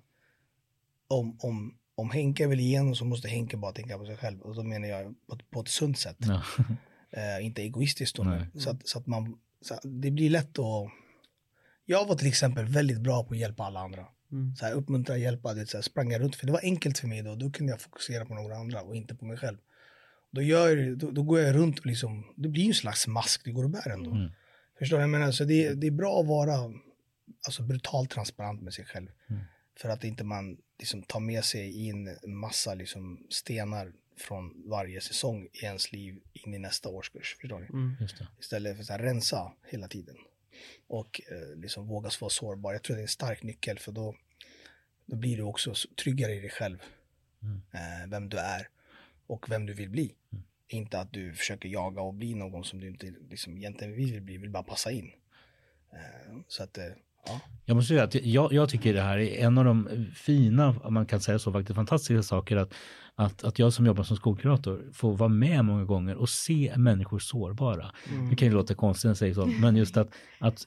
om, 1.08 1.36
om, 1.40 1.74
om 1.94 2.10
Henke 2.10 2.46
vill 2.46 2.60
igenom 2.60 2.94
så 2.94 3.04
måste 3.04 3.28
Henke 3.28 3.56
bara 3.56 3.72
tänka 3.72 3.98
på 3.98 4.06
sig 4.06 4.16
själv. 4.16 4.40
Och 4.40 4.54
då 4.54 4.62
menar 4.62 4.88
jag 4.88 5.14
på, 5.26 5.38
på 5.50 5.60
ett 5.60 5.68
sunt 5.68 5.98
sätt. 5.98 6.16
Ja. 6.18 6.42
Eh, 7.10 7.46
inte 7.46 7.62
egoistiskt 7.62 8.16
då. 8.16 8.46
Så 8.54 8.70
att, 8.70 8.88
så 8.88 8.98
att 8.98 9.06
man, 9.06 9.38
så 9.60 9.74
att 9.74 9.80
det 9.84 10.10
blir 10.10 10.30
lätt 10.30 10.58
att... 10.58 10.90
Jag 11.92 12.06
var 12.06 12.14
till 12.16 12.28
exempel 12.28 12.64
väldigt 12.64 13.00
bra 13.00 13.24
på 13.24 13.34
att 13.34 13.40
hjälpa 13.40 13.62
alla 13.64 13.80
andra. 13.80 14.06
Mm. 14.32 14.56
Så 14.56 14.64
här, 14.64 14.72
uppmuntra, 14.72 15.16
hjälpa, 15.16 15.54
det, 15.54 15.66
så 15.66 15.76
här, 15.76 15.82
sprang 15.82 16.12
jag 16.12 16.20
runt. 16.20 16.36
För 16.36 16.46
det 16.46 16.52
var 16.52 16.60
enkelt 16.62 16.98
för 16.98 17.06
mig 17.08 17.22
då. 17.22 17.34
Då 17.34 17.50
kunde 17.50 17.72
jag 17.72 17.80
fokusera 17.80 18.24
på 18.24 18.34
några 18.34 18.56
andra 18.56 18.82
och 18.82 18.96
inte 18.96 19.14
på 19.14 19.24
mig 19.24 19.36
själv. 19.36 19.58
Då, 20.30 20.42
gör, 20.42 20.76
det- 20.76 20.94
då, 20.94 21.10
då 21.10 21.22
går 21.22 21.40
jag 21.40 21.54
runt 21.54 21.78
och 21.78 21.86
liksom, 21.86 22.32
det 22.36 22.48
blir 22.48 22.62
ju 22.62 22.68
en 22.68 22.74
slags 22.74 23.06
mask 23.06 23.44
du 23.44 23.52
går 23.52 23.64
och 23.64 23.70
bär 23.70 23.88
ändå. 23.90 24.10
Mm. 24.10 24.30
Förstår 24.78 24.96
du? 24.96 25.02
Jag 25.02 25.10
menar, 25.10 25.32
så 25.32 25.44
det, 25.44 25.74
det 25.74 25.86
är 25.86 25.90
bra 25.90 26.20
att 26.20 26.26
vara 26.26 26.72
alltså, 27.46 27.62
brutalt 27.62 28.10
transparent 28.10 28.62
med 28.62 28.74
sig 28.74 28.84
själv. 28.84 29.08
Mm. 29.30 29.42
För 29.76 29.88
att 29.88 30.04
inte 30.04 30.24
man 30.24 30.56
liksom, 30.78 31.02
tar 31.02 31.20
med 31.20 31.44
sig 31.44 31.86
in 31.88 32.08
en 32.22 32.36
massa 32.36 32.74
liksom, 32.74 33.26
stenar 33.30 33.92
från 34.18 34.62
varje 34.70 35.00
säsong 35.00 35.48
i 35.52 35.64
ens 35.64 35.92
liv 35.92 36.20
in 36.32 36.54
i 36.54 36.58
nästa 36.58 36.88
årskurs. 36.88 37.36
Förstår 37.40 37.60
ni? 37.60 37.66
Mm. 37.66 37.96
Det. 37.98 38.26
Istället 38.40 38.86
för 38.86 38.94
att 38.94 39.00
rensa 39.00 39.52
hela 39.70 39.88
tiden. 39.88 40.16
Och 40.86 41.20
eh, 41.30 41.56
liksom 41.56 41.86
våga 41.86 42.10
vara 42.20 42.30
sårbar. 42.30 42.72
Jag 42.72 42.82
tror 42.82 42.96
det 42.96 43.00
är 43.00 43.02
en 43.02 43.08
stark 43.08 43.42
nyckel 43.42 43.78
för 43.78 43.92
då, 43.92 44.16
då 45.06 45.16
blir 45.16 45.36
du 45.36 45.42
också 45.42 45.74
så- 45.74 45.88
tryggare 45.94 46.34
i 46.34 46.40
dig 46.40 46.50
själv. 46.50 46.82
Mm. 47.42 47.62
Eh, 47.72 48.10
vem 48.10 48.28
du 48.28 48.38
är 48.38 48.68
och 49.26 49.50
vem 49.50 49.66
du 49.66 49.74
vill 49.74 49.90
bli. 49.90 50.14
Mm. 50.32 50.44
Inte 50.68 51.00
att 51.00 51.12
du 51.12 51.34
försöker 51.34 51.68
jaga 51.68 52.02
och 52.02 52.14
bli 52.14 52.34
någon 52.34 52.64
som 52.64 52.80
du 52.80 52.88
inte 52.88 53.14
liksom, 53.30 53.56
egentligen 53.58 53.94
vill 53.94 54.20
bli, 54.20 54.36
vill 54.38 54.50
bara 54.50 54.62
passa 54.62 54.90
in. 54.90 55.12
Eh, 55.92 56.36
så 56.48 56.62
att, 56.62 56.78
eh, 56.78 56.92
ja. 57.26 57.40
Jag 57.64 57.74
måste 57.74 57.88
säga 57.88 58.04
att 58.04 58.14
jag, 58.14 58.52
jag 58.52 58.68
tycker 58.68 58.94
det 58.94 59.00
här 59.00 59.18
är 59.18 59.46
en 59.46 59.58
av 59.58 59.64
de 59.64 59.88
fina, 60.14 60.74
om 60.82 60.94
man 60.94 61.06
kan 61.06 61.20
säga 61.20 61.38
så, 61.38 61.52
faktiskt 61.52 61.74
fantastiska 61.74 62.22
saker 62.22 62.56
att, 62.56 62.74
att, 63.14 63.44
att 63.44 63.58
jag 63.58 63.72
som 63.72 63.86
jobbar 63.86 64.04
som 64.04 64.16
skolkurator 64.16 64.90
får 64.92 65.16
vara 65.16 65.28
med 65.28 65.64
många 65.64 65.84
gånger 65.84 66.16
och 66.16 66.28
se 66.28 66.72
människor 66.76 67.18
sårbara. 67.18 67.92
Det 68.30 68.36
kan 68.36 68.48
ju 68.48 68.54
låta 68.54 68.74
konstigt 68.74 69.04
när 69.04 69.10
jag 69.10 69.16
säger 69.16 69.34
så, 69.34 69.46
men 69.60 69.76
just 69.76 69.96
att, 69.96 70.08
att 70.38 70.66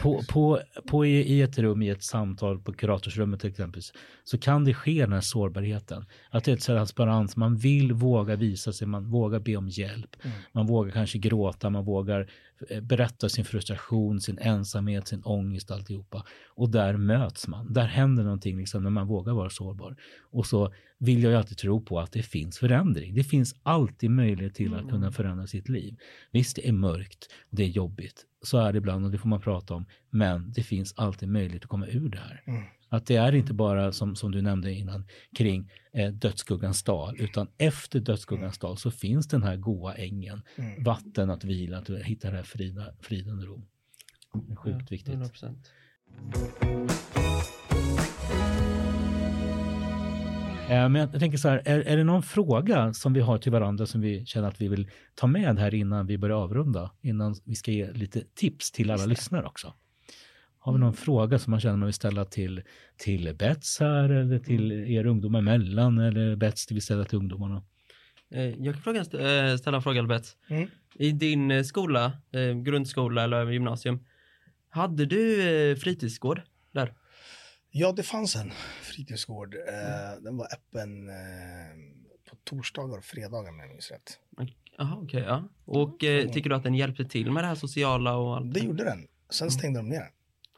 på, 0.00 0.22
på, 0.28 0.60
på 0.86 1.06
i, 1.06 1.10
i 1.10 1.42
ett 1.42 1.58
rum, 1.58 1.82
i 1.82 1.88
ett 1.88 2.02
samtal 2.02 2.58
på 2.58 2.72
kuratorsrummet 2.72 3.40
till 3.40 3.50
exempel, 3.50 3.82
så 4.24 4.38
kan 4.38 4.64
det 4.64 4.74
ske 4.74 5.00
den 5.00 5.12
här 5.12 5.20
sårbarheten. 5.20 6.06
Att 6.30 6.44
det 6.44 6.50
är 6.50 6.56
ett 6.56 6.62
transparens, 6.62 7.36
man 7.36 7.56
vill 7.56 7.92
våga 7.92 8.36
visa 8.36 8.72
sig, 8.72 8.86
man 8.86 9.10
vågar 9.10 9.40
be 9.40 9.56
om 9.56 9.68
hjälp. 9.68 10.16
Mm. 10.22 10.36
Man 10.52 10.66
vågar 10.66 10.92
kanske 10.92 11.18
gråta, 11.18 11.70
man 11.70 11.84
vågar 11.84 12.30
eh, 12.70 12.80
berätta 12.80 13.28
sin 13.28 13.44
frustration, 13.44 14.20
sin 14.20 14.38
ensamhet, 14.38 15.08
sin 15.08 15.22
ångest, 15.22 15.70
alltihopa. 15.70 16.24
Och 16.48 16.70
där 16.70 16.96
möts 16.96 17.48
man. 17.48 17.72
Där 17.72 17.86
händer 17.86 18.24
någonting 18.24 18.58
liksom, 18.58 18.82
när 18.82 18.90
man 18.90 19.06
vågar 19.06 19.32
vara 19.32 19.50
sårbar. 19.50 19.96
Och 20.30 20.46
så 20.46 20.72
vill 20.98 21.22
jag 21.22 21.30
ju 21.30 21.38
alltid 21.38 21.58
tro 21.58 21.80
på 21.84 22.00
att 22.00 22.12
det 22.12 22.22
finns 22.22 22.58
förändring. 22.58 23.14
Det 23.14 23.24
finns 23.24 23.54
alltid 23.62 24.10
möjlighet 24.10 24.54
till 24.54 24.74
att 24.74 24.90
kunna 24.90 25.12
förändra 25.12 25.46
sitt 25.46 25.68
liv. 25.68 25.96
Visst, 26.32 26.56
det 26.56 26.68
är 26.68 26.72
mörkt 26.72 27.28
och 27.50 27.56
det 27.56 27.62
är 27.62 27.68
jobbigt. 27.68 28.24
Så 28.42 28.58
är 28.58 28.72
det 28.72 28.78
ibland 28.78 29.04
och 29.04 29.10
det 29.10 29.18
får 29.18 29.28
man 29.28 29.40
prata 29.40 29.74
om. 29.74 29.86
Men 30.10 30.52
det 30.52 30.62
finns 30.62 30.94
alltid 30.96 31.28
möjlighet 31.28 31.62
att 31.62 31.68
komma 31.68 31.86
ur 31.86 32.08
det 32.08 32.18
här. 32.18 32.42
Mm. 32.46 32.62
Att 32.88 33.06
det 33.06 33.16
är 33.16 33.34
inte 33.34 33.54
bara 33.54 33.92
som, 33.92 34.16
som 34.16 34.30
du 34.32 34.42
nämnde 34.42 34.72
innan 34.72 35.04
kring 35.36 35.70
eh, 35.92 36.12
dödsskuggans 36.12 36.82
dal, 36.82 37.16
utan 37.20 37.48
efter 37.58 38.00
dödsskuggans 38.00 38.58
dal 38.58 38.76
så 38.76 38.90
finns 38.90 39.28
den 39.28 39.42
här 39.42 39.56
goa 39.56 39.94
ängen, 39.94 40.42
Mm. 40.56 40.82
vatten 40.84 41.30
att 41.30 41.44
vila, 41.44 41.78
att 41.78 41.90
hitta 41.90 42.30
det 42.30 42.36
här 42.36 42.42
frida, 42.42 42.94
friden 43.00 43.38
och 43.38 43.44
ro. 43.44 43.62
Det 44.46 44.52
är 44.52 44.56
sjukt 44.56 44.76
Ja, 44.80 44.86
viktigt. 44.90 45.14
100%. 45.14 45.56
Eh, 50.68 50.88
men 50.88 50.94
jag 50.94 51.20
tänker 51.20 51.38
så 51.38 51.48
här, 51.48 51.62
är, 51.64 51.80
är 51.80 51.96
det 51.96 52.04
någon 52.04 52.22
fråga 52.22 52.92
som 52.94 53.12
vi 53.12 53.20
har 53.20 53.38
till 53.38 53.52
varandra 53.52 53.86
som 53.86 54.00
vi 54.00 54.26
känner 54.26 54.48
att 54.48 54.60
vi 54.60 54.68
vill 54.68 54.90
ta 55.14 55.26
med 55.26 55.58
här 55.58 55.74
innan 55.74 56.06
vi 56.06 56.18
börjar 56.18 56.36
avrunda? 56.36 56.90
Innan 57.02 57.34
vi 57.44 57.54
ska 57.54 57.70
ge 57.70 57.92
lite 57.92 58.22
tips 58.34 58.70
till 58.72 58.90
alla 58.90 59.06
lyssnare 59.06 59.46
också. 59.46 59.74
Har 60.68 60.72
vi 60.72 60.78
någon 60.78 60.94
fråga 60.94 61.38
som 61.38 61.50
man 61.50 61.60
känner 61.60 61.76
man 61.76 61.86
vill 61.86 61.94
ställa 61.94 62.24
till, 62.24 62.62
till 62.96 63.34
Bets 63.38 63.80
här 63.80 64.08
eller 64.08 64.38
till 64.38 64.72
er 64.72 65.06
ungdomar 65.06 65.38
emellan 65.38 65.98
eller 65.98 66.36
Bets 66.36 66.66
till 66.66 66.74
vi 66.74 66.80
ställa 66.80 67.04
till 67.04 67.18
ungdomarna? 67.18 67.62
Eh, 68.30 68.42
Jag 68.42 68.74
kan 68.74 68.82
fråga, 68.82 69.00
eh, 69.00 69.56
ställa 69.56 69.76
en 69.76 69.82
fråga 69.82 70.00
Albert. 70.00 70.26
Mm. 70.48 70.68
I 70.94 71.12
din 71.12 71.50
eh, 71.50 71.62
skola, 71.62 72.12
grundskola 72.64 73.24
eller 73.24 73.50
gymnasium, 73.50 74.04
hade 74.68 75.06
du 75.06 75.76
fritidsgård 75.76 76.42
där? 76.72 76.94
Ja, 77.70 77.92
det 77.92 78.02
fanns 78.02 78.36
en 78.36 78.50
fritidsgård. 78.82 79.54
Eh, 79.54 80.22
den 80.22 80.36
var 80.36 80.46
öppen 80.46 81.06
på 82.30 82.36
torsdagar 82.44 82.98
och 82.98 83.04
fredagar 83.04 83.50
om 83.50 83.58
jag 83.58 83.68
minns 83.68 83.90
rätt. 83.90 84.18
Jaha, 84.78 84.98
okej, 85.02 85.22
ja. 85.26 85.48
Och 85.64 86.04
eh, 86.04 86.30
tycker 86.30 86.50
du 86.50 86.56
att 86.56 86.62
den 86.62 86.74
hjälpte 86.74 87.04
till 87.04 87.32
med 87.32 87.44
det 87.44 87.48
här 87.48 87.54
sociala 87.54 88.16
och 88.16 88.36
allt? 88.36 88.54
Det 88.54 88.60
gjorde 88.60 88.84
den. 88.84 89.06
Sen 89.30 89.50
stängde 89.50 89.78
de 89.78 89.88
ner 89.88 90.00
den. 90.00 90.08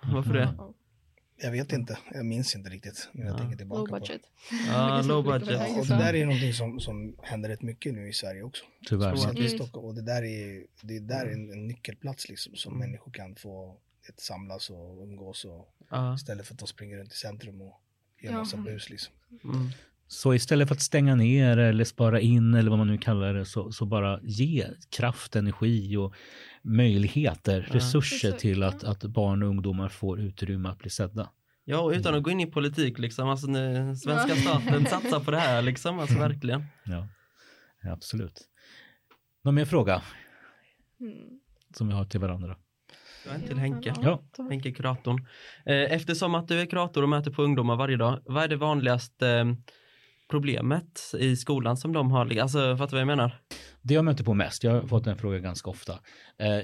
Varför 0.02 0.32
det? 0.34 0.54
Jag 1.42 1.50
vet 1.50 1.72
inte, 1.72 1.98
jag 2.14 2.26
minns 2.26 2.54
inte 2.56 2.70
riktigt 2.70 3.08
när 3.12 3.24
jag 3.26 3.34
Ja. 3.34 3.38
tänker 3.38 3.56
tillbaka 3.56 3.80
Low 3.80 3.86
på 3.88 3.94
det. 3.94 4.00
budget. 4.00 4.20
Ja, 4.68 5.02
low 5.06 5.26
Ja, 5.26 5.38
budget. 5.38 5.78
och 5.78 5.86
det 5.86 5.94
där 5.96 6.14
är 6.14 6.26
någonting 6.26 6.52
som, 6.54 6.80
som 6.80 7.16
händer 7.22 7.48
rätt 7.48 7.62
mycket 7.62 7.94
nu 7.94 8.08
i 8.08 8.12
Sverige 8.12 8.42
också. 8.42 8.64
Tyvärr. 8.88 9.12
Att 9.12 9.24
Mm. 9.30 9.42
i 9.42 9.48
Stockholm, 9.48 9.86
och 9.86 9.94
det 9.94 10.02
där 10.02 10.22
är, 10.22 10.64
det 10.82 10.98
där 10.98 11.26
är 11.26 11.32
en, 11.32 11.52
en 11.52 11.66
nyckelplats 11.66 12.28
liksom 12.28 12.54
som 12.56 12.78
människor 12.78 13.12
kan 13.12 13.34
få 13.34 13.76
ett, 14.08 14.20
samlas 14.20 14.70
och 14.70 15.02
umgås 15.02 15.44
och 15.44 15.74
Ja. 15.90 16.14
istället 16.14 16.46
för 16.46 16.54
att 16.54 16.58
de 16.60 16.66
springer 16.68 16.96
runt 16.98 17.12
i 17.12 17.16
centrum 17.16 17.60
och 17.60 17.80
gör 18.22 18.32
Ja. 18.32 18.38
massa 18.38 18.56
bus 18.56 18.90
liksom. 18.90 19.14
Mm. 19.44 19.68
Så 20.06 20.34
istället 20.34 20.68
för 20.68 20.74
att 20.74 20.82
stänga 20.82 21.14
ner 21.14 21.56
eller 21.58 21.84
spara 21.84 22.20
in 22.20 22.54
eller 22.54 22.70
vad 22.70 22.78
man 22.78 22.86
nu 22.88 22.98
kallar 22.98 23.34
det 23.34 23.44
så, 23.44 23.72
så 23.72 23.84
bara 23.86 24.20
ge 24.22 24.66
kraft, 24.90 25.36
energi 25.36 25.96
och 25.96 26.14
möjligheter, 26.62 27.66
Ja. 27.70 27.76
resurser 27.76 28.32
till 28.32 28.60
ja. 28.60 28.66
att, 28.68 28.84
att 28.84 29.02
barn 29.04 29.42
och 29.42 29.48
ungdomar 29.48 29.88
får 29.88 30.20
utrymme 30.20 30.68
att 30.68 30.78
bli 30.78 30.90
sedda. 30.90 31.30
Ja, 31.64 31.80
och 31.80 31.90
utan 31.90 32.14
att 32.14 32.22
gå 32.22 32.30
in 32.30 32.40
i 32.40 32.46
politik 32.46 32.98
liksom, 32.98 33.28
alltså 33.28 33.46
när 33.46 33.94
svenska 33.94 34.36
staten 34.36 34.86
satsar 34.90 35.20
på 35.20 35.30
det 35.30 35.38
här 35.38 35.62
liksom, 35.62 35.98
alltså 35.98 36.18
verkligen. 36.18 36.64
Ja, 36.84 37.08
ja 37.82 37.92
absolut. 37.92 38.40
Någon 39.44 39.54
mer 39.54 39.64
fråga 39.64 40.02
Mm. 41.00 41.16
som 41.76 41.88
vi 41.88 41.94
har 41.94 42.04
till 42.04 42.20
varandra? 42.20 42.56
Jag 43.26 43.34
är 43.34 43.46
till 43.46 43.58
Henke. 43.58 43.94
Ja. 44.02 44.22
Henke 44.50 44.72
kuratorn. 44.72 45.26
Eh, 45.66 45.92
Eftersom 45.92 46.34
att 46.34 46.48
du 46.48 46.60
är 46.60 46.66
kurator 46.66 47.02
och 47.02 47.08
möter 47.08 47.30
på 47.30 47.42
ungdomar 47.42 47.76
varje 47.76 47.96
dag, 47.96 48.20
vad 48.24 48.44
är 48.44 48.48
det 48.48 48.56
vanligaste 48.56 49.28
eh, 49.30 49.44
problemet 50.30 51.00
i 51.18 51.36
skolan 51.36 51.76
som 51.76 51.92
de 51.92 52.10
har? 52.10 52.38
Alltså, 52.38 52.76
fattar 52.76 52.90
du 52.90 52.94
vad 52.96 53.00
jag 53.00 53.06
menar? 53.18 53.40
Det 53.82 53.94
jag 53.94 54.04
möter 54.04 54.24
på 54.24 54.34
mest, 54.34 54.64
jag 54.64 54.72
har 54.72 54.86
fått 54.86 55.04
den 55.04 55.16
frågan 55.18 55.42
ganska 55.42 55.70
ofta. 55.70 55.92
Eh, 56.38 56.58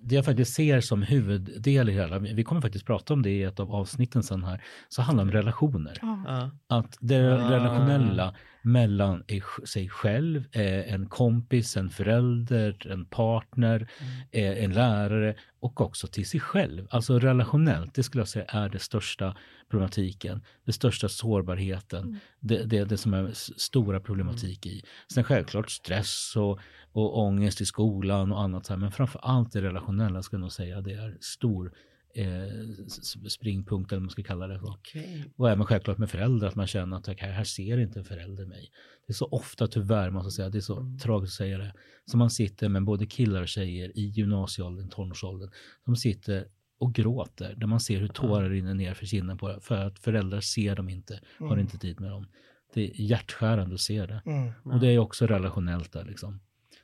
det 0.00 0.14
jag 0.14 0.24
faktiskt 0.24 0.54
ser 0.54 0.80
som 0.80 1.02
huvuddel 1.02 1.88
i 1.88 1.92
hela, 1.92 2.18
vi 2.18 2.44
kommer 2.44 2.60
faktiskt 2.60 2.86
prata 2.86 3.14
om 3.14 3.22
det 3.22 3.30
i 3.30 3.42
ett 3.42 3.60
av 3.60 3.74
avsnitten 3.74 4.22
sen 4.22 4.44
här, 4.44 4.62
så 4.88 5.02
handlar 5.02 5.24
det 5.24 5.28
om 5.28 5.32
relationer. 5.32 5.98
Ja. 6.02 6.22
Ja. 6.26 6.76
Att 6.78 6.96
det 7.00 7.16
Ah. 7.16 7.50
relationella 7.50 8.34
mellan 8.62 9.24
sig 9.64 9.88
själv, 9.88 10.44
eh, 10.52 10.94
en 10.94 11.06
kompis, 11.06 11.76
en 11.76 11.90
förälder, 11.90 12.86
en 12.90 13.04
partner, 13.04 13.88
eh, 14.30 14.64
en 14.64 14.72
lärare 14.72 15.34
och 15.60 15.80
också 15.80 16.06
till 16.06 16.28
sig 16.28 16.40
själv. 16.40 16.86
Alltså 16.90 17.18
relationellt, 17.18 17.94
det 17.94 18.02
skulle 18.02 18.20
jag 18.20 18.28
säga 18.28 18.44
är 18.44 18.68
det 18.68 18.78
största 18.78 19.36
problematiken, 19.70 20.42
det 20.64 20.72
största 20.72 21.08
sårbarheten, 21.08 22.20
det, 22.40 22.64
det, 22.64 22.84
det 22.84 22.96
som 22.96 23.14
är 23.14 23.30
stora 23.34 24.00
problematik 24.00 24.66
i. 24.66 24.82
Sen 25.14 25.24
självklart 25.24 25.70
stress 25.70 26.36
och, 26.36 26.60
och 26.92 27.18
ångest 27.18 27.60
i 27.60 27.66
skolan 27.66 28.32
och 28.32 28.42
annat, 28.42 28.68
här, 28.68 28.76
men 28.76 28.92
framför 28.92 29.20
allt 29.22 29.52
det 29.52 29.62
relationella 29.62 30.22
skulle 30.22 30.38
jag 30.38 30.44
nog 30.44 30.52
säga 30.52 30.80
det 30.80 30.92
är 30.92 31.16
stor 31.20 31.72
eh, 32.14 32.86
springpunkt 33.28 33.92
eller 33.92 33.98
vad 34.00 34.02
man 34.02 34.10
ska 34.10 34.22
kalla 34.22 34.46
det. 34.46 34.60
Okej. 34.62 35.24
Och 35.36 35.50
även 35.50 35.66
självklart 35.66 35.98
med 35.98 36.10
föräldrar, 36.10 36.48
att 36.48 36.54
man 36.54 36.66
känner 36.66 36.96
att 36.96 37.08
okay, 37.08 37.30
här 37.30 37.44
ser 37.44 37.78
inte 37.78 37.98
en 37.98 38.04
förälder 38.04 38.46
mig. 38.46 38.70
Det 39.06 39.12
är 39.12 39.14
så 39.14 39.26
ofta 39.26 39.66
tyvärr, 39.66 40.10
måste 40.10 40.26
jag 40.26 40.32
säga, 40.32 40.48
det 40.48 40.58
är 40.58 40.60
så 40.60 40.98
tragiskt 41.02 41.32
att 41.32 41.36
säga 41.36 41.58
det, 41.58 41.72
som 42.04 42.18
man 42.18 42.30
sitter 42.30 42.68
med 42.68 42.84
både 42.84 43.06
killar 43.06 43.42
och 43.42 43.48
tjejer 43.48 43.98
i 43.98 44.02
gymnasieåldern, 44.02 44.88
tonårsåldern, 44.88 45.50
som 45.84 45.96
sitter 45.96 46.46
och 46.78 46.94
gråter, 46.94 47.54
där 47.56 47.66
man 47.66 47.80
ser 47.80 48.00
hur 48.00 48.08
tårar 48.08 48.50
rinner 48.50 48.74
ner 48.74 48.94
för 48.94 49.06
kinden 49.06 49.38
på 49.38 49.58
för 49.62 49.86
att 49.86 49.98
föräldrar 49.98 50.40
ser 50.40 50.76
dem 50.76 50.88
inte, 50.88 51.20
har 51.38 51.46
Mm. 51.46 51.58
inte 51.58 51.78
tid 51.78 52.00
med 52.00 52.10
dem. 52.10 52.26
Det 52.74 52.80
är 52.84 53.00
hjärtskärande 53.00 53.74
att 53.74 53.80
se 53.80 54.06
det. 54.06 54.22
Mm. 54.26 54.52
Och 54.64 54.80
det 54.80 54.88
är 54.88 54.98
också 54.98 55.26
relationellt 55.26 55.92
där 55.92 56.04
liksom. 56.04 56.40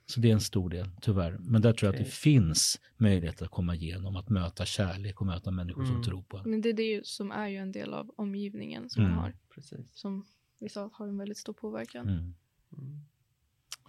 Så 0.09 0.21
det 0.21 0.29
är 0.29 0.33
en 0.33 0.41
stor 0.41 0.71
del, 0.71 0.91
tyvärr. 1.01 1.37
Men 1.41 1.63
där 1.63 1.73
tror 1.73 1.89
jag 1.93 2.01
att 2.01 2.05
det 2.07 2.11
finns 2.13 2.81
möjlighet 2.97 3.43
att 3.43 3.51
komma 3.51 3.75
igenom, 3.75 4.17
att 4.17 4.29
möta 4.29 4.65
kärlek 4.65 5.21
och 5.21 5.27
möta 5.27 5.51
människor 5.51 5.85
som 5.85 5.95
Mm. 5.95 6.05
tror 6.05 6.23
på 6.23 6.37
en. 6.37 6.51
Men 6.51 6.61
det 6.61 6.69
är 6.69 6.73
det 6.73 6.83
ju 6.83 7.05
som 7.05 7.31
är 7.33 7.49
ju 7.49 7.57
en 7.57 7.73
del 7.73 7.95
av 7.95 8.11
omgivningen 8.17 8.91
som 8.91 9.05
Mm. 9.05 9.17
har. 9.17 9.35
Precis. 9.55 9.87
Som 9.93 10.27
vi 10.59 10.69
sa 10.69 10.91
har 10.93 11.07
en 11.09 11.19
väldigt 11.19 11.39
stor 11.39 11.53
påverkan. 11.53 12.09
Mm. 12.09 12.19
Mm. 12.19 12.35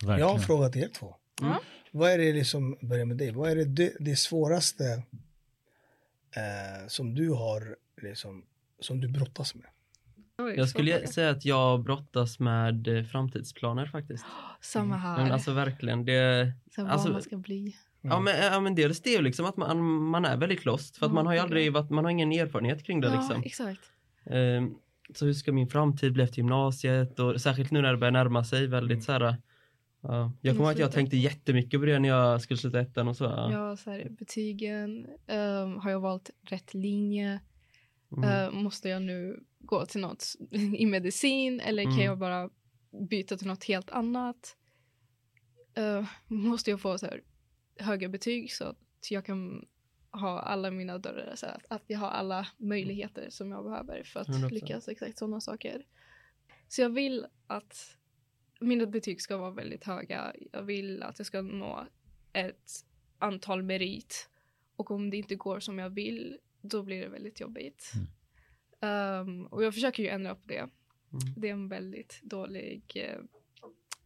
Jag 0.02 0.08
har 0.08 0.18
Verkligen. 0.18 0.36
en 0.36 0.42
fråga 0.42 0.70
till 0.70 0.82
er 0.84 0.88
två. 0.90 1.16
Ja. 1.42 1.62
Vad 1.92 2.12
är 2.12 2.18
det 2.18 2.34
liksom, 2.34 2.78
börja 2.82 3.06
med 3.06 3.18
dig, 3.18 3.32
vad 3.32 3.52
är 3.52 3.56
det, 3.56 3.66
det, 3.66 3.94
det 4.00 4.16
svåraste 4.16 5.04
eh, 6.36 6.88
som 6.88 7.16
du 7.16 7.30
har, 7.30 7.76
liksom, 8.02 8.46
som 8.80 9.00
du 9.02 9.08
brottas 9.08 9.56
med? 9.56 9.66
Oj, 10.38 10.54
Jag 10.58 10.70
skulle 10.70 11.08
säga 11.08 11.30
att 11.30 11.46
jag 11.46 11.84
brottas 11.84 12.40
med 12.40 12.88
eh, 12.88 13.04
framtidsplaner 13.04 13.86
faktiskt. 13.86 14.26
Samma 14.62 14.86
Mm. 14.96 15.00
här. 15.00 15.24
Men 15.24 15.32
alltså 15.32 15.52
verkligen, 15.54 16.06
det, 16.06 16.52
så 16.76 16.82
vad 16.84 16.92
alltså- 16.92 17.10
man 17.12 17.22
ska 17.22 17.38
bli. 17.38 17.76
ja, 18.02 18.20
men, 18.20 18.34
ja 18.44 18.60
men 18.60 18.76
dels 18.76 19.02
det 19.02 19.10
är 19.10 19.18
ju 19.18 19.22
liksom 19.24 19.46
att 19.46 19.58
man, 19.58 19.84
man 19.84 20.26
är 20.26 20.38
väldigt 20.38 20.66
lost 20.66 20.98
för 20.98 21.06
att 21.06 21.10
Ja, 21.12 21.16
man 21.16 21.26
har 21.26 21.34
ju 21.34 21.40
aldrig 21.40 21.74
varit, 21.74 21.90
man 21.90 22.04
har 22.06 22.12
ingen 22.12 22.32
erfarenhet 22.32 22.84
kring 22.84 23.02
det 23.02 23.08
Ja, 23.08 23.16
liksom. 23.20 23.44
exakt. 23.44 23.82
Ehm, 24.26 24.76
så 25.16 25.26
hur 25.26 25.34
ska 25.34 25.52
min 25.52 25.68
framtid 25.68 26.14
bli 26.14 26.24
efter 26.24 26.38
gymnasiet 26.38 27.20
och 27.20 27.42
särskilt 27.42 27.72
nu 27.72 27.82
när 27.82 27.92
det 27.92 27.98
börjar 27.98 28.12
närma 28.12 28.44
sig 28.44 28.68
väldigt 28.68 28.96
Mm. 28.96 29.02
så 29.02 29.12
här. 29.12 29.36
Ja, 30.02 30.32
jag 30.42 30.56
kommer 30.56 30.66
ihåg 30.70 30.74
att 30.74 30.80
jag 30.80 30.92
tänkte 30.92 31.18
jättemycket 31.18 31.80
på 31.80 31.86
det 31.86 32.00
när 32.00 32.10
jag 32.10 32.42
skulle 32.42 32.58
sluta 32.58 32.80
ettan 32.80 33.08
och 33.08 33.16
så. 33.18 33.24
Ja. 33.24 33.52
Ja, 33.52 33.78
så 33.78 33.92
här, 33.92 34.08
betygen. 34.10 35.06
ehm, 35.28 35.78
har 35.78 35.92
jag 35.92 36.00
valt 36.00 36.30
rätt 36.42 36.74
linje? 36.74 37.40
Mm. 38.18 38.30
Eh, 38.30 38.52
måste 38.52 38.90
jag 38.90 39.02
nu 39.02 39.44
gå 39.60 39.86
till 39.86 40.02
något 40.02 40.36
i 40.52 40.86
medicin 40.86 41.60
eller 41.60 41.84
kan 41.84 41.92
Mm. 41.94 42.06
jag 42.06 42.18
bara 42.18 42.50
byta 43.10 43.38
till 43.38 43.48
något 43.48 43.64
helt 43.64 43.90
annat? 43.92 44.58
Eh, 45.74 46.06
måste 46.28 46.70
jag 46.70 46.82
få 46.82 46.98
så 46.98 47.06
här, 47.06 47.22
höga 47.80 48.10
betyg 48.10 48.52
så 48.54 48.64
att 48.66 49.12
jag 49.12 49.26
kan 49.26 49.66
ha 50.12 50.40
alla 50.40 50.72
mina 50.72 50.98
dörrar, 50.98 51.36
så 51.36 51.46
att, 51.46 51.66
att 51.70 51.84
jag 51.88 52.00
har 52.00 52.10
alla 52.10 52.48
möjligheter 52.58 53.30
som 53.30 53.52
jag 53.52 53.64
behöver 53.64 54.04
för 54.04 54.20
att 54.20 54.28
100%. 54.28 54.50
lyckas. 54.50 54.88
Exakt 54.88 55.18
sådana 55.18 55.42
saker. 55.42 55.86
Så 56.68 56.82
jag 56.82 56.90
vill 56.90 57.26
att 57.48 57.98
mina 58.60 58.86
betyg 58.86 59.22
ska 59.22 59.38
vara 59.38 59.52
väldigt 59.52 59.84
höga. 59.84 60.34
Jag 60.52 60.64
vill 60.64 61.04
att 61.04 61.20
jag 61.20 61.26
ska 61.26 61.42
nå 61.42 61.88
ett 62.34 62.72
antal 63.20 63.64
merit. 63.64 64.30
Och 64.76 64.92
om 64.92 65.10
det 65.10 65.18
inte 65.18 65.36
går 65.36 65.60
som 65.60 65.80
jag 65.80 65.90
vill, 65.90 66.38
då 66.62 66.84
blir 66.84 67.02
det 67.02 67.08
väldigt 67.10 67.40
jobbigt. 67.40 67.92
Um, 68.82 69.46
och 69.46 69.64
jag 69.64 69.74
försöker 69.74 70.04
ju 70.04 70.10
ändra 70.10 70.36
på 70.36 70.42
det. 70.48 70.58
Mm. 70.60 70.70
Det 71.36 71.48
är 71.50 71.54
en 71.54 71.70
väldigt 71.70 72.20
dålig 72.24 72.92
eh, 72.96 73.20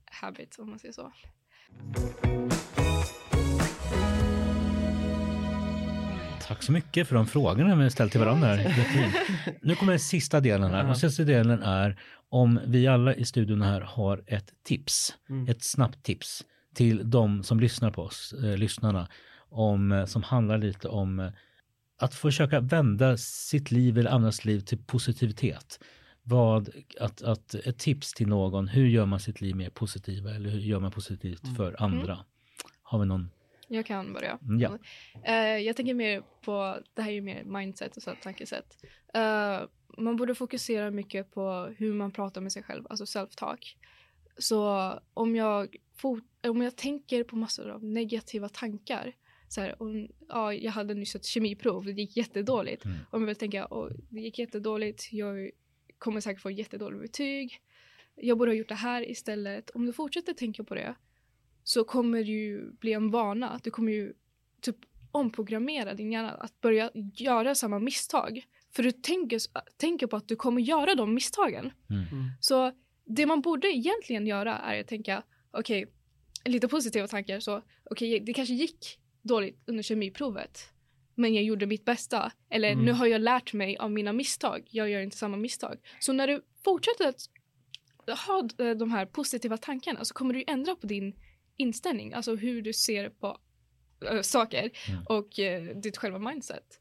habit, 0.06 0.56
om 0.60 0.70
man 0.70 0.80
säger 0.80 0.94
så. 0.94 1.14
Tack 6.48 6.64
så 6.64 6.72
mycket 6.72 7.08
för 7.08 7.16
de 7.16 7.28
frågorna 7.28 7.76
vi 7.76 7.90
ställt 7.90 8.12
till 8.12 8.20
varandra. 8.20 8.56
Nu 9.62 9.76
kommer 9.76 9.92
den 9.92 10.00
sista 10.00 10.40
delen 10.40 10.72
här. 10.72 10.84
Den 10.84 10.96
sista 10.96 11.24
delen 11.24 11.64
är 11.64 12.00
om 12.30 12.60
vi 12.68 12.88
alla 12.88 13.16
i 13.16 13.26
studion 13.26 13.62
här 13.62 13.82
har 13.82 14.24
ett 14.28 14.54
tips, 14.64 15.14
Mm. 15.30 15.48
ett 15.48 15.64
snabbt 15.64 16.04
tips 16.04 16.44
till 16.76 17.10
de 17.10 17.44
som 17.44 17.60
lyssnar 17.60 17.92
på 17.92 18.02
oss, 18.02 18.34
eh, 18.44 18.58
lyssnarna, 18.58 19.08
om, 19.50 19.92
eh, 19.92 20.06
som 20.06 20.24
handlar 20.24 20.58
lite 20.58 20.88
om 20.88 21.20
eh, 21.20 21.32
att 22.02 22.16
försöka 22.16 22.60
vända 22.60 23.18
sitt 23.18 23.72
liv 23.72 23.98
eller 23.98 24.12
andras 24.12 24.46
liv 24.46 24.60
till 24.60 24.78
positivitet. 24.78 25.80
Vad, 26.24 26.70
att, 27.00 27.22
att, 27.22 27.54
ett 27.54 27.80
tips 27.80 28.14
till 28.14 28.28
någon, 28.28 28.68
hur 28.68 28.88
gör 28.88 29.06
man 29.06 29.20
sitt 29.20 29.42
liv 29.42 29.56
mer 29.56 29.70
positivt 29.70 30.26
eller 30.26 30.50
hur 30.50 30.60
gör 30.60 30.80
man 30.80 30.92
positivt 30.92 31.44
Mm. 31.44 31.56
för 31.56 31.76
andra? 31.84 32.18
Har 32.82 33.00
vi 33.00 33.06
någon? 33.06 33.30
Jag 33.68 33.86
kan 33.86 34.14
börja. 34.14 34.40
Mm, 34.42 34.60
Ja. 34.60 34.78
Eh, 35.24 35.58
jag 35.58 35.76
tänker 35.76 35.94
mer 35.94 36.22
på, 36.46 36.78
det 36.94 37.02
här 37.02 37.10
är 37.10 37.14
ju 37.16 37.22
mer 37.22 37.44
mindset 37.44 37.98
och 37.98 38.04
så 38.04 38.14
tankesätt. 38.24 38.84
Eh, 39.14 39.60
man 39.98 40.16
borde 40.16 40.36
fokusera 40.36 40.92
mycket 40.92 41.32
på 41.32 41.74
hur 41.78 41.94
man 41.94 42.12
pratar 42.12 42.42
med 42.42 42.52
sig 42.52 42.64
själv, 42.64 42.84
alltså 42.90 43.06
self-talk. 43.06 43.76
Så 44.38 44.92
om 45.14 45.36
jag, 45.36 45.76
om 46.48 46.62
jag 46.62 46.76
tänker 46.76 47.24
på 47.24 47.36
massor 47.36 47.70
av 47.70 47.84
negativa 47.84 48.50
tankar, 48.50 49.14
så 49.52 49.62
här, 49.62 49.82
om, 49.82 50.08
ja, 50.28 50.54
jag 50.54 50.72
hade 50.72 50.94
nyss 50.94 51.16
ett 51.16 51.26
kemiprov, 51.26 51.86
det 51.86 51.92
gick 51.92 52.18
jättedåligt. 52.18 52.86
Mm. 52.86 52.98
Om 53.12 53.22
jag 53.22 53.28
vill 53.28 53.36
tänka, 53.36 53.68
oh, 53.70 53.92
det 54.10 54.22
gick 54.22 54.40
jättedåligt, 54.40 55.14
jag 55.14 55.52
kommer 55.98 56.22
säkert 56.22 56.42
få 56.42 56.52
jättedåligt 56.52 57.02
betyg. 57.02 57.62
Jag 58.16 58.38
borde 58.38 58.52
ha 58.52 58.56
gjort 58.56 58.70
det 58.70 58.76
här 58.76 59.10
istället. 59.10 59.70
Om 59.70 59.86
du 59.86 59.94
fortsätter 59.94 60.34
tänka 60.34 60.64
på 60.64 60.76
det 60.76 60.96
så 61.64 61.84
kommer 61.84 62.18
det 62.18 62.32
ju 62.32 62.72
bli 62.72 62.94
en 62.94 63.12
vana. 63.12 63.60
Du 63.64 63.72
kommer 63.72 63.92
ju 63.92 64.14
typ 64.62 64.78
omprogrammera 65.12 65.94
din 65.94 66.12
hjärna 66.12 66.32
att 66.32 66.62
börja 66.62 66.92
göra 67.16 67.56
samma 67.56 67.80
misstag. 67.80 68.46
För 68.76 68.84
du 68.84 68.92
tänker, 68.92 69.40
tänker 69.78 70.08
på 70.08 70.16
att 70.16 70.28
du 70.28 70.36
kommer 70.36 70.62
göra 70.62 70.96
de 70.96 71.14
misstagen. 71.14 71.72
Mm. 71.90 72.02
Mm. 72.12 72.30
Så 72.40 72.72
det 73.06 73.26
man 73.26 73.42
borde 73.42 73.68
egentligen 73.68 74.28
göra 74.28 74.58
är 74.58 74.82
att 74.82 74.88
tänka, 74.88 75.24
okej, 75.52 75.86
lite 76.46 76.68
positiva 76.68 77.08
tankar. 77.08 77.40
Så 77.40 77.62
okej, 77.84 78.20
det 78.20 78.34
kanske 78.34 78.54
gick 78.54 79.01
dåligt 79.22 79.64
under 79.66 79.84
kemiprovet. 79.84 80.60
Men 81.16 81.34
jag 81.34 81.44
gjorde 81.44 81.66
mitt 81.66 81.86
bästa. 81.86 82.32
Eller 82.50 82.72
Mm. 82.72 82.86
nu 82.86 82.92
har 82.92 83.06
jag 83.06 83.22
lärt 83.22 83.54
mig 83.54 83.78
av 83.78 83.92
mina 83.92 84.14
misstag. 84.14 84.68
Jag 84.72 84.90
gör 84.90 85.02
inte 85.02 85.18
samma 85.18 85.38
misstag. 85.38 85.78
Så 86.00 86.14
när 86.14 86.28
du 86.28 86.42
fortsätter 86.64 87.08
att 87.08 87.30
ha 88.28 88.50
eh, 88.66 88.72
de 88.72 88.92
här 88.92 89.06
positiva 89.06 89.58
tankarna 89.58 90.06
så 90.06 90.14
kommer 90.14 90.34
du 90.34 90.44
ändra 90.48 90.76
på 90.76 90.88
din 90.88 91.16
inställning. 91.58 92.14
Alltså 92.14 92.36
hur 92.36 92.62
du 92.62 92.74
ser 92.74 93.10
på 93.10 93.38
äh, 94.12 94.22
saker 94.22 94.70
Mm. 94.90 95.04
och 95.06 95.40
äh, 95.40 95.64
ditt 95.78 95.98
själva 95.98 96.20
mindset. 96.20 96.80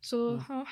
Så 0.00 0.30
Mm. 0.30 0.42
ja. 0.48 0.66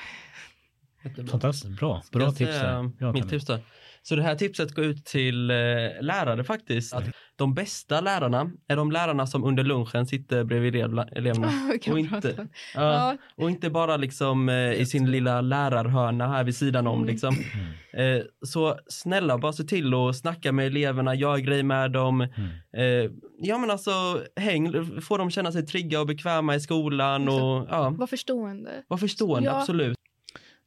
Jättebra. 1.05 1.31
Fantastiskt, 1.31 1.79
bra. 1.81 2.03
Bra 2.13 2.23
jag 2.23 2.37
tips 2.37 2.51
där. 2.51 2.91
Ja, 3.01 3.13
mitt 3.13 3.29
tips 3.29 3.47
då. 3.47 3.59
Så 4.03 4.17
det 4.17 4.23
här 4.23 4.35
tipset 4.35 4.75
går 4.75 4.85
ut 4.85 5.05
till 5.05 5.51
eh, 5.51 5.57
lärare 6.01 6.45
faktiskt. 6.45 6.95
Att 6.95 7.05
de 7.37 7.55
bästa 7.55 8.01
lärarna 8.01 8.51
är 8.69 8.77
de 8.77 8.93
lärarna 8.93 9.27
som 9.27 9.45
under 9.45 9.65
lunchen 9.65 10.07
sitter 10.07 10.45
bredvid 10.45 10.75
elev- 10.75 11.09
eleverna. 11.17 11.53
Och 11.93 11.99
inte, 11.99 12.47
Ja, 12.75 13.17
och 13.37 13.51
inte 13.51 13.71
bara 13.71 13.97
liksom 13.97 14.49
eh, 14.49 14.73
i 14.73 14.87
sin 14.87 15.11
lilla 15.11 15.41
lärarhörna 15.41 16.29
här 16.29 16.45
vid 16.45 16.57
sidan 16.57 16.87
om. 16.87 16.99
Mm. 16.99 17.07
Liksom. 17.09 17.35
Eh, 17.93 18.23
så 18.47 18.79
snälla 18.89 19.39
bara 19.39 19.53
se 19.53 19.65
till 19.65 19.95
att 19.95 20.17
snacka 20.17 20.53
med 20.53 20.67
eleverna, 20.67 21.15
gör 21.15 21.37
grejer 21.39 21.63
med 21.63 21.93
dem. 21.93 22.21
Mm. 22.21 23.13
Ja 23.39 23.59
men 23.59 23.71
alltså 23.71 23.91
häng, 24.37 24.73
få 25.01 25.17
dem 25.17 25.31
känna 25.31 25.53
sig 25.53 25.67
trygga 25.67 26.01
och 26.01 26.07
bekväma 26.07 26.55
i 26.55 26.61
skolan 26.61 27.29
och 27.29 27.67
ja, 27.71 27.91
var 27.91 28.07
förstående. 28.07 28.71
var 28.89 28.97
förstående, 28.97 29.49
Ja. 29.49 29.61
absolut. 29.61 29.97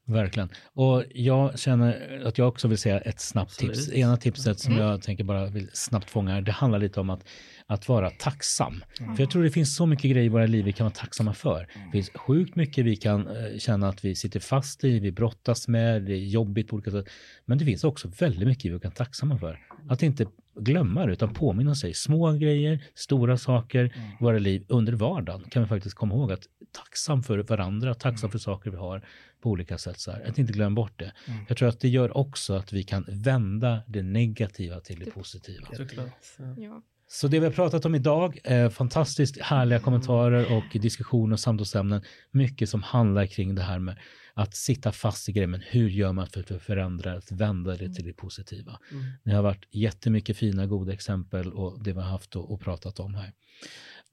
Verkligen. 0.05 0.49
Och 0.73 1.03
jag 1.13 1.59
känner 1.59 2.21
att 2.25 2.37
jag 2.37 2.47
också 2.47 2.67
vill 2.67 2.77
säga 2.77 2.99
ett 2.99 3.19
snabbt 3.19 3.51
Absolut. 3.51 3.75
tips. 3.75 3.91
Ena 3.93 4.17
tipset 4.17 4.59
som 4.59 4.73
Mm. 4.73 4.85
jag 4.85 5.01
tänker 5.01 5.23
bara 5.23 5.45
vill 5.45 5.69
snabbt 5.73 6.09
fånga 6.09 6.41
det 6.41 6.51
handlar 6.51 6.79
lite 6.79 6.99
om 6.99 7.09
att, 7.09 7.23
att 7.67 7.89
vara 7.89 8.09
tacksam. 8.09 8.83
För 8.97 9.19
jag 9.19 9.31
tror 9.31 9.43
det 9.43 9.51
finns 9.51 9.75
så 9.75 9.85
mycket 9.85 10.11
grejer 10.11 10.25
i 10.25 10.29
våra 10.29 10.45
liv 10.45 10.65
vi 10.65 10.73
kan 10.73 10.85
vara 10.85 10.93
tacksamma 10.93 11.33
för. 11.33 11.59
Det 11.59 11.91
finns 11.91 12.09
sjukt 12.15 12.55
mycket 12.55 12.85
vi 12.85 12.95
kan 12.95 13.27
eh, 13.27 13.57
känna 13.57 13.89
att 13.89 14.05
vi 14.05 14.15
sitter 14.15 14.39
fast 14.39 14.83
i, 14.83 14.99
vi 14.99 15.11
brottas 15.11 15.67
med, 15.67 16.01
det 16.01 16.13
är 16.13 16.17
jobbigt 16.17 16.67
på 16.67 16.75
olika 16.75 16.91
sätt. 16.91 17.05
Men 17.45 17.57
det 17.57 17.65
finns 17.65 17.83
också 17.83 18.07
väldigt 18.19 18.47
mycket 18.47 18.65
vi 18.65 18.79
kan 18.79 18.89
vara 18.89 18.91
tacksamma 18.91 19.37
för. 19.37 19.59
Att 19.89 20.03
inte 20.03 20.25
glömma 20.59 21.05
det 21.05 21.13
utan 21.13 21.33
påminna 21.33 21.75
sig. 21.75 21.93
Små 21.93 22.31
grejer, 22.31 22.83
stora 22.95 23.37
saker 23.37 23.85
i 23.85 24.23
våra 24.23 24.39
liv 24.39 24.65
under 24.67 24.93
vardagen 24.93 25.43
kan 25.49 25.63
vi 25.63 25.69
faktiskt 25.69 25.95
komma 25.95 26.15
ihåg 26.15 26.31
att 26.31 26.47
tacksam 26.71 27.23
för 27.23 27.37
varandra, 27.37 27.93
tacksam 27.93 28.31
för 28.31 28.39
saker 28.39 28.71
vi 28.71 28.77
har 28.77 29.05
på 29.41 29.49
olika 29.49 29.77
sätt. 29.77 29.99
Så 29.99 30.11
här. 30.11 30.29
Att 30.29 30.37
inte 30.37 30.53
glömma 30.53 30.75
bort 30.75 30.99
det. 30.99 31.13
Mm. 31.27 31.45
Jag 31.47 31.57
tror 31.57 31.69
att 31.69 31.79
det 31.79 31.89
gör 31.89 32.17
också 32.17 32.53
att 32.53 32.73
vi 32.73 32.83
kan 32.83 33.05
vända 33.07 33.81
det 33.87 34.01
negativa 34.01 34.79
till 34.79 34.99
det 34.99 35.11
positiva. 35.11 35.67
Såklart. 35.77 36.13
Ja. 36.57 36.81
Så 37.13 37.27
det 37.27 37.39
vi 37.39 37.45
har 37.45 37.53
pratat 37.53 37.85
om 37.85 37.95
idag 37.95 38.39
är 38.43 38.69
fantastiskt 38.69 39.41
härliga 39.41 39.79
kommentarer 39.79 40.57
och 40.57 40.81
diskussioner 40.81 41.33
och 41.33 41.39
samtalsämnen. 41.39 42.01
Mycket 42.31 42.69
som 42.69 42.83
handlar 42.83 43.25
kring 43.25 43.55
det 43.55 43.61
här 43.61 43.79
med 43.79 43.97
att 44.33 44.55
sitta 44.55 44.91
fast 44.91 45.29
i 45.29 45.31
grejer, 45.31 45.47
men 45.47 45.61
hur 45.61 45.89
gör 45.89 46.13
man 46.13 46.27
för 46.27 46.55
att 46.55 46.61
förändra, 46.61 47.13
att 47.13 47.31
vända 47.31 47.75
det 47.75 47.93
till 47.93 48.05
det 48.05 48.13
positiva. 48.13 48.79
Mm. 48.91 49.03
Det 49.23 49.31
har 49.31 49.41
varit 49.41 49.67
jättemycket 49.71 50.37
fina, 50.37 50.65
goda 50.65 50.93
exempel 50.93 51.53
och 51.53 51.83
det 51.83 51.93
vi 51.93 51.99
har 51.99 52.09
haft 52.09 52.35
och, 52.35 52.51
och 52.51 52.61
pratat 52.61 52.99
om 52.99 53.15
här. 53.15 53.31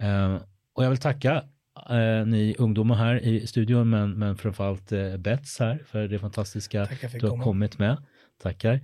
Eh, 0.02 0.42
och 0.72 0.84
jag 0.84 0.90
vill 0.90 0.98
tacka 0.98 1.44
eh, 1.90 2.26
ni 2.26 2.54
ungdomar 2.58 2.94
här 2.94 3.24
i 3.24 3.46
studion, 3.46 3.90
men, 3.90 4.18
men 4.18 4.36
framförallt 4.36 4.92
eh, 4.92 5.16
Bets 5.16 5.58
här 5.58 5.82
för 5.86 6.08
det 6.08 6.18
fantastiska 6.18 6.88
du 7.00 7.20
har 7.20 7.30
komma. 7.30 7.44
kommit 7.44 7.78
med. 7.78 7.96
Tackar. 8.42 8.80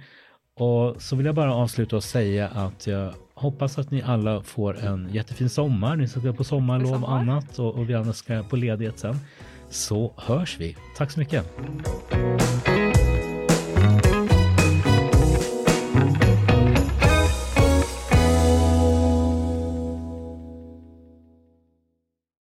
Och 0.61 1.03
så 1.03 1.17
vill 1.17 1.27
jag 1.27 1.35
bara 1.35 1.55
avsluta 1.55 1.97
och 1.97 2.05
säga 2.05 2.49
att 2.49 2.87
jag 2.87 3.15
hoppas 3.35 3.79
att 3.79 3.91
ni 3.91 4.03
alla 4.03 4.43
får 4.43 4.79
en 4.79 5.09
jättefin 5.13 5.49
sommar. 5.49 5.97
Ni 5.97 6.09
ska 6.09 6.21
gå 6.21 6.33
på 6.33 6.45
sommarlov 6.45 7.05
och 7.05 7.13
annat 7.13 7.59
och, 7.59 7.75
och 7.75 7.91
vi 7.91 7.95
andra 7.95 8.13
ska 8.13 8.43
på 8.43 8.57
ledighet 8.57 8.99
sen. 8.99 9.19
Så 9.71 10.13
hörs 10.17 10.57
vi. 10.61 10.77
Tack 10.97 11.11
så 11.11 11.19
mycket. 11.21 11.47